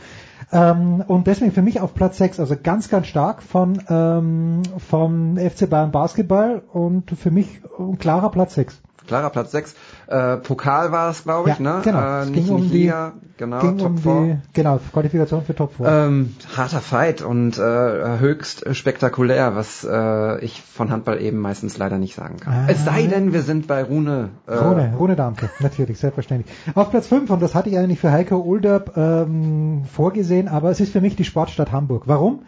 [0.51, 5.37] Ähm, und deswegen für mich auf Platz 6, also ganz, ganz stark von ähm, vom
[5.37, 8.83] FC Bayern Basketball und für mich ein klarer Platz 6.
[9.07, 9.75] Klarer Platz 6.
[10.09, 11.81] Äh, Pokal war es, glaube ich, Ja, ne?
[11.83, 11.99] genau.
[12.01, 14.13] Äh, Es nicht, ging um nicht die- Liga, genau, ging Top um 4.
[14.23, 15.87] die, genau, Qualifikation für Top 4.
[15.87, 21.99] Ähm, harter Fight und äh, höchst spektakulär, was äh, ich von Handball eben meistens leider
[21.99, 22.53] nicht sagen kann.
[22.53, 22.65] Ah.
[22.69, 24.31] Es sei denn, wir sind bei Rune.
[24.47, 26.55] Äh, Rune, Rune Damke, natürlich, selbstverständlich.
[26.75, 30.81] Auf Platz 5, und das hatte ich eigentlich für Heiko Ulderb ähm, vorgesehen, aber es
[30.81, 32.05] ist für mich die Sportstadt Hamburg.
[32.07, 32.43] Warum?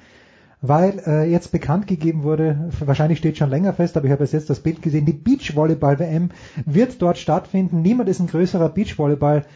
[0.60, 4.32] Weil äh, jetzt bekannt gegeben wurde, wahrscheinlich steht schon länger fest, aber ich habe jetzt
[4.32, 6.30] jetzt das Bild gesehen, die Beachvolleyball-WM
[6.66, 7.80] wird dort stattfinden.
[7.82, 9.48] Niemand ist ein größerer Beachvolleyball-Fan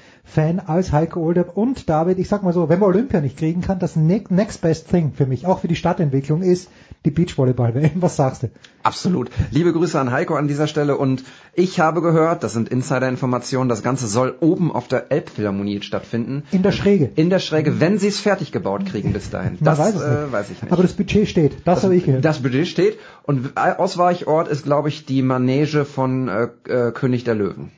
[0.67, 3.79] als Heiko Ulderb und David, ich sag mal so, wenn man Olympia nicht kriegen kann,
[3.79, 6.69] das ne next best thing für mich, auch für die Stadtentwicklung ist
[7.05, 7.91] die Beachvolleyball-WM.
[8.01, 8.51] Was sagst du?
[8.83, 9.31] Absolut.
[9.51, 11.25] Liebe Grüße an Heiko an dieser Stelle und
[11.55, 16.45] ich habe gehört, das sind Insider-Informationen, das Ganze soll oben auf der Elbphilharmonie stattfinden.
[16.51, 17.11] In der Schräge.
[17.15, 19.59] In der Schräge, wenn sie es fertig gebaut kriegen bis dahin.
[19.61, 20.73] Das weiß äh, weiß ich nicht.
[20.73, 22.25] Aber das Budget steht, das, habe ich gehört.
[22.25, 27.35] Das Budget steht und Ausweichort ist, glaube ich, die Manege von äh, äh, König der
[27.35, 27.71] Löwen.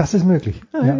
[0.00, 0.62] Das ist möglich.
[0.72, 0.98] Ja.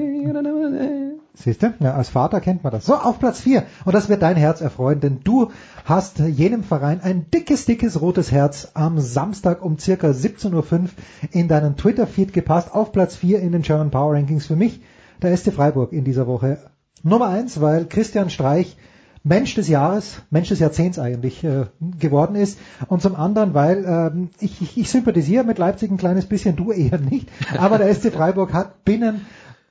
[1.32, 1.72] Siehst du?
[1.80, 2.84] Ja, als Vater kennt man das.
[2.84, 3.62] So, auf Platz 4.
[3.86, 5.52] Und das wird dein Herz erfreuen, denn du
[5.86, 10.88] hast jenem Verein ein dickes, dickes rotes Herz am Samstag um circa 17.05 Uhr
[11.30, 12.74] in deinen Twitter-Feed gepasst.
[12.74, 14.82] Auf Platz 4 in den German Power Rankings für mich
[15.22, 16.58] der SC Freiburg in dieser Woche.
[17.02, 18.76] Nummer 1, weil Christian Streich
[19.22, 21.66] Mensch des Jahres, Mensch des Jahrzehnts eigentlich äh,
[21.98, 22.58] geworden ist.
[22.88, 26.72] Und zum anderen, weil ähm, ich, ich, ich sympathisiere mit Leipzig ein kleines bisschen, du
[26.72, 27.28] eher nicht.
[27.58, 29.26] Aber der SC Freiburg hat binnen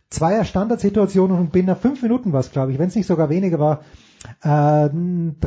[0.10, 3.81] zweier Standardsituationen und binnen fünf Minuten was, glaube ich, wenn es nicht sogar weniger war,
[4.41, 4.90] äh,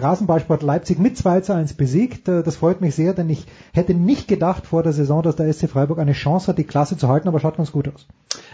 [0.00, 2.28] Rasenballsport Leipzig mit 2 zu 1 besiegt.
[2.28, 5.52] Äh, Das freut mich sehr, denn ich hätte nicht gedacht vor der Saison, dass der
[5.52, 8.06] SC Freiburg eine Chance hat, die Klasse zu halten, aber schaut ganz gut aus.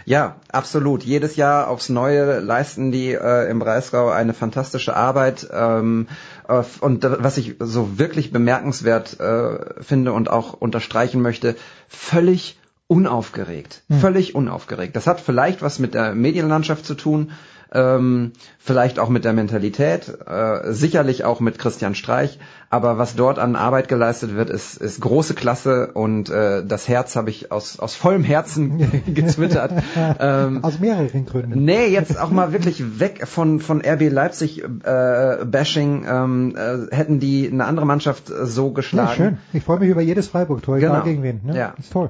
[0.05, 1.03] Ja, absolut.
[1.03, 5.47] Jedes Jahr aufs Neue leisten die äh, im Breisgau eine fantastische Arbeit.
[5.53, 6.07] Ähm,
[6.47, 11.55] äh, und was ich so wirklich bemerkenswert äh, finde und auch unterstreichen möchte,
[11.87, 12.59] völlig
[12.89, 13.83] unaufgeregt.
[13.89, 13.99] Hm.
[13.99, 14.95] Völlig unaufgeregt.
[14.95, 17.31] Das hat vielleicht was mit der Medienlandschaft zu tun,
[17.71, 22.39] ähm, vielleicht auch mit der Mentalität, äh, sicherlich auch mit Christian Streich.
[22.71, 27.15] Aber was dort an Arbeit geleistet wird, ist, ist große Klasse und äh, das Herz
[27.15, 29.71] habe ich aus, aus vollem Herzen getwittert.
[30.19, 31.63] ähm, Aus mehreren Gründen.
[31.63, 36.07] Nee, jetzt auch mal wirklich weg von, von RB Leipzig äh, Bashing.
[36.09, 39.13] Ähm, äh, hätten die eine andere Mannschaft so Ja, geschlagen.
[39.15, 39.37] schön.
[39.53, 41.03] Ich freue mich über jedes Freiburg-Tor, egal Genau.
[41.03, 41.41] gegen wen.
[41.43, 41.55] Ne?
[41.55, 41.73] Ja.
[41.77, 42.09] Ist toll.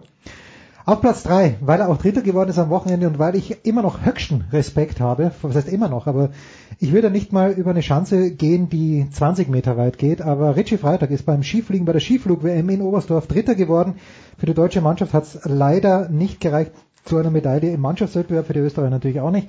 [0.90, 3.84] Auf Platz drei, weil er auch Dritter geworden ist am Wochenende und weil ich immer
[3.84, 6.32] noch höchsten Respekt habe, was heißt immer noch, aber
[6.80, 10.80] ich würde nicht mal über eine Schanze gehen, die 20 Meter weit geht, aber Richie
[10.80, 13.98] Freitag ist beim Skifliegen bei der Skiflug-WM in Oberstdorf Dritter geworden.
[14.40, 16.72] Für die deutsche Mannschaft hat es leider nicht gereicht
[17.06, 19.48] zu einer Medaille im Mannschaftswettbewerb, für die Österreicher natürlich auch nicht.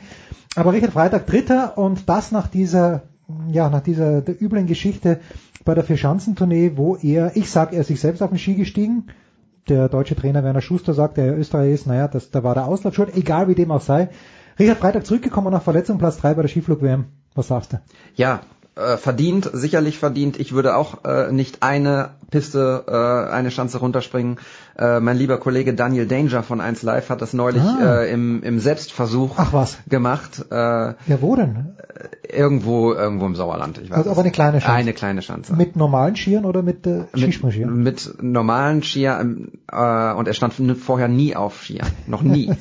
[0.57, 3.05] Aber Richard Freitag Dritter und das nach dieser,
[3.51, 5.21] ja, nach dieser üblen Geschichte
[5.65, 9.05] bei der Vierschanzentournee, wo er, ich sag, er ist sich selbst auf den Ski gestiegen,
[9.71, 12.95] der deutsche Trainer Werner Schuster sagt, der Österreicher ist, naja, das, da war der Auslauf
[12.95, 14.09] schuld, egal wie dem auch sei.
[14.59, 17.05] Richard Freitag zurückgekommen nach Verletzung, Platz 3 bei der Skiflug-WM.
[17.35, 17.81] Was sagst du?
[18.17, 18.41] Ja,
[18.77, 20.39] äh, verdient, sicherlich verdient.
[20.39, 24.39] Ich würde auch äh, nicht eine Piste, äh, eine Schanze runterspringen.
[24.79, 28.03] Äh, mein lieber Kollege Daniel Danger von 1 Live hat das neulich Ah.
[28.03, 29.79] äh, im, im Selbstversuch Ach was.
[29.89, 30.45] gemacht.
[30.51, 31.75] Äh, Ja, wo denn?
[32.33, 33.79] Irgendwo, irgendwo im Sauerland.
[33.79, 34.75] Ich weiß Also aber eine kleine Schanze.
[34.77, 35.55] Eine kleine Schanze.
[35.55, 37.83] Mit normalen Skiern oder mit äh, Skisprungskiern?
[37.83, 41.89] Mit, mit normalen Skiern äh, und er stand vorher nie auf Skiern.
[42.07, 42.53] Noch nie.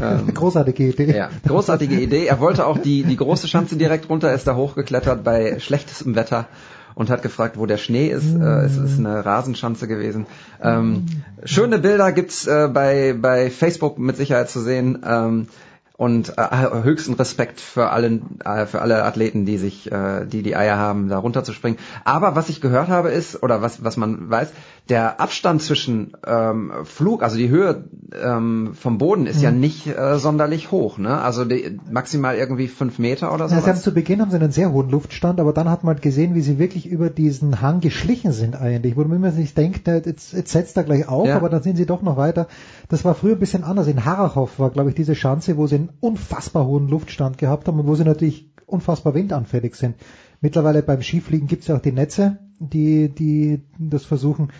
[0.00, 1.16] Ähm, Großartige Idee.
[1.16, 2.26] Ja, großartige Idee.
[2.26, 6.46] Er wollte auch die, die große Schanze direkt runter, ist da hochgeklettert bei schlechtestem Wetter
[6.94, 8.34] und hat gefragt, wo der Schnee ist.
[8.34, 10.26] Äh, es ist eine Rasenschanze gewesen.
[10.62, 11.06] Ähm,
[11.44, 15.04] schöne Bilder gibt's äh, bei, bei Facebook mit Sicherheit zu sehen.
[15.06, 15.48] Ähm,
[15.96, 20.56] und äh, höchsten Respekt für allen, äh, für alle Athleten, die sich, äh, die die
[20.56, 21.78] Eier haben, da runterzuspringen.
[22.04, 24.48] Aber was ich gehört habe ist, oder was was man weiß,
[24.88, 27.84] der Abstand zwischen ähm, Flug, also die Höhe
[28.20, 29.42] ähm, vom Boden ist Mhm.
[29.44, 31.20] ja nicht äh, sonderlich hoch, ne?
[31.22, 33.54] Also die, maximal irgendwie fünf Meter oder so.
[33.54, 36.02] Ja, haben zu Beginn haben sie einen sehr hohen Luftstand, aber dann hat man halt
[36.02, 39.86] gesehen, wie sie wirklich über diesen Hang geschlichen sind eigentlich, wo man immer sich denkt,
[39.86, 41.36] jetzt, jetzt setzt er gleich auf, Ja.
[41.36, 42.48] aber dann sind sie doch noch weiter.
[42.94, 43.88] Das war früher ein bisschen anders.
[43.88, 47.80] In Harachow war, glaube ich, diese Schanze, wo sie einen unfassbar hohen Luftstand gehabt haben
[47.80, 49.96] und wo sie natürlich unfassbar windanfällig sind.
[50.40, 54.50] Mittlerweile beim Skifliegen gibt es ja auch die Netze, die, die das versuchen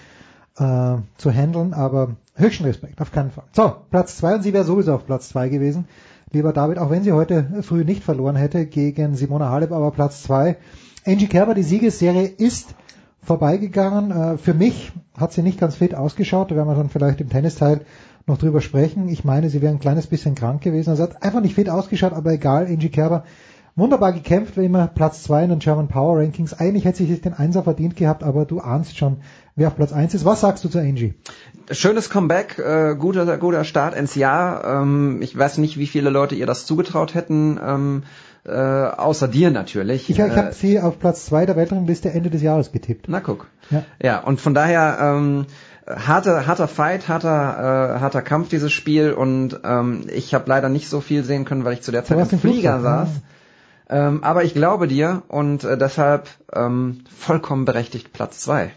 [0.57, 3.45] äh, zu handeln, aber höchsten Respekt, auf keinen Fall.
[3.53, 5.87] So, Platz zwei und sie wäre sowieso auf Platz zwei gewesen.
[6.33, 10.25] Lieber David, auch wenn sie heute früh nicht verloren hätte gegen Simona Halep, aber Platz
[10.25, 10.57] zwei.
[11.07, 12.75] Angie Kerber, die Siegesserie ist
[13.23, 14.11] vorbeigegangen.
[14.11, 17.29] Äh, für mich hat sie nicht ganz fit ausgeschaut, da werden wir dann vielleicht im
[17.29, 17.83] Tennisteil
[18.27, 19.09] noch drüber sprechen.
[19.09, 20.91] Ich meine, sie wäre ein kleines bisschen krank gewesen.
[20.91, 23.25] Also hat einfach nicht fit ausgeschaut, aber egal, Angie Kerber
[23.77, 26.55] wunderbar gekämpft, wie immer Platz zwei in den German Power Rankings.
[26.55, 29.17] Eigentlich hätte sie sich den Einser verdient gehabt, aber du ahnst schon,
[29.57, 30.25] wer auf Platz eins ist.
[30.25, 31.15] Was sagst du zu Angie?
[31.71, 34.65] Schönes Comeback, äh, guter, guter Start ins Jahr.
[34.83, 38.03] Ähm, ich weiß nicht, wie viele Leute ihr das zugetraut hätten, ähm,
[38.47, 40.09] äh, außer dir natürlich.
[40.09, 43.07] Ich, ich Äh, habe sie auf Platz zwei der Weltrangliste Ende des Jahres getippt.
[43.09, 43.49] Na guck.
[43.71, 43.83] Ja.
[44.01, 45.47] Ja, und von daher ähm,
[45.87, 50.89] harter, harter Fight, harter, äh, harter Kampf dieses Spiel und ähm, ich habe leider nicht
[50.89, 53.09] so viel sehen können, weil ich zu der Zeit im Flieger Flugzeug, saß.
[53.91, 58.73] Ähm, aber ich glaube dir und äh, deshalb ähm, vollkommen berechtigt Platz zwei.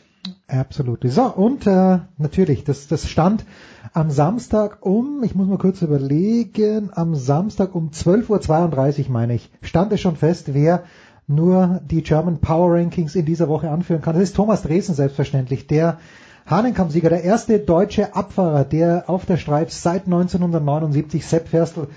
[0.48, 1.00] Absolut.
[1.06, 3.46] So, und äh, natürlich, das, das stand
[3.94, 9.50] am Samstag um, ich muss mal kurz überlegen, am Samstag um 12.32 Uhr, meine ich,
[9.62, 10.84] stand es schon fest, wer
[11.28, 14.16] nur die German Power Rankings in dieser Woche anführen kann.
[14.16, 16.00] Das ist Thomas Dresen selbstverständlich, der
[16.48, 21.88] Hahnenkampfsieger, der erste deutsche Abfahrer, der auf der Streif seit 1979 Sepp Ferstl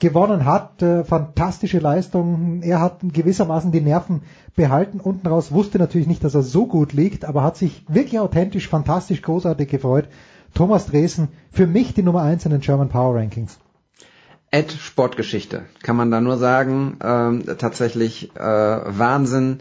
[0.00, 0.82] gewonnen hat.
[0.82, 2.62] Äh, fantastische Leistung.
[2.62, 4.22] Er hat gewissermaßen die Nerven
[4.56, 4.98] behalten.
[4.98, 8.68] Unten raus wusste natürlich nicht, dass er so gut liegt, aber hat sich wirklich authentisch,
[8.68, 10.08] fantastisch, großartig gefreut.
[10.52, 13.58] Thomas Dresen, für mich die Nummer eins in den German Power Rankings.
[14.50, 16.98] Ed Sportgeschichte, kann man da nur sagen.
[17.02, 19.60] Ähm, tatsächlich äh, Wahnsinn.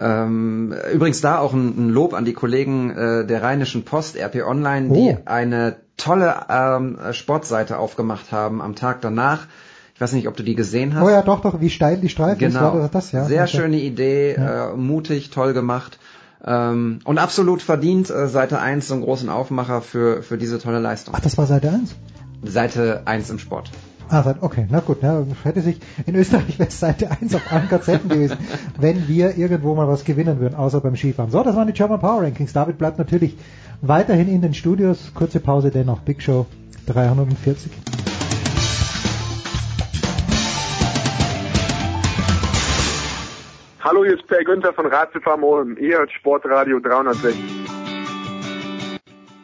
[0.00, 4.44] Ähm, übrigens da auch ein, ein Lob an die Kollegen äh, der Rheinischen Post, RP
[4.46, 5.18] Online, die Oh.
[5.24, 9.46] eine tolle ähm, Sportseite aufgemacht haben am Tag danach.
[9.94, 11.02] Ich weiß nicht, ob du die gesehen hast.
[11.04, 12.78] Oh ja, doch, doch, wie steil die Streife ist, Genau.
[12.78, 13.24] das, das ja.
[13.24, 14.70] Sehr schöne Idee, Ja.
[14.72, 15.98] äh, mutig, toll gemacht.
[16.44, 20.78] Ähm, und absolut verdient äh, Seite 1 so einen großen Aufmacher für, für diese tolle
[20.78, 21.14] Leistung.
[21.16, 21.96] Ach, das war Seite 1?
[22.44, 23.72] Seite 1 im Sport.
[24.10, 27.68] Ah, okay, na gut, ja, hätte sich, in Österreich wäre es Seite 1 auf allen
[27.68, 28.38] Gazetten gewesen,
[28.80, 31.30] wenn wir irgendwo mal was gewinnen würden, außer beim Skifahren.
[31.30, 32.54] So, das waren die German Power Rankings.
[32.54, 33.36] David bleibt natürlich
[33.82, 35.12] weiterhin in den Studios.
[35.14, 36.00] Kurze Pause dennoch.
[36.00, 36.46] Big Show
[36.86, 37.70] 340.
[43.84, 45.76] Hallo, hier ist Per Günther von Ratiofarm Ulm.
[45.78, 47.77] Ihr hört Sportradio 360.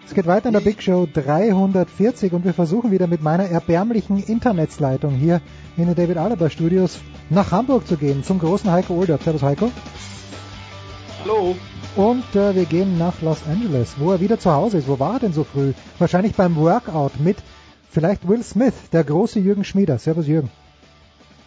[0.07, 4.23] Es geht weiter in der Big Show 340 und wir versuchen wieder mit meiner erbärmlichen
[4.23, 5.41] Internetsleitung hier
[5.79, 7.01] in den David Alaba Studios
[7.31, 9.23] nach Hamburg zu gehen, zum großen Heiko Olderb.
[9.23, 9.71] Servus Heiko.
[11.23, 11.57] Hallo.
[11.97, 14.89] Und äh, wir gehen nach Los Angeles, wo er wieder zu Hause ist.
[14.89, 15.73] Wo war er denn so früh?
[15.99, 17.39] Wahrscheinlich beim Workout mit
[17.91, 19.99] vielleicht Will Smith, der große Jürgen Schmieder.
[19.99, 20.51] Servus Jürgen.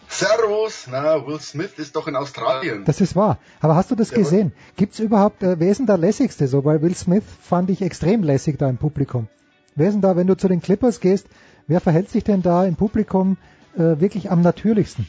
[0.08, 2.84] Servus, na, Will Smith ist doch in Australien.
[2.84, 3.38] Das ist wahr.
[3.60, 4.24] Aber hast du das Jawohl.
[4.24, 4.52] gesehen?
[4.76, 6.64] Gibt's überhaupt, äh, wer ist denn der lässigste so?
[6.64, 9.28] Weil Will Smith fand ich extrem lässig da im Publikum.
[9.74, 11.26] Wer ist denn da, wenn du zu den Clippers gehst,
[11.66, 13.36] wer verhält sich denn da im Publikum
[13.76, 15.06] äh, wirklich am natürlichsten?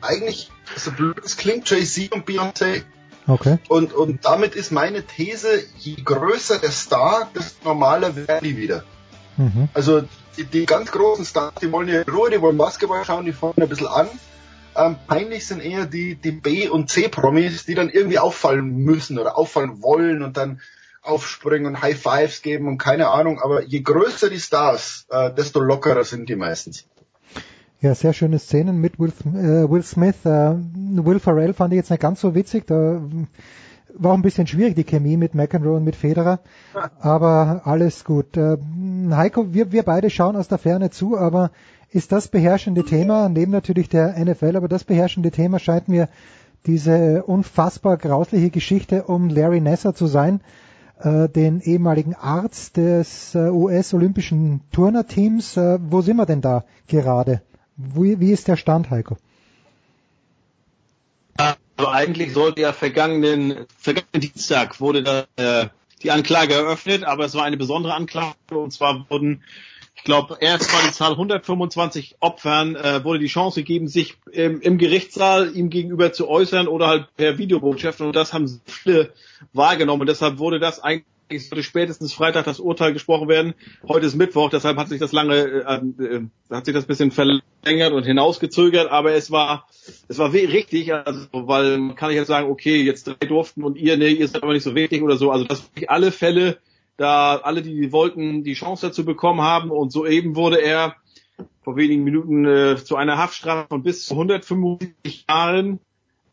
[0.00, 2.82] Eigentlich, so blöd es klingt, Jay-Z und Beyoncé.
[3.26, 3.58] Okay.
[3.68, 8.84] Und, und damit ist meine These, je größer der Star, desto normaler werden die wieder.
[9.36, 9.68] Mhm.
[9.74, 10.02] Also
[10.38, 13.54] die, die ganz großen Stars, die wollen ja Ruhe, die wollen Basketball schauen, die fangen
[13.56, 14.08] ein bisschen an.
[14.76, 19.36] Ähm, peinlich sind eher die, die B- und C-Promis, die dann irgendwie auffallen müssen oder
[19.36, 20.60] auffallen wollen und dann
[21.02, 23.40] aufspringen und High Fives geben und keine Ahnung.
[23.40, 26.86] Aber je größer die Stars, äh, desto lockerer sind die meistens.
[27.80, 30.24] Ja, sehr schöne Szenen mit Will, äh, Will Smith.
[30.24, 32.66] Äh, Will Ferrell fand ich jetzt nicht ganz so witzig.
[32.66, 33.00] Da
[33.94, 36.40] war auch ein bisschen schwierig, die Chemie mit McEnroe und mit Federer.
[37.00, 38.36] Aber alles gut.
[38.36, 38.56] Äh,
[39.10, 41.50] Heiko, wir, wir beide schauen aus der Ferne zu, aber
[41.90, 46.08] ist das beherrschende Thema, neben natürlich der NFL, aber das beherrschende Thema scheint mir
[46.66, 50.40] diese unfassbar grausliche Geschichte um Larry Nasser zu sein,
[51.00, 55.56] äh, den ehemaligen Arzt des äh, US-Olympischen Turnerteams.
[55.56, 57.42] Wo sind wir denn da gerade?
[57.76, 59.16] Wie, wie ist der Stand, Heiko?
[61.78, 65.68] Also eigentlich sollte ja vergangenen, vergangenen Dienstag wurde da äh,
[66.02, 68.34] die Anklage eröffnet, aber es war eine besondere Anklage.
[68.50, 69.44] Und zwar wurden
[69.94, 74.60] ich glaube, erst war die Zahl 125 Opfern, äh, wurde die Chance gegeben, sich ähm,
[74.60, 78.00] im Gerichtssaal ihm gegenüber zu äußern oder halt per Videobotschaft.
[78.00, 79.12] Und das haben viele
[79.52, 80.02] wahrgenommen.
[80.02, 81.04] Und deshalb wurde das eigentlich
[81.36, 83.54] sollte spätestens Freitag das Urteil gesprochen werden.
[83.86, 87.92] Heute ist Mittwoch, deshalb hat sich das lange, äh, äh, hat sich das bisschen verlängert
[87.92, 89.68] und hinausgezögert, aber es war,
[90.08, 93.76] es war richtig, also, weil man kann ich jetzt sagen, okay, jetzt drei durften und
[93.76, 95.30] ihr, nee, ihr seid aber nicht so wichtig oder so.
[95.30, 96.58] Also dass alle Fälle,
[96.96, 100.96] da alle, die wollten, die Chance dazu bekommen haben und soeben wurde er
[101.62, 105.80] vor wenigen Minuten äh, zu einer Haftstrafe von bis zu 175 Jahren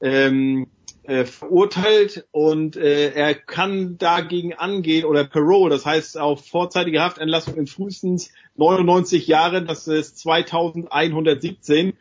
[0.01, 0.67] ähm,
[1.07, 7.55] äh, verurteilt und äh, er kann dagegen angehen oder Parole, das heißt auf vorzeitige Haftentlassung
[7.55, 11.93] in frühestens 99 Jahren, das ist 2117.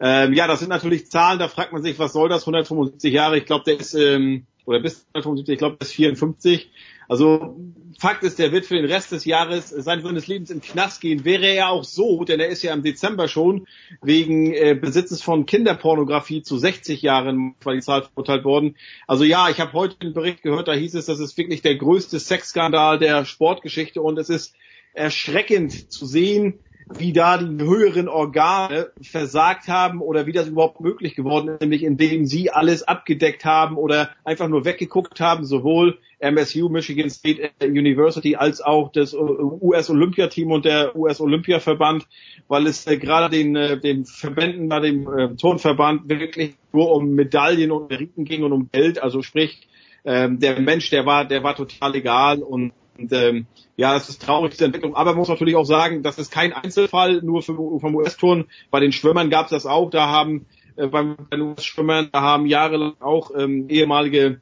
[0.00, 2.42] Ähm, ja, das sind natürlich Zahlen, da fragt man sich, was soll das?
[2.42, 6.70] 175 Jahre, ich glaube, der ist, ähm, oder bis 175, ich glaube, der ist 54.
[7.08, 7.56] Also
[7.98, 11.24] Fakt ist, der wird für den Rest des Jahres seines Lebens im Knast gehen.
[11.24, 13.66] Wäre er auch so, denn er ist ja im Dezember schon
[14.00, 18.76] wegen äh, Besitzes von Kinderpornografie zu 60 Jahren war die Zahl verurteilt worden.
[19.08, 21.74] Also ja, ich habe heute einen Bericht gehört, da hieß es, das ist wirklich der
[21.74, 24.54] größte Sexskandal der Sportgeschichte und es ist
[24.92, 26.60] erschreckend zu sehen,
[26.96, 31.82] wie da die höheren Organe versagt haben oder wie das überhaupt möglich geworden ist, nämlich
[31.82, 38.36] indem sie alles abgedeckt haben oder einfach nur weggeguckt haben, sowohl MSU, Michigan State University,
[38.36, 42.06] als auch das US-Olympiateam und der US-Olympiaverband,
[42.48, 47.14] weil es äh, gerade den, äh, den Verbänden bei dem äh, Turnverband wirklich nur um
[47.14, 49.68] Medaillen und Meriten ging und um Geld, also sprich,
[50.04, 53.46] ähm, der Mensch, der war, der war total egal und und ähm,
[53.76, 54.96] ja, das ist traurig, diese Entwicklung.
[54.96, 58.46] Aber man muss natürlich auch sagen, das ist kein Einzelfall, nur für, vom US-Turn.
[58.70, 59.90] Bei den Schwimmern gab es das auch.
[59.90, 60.46] Da haben
[60.76, 64.40] äh, beim, bei US-Schwimmern, da haben jahrelang auch ähm, ehemalige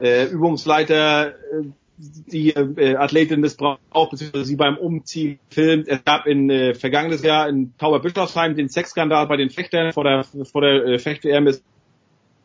[0.00, 1.34] äh, Übungsleiter äh,
[1.98, 3.80] die äh, Athletin missbraucht,
[4.10, 5.88] beziehungsweise sie beim Umziehen filmt.
[5.88, 10.24] Es gab in äh, vergangenes Jahr in Tauberbischofsheim den Sexskandal bei den Fechtern vor der
[10.24, 11.48] vor der äh, Fecht-WM.
[11.48, 11.62] Es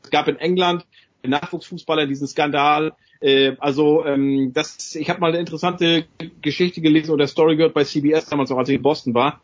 [0.10, 0.86] gab in England
[1.24, 2.94] den Nachwuchsfußballer diesen Skandal.
[3.24, 6.06] Äh, also ähm, das, ich habe mal eine interessante
[6.42, 9.42] Geschichte gelesen oder Story gehört bei CBS damals auch, als ich in Boston war.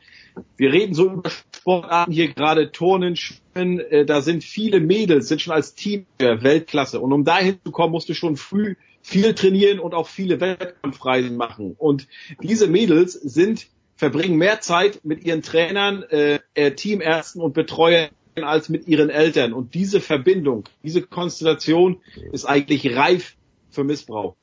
[0.58, 5.42] Wir reden so über Sportarten hier gerade Turnen, Schwimmen, äh, da sind viele Mädels, sind
[5.42, 7.00] schon als Team Weltklasse.
[7.00, 11.38] Und um dahin zu kommen, musst du schon früh viel trainieren und auch viele Wettkampfreisen
[11.38, 11.76] machen.
[11.78, 12.08] Und
[12.44, 18.68] diese Mädels sind verbringen mehr Zeit mit ihren Trainern, äh, äh Teamärzten und Betreuern als
[18.68, 19.54] mit ihren Eltern.
[19.54, 22.02] Und diese Verbindung, diese Konstellation
[22.34, 23.36] ist eigentlich reif
[23.70, 24.36] für Missbrauch.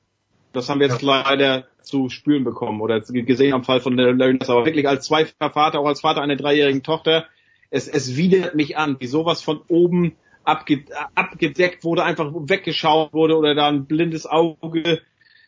[0.53, 1.23] Das haben wir jetzt ja.
[1.23, 4.57] leider zu spüren bekommen oder gesehen am Fall von Larry Nassar.
[4.57, 7.27] Aber wirklich als zweifacher Vater, auch als Vater einer dreijährigen Tochter,
[7.71, 13.37] es, es widert mich an, wie sowas von oben abge, abgedeckt wurde, einfach weggeschaut wurde
[13.37, 15.03] oder da ein blindes Auge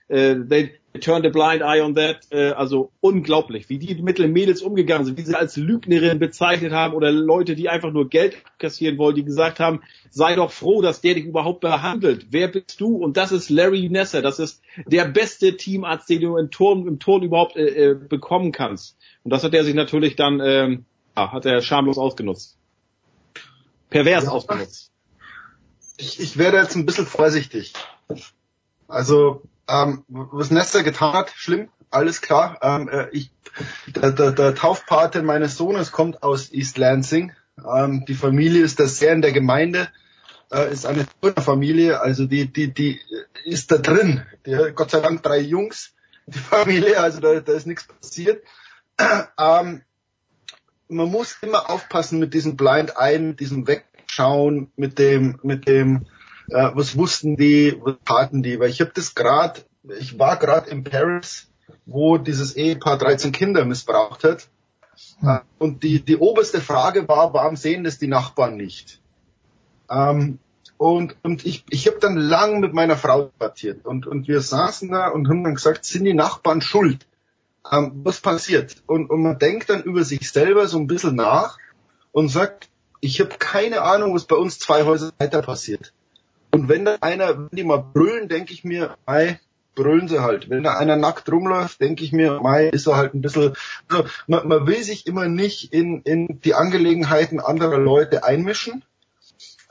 [0.08, 2.26] they turned a blind eye on that.
[2.30, 6.72] Äh, also unglaublich, wie die mit den Mädels umgegangen sind, wie sie als Lügnerin bezeichnet
[6.72, 10.82] haben oder Leute, die einfach nur Geld kassieren wollen, die gesagt haben, sei doch froh,
[10.82, 12.28] dass der dich überhaupt behandelt.
[12.30, 12.96] Wer bist du?
[12.96, 14.22] Und das ist Larry Nesser.
[14.22, 18.52] Das ist der beste Teamarzt, den du im Turn, im Turn überhaupt äh, äh, bekommen
[18.52, 18.96] kannst.
[19.24, 20.84] Und das hat er sich natürlich dann, ähm,
[21.16, 22.56] ja, hat er schamlos ausgenutzt.
[23.90, 24.30] Pervers ja.
[24.30, 24.90] ausgenutzt.
[25.96, 27.72] Ich, ich werde jetzt ein bisschen vorsichtig.
[28.86, 32.58] Also ähm, was Nester getan hat, schlimm, alles klar.
[32.62, 33.30] Ähm, äh, ich,
[33.86, 37.32] der, der, der Taufpate meines Sohnes kommt aus East Lansing.
[37.64, 39.88] Ähm, die Familie ist da sehr in der Gemeinde,
[40.52, 41.06] äh, ist eine
[41.40, 43.00] Familie, also die, die, die
[43.44, 44.22] ist da drin.
[44.46, 45.94] Die, Gott sei Dank drei Jungs,
[46.26, 48.42] die Familie, also da, da ist nichts passiert.
[49.38, 49.82] Ähm,
[50.88, 56.06] man muss immer aufpassen mit diesem Blind Eye, mit diesem Wegschauen, mit dem, mit dem,
[56.50, 59.62] äh, was wussten die, was taten die, weil ich habe das gerade,
[59.98, 61.48] ich war gerade in Paris,
[61.86, 64.48] wo dieses Ehepaar 13 Kinder missbraucht hat.
[65.20, 65.40] Hm.
[65.58, 69.00] Und die, die oberste Frage war, warum sehen das die Nachbarn nicht?
[69.90, 70.38] Ähm,
[70.76, 74.90] und, und ich, ich habe dann lang mit meiner Frau debattiert und, und wir saßen
[74.90, 77.06] da und haben dann gesagt, sind die Nachbarn schuld?
[77.70, 78.76] Ähm, was passiert?
[78.86, 81.58] Und, und man denkt dann über sich selber so ein bisschen nach
[82.12, 82.68] und sagt,
[83.00, 85.92] ich habe keine Ahnung, was bei uns zwei Häuser weiter passiert.
[86.50, 89.40] Und wenn da einer, wenn die mal brüllen, denke ich mir, mei,
[89.78, 90.50] brüllen sie halt.
[90.50, 93.54] Wenn da einer nackt rumläuft, denke ich mir, mei, ist er halt ein bisschen,
[93.88, 98.84] also man, man will sich immer nicht in, in die Angelegenheiten anderer Leute einmischen.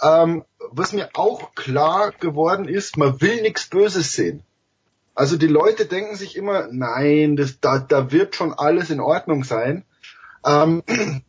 [0.02, 4.44] Ähm, was mir auch klar geworden ist, man will nichts Böses sehen.
[5.14, 9.44] Also die Leute denken sich immer, nein, das, da, da wird schon alles in Ordnung
[9.44, 9.84] sein.
[10.46, 10.84] Ähm,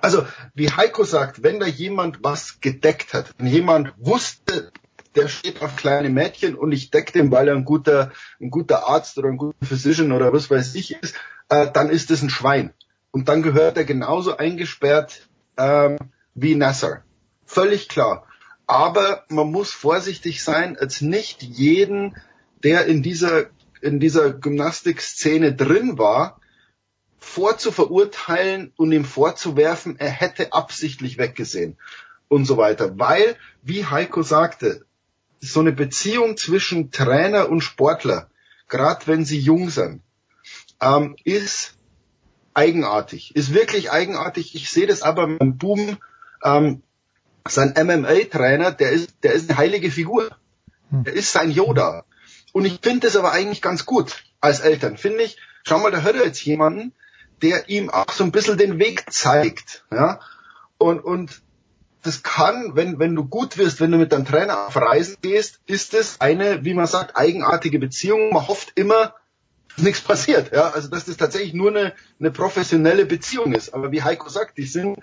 [0.00, 4.72] also wie Heiko sagt, wenn da jemand was gedeckt hat, wenn jemand wusste,
[5.14, 8.88] der steht auf kleine Mädchen und ich decke den, weil er ein guter, ein guter
[8.88, 11.16] Arzt oder ein guter Physician oder was weiß ich ist,
[11.48, 12.72] äh, dann ist es ein Schwein.
[13.10, 15.98] Und dann gehört er genauso eingesperrt ähm,
[16.34, 17.02] wie Nasser.
[17.44, 18.26] Völlig klar.
[18.66, 22.16] Aber man muss vorsichtig sein, als nicht jeden,
[22.62, 23.46] der in dieser,
[23.80, 26.40] in dieser Gymnastikszene drin war,
[27.18, 31.78] vorzuverurteilen und ihm vorzuwerfen, er hätte absichtlich weggesehen
[32.28, 32.96] und so weiter.
[32.98, 34.86] Weil, wie Heiko sagte,
[35.40, 38.28] so eine Beziehung zwischen Trainer und Sportler,
[38.68, 40.02] gerade wenn sie jung sind,
[40.80, 41.74] ähm, ist
[42.54, 44.54] eigenartig, ist wirklich eigenartig.
[44.54, 45.98] Ich sehe das aber beim Boom,
[46.44, 46.82] ähm,
[47.48, 50.30] sein MMA-Trainer, der ist, der ist eine heilige Figur.
[50.90, 52.04] Der ist sein Yoda.
[52.52, 54.96] Und ich finde das aber eigentlich ganz gut als Eltern.
[54.96, 56.92] Finde ich, schau mal, da hört er jetzt jemanden,
[57.42, 59.84] der ihm auch so ein bisschen den Weg zeigt.
[59.90, 60.20] Ja?
[60.78, 61.42] Und, und
[62.02, 65.60] das kann, wenn, wenn du gut wirst, wenn du mit deinem Trainer auf Reisen gehst,
[65.66, 68.30] ist es eine, wie man sagt, eigenartige Beziehung.
[68.32, 69.14] Man hofft immer,
[69.74, 70.52] dass nichts passiert.
[70.52, 70.70] Ja?
[70.70, 73.74] Also dass das tatsächlich nur eine, eine professionelle Beziehung ist.
[73.74, 74.98] Aber wie Heiko sagt, die sind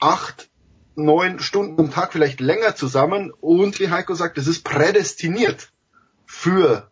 [0.00, 0.50] acht,
[0.96, 5.70] neun Stunden am Tag vielleicht länger zusammen und wie Heiko sagt, das ist prädestiniert
[6.26, 6.90] für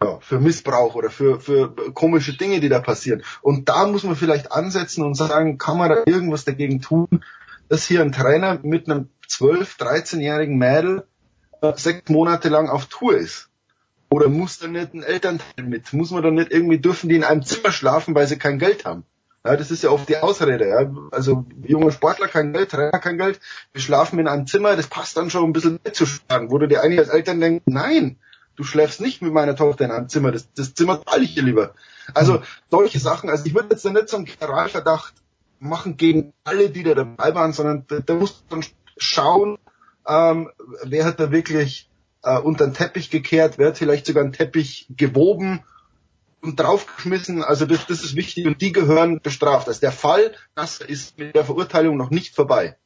[0.00, 3.24] ja, für Missbrauch oder für, für komische Dinge, die da passieren.
[3.42, 7.08] Und da muss man vielleicht ansetzen und sagen, kann man da irgendwas dagegen tun,
[7.68, 11.06] dass hier ein Trainer mit einem 12-, 13-jährigen Mädel
[11.60, 13.48] äh, sechs Monate lang auf Tour ist?
[14.10, 15.92] Oder muss da nicht ein Elternteil mit?
[15.92, 18.84] Muss man da nicht irgendwie, dürfen die in einem Zimmer schlafen, weil sie kein Geld
[18.84, 19.04] haben?
[19.44, 20.68] Ja, das ist ja oft die Ausrede.
[20.68, 20.90] Ja.
[21.10, 23.40] Also junge Sportler kein Geld, Trainer kein Geld,
[23.72, 26.50] wir schlafen in einem Zimmer, das passt dann schon ein bisschen mitzuschlagen.
[26.50, 28.16] Wo du dir eigentlich als Eltern denkst, nein,
[28.56, 31.42] du schläfst nicht mit meiner Tochter in einem Zimmer, das, das Zimmer zahle ich dir
[31.42, 31.74] lieber.
[32.14, 35.14] Also solche Sachen, also ich würde jetzt nicht so einen Generalverdacht
[35.60, 38.64] machen gegen alle, die da dabei waren, sondern da, da musst du dann
[38.96, 39.58] schauen,
[40.06, 40.50] ähm,
[40.84, 41.88] wer hat da wirklich
[42.22, 45.60] äh, unter den Teppich gekehrt, wer hat vielleicht sogar einen Teppich gewoben
[46.40, 47.42] und draufgeschmissen.
[47.42, 49.68] Also das, das ist wichtig und die gehören bestraft.
[49.68, 52.76] Also der Fall, das ist mit der Verurteilung noch nicht vorbei.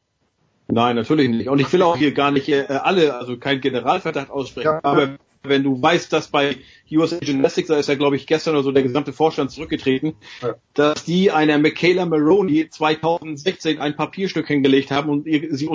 [0.69, 1.49] Nein, natürlich nicht.
[1.49, 4.69] Und ich will auch hier gar nicht äh, alle, also kein Generalverdacht aussprechen.
[4.69, 6.57] Ja, aber wenn du weißt, dass bei
[6.91, 10.55] USA Gymnastics, da ist ja glaube ich gestern oder so der gesamte Vorstand zurückgetreten, ja.
[10.75, 15.67] dass die einer Michaela Maroney 2016 ein Papierstück hingelegt haben und sie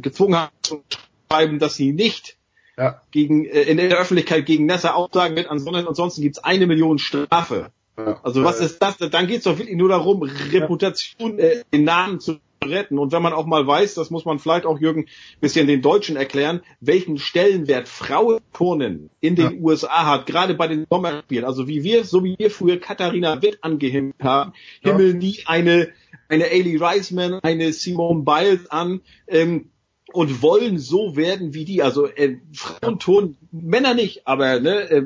[0.00, 0.82] gezwungen haben zu
[1.30, 2.36] schreiben, dass sie nicht
[2.76, 3.00] ja.
[3.10, 7.70] gegen äh, in der Öffentlichkeit gegen Nessa aussagen wird, ansonsten, ansonsten gibt's eine Million Strafe.
[7.98, 8.20] Ja.
[8.22, 8.96] Also was ist das?
[8.96, 12.98] Dann geht's doch wirklich nur darum, Reputation, äh, den Namen zu retten.
[12.98, 15.06] Und wenn man auch mal weiß, das muss man vielleicht auch Jürgen
[15.40, 19.60] bisschen den Deutschen erklären, welchen Stellenwert Frauenturnen in den ja.
[19.60, 21.44] USA hat, gerade bei den Sommerspielen.
[21.44, 24.90] Also wie wir, so wie wir früher Katharina Witt angehimmelt haben, ja.
[24.90, 25.88] himmeln nie eine,
[26.28, 29.68] eine Ailey Reisman, eine Simone Biles an, ähm,
[30.12, 31.82] und wollen so werden wie die.
[31.82, 35.04] Also äh, Frauenturnen, Männer nicht, aber ne, äh,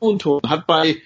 [0.00, 0.96] Frauenturnen hat bei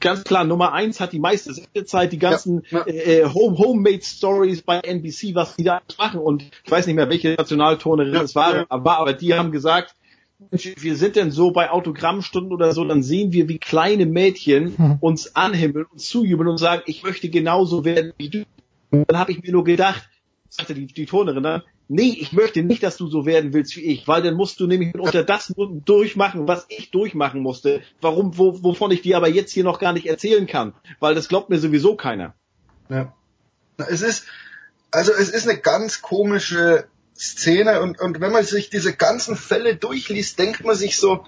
[0.00, 2.92] ganz klar, Nummer eins hat die meiste Sendezeit, die ganzen ja, ja.
[2.92, 7.08] Äh, Home Homemade Stories bei NBC, was die da machen und ich weiß nicht mehr,
[7.08, 9.94] welche Nationalturnerin ja, es war, aber, aber die haben gesagt,
[10.50, 14.76] Mensch, wir sind denn so bei Autogrammstunden oder so, dann sehen wir, wie kleine Mädchen
[14.76, 14.98] hm.
[15.00, 18.44] uns anhimmeln, uns zujubeln und sagen, ich möchte genauso werden wie du.
[18.90, 20.08] Und dann habe ich mir nur gedacht,
[20.48, 23.82] sagte die, die Turnerin dann, nee, ich möchte nicht, dass du so werden willst wie
[23.82, 27.82] ich, weil dann musst du nämlich unter das durchmachen, was ich durchmachen musste.
[28.00, 31.28] Warum, wo, wovon ich dir aber jetzt hier noch gar nicht erzählen kann, weil das
[31.28, 32.34] glaubt mir sowieso keiner.
[32.88, 33.14] Ja.
[33.76, 34.24] Es ist,
[34.90, 39.76] also es ist eine ganz komische Szene und, und wenn man sich diese ganzen Fälle
[39.76, 41.24] durchliest, denkt man sich so,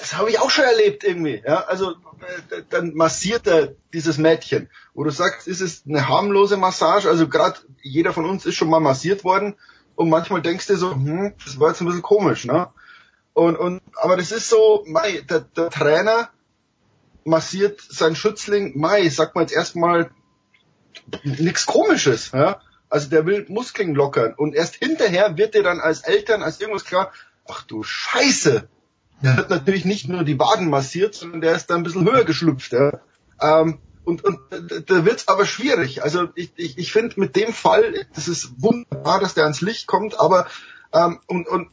[0.00, 1.42] das habe ich auch schon erlebt irgendwie.
[1.46, 6.56] Ja, also äh, dann massiert er dieses Mädchen, wo du sagst, ist es eine harmlose
[6.56, 7.08] Massage?
[7.08, 9.56] Also gerade jeder von uns ist schon mal massiert worden
[9.94, 12.68] und manchmal denkst du so, hm, das war jetzt ein bisschen komisch, ne?
[13.32, 16.30] Und, und aber das ist so, mei, der, der Trainer
[17.24, 20.10] massiert sein Schützling, mei, sagt man jetzt erstmal
[21.22, 22.60] nichts Komisches, ja?
[22.88, 26.84] Also der will Muskeln lockern und erst hinterher wird dir dann als Eltern als irgendwas
[26.84, 27.12] klar,
[27.46, 28.68] ach du Scheiße,
[29.22, 32.24] der hat natürlich nicht nur die Waden massiert, sondern der ist da ein bisschen höher
[32.24, 32.72] geschlüpft.
[32.72, 33.00] Ja.
[33.40, 36.02] Ähm, und, und da wird's aber schwierig.
[36.02, 39.86] Also ich, ich, ich finde mit dem Fall, das ist wunderbar, dass der ans Licht
[39.86, 40.46] kommt, aber
[40.92, 41.68] ähm, und, und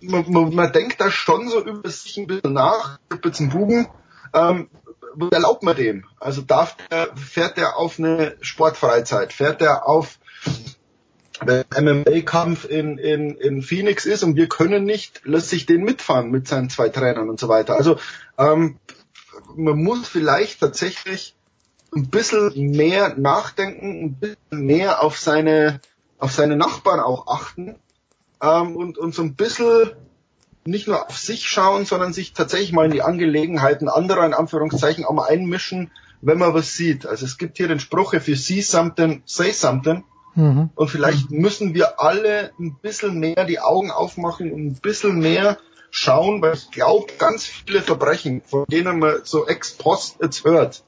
[0.00, 3.50] man, man, man denkt da schon so über sich ein bisschen nach, ich jetzt einen
[3.50, 3.88] Buben,
[4.32, 4.68] ähm,
[5.30, 6.04] erlaubt man dem?
[6.20, 10.18] Also darf der, fährt der auf eine Sportfreizeit, fährt der auf
[11.44, 16.30] wenn MMA-Kampf in, in, in Phoenix ist und wir können nicht, lässt sich den mitfahren
[16.30, 17.76] mit seinen zwei Trainern und so weiter.
[17.76, 17.98] Also
[18.36, 18.78] ähm,
[19.56, 21.34] man muss vielleicht tatsächlich
[21.94, 25.80] ein bisschen mehr nachdenken, ein bisschen mehr auf seine,
[26.18, 27.76] auf seine Nachbarn auch achten
[28.42, 29.92] ähm, und, und so ein bisschen
[30.64, 35.04] nicht nur auf sich schauen, sondern sich tatsächlich mal in die Angelegenheiten anderer in Anführungszeichen
[35.04, 37.06] auch mal einmischen, wenn man was sieht.
[37.06, 40.04] Also es gibt hier den Spruch, if you see something, say something.
[40.38, 40.70] Mhm.
[40.76, 45.58] Und vielleicht müssen wir alle ein bisschen mehr die Augen aufmachen und ein bisschen mehr
[45.90, 50.84] schauen, weil ich glaube, ganz viele Verbrechen, von denen man so ex post jetzt hört,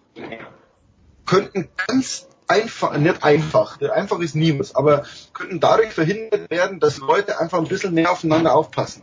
[1.27, 6.99] könnten ganz einfach, nicht einfach, einfach ist nie was, aber könnten dadurch verhindert werden, dass
[6.99, 9.03] Leute einfach ein bisschen mehr aufeinander aufpassen.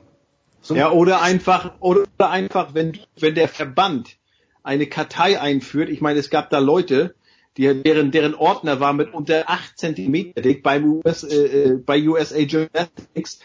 [0.62, 4.16] So Ja, oder einfach, oder einfach, wenn, wenn der Verband
[4.64, 7.16] eine Kartei einführt, ich meine, es gab da Leute,
[7.58, 12.02] die, deren, deren Ordner war mit unter 8 Zentimeter dick beim US, äh, äh, bei
[12.08, 13.40] USA Gymnastics.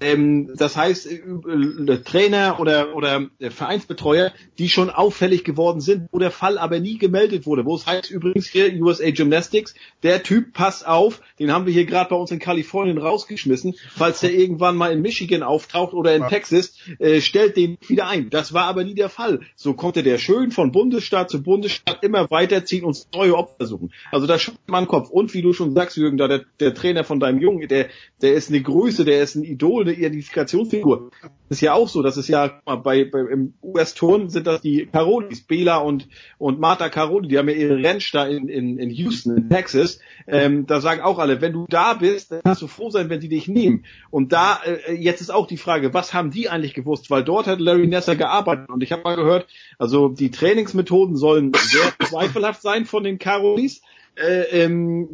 [0.00, 6.18] Ähm, das heißt, äh, äh, Trainer oder, oder Vereinsbetreuer, die schon auffällig geworden sind, wo
[6.18, 7.64] der Fall aber nie gemeldet wurde.
[7.64, 11.84] Wo es heißt übrigens hier USA Gymnastics, der Typ, pass auf, den haben wir hier
[11.84, 13.74] gerade bei uns in Kalifornien rausgeschmissen.
[13.94, 18.30] Falls der irgendwann mal in Michigan auftaucht oder in Texas, äh, stellt den wieder ein.
[18.30, 19.40] Das war aber nie der Fall.
[19.54, 23.92] So konnte der schön von Bundesstaat zu Bundesstaat immer weiterziehen und neue Opfer suchen.
[24.10, 25.10] Also da schüttelt man Kopf.
[25.10, 27.88] Und wie du schon sagst, Jürgen, da der, der Trainer von deinem Jungen, der,
[28.22, 31.10] der ist eine Größe, der ist ein Idol, eine Identifikationsfigur.
[31.48, 34.86] Das ist ja auch so, das ist ja bei, bei im US-Turn sind das die
[34.86, 38.90] Carolis, Bela und und Martha Caroli, die haben ja ihre Ranch da in, in, in
[38.90, 39.98] Houston, in Texas.
[40.26, 43.20] Ähm, da sagen auch alle, wenn du da bist, dann kannst du froh sein, wenn
[43.20, 43.84] die dich nehmen.
[44.10, 47.10] Und da äh, jetzt ist auch die Frage, was haben die eigentlich gewusst?
[47.10, 49.46] Weil dort hat Larry Nasser gearbeitet und ich habe mal gehört,
[49.78, 53.82] also die Trainingsmethoden sollen sehr zweifelhaft sein von den Carolis.
[54.16, 55.08] Äh, ähm,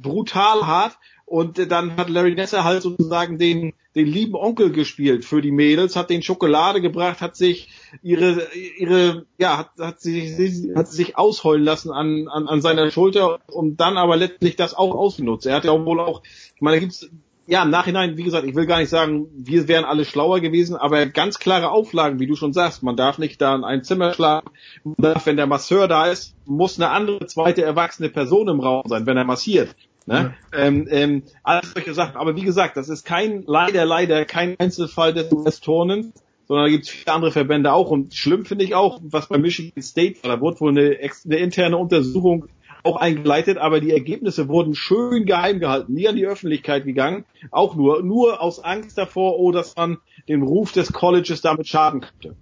[0.00, 0.96] brutal hart
[1.32, 5.50] und äh, dann hat Larry Nasser halt sozusagen den den lieben Onkel gespielt für die
[5.50, 7.70] Mädels, hat den Schokolade gebracht, hat sich
[8.02, 13.40] ihre ihre ja hat, hat sie hat sich ausheulen lassen an, an an seiner Schulter
[13.50, 15.46] und dann aber letztlich das auch ausgenutzt.
[15.46, 16.22] Er hat ja wohl auch,
[16.54, 17.08] ich meine, da gibt's
[17.46, 20.76] ja, im Nachhinein, wie gesagt, ich will gar nicht sagen, wir wären alle schlauer gewesen,
[20.76, 22.84] aber ganz klare Auflagen, wie du schon sagst.
[22.84, 24.48] Man darf nicht da in ein Zimmer schlagen.
[24.84, 28.84] Man darf, wenn der Masseur da ist, muss eine andere zweite erwachsene Person im Raum
[28.86, 29.74] sein, wenn er massiert.
[30.06, 30.34] Ne?
[30.52, 32.16] Ähm, ähm, alles solche Sachen.
[32.16, 36.12] Aber wie gesagt, das ist kein, leider, leider kein Einzelfall des US-Turnens,
[36.48, 37.90] sondern da gibt es viele andere Verbände auch.
[37.90, 41.36] Und schlimm finde ich auch, was bei Michigan State war, da wurde wohl eine, eine
[41.36, 42.46] interne Untersuchung
[42.84, 47.76] auch eingeleitet, aber die Ergebnisse wurden schön geheim gehalten, nie an die Öffentlichkeit gegangen, auch
[47.76, 49.98] nur, nur aus Angst davor, oh, dass man
[50.28, 52.36] den Ruf des Colleges damit schaden könnte.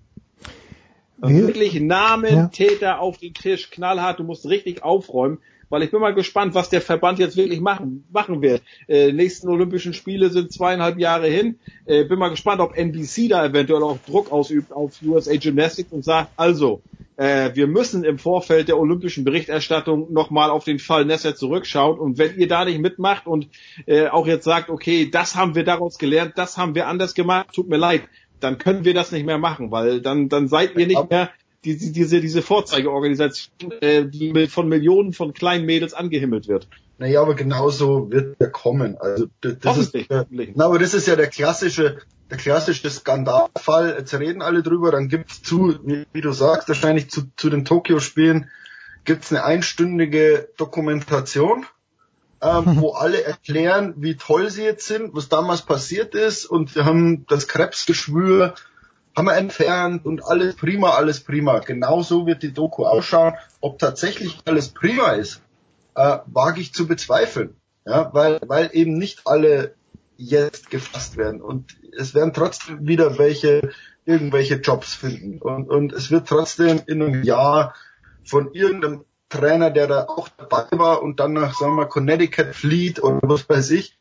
[1.19, 2.49] Wir- wirklich Namen, Ja.
[2.49, 5.39] Täter auf den Tisch, knallhart, du musst richtig aufräumen,
[5.71, 8.63] weil ich bin mal gespannt, was der Verband jetzt wirklich machen, machen wird.
[8.89, 11.59] Äh, nächsten Olympischen Spiele sind zweieinhalb Jahre hin.
[11.87, 16.05] Äh, bin mal gespannt, ob NBC da eventuell auch Druck ausübt auf USA Gymnastics und
[16.05, 16.83] sagt, also,
[17.17, 22.19] äh, wir müssen im Vorfeld der olympischen Berichterstattung nochmal auf den Fall Nesser zurückschauen und
[22.19, 23.49] wenn ihr da nicht mitmacht und
[23.87, 27.49] äh, auch jetzt sagt, okay, das haben wir daraus gelernt, das haben wir anders gemacht,
[27.53, 28.03] tut mir leid,
[28.41, 31.31] dann können wir das nicht mehr machen, weil dann, dann seid ihr nicht mehr
[31.65, 36.69] die, die, diese, diese Vorzeigeorganisation, äh, die mit, von Millionen von kleinen Mädels angehimmelt wird.
[36.99, 38.97] Naja, aber genauso wird er kommen.
[38.99, 41.99] Also das ist, äh, na, aber das ist ja der klassische,
[42.31, 43.97] der klassische Skandalfall.
[43.99, 47.65] Jetzt reden alle drüber, dann gibt's zu, wie, wie du sagst, wahrscheinlich zu, zu den
[47.65, 48.51] Tokio-Spielen
[49.05, 51.67] gibt's eine einstündige Dokumentation,
[52.43, 56.85] ähm, wo alle erklären, wie toll sie jetzt sind, was damals passiert ist und wir
[56.85, 58.55] haben das Krebsgeschwür
[59.17, 61.59] wir entfernt und alles prima, alles prima.
[61.59, 63.35] Genauso wird die Doku ausschauen.
[63.61, 65.43] Ob tatsächlich alles prima ist,
[65.95, 67.57] äh, wage ich zu bezweifeln.
[67.85, 69.75] Ja, weil, weil eben nicht alle
[70.17, 71.41] jetzt gefasst werden.
[71.41, 73.71] Und es werden trotzdem wieder welche
[74.05, 75.39] irgendwelche Jobs finden.
[75.39, 77.75] Und, und es wird trotzdem in einem Jahr
[78.25, 82.55] von irgendeinem Trainer, der da auch dabei war und dann nach, sagen wir, mal, Connecticut
[82.55, 83.99] flieht oder was weiß ich,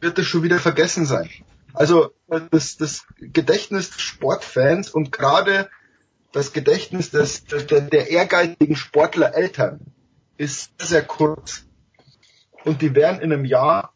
[0.00, 1.30] wird das schon wieder vergessen sein.
[1.78, 2.10] Also
[2.50, 5.70] das, das Gedächtnis Sportfans und gerade
[6.32, 9.78] das Gedächtnis des, der, der ehrgeizigen Sportlereltern
[10.36, 11.66] ist sehr, sehr kurz.
[12.64, 13.94] Und die werden in einem Jahr,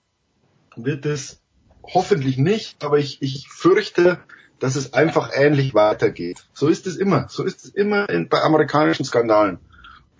[0.76, 1.42] wird es
[1.82, 4.20] hoffentlich nicht, aber ich, ich fürchte,
[4.60, 6.46] dass es einfach ähnlich weitergeht.
[6.52, 7.26] So ist es immer.
[7.30, 9.58] So ist es immer in, bei amerikanischen Skandalen.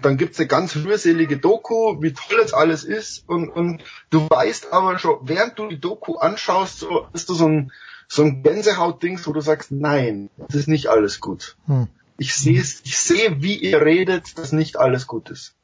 [0.03, 3.23] Und dann gibt's eine ganz rührselige Doku, wie toll es alles ist.
[3.29, 7.47] Und, und du weißt aber schon, während du die Doku anschaust, so ist du so
[7.47, 7.71] ein,
[8.09, 11.57] so ein Gänsehaut-Ding, wo du sagst, nein, es ist nicht alles gut.
[11.67, 11.87] Hm.
[12.19, 15.55] Ich sehe ich sehe, wie ihr redet, dass nicht alles gut ist.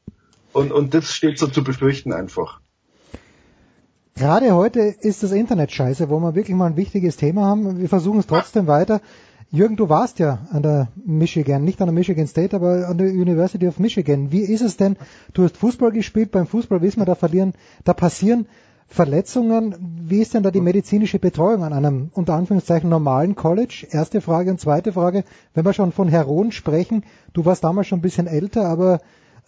[0.53, 2.61] Und, und das steht so zu befürchten einfach.
[4.15, 7.77] Gerade heute ist das Internet scheiße, wo wir wirklich mal ein wichtiges Thema haben.
[7.77, 9.01] Wir versuchen es trotzdem weiter.
[9.51, 13.07] Jürgen, du warst ja an der Michigan, nicht an der Michigan State, aber an der
[13.07, 14.31] University of Michigan.
[14.31, 14.95] Wie ist es denn?
[15.33, 17.53] Du hast Fußball gespielt, beim Fußball wissen wir, da verlieren,
[17.83, 18.45] da passieren
[18.87, 19.75] Verletzungen.
[20.07, 23.87] Wie ist denn da die medizinische Betreuung an einem unter Anführungszeichen normalen College?
[23.89, 25.23] Erste Frage und zweite Frage,
[25.55, 27.03] wenn wir schon von Heroen sprechen,
[27.33, 28.99] du warst damals schon ein bisschen älter, aber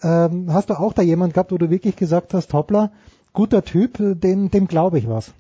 [0.02, 2.92] ähm, hast du auch da jemand gehabt, wo du wirklich gesagt hast, hoppla,
[3.34, 5.32] guter Typ, dem, dem glaube ich was?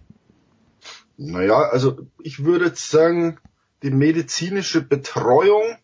[1.17, 3.37] Naja, also ich würde sagen,
[3.83, 5.77] die medizinische Betreuung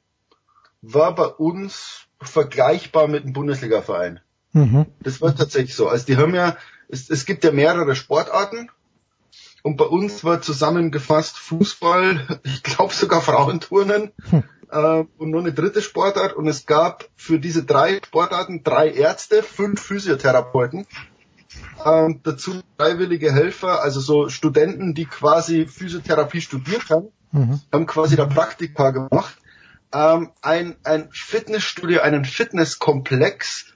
[0.81, 4.19] war bei uns vergleichbar mit einem Bundesliga-Verein.
[4.53, 4.85] Mhm.
[5.01, 5.87] Das war tatsächlich so.
[5.87, 8.69] Also die haben ja, es, es gibt ja mehrere Sportarten
[9.63, 14.43] und bei uns war zusammengefasst Fußball, ich glaube sogar Frauenturnen Hm.
[14.71, 19.43] äh, und noch eine dritte Sportart und es gab für diese drei Sportarten drei Ärzte,
[19.43, 20.85] fünf Physiotherapeuten,
[21.85, 27.61] ähm, dazu freiwillige Helfer, also so Studenten, die quasi Physiotherapie studiert haben, Mhm.
[27.71, 29.37] haben quasi da Praktika gemacht.
[29.93, 33.73] Ähm, ein, ein Fitnessstudio, einen Fitnesskomplex,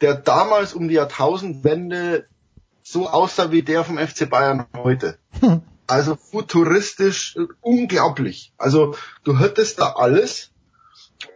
[0.00, 2.26] der damals um die Jahrtausendwende
[2.82, 5.18] so aussah wie der vom FC Bayern heute.
[5.86, 8.52] Also futuristisch, unglaublich.
[8.58, 10.50] Also du hattest da alles.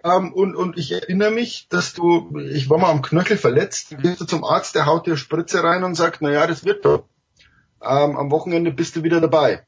[0.03, 4.21] Ähm, und, und ich erinnere mich, dass du, ich war mal am Knöchel verletzt, gehst
[4.21, 7.05] du zum Arzt, der haut dir Spritze rein und sagt, na ja, das wird doch.
[7.83, 9.67] Ähm, am Wochenende bist du wieder dabei.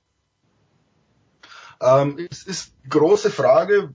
[1.81, 3.95] Ähm, es ist große Frage,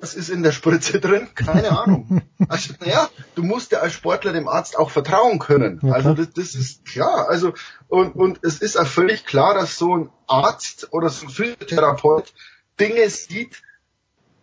[0.00, 1.28] was ist in der Spritze drin?
[1.34, 2.22] Keine Ahnung.
[2.48, 5.80] Also, naja, du musst ja als Sportler dem Arzt auch vertrauen können.
[5.90, 7.28] Also das, das ist klar.
[7.28, 7.54] Also
[7.88, 12.32] und, und es ist auch völlig klar, dass so ein Arzt oder so ein Physiotherapeut
[12.78, 13.62] Dinge sieht,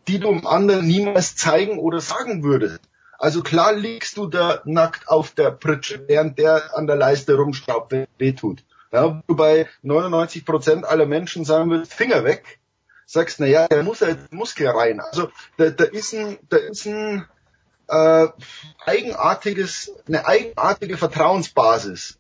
[0.10, 2.82] die du dem anderen niemals zeigen oder sagen würdest.
[3.18, 7.92] Also klar liegst du da nackt auf der Pritsche, während der an der Leiste rumschraubt,
[7.92, 8.66] wenn weh tut.
[8.94, 12.60] Ja, wo du bei 99 Prozent aller Menschen sagen würdest, Finger weg,
[13.08, 15.00] sagst, na ja, der muss ja jetzt Muskel rein.
[15.00, 17.26] Also da, da ist ein, da ist ein
[17.88, 18.28] äh,
[18.86, 22.20] eigenartiges, eine eigenartige Vertrauensbasis.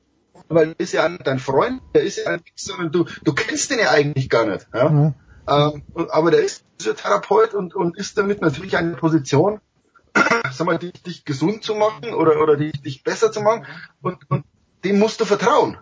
[0.50, 3.80] Weil der ist ja dein Freund, der ist ja nichts, sondern du, du kennst den
[3.80, 4.68] ja eigentlich gar nicht.
[4.74, 4.90] Ja?
[4.90, 5.14] Mhm.
[5.48, 9.61] Ähm, und, aber der ist Physiotherapeut und, und ist damit natürlich eine Position,
[10.52, 13.68] sag mal, dich, dich gesund zu machen oder, oder dich, dich besser zu machen
[14.02, 14.43] und, und
[14.84, 15.77] dem musst du vertrauen.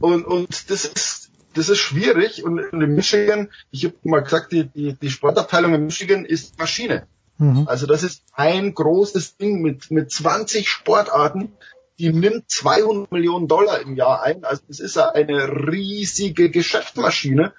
[0.00, 4.64] Und, und das ist das ist schwierig und in Michigan, ich habe mal gesagt, die,
[4.64, 7.06] die, die Sportabteilung in Michigan ist Maschine.
[7.38, 7.66] Mhm.
[7.66, 11.52] Also das ist ein großes Ding mit, mit 20 Sportarten,
[11.98, 14.44] die nimmt 200 Millionen Dollar im Jahr ein.
[14.44, 17.52] Also es ist ja eine riesige Geschäftsmaschine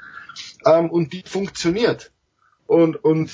[0.65, 2.11] ähm, und die funktioniert.
[2.67, 3.31] Und, und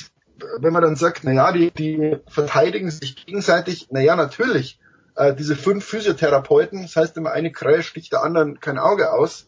[0.60, 4.80] wenn man dann sagt, na ja, die, die verteidigen sich gegenseitig, na ja, natürlich.
[5.16, 9.48] Äh, diese fünf Physiotherapeuten, das heißt immer, eine Krähe sticht der anderen kein Auge aus.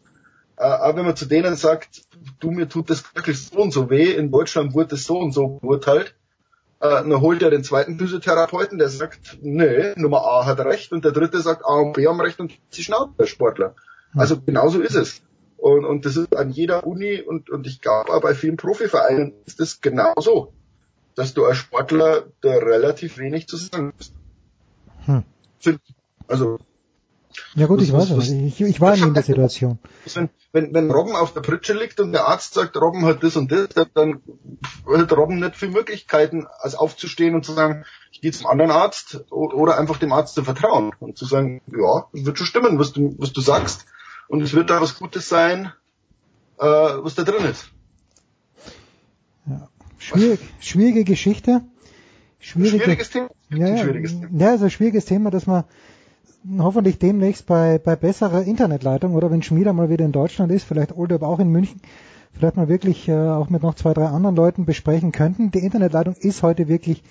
[0.58, 2.04] Äh, aber wenn man zu denen sagt,
[2.40, 5.34] du, mir tut das Knöchel so und so weh, in Deutschland wurde es so und
[5.34, 6.16] so beurteilt,
[6.80, 11.04] äh, dann holt er den zweiten Physiotherapeuten, der sagt, nee, Nummer A hat recht und
[11.04, 13.76] der dritte sagt, A und B haben recht und sie schnaubt der Sportler.
[14.16, 15.22] Also genauso ist es.
[15.58, 19.34] Und, und das ist an jeder Uni und, und ich glaube auch bei vielen Profivereinen
[19.46, 20.54] ist das genauso,
[21.16, 24.14] dass du als Sportler da relativ wenig zu sagen hast.
[25.06, 25.24] Hm.
[25.60, 25.80] Find-
[26.28, 26.60] Also
[27.56, 28.30] Ja gut, ich weiß es.
[28.30, 29.80] Ich, ich war nie in der Situation.
[30.52, 33.52] wenn, wenn, Robben auf der Pritsche liegt und der Arzt sagt, Robben hat das und
[33.52, 34.22] das, dann
[34.92, 39.24] hat Robben nicht viel Möglichkeiten, als aufzustehen und zu sagen, ich gehe zum anderen Arzt
[39.30, 42.94] oder einfach dem Arzt zu vertrauen und zu sagen, ja, es wird schon stimmen, was
[42.94, 43.86] du, was du sagst
[44.28, 45.72] und es wird da was Gutes sein,
[46.60, 47.70] äh, was da drin ist.
[50.00, 51.62] Schwierig, schwierige Geschichte.
[52.40, 53.30] Schwierige, Schwieriges Thema.
[53.50, 54.32] Ja, Ein ja, schwieriges Thema.
[54.40, 55.64] ja, also ein schwieriges Thema, dass man
[56.60, 60.96] hoffentlich demnächst bei, bei besserer Internetleitung oder wenn Schmieder mal wieder in Deutschland ist, vielleicht
[60.96, 61.82] Oldorp auch in München,
[62.34, 65.52] vielleicht mal wirklich äh, auch mit noch zwei, drei anderen Leuten besprechen könnten.
[65.52, 67.04] Die Internetleitung ist heute wirklich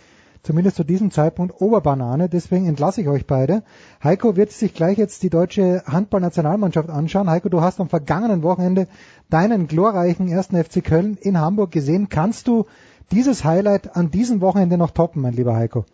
[0.42, 3.62] zumindest zu diesem Zeitpunkt Oberbanane, deswegen entlasse ich euch beide.
[4.04, 7.28] Heiko wird sich gleich jetzt die deutsche Handballnationalmannschaft anschauen.
[7.28, 8.86] Heiko, du hast am vergangenen Wochenende
[9.28, 12.08] deinen glorreichen ersten FC Köln in Hamburg gesehen.
[12.08, 12.66] Kannst du
[13.10, 15.84] dieses Highlight an diesem Wochenende noch toppen, mein lieber Heiko?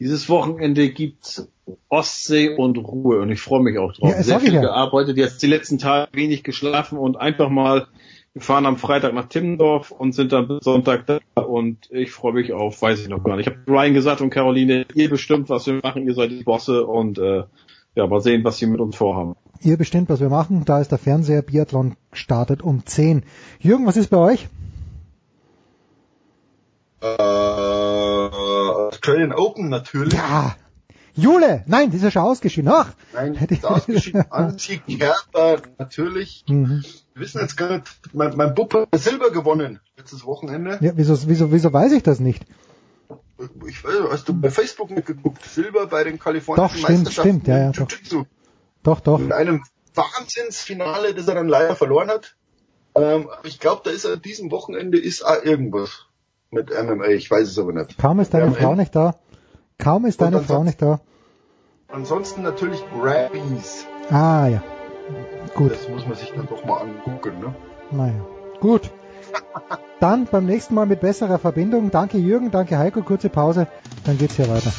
[0.00, 1.48] Dieses Wochenende gibt's
[1.88, 4.10] Ostsee und Ruhe und ich freue mich auch drauf.
[4.10, 4.60] Ja, Sehr viel ja.
[4.60, 7.86] gearbeitet, jetzt die letzten Tage wenig geschlafen und einfach mal,
[8.32, 12.32] wir fahren am Freitag nach Timmendorf und sind dann bis Sonntag da und ich freue
[12.32, 13.46] mich auf, weiß ich noch gar nicht.
[13.46, 16.84] Ich habe Ryan gesagt und Caroline, ihr bestimmt, was wir machen, ihr seid die Bosse
[16.86, 17.44] und äh,
[17.94, 19.36] ja, mal sehen, was sie mit uns vorhaben.
[19.62, 20.64] Ihr bestimmt, was wir machen.
[20.66, 21.42] Da ist der Fernseher.
[21.42, 23.22] Biathlon startet um 10.
[23.60, 24.48] Jürgen, was ist bei euch?
[27.00, 27.83] Äh,
[29.04, 30.14] Australian Open natürlich.
[30.14, 30.56] Ja.
[31.12, 31.62] Jule!
[31.66, 32.70] Nein, die ist ja schon ausgeschieden.
[32.74, 32.94] Ach!
[33.12, 34.24] Nein, ist ausgeschieden.
[34.30, 36.42] Anzieh Kerber natürlich.
[36.48, 36.82] Mhm.
[37.12, 37.82] Wir wissen jetzt nicht,
[38.14, 40.78] mein, mein Bub hat Silber gewonnen letztes Wochenende.
[40.80, 42.46] Ja, wieso, wieso, wieso weiß ich das nicht?
[43.68, 45.44] Ich weiß, hast du bei Facebook mitgeguckt?
[45.44, 48.26] Silber bei den Doch, kalifornischen stimmt, Meisterschaften stimmt, ja, ja, doch.
[48.82, 49.20] Doch, doch.
[49.20, 52.36] In einem Wahnsinnsfinale, das er dann leider verloren hat.
[52.94, 56.06] Ähm, ich glaube, da ist an diesem Wochenende ist auch irgendwas
[56.54, 57.06] mit MMA.
[57.08, 57.98] Ich weiß es aber nicht.
[57.98, 59.16] Kaum ist deine Ja, Frau nicht da.
[59.78, 61.00] Kaum ist deine Frau nicht da.
[61.88, 63.86] Ansonsten natürlich Grammys.
[64.10, 64.62] Ah, ja.
[65.54, 65.72] Gut.
[65.72, 67.54] Das muss man sich dann doch mal angucken, ne?
[67.90, 68.24] Naja.
[68.60, 68.90] Gut.
[70.00, 71.90] Dann beim nächsten Mal mit besserer Verbindung.
[71.90, 73.02] Danke Jürgen, danke Heiko.
[73.02, 73.66] Kurze Pause,
[74.04, 74.72] dann geht's hier weiter.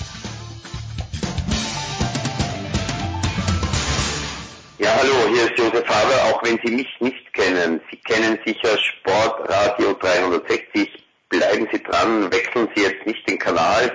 [4.78, 7.82] Ja, hallo, hier ist Josef Haber, auch wenn Sie mich nicht kennen.
[7.90, 11.05] Sie kennen sicher Sportradio 360.
[11.30, 13.92] Bleiben Sie dran, wechseln Sie jetzt nicht den Kanal,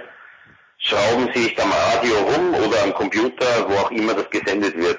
[0.78, 4.98] schrauben Sie nicht am Radio rum oder am Computer, wo auch immer das gesendet wird.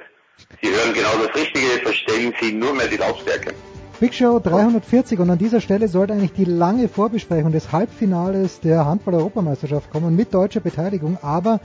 [0.62, 3.54] Sie hören genau das Richtige, verstellen Sie nur mehr die Lautstärke.
[4.00, 8.86] Big Show 340 und an dieser Stelle sollte eigentlich die lange Vorbesprechung des Halbfinales der
[8.86, 11.60] Handball-Europameisterschaft kommen mit deutscher Beteiligung, aber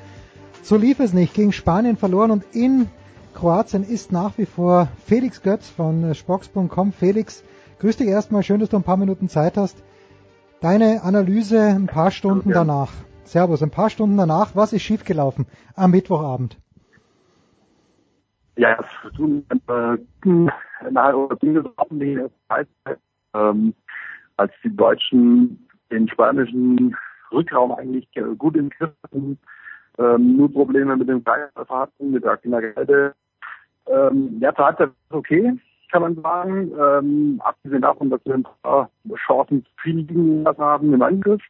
[0.63, 1.33] so lief es nicht.
[1.33, 2.91] Gegen Spanien verloren und in
[3.35, 6.93] Kroatien ist nach wie vor Felix Götz von Spox.com.
[6.93, 7.43] Felix,
[7.79, 9.77] grüß dich erstmal, schön, dass du ein paar Minuten Zeit hast.
[10.61, 12.93] Deine Analyse ein paar Stunden danach.
[13.25, 16.57] Servus, ein paar Stunden danach, was ist schiefgelaufen am Mittwochabend?
[18.57, 21.69] Ja, es tun äh, nahe oder zumindest
[23.35, 23.75] ähm,
[24.39, 26.97] als die Deutschen den spanischen
[27.33, 29.39] Rückraum eigentlich gut im Griff hatten,
[29.99, 33.15] ähm, nur Probleme mit dem Freiwerfer hatten, mit der Kindergelde.
[33.89, 35.59] Ähm, ja, Halbzeit ist okay,
[35.91, 36.73] kann man sagen.
[36.79, 38.91] Ähm, abgesehen davon, dass wir ein paar
[39.27, 41.43] Chancen zu viel liegen lassen haben im Angriff.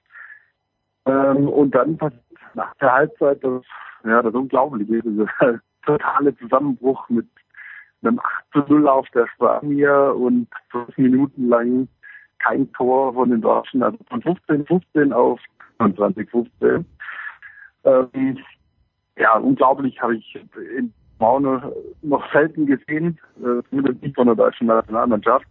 [1.06, 2.22] Ähm, und dann passiert
[2.54, 3.62] nach der Halbzeit das,
[4.04, 5.28] ja, das Unglaubliche, dieser
[5.84, 7.26] totale Zusammenbruch mit
[8.02, 11.88] einem 8 zu 0 auf der Spanier und fünf Minuten lang
[12.38, 15.40] kein Tor von den Deutschen, also von 15, 15 auf
[15.78, 16.86] 25, 15.
[17.84, 18.38] Ähm,
[19.16, 20.38] ja, unglaublich habe ich
[20.76, 21.72] in Maune
[22.02, 25.46] noch selten gesehen, äh, zumindest nicht von der deutschen Nationalmannschaft.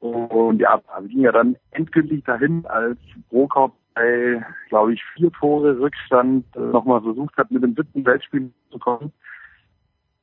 [0.00, 5.78] Und ja, also ging ja dann endgültig dahin, als Prokop bei, glaube ich, vier Tore
[5.78, 9.12] Rückstand äh, nochmal versucht hat, mit dem siebten Weltspiel zu kommen.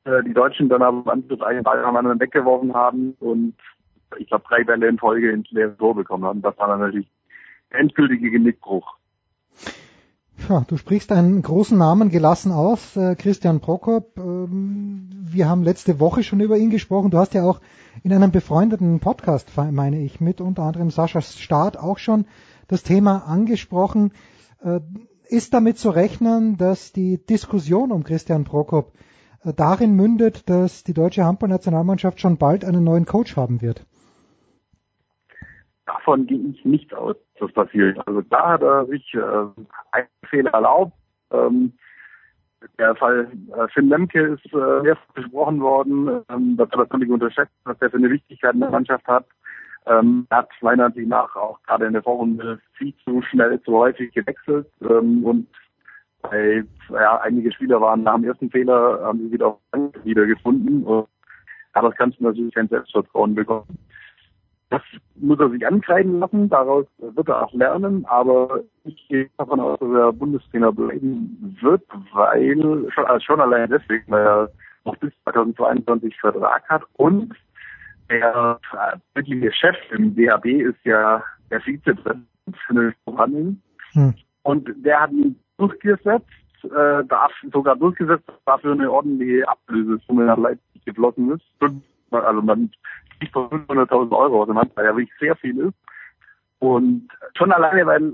[0.06, 3.56] Äh, die Deutschen dann aber im Anschluss einen Ball am anderen weggeworfen haben und
[4.18, 6.42] ich glaube drei Bälle in Folge ins leere Tor bekommen haben.
[6.42, 7.09] Das war dann natürlich
[7.72, 8.98] der endgültige Genickbruch.
[10.50, 14.18] Ja, du sprichst einen großen Namen gelassen aus, äh, Christian Prokop.
[14.18, 17.11] Ähm, wir haben letzte Woche schon über ihn gesprochen.
[17.11, 17.61] Du hast ja auch
[18.02, 22.26] in einem befreundeten Podcast, meine ich, mit unter anderem Sascha Staat auch schon
[22.68, 24.11] das Thema angesprochen.
[24.64, 24.80] Äh,
[25.28, 28.94] ist damit zu rechnen, dass die Diskussion um Christian Prokop
[29.44, 33.86] äh, darin mündet, dass die deutsche Handballnationalmannschaft schon bald einen neuen Coach haben wird?
[35.90, 37.98] Davon gehe ich nicht aus, dass das passiert.
[38.08, 40.93] Also da hat er sich äh, einen Fehler erlaubt.
[41.32, 41.74] Ähm,
[42.77, 43.27] der Fall
[43.58, 47.77] äh, Finn Lemke ist äh, mehrfach besprochen worden, ähm, dass er das völlig unterschätzt, was
[47.80, 49.26] der für eine Wichtigkeit in der Mannschaft hat.
[49.88, 53.76] Ähm, er hat meiner Ansicht nach auch gerade in der Vorrunde viel zu schnell, zu
[53.76, 55.48] häufig gewechselt ähm, und
[56.22, 59.58] bei, ja, einige Spieler waren nach dem ersten Fehler, haben sie wieder
[60.03, 61.08] wieder gefunden und
[61.76, 63.80] ja, das kannst du natürlich kein Selbstvertrauen bekommen.
[64.69, 64.81] Das
[65.15, 69.80] muss er sich ankreiden lassen, daraus wird er auch lernen, aber ich gehe davon aus,
[69.80, 71.81] dass er Bundestrainer bleiben wird,
[72.14, 74.51] weil, schon, also schon allein deswegen, weil er
[74.85, 77.33] noch bis 2022 Vertrag hat und
[78.09, 78.59] der
[79.14, 82.27] wirkliche Chef im DHB ist ja der Vizepräsident
[83.17, 83.61] Hanning
[83.93, 84.14] Hm.
[84.43, 86.27] und der hat ihn durchgesetzt,
[86.64, 91.43] äh, darf sogar durchgesetzt, dass dafür eine ordentliche Ablösesumme nach Leipzig geflossen ist.
[92.12, 92.72] Also man
[93.16, 95.76] spricht von 500.000 Euro, was im Handball ja wirklich sehr viel ist.
[96.60, 97.08] Und
[97.38, 98.14] schon alleine, weil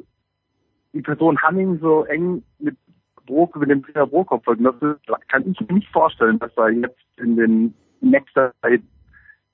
[0.93, 2.77] die Person Hanning so eng mit
[3.25, 6.95] Brok, mit dem Trainer Brokop verknüpft ist, kann ich mir nicht vorstellen, dass da jetzt
[7.17, 8.81] in den nächster Zeit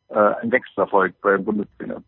[0.09, 2.03] äh, ein Wechsel erfolgt beim Bundestrainer.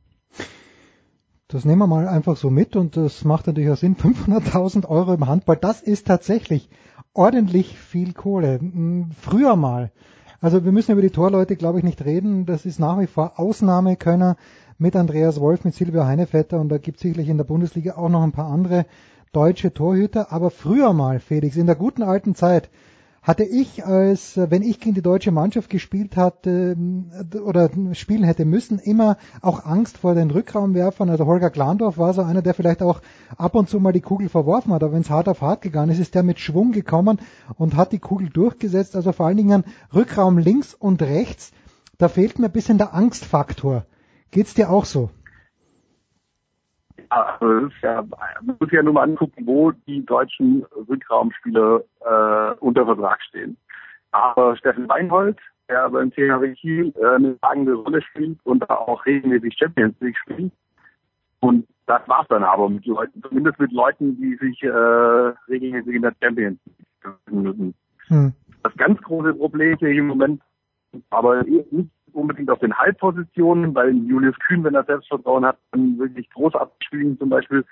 [1.48, 3.96] Das nehmen wir mal einfach so mit und das macht natürlich auch Sinn.
[3.96, 6.70] 500.000 Euro im Handball, das ist tatsächlich
[7.14, 8.60] ordentlich viel Kohle.
[8.60, 9.92] Hm, Früher mal.
[10.44, 12.46] Also wir müssen über die Torleute, glaube ich, nicht reden.
[12.46, 14.36] Das ist nach wie vor Ausnahmekönner
[14.78, 18.10] mit Andreas Wolf, mit Silvio Heinevetter und da gibt es sicherlich in der Bundesliga auch
[18.10, 18.86] noch ein paar andere
[19.32, 20.34] deutsche Torhüter.
[20.34, 22.70] Aber früher mal, Felix, in der guten alten Zeit,
[23.24, 28.24] hatte ich als, äh, wenn ich gegen die deutsche Mannschaft gespielt hatte äh, oder spielen
[28.24, 31.10] hätte müssen, immer auch Angst vor den Rückraumwerfern.
[31.10, 33.02] Also Holger Glandorf war so einer, der vielleicht auch
[33.38, 35.92] ab und zu mal die Kugel verworfen hat, aber wenn es hart auf hart gegangen
[35.92, 37.20] ist, ist der mit Schwung gekommen
[37.56, 38.96] und hat die Kugel durchgesetzt.
[38.96, 41.52] Also vor allen Dingen Rückraum links und rechts,
[41.98, 43.86] da fehlt mir ein bisschen der Angstfaktor.
[44.32, 45.10] Geht's dir auch so?
[47.16, 47.38] Ja,
[47.82, 48.04] ja,
[48.42, 53.58] man muss ja nur mal angucken, wo die deutschen Rückraumspieler äh, unter Vertrag stehen.
[54.12, 55.38] Aber Steffen Weinhold,
[55.70, 60.18] der beim THW Kiel äh, eine tragende Rolle spielt und da auch regelmäßig Champions League
[60.18, 60.52] spielt.
[61.40, 66.02] Und das war's dann aber mit Leuten, zumindest mit Leuten, die sich äh, regelmäßig in
[66.02, 67.74] der Champions League müssen.
[68.08, 68.34] Hm.
[68.64, 70.42] Das ganz große Problem hier im Moment,
[71.10, 76.30] aber nicht unbedingt auf den Halbpositionen, weil Julius Kühn, wenn er Selbstvertrauen hat, dann wirklich
[76.32, 77.66] großartig spielen zum Beispiel.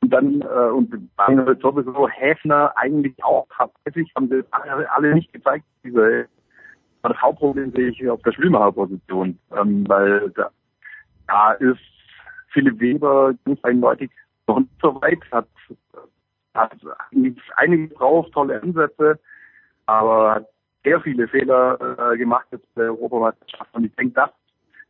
[0.00, 5.64] Und dann, äh, und Daniel sowieso, Häfner eigentlich auch tatsächlich, haben sie alle, nicht gezeigt,
[5.84, 6.26] diese
[7.02, 10.50] das Hauptproblem sehe ich auf der Schwimmerposition, ähm, weil da,
[11.26, 11.80] da ist
[12.52, 14.10] Philipp Weber ganz eindeutig
[14.46, 15.48] noch nicht so weit, hat,
[16.54, 16.76] hat
[17.56, 19.18] einiges drauf, tolle Ansätze,
[19.86, 20.48] aber hat
[20.84, 23.74] sehr viele Fehler äh, gemacht jetzt bei der Europameisterschaft.
[23.74, 24.30] Und ich denke, das,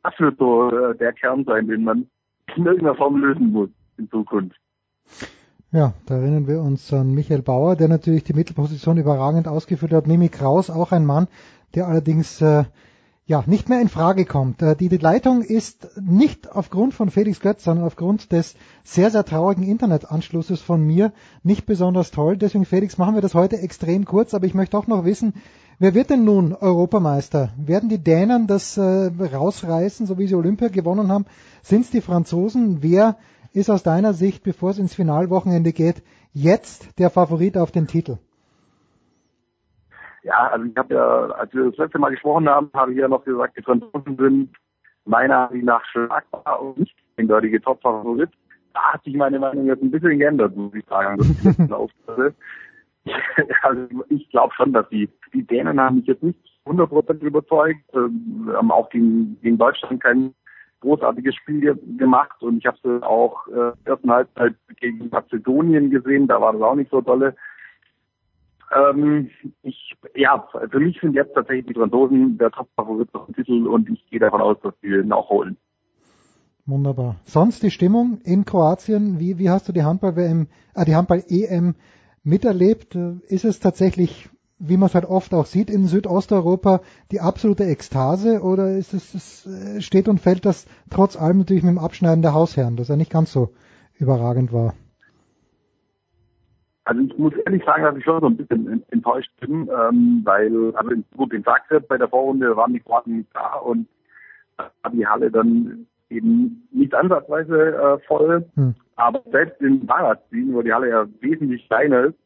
[0.02, 2.08] das wird so äh, der Kern sein, den man
[2.56, 4.56] in irgendeiner Form lösen muss in Zukunft.
[5.70, 10.06] Ja, da erinnern wir uns an Michael Bauer, der natürlich die Mittelposition überragend ausgeführt hat.
[10.06, 11.28] Mimi Kraus, auch ein Mann,
[11.74, 12.64] der allerdings äh,
[13.24, 14.60] ja nicht mehr in Frage kommt.
[14.60, 18.54] Äh, die, die Leitung ist nicht aufgrund von Felix Götz, sondern aufgrund des
[18.84, 21.12] sehr, sehr traurigen Internetanschlusses von mir
[21.42, 22.36] nicht besonders toll.
[22.36, 25.32] Deswegen, Felix, machen wir das heute extrem kurz, aber ich möchte auch noch wissen,
[25.82, 27.50] wer wird denn nun Europameister?
[27.58, 31.26] Werden die Dänen das äh, rausreißen, so wie sie Olympia gewonnen haben?
[31.62, 32.82] Sind es die Franzosen?
[32.82, 33.16] Wer
[33.52, 36.02] ist aus deiner Sicht, bevor es ins Finalwochenende geht,
[36.32, 38.18] jetzt der Favorit auf den Titel?
[40.22, 43.08] Ja, also ich habe ja, als wir das letzte Mal gesprochen haben, habe ich ja
[43.08, 44.50] noch gesagt, die Franzosen sind
[45.04, 48.30] meiner Meinung nach schlagbar und nicht eindeutige Top-Favorit.
[48.72, 51.18] Da hat sich meine Meinung jetzt ein bisschen geändert, muss ich sagen.
[53.62, 58.50] Also ich glaube schon, dass die, die Dänen haben mich jetzt nicht 100% überzeugt, ähm,
[58.52, 60.34] haben auch gegen, gegen Deutschland kein
[60.80, 66.40] großartiges Spiel gemacht und ich habe es auch äh, ersten Halbzeit gegen Mazedonien gesehen, da
[66.40, 67.34] war das auch nicht so tolle.
[68.74, 69.30] Ähm,
[69.62, 74.04] ich, ja, für mich sind jetzt tatsächlich die Franzosen der Top-Favorit dem Titel und ich
[74.10, 75.56] gehe davon aus, dass sie ihn auch holen.
[76.64, 77.16] Wunderbar.
[77.24, 81.74] Sonst die Stimmung in Kroatien, wie, wie hast du die Handball-WM, äh, die Handball-EM
[82.24, 82.94] miterlebt?
[82.94, 84.28] Ist es tatsächlich,
[84.58, 89.14] wie man es halt oft auch sieht, in Südosteuropa die absolute Ekstase oder ist es,
[89.14, 92.88] es äh, steht und fällt das trotz allem natürlich mit dem Abschneiden der Hausherren, das
[92.88, 93.50] ja nicht ganz so
[93.98, 94.74] überragend war?
[96.84, 100.74] Also ich muss ehrlich sagen, dass ich schon so ein bisschen enttäuscht bin, ähm, weil,
[100.74, 103.86] also gut, in Zagreb bei der Vorrunde waren die Kroaten da und
[104.92, 108.74] die Halle dann eben nicht ansatzweise äh, voll, hm.
[108.96, 112.18] aber selbst in Barazin, wo die Halle ja wesentlich kleiner ist,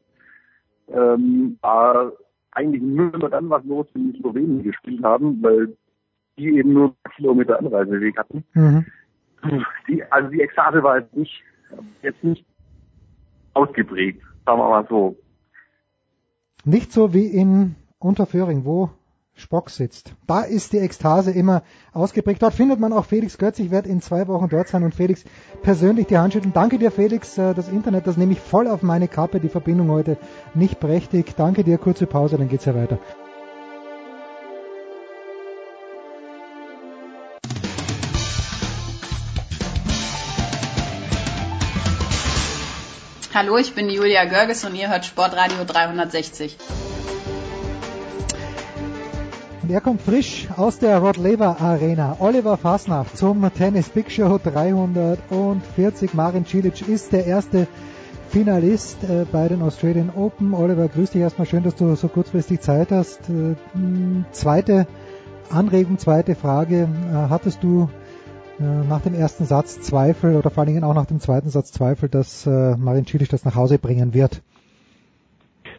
[0.89, 2.11] ähm, war
[2.51, 5.75] eigentlich nur immer dann was los, wenn die Slowenien gespielt haben, weil
[6.37, 8.43] die eben nur Kilometer Anreiseweg hatten.
[8.53, 8.85] Mhm.
[9.87, 11.43] Die, also die Ekstase war jetzt nicht,
[12.01, 12.45] jetzt nicht
[13.53, 14.21] ausgeprägt.
[14.45, 15.15] Sagen wir mal so.
[16.65, 18.89] Nicht so wie in Unterföhring, wo
[19.37, 20.13] Spock sitzt.
[20.25, 21.61] Da ist die Ekstase immer
[21.93, 22.41] ausgeprägt.
[22.41, 23.59] Dort findet man auch Felix Götz.
[23.59, 25.23] Ich werde in zwei Wochen dort sein und Felix
[25.61, 26.53] persönlich die Hand schütteln.
[26.53, 27.37] Danke dir, Felix.
[27.37, 29.39] Äh, das Internet, das nehme ich voll auf meine Kappe.
[29.39, 30.17] Die Verbindung heute
[30.55, 31.35] nicht prächtig.
[31.37, 31.77] Danke dir.
[31.77, 32.97] Kurze Pause, dann geht's ja weiter.
[43.35, 46.57] Hallo, ich bin Julia Görges und ihr hört Sportradio 360.
[49.67, 52.15] Und er kommt frisch aus der Rod Laver Arena.
[52.19, 56.13] Oliver Fasnacht zum Tennis Big Show 340.
[56.13, 57.67] Marin Cilic ist der erste
[58.29, 60.53] Finalist äh, bei den Australian Open.
[60.53, 61.47] Oliver, grüß dich erstmal.
[61.47, 63.29] Schön, dass du so kurzfristig Zeit hast.
[63.29, 63.55] Äh,
[64.31, 64.87] zweite
[65.49, 66.83] Anregung, zweite Frage.
[66.83, 67.89] Äh, hattest du
[68.59, 72.09] nach dem ersten Satz Zweifel oder vor allen Dingen auch nach dem zweiten Satz Zweifel,
[72.09, 74.41] dass Marin Cilic das nach Hause bringen wird?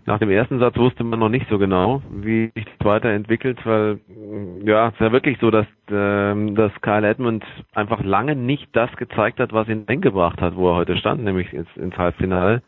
[0.08, 4.00] Nach dem ersten Satz wusste man noch nicht so genau, wie sich das weiterentwickelt, weil
[4.64, 9.38] ja, es ja wirklich so, dass, ähm, dass Kyle Edmund einfach lange nicht das gezeigt
[9.38, 12.62] hat, was ihn eingebracht hat, wo er heute stand, nämlich ins, ins Halbfinale.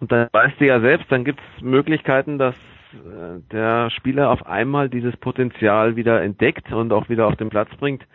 [0.00, 2.54] Und dann weißt du ja selbst, dann gibt es Möglichkeiten, dass
[2.92, 7.70] äh, der Spieler auf einmal dieses Potenzial wieder entdeckt und auch wieder auf den Platz
[7.80, 8.06] bringt.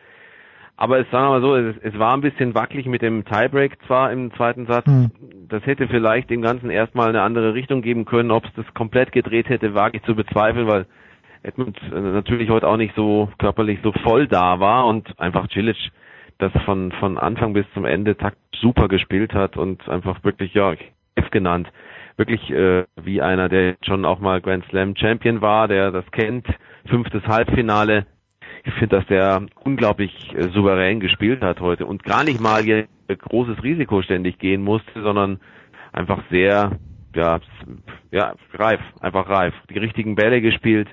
[0.82, 3.78] Aber es sagen wir mal so, es, es, war ein bisschen wackelig mit dem Tiebreak
[3.86, 4.88] zwar im zweiten Satz.
[4.88, 5.12] Mhm.
[5.48, 8.32] Das hätte vielleicht dem Ganzen erstmal eine andere Richtung geben können.
[8.32, 10.88] Ob es das komplett gedreht hätte, wage ich zu bezweifeln, weil
[11.44, 15.78] Edmund äh, natürlich heute auch nicht so körperlich so voll da war und einfach Cilic
[16.40, 20.74] das von, von Anfang bis zum Ende takt super gespielt hat und einfach wirklich, ja,
[21.14, 21.72] F genannt.
[22.18, 26.48] Wirklich äh, wie einer, der schon auch mal Grand Slam Champion war, der das kennt.
[26.88, 28.08] Fünftes Halbfinale,
[28.64, 32.88] ich finde, dass der unglaublich äh, souverän gespielt hat heute und gar nicht mal hier
[33.08, 35.40] großes Risiko ständig gehen musste, sondern
[35.92, 36.80] einfach sehr,
[37.16, 37.40] ja,
[38.12, 39.54] ja, reif, einfach reif.
[39.70, 40.88] Die richtigen Bälle gespielt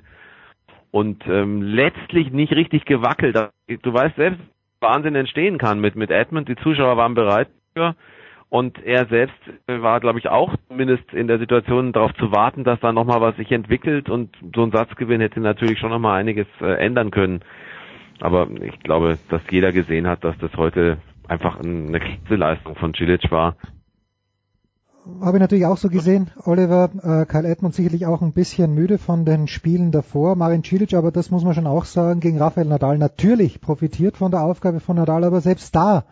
[0.91, 3.37] und ähm, letztlich nicht richtig gewackelt.
[3.83, 4.41] Du weißt selbst,
[4.81, 6.49] Wahnsinn entstehen kann mit mit Edmund.
[6.49, 7.95] Die Zuschauer waren bereit für
[8.51, 9.37] und er selbst
[9.67, 13.37] war, glaube ich, auch zumindest in der Situation, darauf zu warten, dass da nochmal was
[13.37, 17.41] sich entwickelt und so ein Satzgewinn hätte natürlich schon nochmal einiges äh, ändern können.
[18.21, 22.95] Aber ich glaube, dass jeder gesehen hat, dass das heute einfach eine klasse Leistung von
[22.95, 23.55] Cilic war.
[25.21, 26.31] Habe ich natürlich auch so gesehen.
[26.45, 30.37] Oliver, äh, Kyle Edmund sicherlich auch ein bisschen müde von den Spielen davor.
[30.37, 34.31] Marin Cilic, aber das muss man schon auch sagen, gegen Rafael Nadal natürlich profitiert von
[34.31, 36.05] der Aufgabe von Nadal, aber selbst da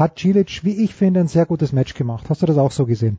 [0.00, 2.26] hat Cilic, wie ich finde, ein sehr gutes Match gemacht.
[2.28, 3.18] Hast du das auch so gesehen?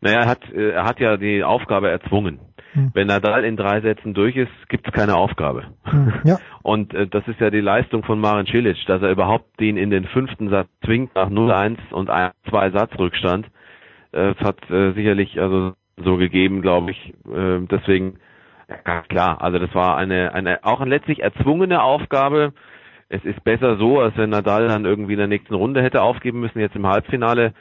[0.00, 2.38] Naja, er hat, äh, er hat ja die Aufgabe erzwungen.
[2.72, 2.90] Hm.
[2.92, 5.64] Wenn Nadal in drei Sätzen durch ist, gibt es keine Aufgabe.
[5.84, 6.12] Hm.
[6.24, 6.38] Ja.
[6.62, 9.90] Und äh, das ist ja die Leistung von Marin Cilic, dass er überhaupt den in
[9.90, 13.46] den fünften Satz zwingt nach 0-1 und 1-2 Satzrückstand.
[14.12, 17.14] Äh, das hat äh, sicherlich also so gegeben, glaube ich.
[17.26, 18.18] Äh, deswegen,
[18.68, 22.52] ja, klar, also das war eine, eine auch eine letztlich erzwungene Aufgabe
[23.14, 26.40] es ist besser so, als wenn Nadal dann irgendwie in der nächsten Runde hätte aufgeben
[26.40, 27.54] müssen, jetzt im Halbfinale.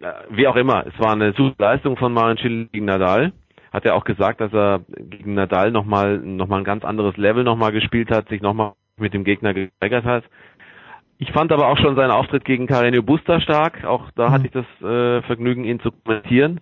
[0.00, 3.32] Äh, wie auch immer, es war eine super Leistung von Marin Cilic gegen Nadal.
[3.72, 7.44] Hat er auch gesagt, dass er gegen Nadal nochmal noch mal ein ganz anderes Level
[7.44, 10.24] nochmal gespielt hat, sich nochmal mit dem Gegner geweigert hat.
[11.18, 13.84] Ich fand aber auch schon seinen Auftritt gegen Carreño Busta stark.
[13.84, 16.60] Auch da hatte ich das äh, Vergnügen, ihn zu kommentieren.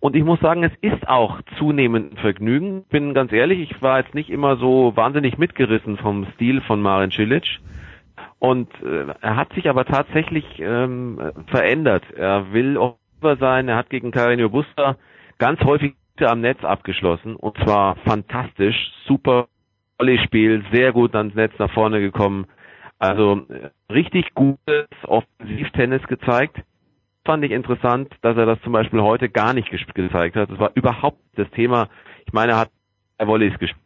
[0.00, 2.84] Und ich muss sagen, es ist auch zunehmend ein Vergnügen.
[2.84, 7.10] Bin ganz ehrlich, ich war jetzt nicht immer so wahnsinnig mitgerissen vom Stil von Marin
[7.10, 7.44] Cilic.
[8.38, 12.04] Und äh, er hat sich aber tatsächlich ähm, verändert.
[12.16, 13.68] Er will over sein.
[13.68, 14.96] Er hat gegen Carreño Busta
[15.38, 17.34] ganz häufig am Netz abgeschlossen.
[17.34, 18.92] Und zwar fantastisch.
[19.06, 19.48] Super
[19.98, 22.46] Volleyspiel, sehr gut ans Netz nach vorne gekommen.
[23.00, 26.62] Also äh, richtig gutes Offensivtennis gezeigt
[27.28, 30.50] fand ich interessant, dass er das zum Beispiel heute gar nicht gezeigt hat.
[30.50, 31.90] Das war überhaupt das Thema.
[32.24, 32.70] Ich meine, er hat
[33.18, 33.84] Volleys gespielt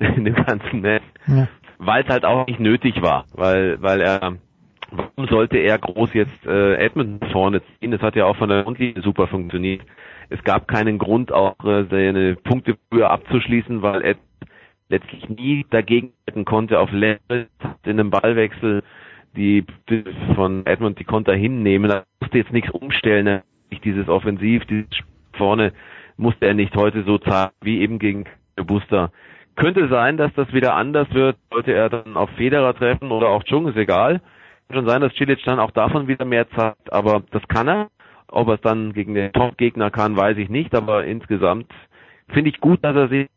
[0.00, 1.46] in dem ganzen Match, ja.
[1.78, 4.38] weil es halt auch nicht nötig war, weil weil er
[4.90, 7.92] warum sollte er groß jetzt äh, Edmund vorne ziehen?
[7.92, 9.82] Das hat ja auch von der Grundlinie super funktioniert.
[10.28, 14.18] Es gab keinen Grund, auch äh, seine Punkte früher abzuschließen, weil Ed
[14.88, 17.46] letztlich nie dagegen halten konnte auf Level
[17.84, 18.82] in einem Ballwechsel
[19.36, 19.64] die,
[20.34, 21.90] von Edmund die Konter hinnehmen.
[21.90, 23.26] Er musste jetzt nichts umstellen.
[23.26, 23.42] Er
[23.84, 24.88] dieses Offensiv, dieses
[25.34, 25.72] vorne
[26.16, 28.24] musste er nicht heute so zahlen wie eben gegen
[28.56, 29.10] Booster.
[29.56, 33.42] Könnte sein, dass das wieder anders wird, sollte er dann auf Federer treffen oder auch
[33.44, 34.20] Chung, ist egal.
[34.68, 37.88] Kann schon sein, dass Cilic dann auch davon wieder mehr zahlt, aber das kann er.
[38.28, 41.66] Ob er es dann gegen den Top-Gegner kann, weiß ich nicht, aber insgesamt
[42.28, 43.28] finde ich gut, dass er sich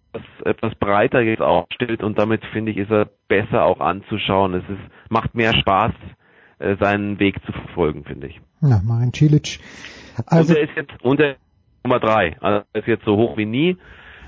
[0.46, 4.54] etwas breiter jetzt aufstellt und damit finde ich, ist er besser auch anzuschauen.
[4.54, 5.94] Es ist, macht mehr Spaß,
[6.60, 8.42] äh, seinen Weg zu verfolgen, finde ich.
[8.62, 9.60] Ja, Marin Cilic.
[10.28, 11.36] Also und er ist jetzt unter
[11.84, 12.38] Nummer drei.
[12.40, 13.78] Also er ist jetzt so hoch wie nie.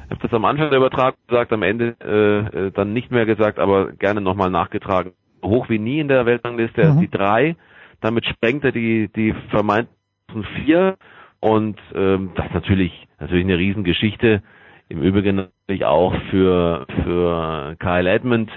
[0.05, 3.25] Ich habe das am Anfang der Übertragung gesagt, am Ende äh, äh dann nicht mehr
[3.25, 5.13] gesagt, aber gerne nochmal nachgetragen.
[5.43, 6.95] Hoch wie nie in der Weltrangliste, er mhm.
[6.95, 7.55] ist die drei.
[8.01, 10.97] Damit sprengt er die, die vermeinten vier.
[11.39, 14.41] Und ähm, das ist natürlich, natürlich eine Riesengeschichte.
[14.87, 18.51] Im Übrigen natürlich auch für, für Kyle Edmund,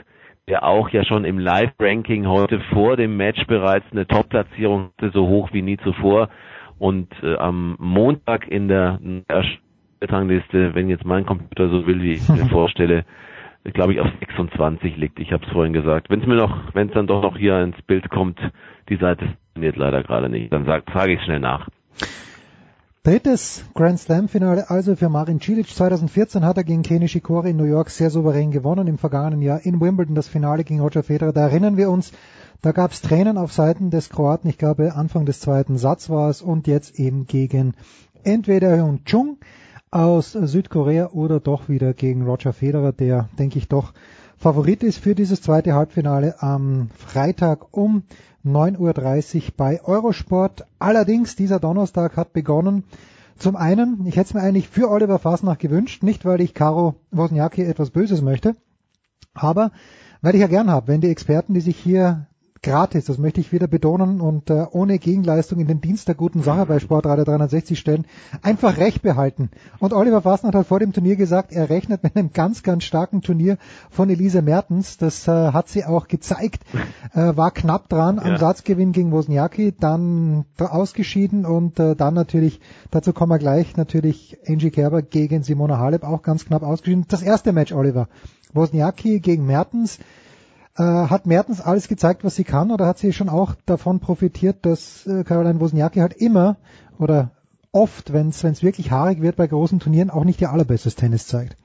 [0.48, 5.26] der auch ja schon im Live-Ranking heute vor dem Match bereits eine Top-Platzierung hatte, so
[5.26, 6.28] hoch wie nie zuvor.
[6.78, 9.00] Und äh, am Montag in der
[10.00, 13.04] Rangliste, wenn jetzt mein Computer so will, wie ich mir vorstelle,
[13.64, 15.18] glaube ich auf 26 liegt.
[15.18, 16.10] Ich habe es vorhin gesagt.
[16.10, 18.38] Wenn es mir noch, wenn es dann doch noch hier ins Bild kommt,
[18.88, 21.68] die Seite funktioniert leider gerade nicht, dann sage sag ich schnell nach.
[23.08, 25.74] Drittes Grand Slam Finale also für Marin Cilic.
[25.74, 28.86] 2014 hat er gegen Kenny Shikori in New York sehr souverän gewonnen.
[28.86, 31.32] Im vergangenen Jahr in Wimbledon das Finale gegen Roger Federer.
[31.32, 32.12] Da erinnern wir uns,
[32.60, 34.50] da gab es Tränen auf Seiten des Kroaten.
[34.50, 37.72] Ich glaube, Anfang des zweiten Satz war es und jetzt eben gegen
[38.24, 39.38] entweder Hyun Chung
[39.90, 43.94] aus Südkorea oder doch wieder gegen Roger Federer, der, denke ich, doch
[44.40, 48.04] Favorit ist für dieses zweite Halbfinale am Freitag um
[48.46, 50.64] 9.30 Uhr bei Eurosport.
[50.78, 52.84] Allerdings, dieser Donnerstag hat begonnen.
[53.36, 56.94] Zum einen, ich hätte es mir eigentlich für Oliver Fasnach gewünscht, nicht weil ich Caro
[57.10, 58.54] Wozniacki etwas Böses möchte,
[59.34, 59.72] aber
[60.22, 62.28] weil ich ja gern habe, wenn die Experten, die sich hier
[62.62, 66.42] gratis, das möchte ich wieder betonen und äh, ohne Gegenleistung in den Dienst der guten
[66.42, 68.04] Sache bei Sportradio 360 stellen,
[68.42, 69.50] einfach Recht behalten.
[69.78, 73.22] Und Oliver Fasnacht hat vor dem Turnier gesagt, er rechnet mit einem ganz, ganz starken
[73.22, 73.58] Turnier
[73.90, 74.96] von Elise Mertens.
[74.96, 76.62] Das äh, hat sie auch gezeigt,
[77.14, 78.22] äh, war knapp dran ja.
[78.22, 84.38] am Satzgewinn gegen Wozniacki, dann ausgeschieden und äh, dann natürlich, dazu kommen wir gleich, natürlich
[84.46, 87.04] Angie Kerber gegen Simona Halep auch ganz knapp ausgeschieden.
[87.08, 88.08] Das erste Match, Oliver.
[88.52, 89.98] Wozniacki gegen Mertens.
[90.78, 94.64] Äh, hat Mertens alles gezeigt, was sie kann, oder hat sie schon auch davon profitiert,
[94.64, 96.56] dass äh, Caroline Wozniacki halt immer
[96.98, 97.32] oder
[97.72, 101.56] oft, wenn es wirklich haarig wird bei großen Turnieren, auch nicht ihr allerbestes Tennis zeigt?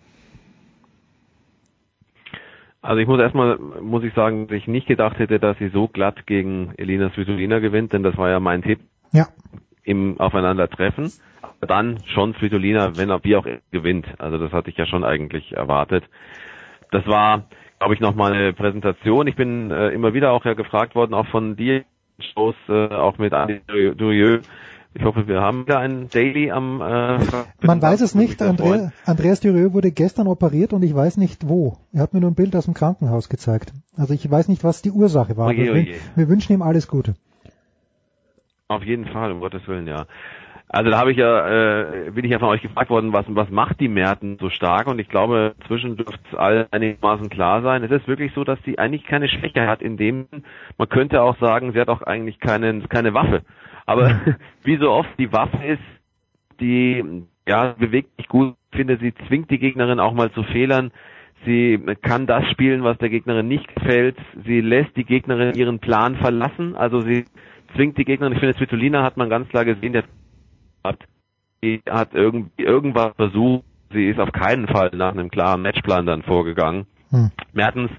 [2.82, 5.88] Also ich muss erstmal, muss ich sagen, dass ich nicht gedacht hätte, dass sie so
[5.88, 8.80] glatt gegen Elina Svitolina gewinnt, denn das war ja mein Tipp
[9.14, 9.27] Ja.
[9.83, 11.11] im Aufeinandertreffen.
[11.42, 14.06] Aber dann schon Svitolina, wenn auch wie auch gewinnt.
[14.17, 16.03] Also das hatte ich ja schon eigentlich erwartet.
[16.92, 17.45] Das war,
[17.83, 19.27] glaube ich, nochmal eine Präsentation.
[19.27, 21.83] Ich bin äh, immer wieder auch ja gefragt worden, auch von dir,
[22.17, 23.59] Shows, äh, auch mit Andy
[23.93, 24.41] Durieux.
[24.93, 27.19] Ich hoffe, wir haben wieder ein Daily am äh,
[27.61, 28.41] Man weiß es nicht.
[28.41, 31.77] Andre, Andreas Dürieu wurde gestern operiert und ich weiß nicht wo.
[31.91, 33.73] Er hat mir nur ein Bild aus dem Krankenhaus gezeigt.
[33.97, 35.47] Also ich weiß nicht, was die Ursache war.
[35.47, 35.95] Oje, oje.
[36.15, 37.15] wir wünschen ihm alles Gute.
[38.69, 40.05] Auf jeden Fall, um Gottes Willen, ja.
[40.73, 43.51] Also da habe ich ja, äh, bin ich ja von euch gefragt worden, was, was
[43.51, 44.87] macht die Merten so stark?
[44.87, 47.83] Und ich glaube, inzwischen dürfte es allen einigermaßen klar sein.
[47.83, 50.25] Es ist wirklich so, dass sie eigentlich keine Schwäche hat, in dem
[50.79, 53.43] man könnte auch sagen, sie hat auch eigentlich keine, keine Waffe.
[53.85, 54.19] Aber
[54.63, 55.83] wie so oft die Waffe ist,
[56.59, 58.55] die ja bewegt sich gut.
[58.71, 60.91] Ich finde, sie zwingt die Gegnerin auch mal zu Fehlern.
[61.45, 64.17] Sie kann das spielen, was der Gegnerin nicht gefällt.
[64.43, 66.75] Sie lässt die Gegnerin ihren Plan verlassen.
[66.75, 67.25] Also sie
[67.75, 68.33] zwingt die Gegnerin.
[68.33, 70.05] Ich finde, Svitolina hat man ganz klar gesehen, der
[70.83, 70.99] hat,
[71.63, 73.65] die hat irgendwie irgendwas versucht.
[73.91, 76.87] Sie ist auf keinen Fall nach einem klaren Matchplan dann vorgegangen.
[77.09, 77.31] Hm.
[77.53, 77.91] Mertens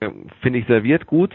[0.00, 1.34] äh, finde ich serviert gut.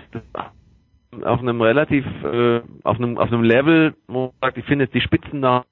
[1.24, 4.96] Auf einem relativ, äh, auf einem, auf einem Level, wo man sagt, ich finde jetzt
[4.96, 5.66] die Spitzen da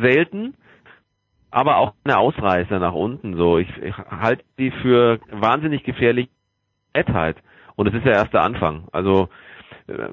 [0.00, 0.54] selten,
[1.50, 3.58] aber auch eine Ausreißer nach unten so.
[3.58, 6.28] Ich, ich halte die für wahnsinnig gefährlich
[6.94, 7.36] Nettheit.
[7.74, 8.88] Und es ist ja erst der Anfang.
[8.92, 9.28] Also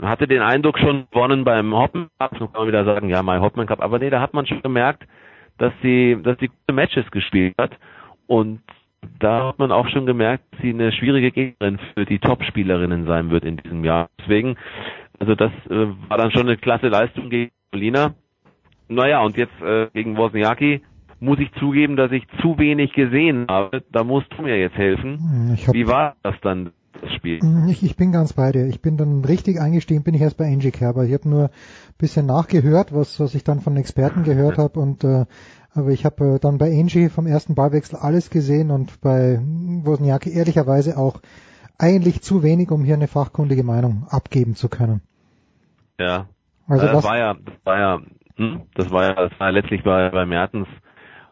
[0.02, 3.42] hatte den Eindruck schon gewonnen beim Hoppen Cup, nun kann man wieder sagen, ja, mein
[3.42, 5.04] Hoppen Cup, aber nee, da hat man schon gemerkt,
[5.58, 7.72] dass sie, dass sie gute Matches gespielt hat
[8.28, 8.62] und
[9.20, 13.30] da hat man auch schon gemerkt, dass sie eine schwierige Gegnerin für die Top-Spielerinnen sein
[13.30, 14.10] wird in diesem Jahr.
[14.20, 14.58] Deswegen,
[15.20, 18.14] also das äh, war dann schon eine klasse Leistung gegen Polina.
[18.88, 20.82] Naja, und jetzt äh, gegen Wozniacki
[21.20, 23.84] muss ich zugeben, dass ich zu wenig gesehen habe.
[23.92, 25.58] Da musst du mir jetzt helfen.
[25.72, 26.72] Wie war das dann,
[27.02, 27.40] das Spiel?
[27.70, 28.68] Ich, ich bin ganz bei dir.
[28.68, 31.06] Ich bin dann richtig eingestiegen, bin ich erst bei Angie Kerber.
[31.06, 31.50] Ich habe nur ein
[31.98, 35.26] bisschen nachgehört, was, was ich dann von Experten gehört habe und äh,
[35.74, 39.40] aber ich habe äh, dann bei Angie vom ersten Ballwechsel alles gesehen und bei
[39.84, 41.22] Wozniacki ehrlicherweise auch
[41.78, 45.02] eigentlich zu wenig, um hier eine fachkundige Meinung abgeben zu können.
[46.00, 46.28] Ja.
[46.68, 48.00] Also das was- war ja, das war ja,
[48.36, 50.68] hm, das war ja, das war ja letztlich bei, bei Mertens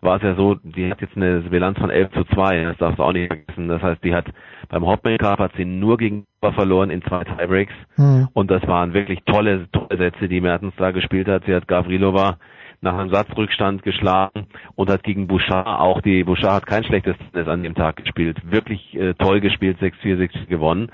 [0.01, 3.00] war es ja so, die hat jetzt eine Bilanz von 11 zu 2, das darfst
[3.00, 3.67] du auch nicht vergessen.
[3.67, 4.26] Das heißt, die hat
[4.69, 7.74] beim Hopman Cup hat sie nur gegen verloren in zwei Tiebreaks.
[7.95, 8.27] Hm.
[8.34, 11.43] Und das waren wirklich tolle, tolle Sätze, die Mertens da gespielt hat.
[11.45, 12.38] Sie hat Gavrilova
[12.82, 17.48] nach einem Satzrückstand geschlagen und hat gegen Bouchard auch die, Bouchard hat kein schlechtes Tennis
[17.48, 18.38] an dem Tag gespielt.
[18.43, 20.92] Wirklich äh, toll gespielt, 6-4, 6 gewonnen.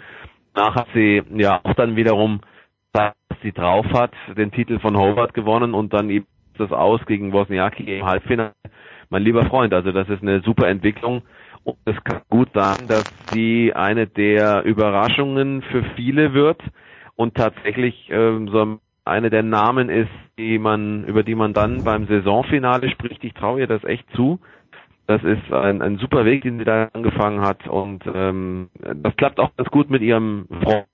[0.53, 2.41] Danach hat sie ja auch dann wiederum,
[2.93, 7.33] was sie drauf hat, den Titel von Howard gewonnen und dann eben das aus gegen
[7.33, 8.53] Wozniacki im Halbfinale.
[9.14, 11.22] Mein lieber Freund, also das ist eine super Entwicklung
[11.64, 16.59] und es kann gut sein, dass sie eine der Überraschungen für viele wird
[17.16, 20.09] und tatsächlich ähm, so eine der Namen ist,
[20.40, 23.24] die man, über die man dann beim Saisonfinale spricht.
[23.24, 24.40] Ich traue ihr das echt zu.
[25.06, 29.40] Das ist ein, ein super Weg, den sie da angefangen hat und ähm, das klappt
[29.40, 30.88] auch ganz gut mit ihrem Freund.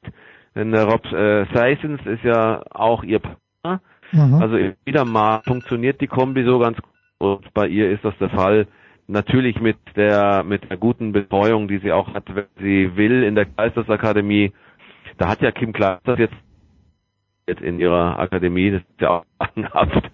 [0.55, 3.81] Denn der Rob äh, Sysons ist ja auch ihr Partner.
[4.11, 4.33] Mhm.
[4.41, 8.29] Also wieder mal funktioniert die Kombi so ganz gut und bei ihr ist das der
[8.29, 8.67] Fall.
[9.07, 13.35] Natürlich mit der mit der guten Betreuung, die sie auch hat, wenn sie will in
[13.35, 14.51] der Geistesakademie.
[15.17, 16.35] Da hat ja Kim Kleisters jetzt
[17.61, 20.11] in ihrer Akademie, das ist ja auch angehabt,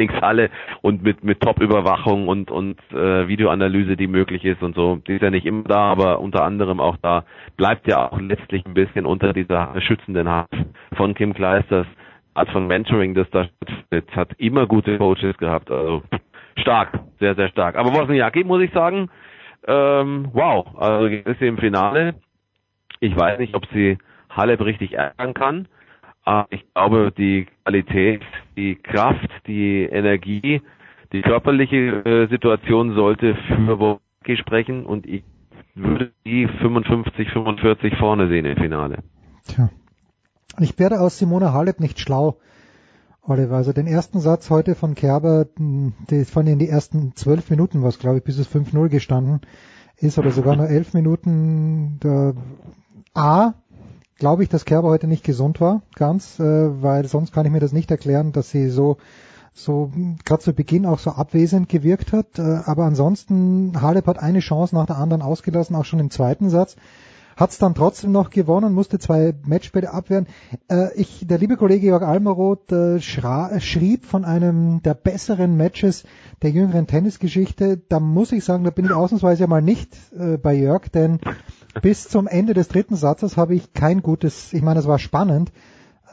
[0.00, 4.96] Trainingshalle und mit mit Top-Überwachung und und äh, Videoanalyse, die möglich ist und so.
[5.06, 7.24] Die ist ja nicht immer da, aber unter anderem auch da.
[7.56, 10.48] Bleibt ja auch letztlich ein bisschen unter dieser schützenden Hand
[10.96, 11.86] von Kim Kleisters.
[12.40, 15.70] Art von Mentoring, das da stattfindet, hat immer gute Coaches gehabt.
[15.70, 16.02] Also
[16.56, 17.76] stark, sehr, sehr stark.
[17.76, 19.10] Aber Wozniacki, muss ich sagen,
[19.66, 22.14] ähm, wow, also ist sie im Finale.
[23.00, 23.98] Ich weiß nicht, ob sie
[24.30, 25.68] Halep richtig ärgern kann.
[26.24, 28.22] Aber ich glaube, die Qualität,
[28.56, 30.62] die Kraft, die Energie,
[31.12, 35.24] die körperliche äh, Situation sollte für Wozniacki sprechen und ich
[35.74, 38.98] würde die 55, 45 vorne sehen im Finale.
[39.44, 39.70] Tja.
[40.58, 42.36] Ich werde aus Simona Halep nicht schlau,
[43.22, 43.56] Oliver.
[43.56, 47.98] Also den ersten Satz heute von Kerber, die von in die ersten zwölf Minuten, was
[47.98, 49.40] glaube ich, bis es 5-0 gestanden
[49.96, 51.98] ist, oder sogar nur elf Minuten.
[52.00, 52.32] Da,
[53.14, 53.54] A,
[54.18, 57.60] glaube ich, dass Kerber heute nicht gesund war, ganz, äh, weil sonst kann ich mir
[57.60, 58.98] das nicht erklären, dass sie so
[59.52, 59.90] so
[60.24, 62.38] gerade zu Beginn auch so abwesend gewirkt hat.
[62.38, 66.50] Äh, aber ansonsten, Halep hat eine Chance nach der anderen ausgelassen, auch schon im zweiten
[66.50, 66.76] Satz
[67.40, 70.26] hat es dann trotzdem noch gewonnen, musste zwei Matchbälle abwehren.
[70.68, 76.04] Äh, ich, der liebe Kollege Jörg Almeroth äh, schra- schrieb von einem der besseren Matches
[76.42, 77.78] der jüngeren Tennisgeschichte.
[77.88, 81.18] Da muss ich sagen, da bin ich ausnahmsweise mal nicht äh, bei Jörg, denn
[81.80, 85.50] bis zum Ende des dritten Satzes habe ich kein gutes, ich meine, es war spannend.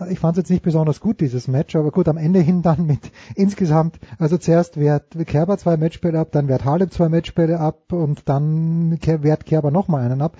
[0.09, 2.85] Ich fand es jetzt nicht besonders gut, dieses Match, aber gut, am Ende hin dann
[2.85, 7.91] mit insgesamt, also zuerst wehrt Kerber zwei Matchbälle ab, dann wehrt Halep zwei Matchbälle ab
[7.91, 10.37] und dann wehrt Kerber nochmal einen ab.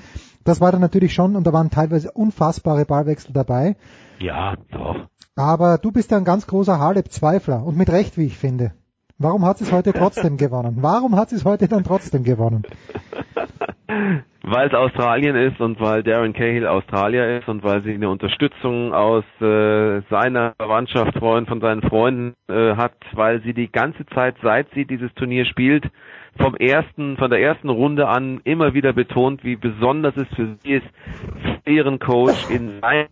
[0.48, 3.76] Das war dann natürlich schon, und da waren teilweise unfassbare Ballwechsel dabei.
[4.20, 5.08] Ja, doch.
[5.36, 8.72] Aber du bist ja ein ganz großer Halep-Zweifler und mit Recht, wie ich finde.
[9.18, 10.78] Warum hat sie es heute trotzdem gewonnen?
[10.80, 12.64] Warum hat sie es heute dann trotzdem gewonnen?
[14.50, 18.94] Weil es Australien ist und weil Darren Cahill Australier ist und weil sie eine Unterstützung
[18.94, 24.38] aus äh, seiner Verwandtschaft, Freund von seinen Freunden äh, hat, weil sie die ganze Zeit,
[24.42, 25.84] seit sie dieses Turnier spielt,
[26.38, 30.74] vom ersten, von der ersten Runde an immer wieder betont, wie besonders es für sie
[30.74, 30.88] ist,
[31.66, 33.08] ihren Coach in seiner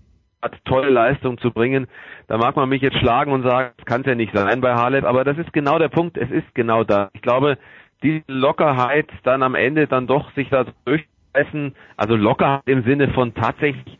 [0.65, 1.87] tolle Leistung zu bringen.
[2.27, 4.75] Da mag man mich jetzt schlagen und sagen, das kann es ja nicht sein bei
[4.75, 6.17] Halep, aber das ist genau der Punkt.
[6.17, 7.09] Es ist genau da.
[7.13, 7.57] Ich glaube,
[8.03, 13.33] die Lockerheit dann am Ende dann doch sich da durchsetzen, also Lockerheit im Sinne von
[13.33, 13.97] tatsächlich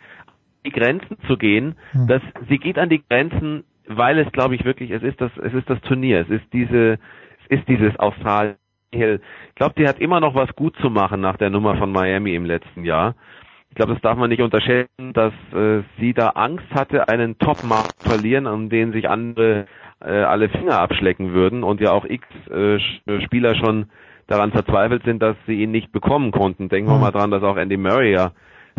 [0.66, 2.08] die Grenzen zu gehen, hm.
[2.08, 5.54] dass sie geht an die Grenzen, weil es glaube ich wirklich, es ist das, es
[5.54, 6.94] ist das Turnier, es ist diese,
[7.48, 8.56] es ist dieses Australien.
[8.92, 12.36] Ich glaube, die hat immer noch was gut zu machen nach der Nummer von Miami
[12.36, 13.16] im letzten Jahr.
[13.70, 18.00] Ich glaube, das darf man nicht unterschätzen, dass äh, sie da Angst hatte, einen Top-Markt
[18.00, 19.66] zu verlieren, an den sich andere
[20.00, 22.80] äh, alle Finger abschlecken würden und ja auch x äh,
[23.22, 23.88] Spieler schon
[24.28, 26.70] daran verzweifelt sind, dass sie ihn nicht bekommen konnten.
[26.70, 27.02] Denken wir mhm.
[27.02, 28.32] mal dran, dass auch Andy Murray ja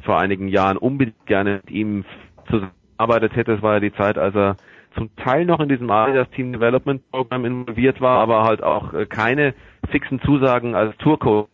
[0.03, 2.05] vor einigen Jahren unbedingt gerne mit ihm
[2.49, 3.53] zusammengearbeitet hätte.
[3.53, 4.57] Es war ja die Zeit, als er
[4.97, 9.07] zum Teil noch in diesem Adidas Team Development Programm involviert war, aber halt auch äh,
[9.07, 9.55] keine
[9.91, 11.49] fixen Zusagen als Tourcoach.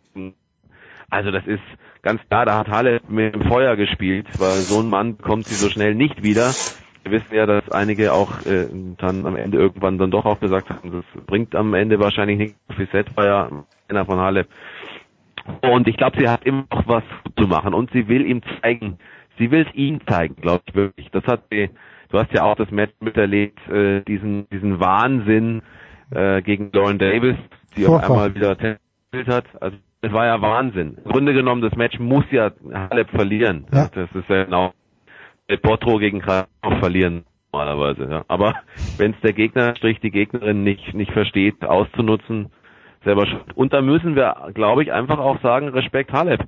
[1.11, 1.63] Also das ist
[2.03, 5.55] ganz klar, da hat Halle mit dem Feuer gespielt, weil so ein Mann bekommt sie
[5.55, 6.53] so schnell nicht wieder.
[7.03, 10.71] Wir wissen ja, dass einige auch äh, dann am Ende irgendwann dann doch auch gesagt
[10.71, 12.59] haben, das bringt am Ende wahrscheinlich nichts.
[12.77, 13.51] Fisset war ja
[13.89, 14.47] einer von Halle.
[15.63, 17.03] Und ich glaube, sie hat immer noch was
[17.37, 18.99] zu machen und sie will ihm zeigen,
[19.39, 21.11] sie will es ihm zeigen, glaube ich wirklich.
[21.11, 21.71] Das hat sie,
[22.13, 25.63] du hast ja auch das Match miterlebt, äh, diesen, diesen Wahnsinn
[26.11, 27.37] äh, gegen Lauren Davis,
[27.77, 28.05] die Vorfall.
[28.05, 29.45] auf einmal wieder gespielt hat.
[29.61, 30.99] Also es war ja Wahnsinn.
[31.05, 33.67] Im Grunde genommen, das Match muss ja Halep verlieren.
[33.73, 33.89] Ja.
[33.93, 34.73] Das ist ja genau
[35.49, 38.11] El Potro gegen Krakow verlieren normalerweise.
[38.11, 38.25] Ja.
[38.29, 38.55] Aber
[38.99, 42.51] wenn es der Gegner, strich die Gegnerin nicht nicht versteht, auszunutzen,
[43.05, 43.41] selber schon.
[43.55, 46.41] Und da müssen wir, glaube ich, einfach auch sagen, Respekt Halep.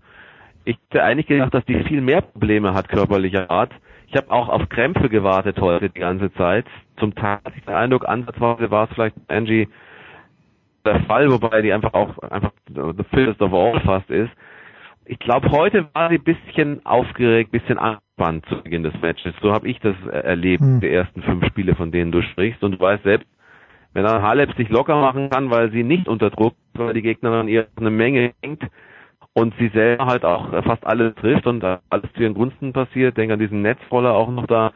[0.65, 3.73] Ich hätte eigentlich gedacht, dass die viel mehr Probleme hat körperlicher Art.
[4.15, 6.67] Ich habe auch auf Krämpfe gewartet heute die ganze Zeit.
[7.01, 9.67] Zum Teil hatte ich den Eindruck, ansatzweise war es vielleicht Angie
[10.87, 14.31] der Fall, wobei die einfach auch einfach the fittest of all fast ist.
[15.05, 19.35] Ich glaube, heute war sie bisschen aufgeregt, bisschen angespannt zu Beginn des Matches.
[19.43, 20.79] So habe ich das erlebt, hm.
[20.79, 22.63] die ersten fünf Spiele, von denen du sprichst.
[22.63, 23.27] Und du weißt selbst,
[23.95, 27.49] wenn dann Halep sich locker machen kann, weil sie nicht unter Druck, weil die Gegnerin
[27.49, 28.63] ihr eine Menge hängt
[29.35, 33.35] und sie selber halt auch fast alles trifft und alles zu ihren Gunsten passiert, denke
[33.35, 34.73] an diesen Netzroller auch noch da.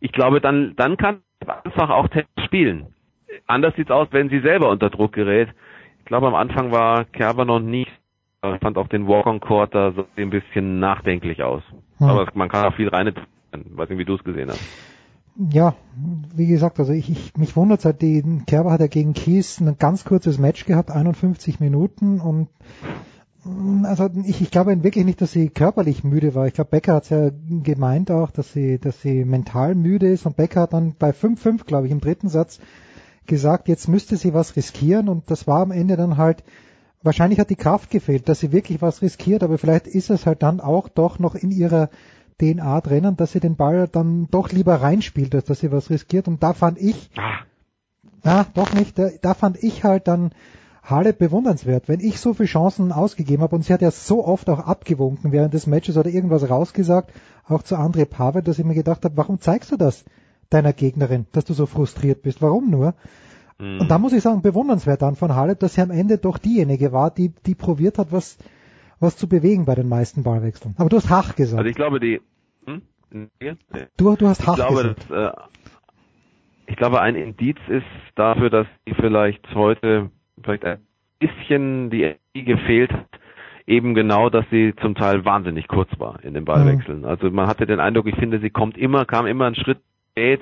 [0.00, 1.22] Ich glaube, dann, dann kann
[1.64, 2.94] einfach auch Tennis spielen
[3.46, 5.48] anders sieht's aus, wenn sie selber unter Druck gerät.
[6.00, 7.90] Ich glaube, am Anfang war Kerber noch nicht,
[8.42, 11.62] ich fand auch den Walk-on-Court da so ein bisschen nachdenklich aus.
[11.98, 12.08] Hm.
[12.08, 13.12] Aber man kann auch viel rein,
[13.52, 14.60] weiß nicht, wie du es gesehen hast.
[15.50, 15.74] Ja,
[16.36, 19.78] wie gesagt, also ich, ich mich wundert seit die Kerber hat ja gegen Kies ein
[19.78, 22.48] ganz kurzes Match gehabt, 51 Minuten und
[23.84, 26.46] also ich, ich glaube wirklich nicht, dass sie körperlich müde war.
[26.46, 27.30] Ich glaube, Becker hat es ja
[27.62, 30.24] gemeint auch, dass sie, dass sie mental müde ist.
[30.26, 32.60] Und Becker hat dann bei 5-5, glaube ich, im dritten Satz
[33.26, 35.08] gesagt, jetzt müsste sie was riskieren.
[35.08, 36.42] Und das war am Ende dann halt,
[37.02, 40.42] wahrscheinlich hat die Kraft gefehlt, dass sie wirklich was riskiert, aber vielleicht ist es halt
[40.42, 41.90] dann auch doch noch in ihrer
[42.40, 46.26] DNA drinnen, dass sie den Ball dann doch lieber reinspielt, als dass sie was riskiert.
[46.26, 47.44] Und da fand ich, ah.
[48.24, 50.32] na, doch nicht, da, da fand ich halt dann
[50.84, 51.88] Halle bewundernswert.
[51.88, 55.32] Wenn ich so viele Chancen ausgegeben habe und sie hat ja so oft auch abgewunken
[55.32, 57.12] während des Matches oder irgendwas rausgesagt,
[57.48, 60.04] auch zu André Pavel, dass ich mir gedacht habe, warum zeigst du das?
[60.50, 62.42] deiner Gegnerin, dass du so frustriert bist.
[62.42, 62.94] Warum nur?
[63.58, 63.80] Mhm.
[63.80, 66.92] Und da muss ich sagen, bewundernswert dann von Halep, dass sie am Ende doch diejenige
[66.92, 68.38] war, die, die probiert hat, was,
[69.00, 70.74] was zu bewegen bei den meisten Ballwechseln.
[70.78, 71.58] Aber du hast Hach gesagt.
[71.58, 72.20] Also ich glaube, die,
[72.66, 72.82] hm?
[73.40, 73.54] Ja.
[73.96, 75.10] Du, du hast Hach ich glaube, gesagt.
[75.10, 75.40] Das, äh,
[76.66, 80.10] ich glaube, ein Indiz ist dafür, dass sie vielleicht heute
[80.42, 80.80] vielleicht ein
[81.18, 83.06] bisschen die Energie gefehlt hat,
[83.66, 87.00] eben genau, dass sie zum Teil wahnsinnig kurz war in den Ballwechseln.
[87.00, 87.06] Mhm.
[87.06, 89.80] Also man hatte den Eindruck, ich finde, sie kommt immer, kam immer einen Schritt
[90.10, 90.40] spät.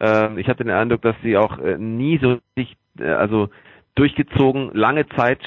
[0.00, 3.48] Ähm, ich hatte den Eindruck, dass sie auch äh, nie so sich, äh, also
[3.94, 5.40] durchgezogen lange Zeit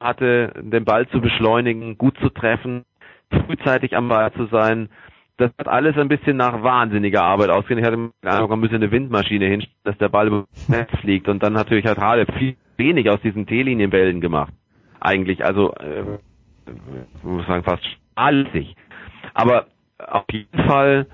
[0.00, 2.84] hatte, den Ball zu beschleunigen, gut zu treffen,
[3.30, 4.90] frühzeitig am Ball zu sein.
[5.38, 7.78] Das hat alles ein bisschen nach wahnsinniger Arbeit ausgesehen.
[7.78, 10.90] Ich hatte den Eindruck, man müsse eine Windmaschine hinstellen, dass der Ball über das Netz
[11.00, 11.28] fliegt.
[11.28, 14.52] Und dann natürlich hat Halle viel wenig aus diesen T-Linienbällen gemacht.
[14.98, 16.18] Eigentlich, also äh,
[17.22, 17.84] muss sagen, fast
[18.16, 18.74] allsig.
[19.34, 19.66] Aber
[19.98, 21.06] auf jeden Fall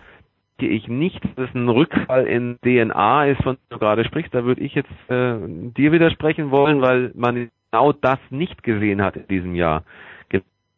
[0.60, 4.34] denke ich nicht, dass es ein Rückfall in DNA ist, von dem du gerade sprichst.
[4.34, 5.36] Da würde ich jetzt äh,
[5.76, 9.84] dir widersprechen wollen, weil man genau das nicht gesehen hat in diesem Jahr.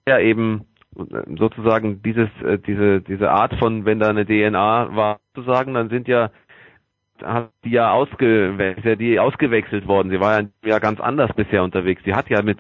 [0.07, 0.65] Ja, eben
[1.39, 5.91] sozusagen dieses, äh, diese, diese Art von, wenn da eine DNA war, zu sagen, dann
[5.91, 6.31] sind ja
[7.23, 10.11] hat die ja ausgewechselt, ja die ausgewechselt worden.
[10.11, 12.03] Sie war ja, ja ganz anders bisher unterwegs.
[12.05, 12.59] Sie hat ja mit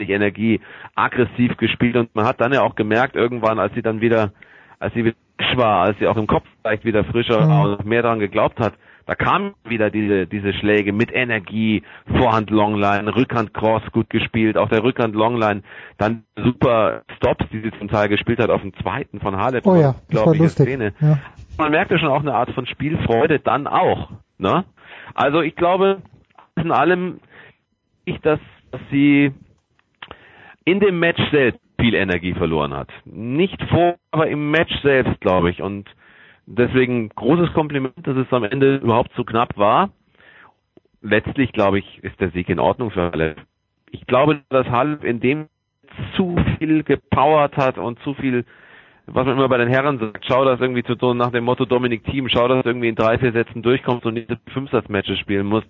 [0.00, 0.60] Energie
[0.94, 4.32] aggressiv gespielt und man hat dann ja auch gemerkt irgendwann, als sie dann wieder,
[4.78, 7.48] als sie wieder frisch war, als sie auch im Kopf vielleicht wieder frischer Mhm.
[7.48, 8.74] war und mehr daran geglaubt hat,
[9.06, 11.82] da kamen wieder diese, diese Schläge mit Energie,
[12.18, 15.62] Vorhand Longline, Rückhand Cross gut gespielt, auf der Rückhand Longline,
[15.96, 19.66] dann super Stops, die sie zum Teil gespielt hat auf dem zweiten von Halep.
[19.66, 20.66] Oh ja, Unglaubliche lustig.
[20.66, 20.92] Szene.
[21.00, 21.18] Ja.
[21.58, 24.64] Man merkte schon auch eine Art von Spielfreude dann auch, ne?
[25.14, 26.02] Also ich glaube,
[26.56, 27.20] in allem
[28.06, 29.32] nicht, dass, dass sie
[30.64, 32.88] in dem Match selbst viel Energie verloren hat.
[33.04, 35.62] Nicht vor, aber im Match selbst, glaube ich.
[35.62, 35.88] Und
[36.46, 39.90] deswegen großes Kompliment, dass es am Ende überhaupt so knapp war.
[41.00, 43.36] Letztlich, glaube ich, ist der Sieg in Ordnung für Halep.
[43.90, 45.48] Ich glaube, dass Halep in dem
[46.16, 48.44] zu viel gepowert hat und zu viel,
[49.12, 51.64] was man immer bei den Herren sagt, schau das irgendwie zu tun nach dem Motto
[51.64, 55.46] Dominik Team, schau, dass du irgendwie in drei, vier Sätzen durchkommst und nicht Fünfsatz-Matches spielen
[55.46, 55.66] musst.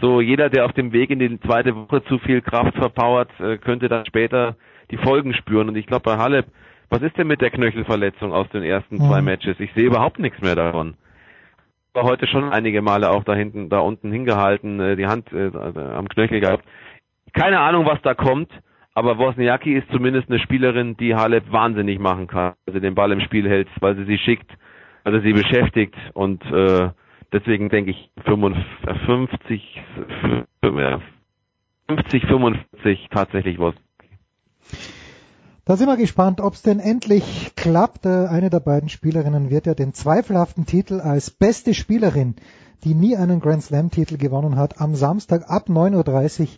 [0.00, 3.58] So, jeder, der auf dem Weg in die zweite Woche zu viel Kraft verpowert, äh,
[3.58, 4.56] könnte dann später
[4.90, 5.68] die Folgen spüren.
[5.68, 6.46] Und ich glaube bei Halep,
[6.88, 9.08] was ist denn mit der Knöchelverletzung aus den ersten Mhm.
[9.08, 9.60] zwei Matches?
[9.60, 10.94] Ich sehe überhaupt nichts mehr davon.
[11.92, 15.50] War heute schon einige Male auch da hinten, da unten hingehalten, äh, die Hand äh,
[15.56, 16.64] am Knöchel gehabt.
[17.32, 18.50] Keine Ahnung, was da kommt,
[18.94, 23.12] aber Wozniacki ist zumindest eine Spielerin, die Halep wahnsinnig machen kann, weil sie den Ball
[23.12, 24.50] im Spiel hält, weil sie sie schickt,
[25.04, 26.90] weil sie sie beschäftigt und äh,
[27.32, 29.82] deswegen denke ich 55,
[30.62, 30.98] äh,
[31.88, 33.74] 50, 45 tatsächlich was.
[35.64, 38.04] Da sind wir gespannt, ob es denn endlich klappt.
[38.04, 42.34] Äh, Eine der beiden Spielerinnen wird ja den zweifelhaften Titel als beste Spielerin,
[42.82, 46.48] die nie einen Grand Slam-Titel gewonnen hat, am Samstag ab 9.30 Uhr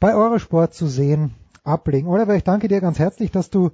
[0.00, 1.34] bei Eurosport zu sehen,
[1.68, 2.08] ablegen.
[2.08, 3.70] Oliver, ich danke dir ganz herzlich, dass du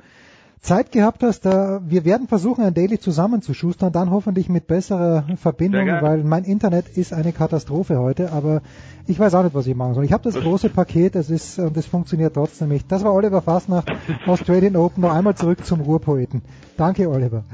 [0.61, 1.45] Zeit gehabt hast.
[1.45, 6.89] Äh, Wir werden versuchen, ein Daily zusammenzuschustern, dann hoffentlich mit besserer Verbindung, weil mein Internet
[6.89, 8.63] ist eine Katastrophe heute, aber
[9.07, 10.05] ich weiß auch nicht, was ich machen soll.
[10.05, 12.91] Ich habe das große Paket, es ist und es funktioniert trotzdem nicht.
[12.91, 13.93] Das war Oliver Fasnacht,
[14.27, 15.03] Australian Open.
[15.03, 16.41] Noch einmal zurück zum Ruhrpoeten.
[16.79, 17.45] Danke, Oliver.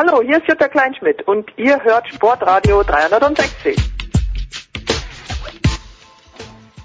[0.00, 3.76] Hallo, hier ist Jutta Kleinschmidt und ihr hört Sportradio 360.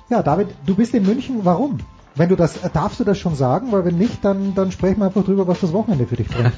[0.09, 1.41] Ja, David, du bist in München.
[1.43, 1.77] Warum?
[2.15, 3.71] Wenn du das, darfst du das schon sagen?
[3.71, 6.53] Weil wenn nicht, dann, dann sprechen wir einfach drüber, was das Wochenende für dich bringt.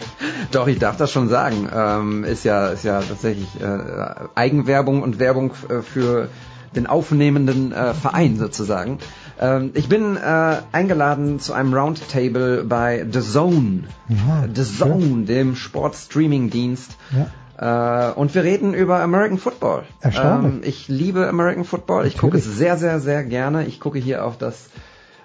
[0.50, 1.70] Doch, ich darf das schon sagen.
[1.72, 6.28] Ähm, ist ja, ist ja tatsächlich äh, Eigenwerbung und Werbung äh, für
[6.74, 8.98] den aufnehmenden äh, Verein sozusagen.
[9.40, 13.84] Ähm, ich bin äh, eingeladen zu einem Roundtable bei The Zone.
[14.08, 16.96] Ja, The Zone, dem Sportstreaming-Dienst.
[17.10, 18.10] Ja.
[18.10, 19.84] Äh, und wir reden über American Football.
[20.00, 20.52] Erstaunlich.
[20.52, 22.06] Ähm, ich liebe American Football.
[22.06, 23.66] Ich gucke es sehr, sehr, sehr gerne.
[23.66, 24.68] Ich gucke hier auf das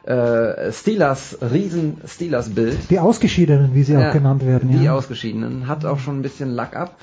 [0.04, 2.90] äh, Steelers, riesen Steelers-Bild.
[2.90, 4.72] Die Ausgeschiedenen, wie sie auch genannt werden.
[4.72, 4.94] Die ja.
[4.94, 5.68] Ausgeschiedenen.
[5.68, 6.96] Hat auch schon ein bisschen Lack ab.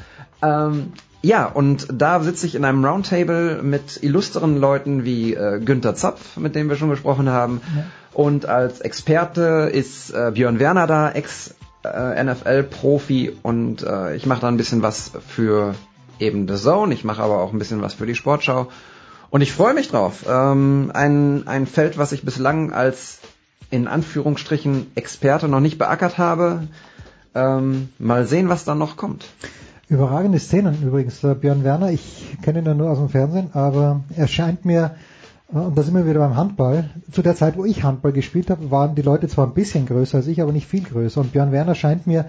[0.43, 0.93] Ähm,
[1.23, 6.37] ja, und da sitze ich in einem Roundtable mit illustren Leuten wie äh, Günther Zapf,
[6.37, 7.61] mit dem wir schon gesprochen haben.
[8.13, 13.37] Und als Experte ist äh, Björn Werner da, Ex-NFL-Profi.
[13.43, 15.77] und äh, ich mache da ein bisschen was für
[16.19, 16.93] eben The Zone.
[16.93, 18.69] Ich mache aber auch ein bisschen was für die Sportschau.
[19.31, 20.25] Und ich freue mich drauf.
[20.29, 23.21] Ähm, ein, ein Feld, was ich bislang als
[23.71, 26.69] in Anführungsstrichen Experte noch nicht beackert habe.
[27.35, 29.25] Ähm, mal sehen, was da noch kommt.
[29.93, 31.23] Überragende Szenen übrigens.
[31.23, 34.93] Äh, Björn Werner, ich kenne ihn ja nur aus dem Fernsehen, aber er scheint mir,
[35.53, 38.49] äh, und da sind wir wieder beim Handball, zu der Zeit, wo ich Handball gespielt
[38.49, 41.21] habe, waren die Leute zwar ein bisschen größer als ich, aber nicht viel größer.
[41.21, 42.25] Und Björn Werner scheint mir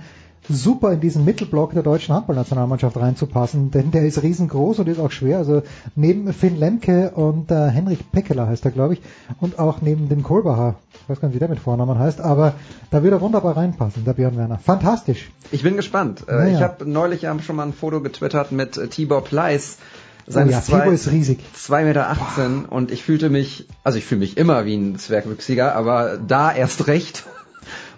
[0.50, 5.12] super in diesen Mittelblock der deutschen Handballnationalmannschaft reinzupassen, denn der ist riesengroß und ist auch
[5.12, 5.38] schwer.
[5.38, 5.62] Also
[5.96, 9.02] neben Finn Lemke und äh, Henrik Peckeler heißt er, glaube ich,
[9.40, 12.54] und auch neben dem Kohlbacher, ich weiß gar nicht, wie der mit Vornamen heißt, aber
[12.90, 14.58] da wird er wunderbar reinpassen, der Björn Werner.
[14.58, 15.30] Fantastisch.
[15.52, 16.24] Ich bin gespannt.
[16.28, 16.56] Äh, Naja.
[16.58, 19.78] Ich habe neulich schon mal ein Foto getwittert mit äh, Tibor Pleiss.
[20.26, 21.40] Oh seines ja, zwei- Tibor ist riesig.
[21.58, 26.18] 2,18 Meter und ich fühlte mich, also ich fühle mich immer wie ein Zwergwüchsiger, aber
[26.18, 27.26] da erst recht.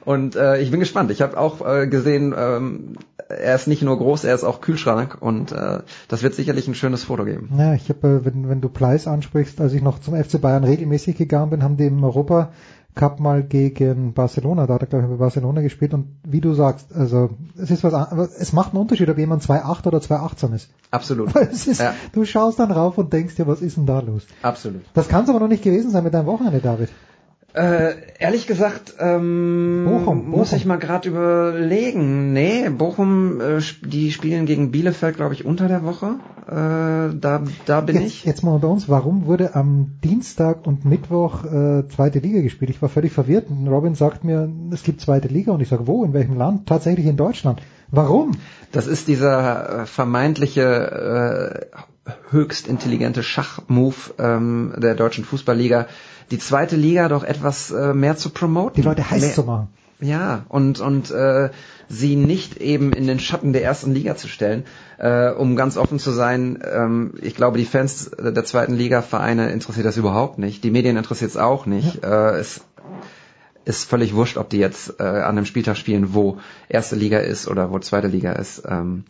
[0.05, 1.09] Und äh, ich bin gespannt.
[1.09, 2.93] Ich habe auch äh, gesehen, ähm,
[3.27, 6.75] er ist nicht nur groß, er ist auch Kühlschrank und äh, das wird sicherlich ein
[6.75, 7.49] schönes Foto geben.
[7.57, 10.63] Ja, ich habe, äh, wenn, wenn du Pleis ansprichst, als ich noch zum FC Bayern
[10.63, 12.51] regelmäßig gegangen bin, haben die im Europa
[12.95, 16.53] Cup mal gegen Barcelona, da hat er glaube ich bei Barcelona gespielt und wie du
[16.53, 17.29] sagst, also
[17.61, 17.93] es ist was,
[18.39, 20.69] es macht einen Unterschied, ob jemand 2,8 oder 2,18 ist.
[20.91, 21.35] Absolut.
[21.35, 21.93] Ist, Ja.
[22.13, 24.25] du schaust dann rauf und denkst dir, was ist denn da los?
[24.41, 24.81] Absolut.
[24.93, 26.89] Das kann es aber noch nicht gewesen sein mit deinem Wochenende, David.
[27.55, 30.57] Äh, ehrlich gesagt, ähm, Bochum, muss Bochum.
[30.57, 32.33] ich mal gerade überlegen.
[32.33, 36.15] Nee, Bochum, äh, die spielen gegen Bielefeld, glaube ich, unter der Woche.
[36.47, 38.25] Äh, da, da bin jetzt, ich.
[38.25, 42.71] Jetzt mal bei uns, warum wurde am Dienstag und Mittwoch äh, zweite Liga gespielt?
[42.71, 43.47] Ich war völlig verwirrt.
[43.65, 46.67] Robin sagt mir, es gibt zweite Liga und ich sage, wo, in welchem Land?
[46.67, 47.61] Tatsächlich in Deutschland.
[47.89, 48.31] Warum?
[48.73, 51.77] Das ist dieser äh, vermeintliche äh,
[52.29, 55.87] höchst intelligente Schachmove ähm, der deutschen Fußballliga,
[56.31, 58.75] die zweite Liga doch etwas äh, mehr zu promoten.
[58.75, 59.67] Die Leute heiß mehr, zu machen.
[59.99, 61.49] Ja, und, und äh,
[61.87, 64.65] sie nicht eben in den Schatten der ersten Liga zu stellen.
[64.97, 69.85] Äh, um ganz offen zu sein, ähm, ich glaube, die Fans der zweiten Liga-Vereine interessiert
[69.85, 70.63] das überhaupt nicht.
[70.63, 72.03] Die Medien interessiert es auch nicht.
[72.03, 72.61] Äh, es
[73.63, 76.37] ist völlig wurscht, ob die jetzt äh, an einem Spieltag spielen, wo
[76.69, 78.63] erste Liga ist oder wo zweite Liga ist.
[78.67, 79.05] Ähm,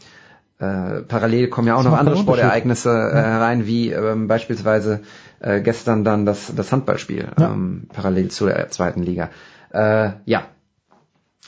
[0.57, 2.15] äh, parallel kommen ja auch Das noch andere.
[2.15, 5.01] Sportereignisse äh, herein, wie ähm, beispielsweise
[5.45, 7.51] äh, gestern dann das, das Handballspiel Ja.
[7.51, 9.29] ähm, parallel zur zweiten Liga.
[9.71, 10.43] Äh, ja,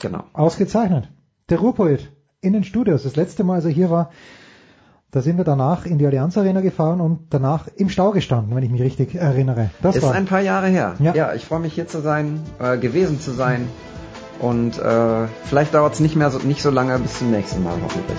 [0.00, 0.24] genau.
[0.32, 1.08] Ausgezeichnet.
[1.50, 2.10] Der Ruhrpoet
[2.40, 3.02] in den Studios.
[3.02, 4.10] Das letzte Mal, als er hier war,
[5.10, 8.62] da sind wir danach in die Allianz Arena gefahren und danach im Stau gestanden, wenn
[8.62, 9.70] ich mich richtig erinnere.
[9.82, 10.94] Das ist war ein paar Jahre her.
[11.00, 11.14] Ja.
[11.14, 13.68] Ja, ich freue mich hier zu sein, äh, gewesen zu sein.
[14.38, 17.74] Und äh, vielleicht dauert es nicht mehr so nicht so lange bis zum nächsten Mal
[17.82, 18.18] hoffentlich.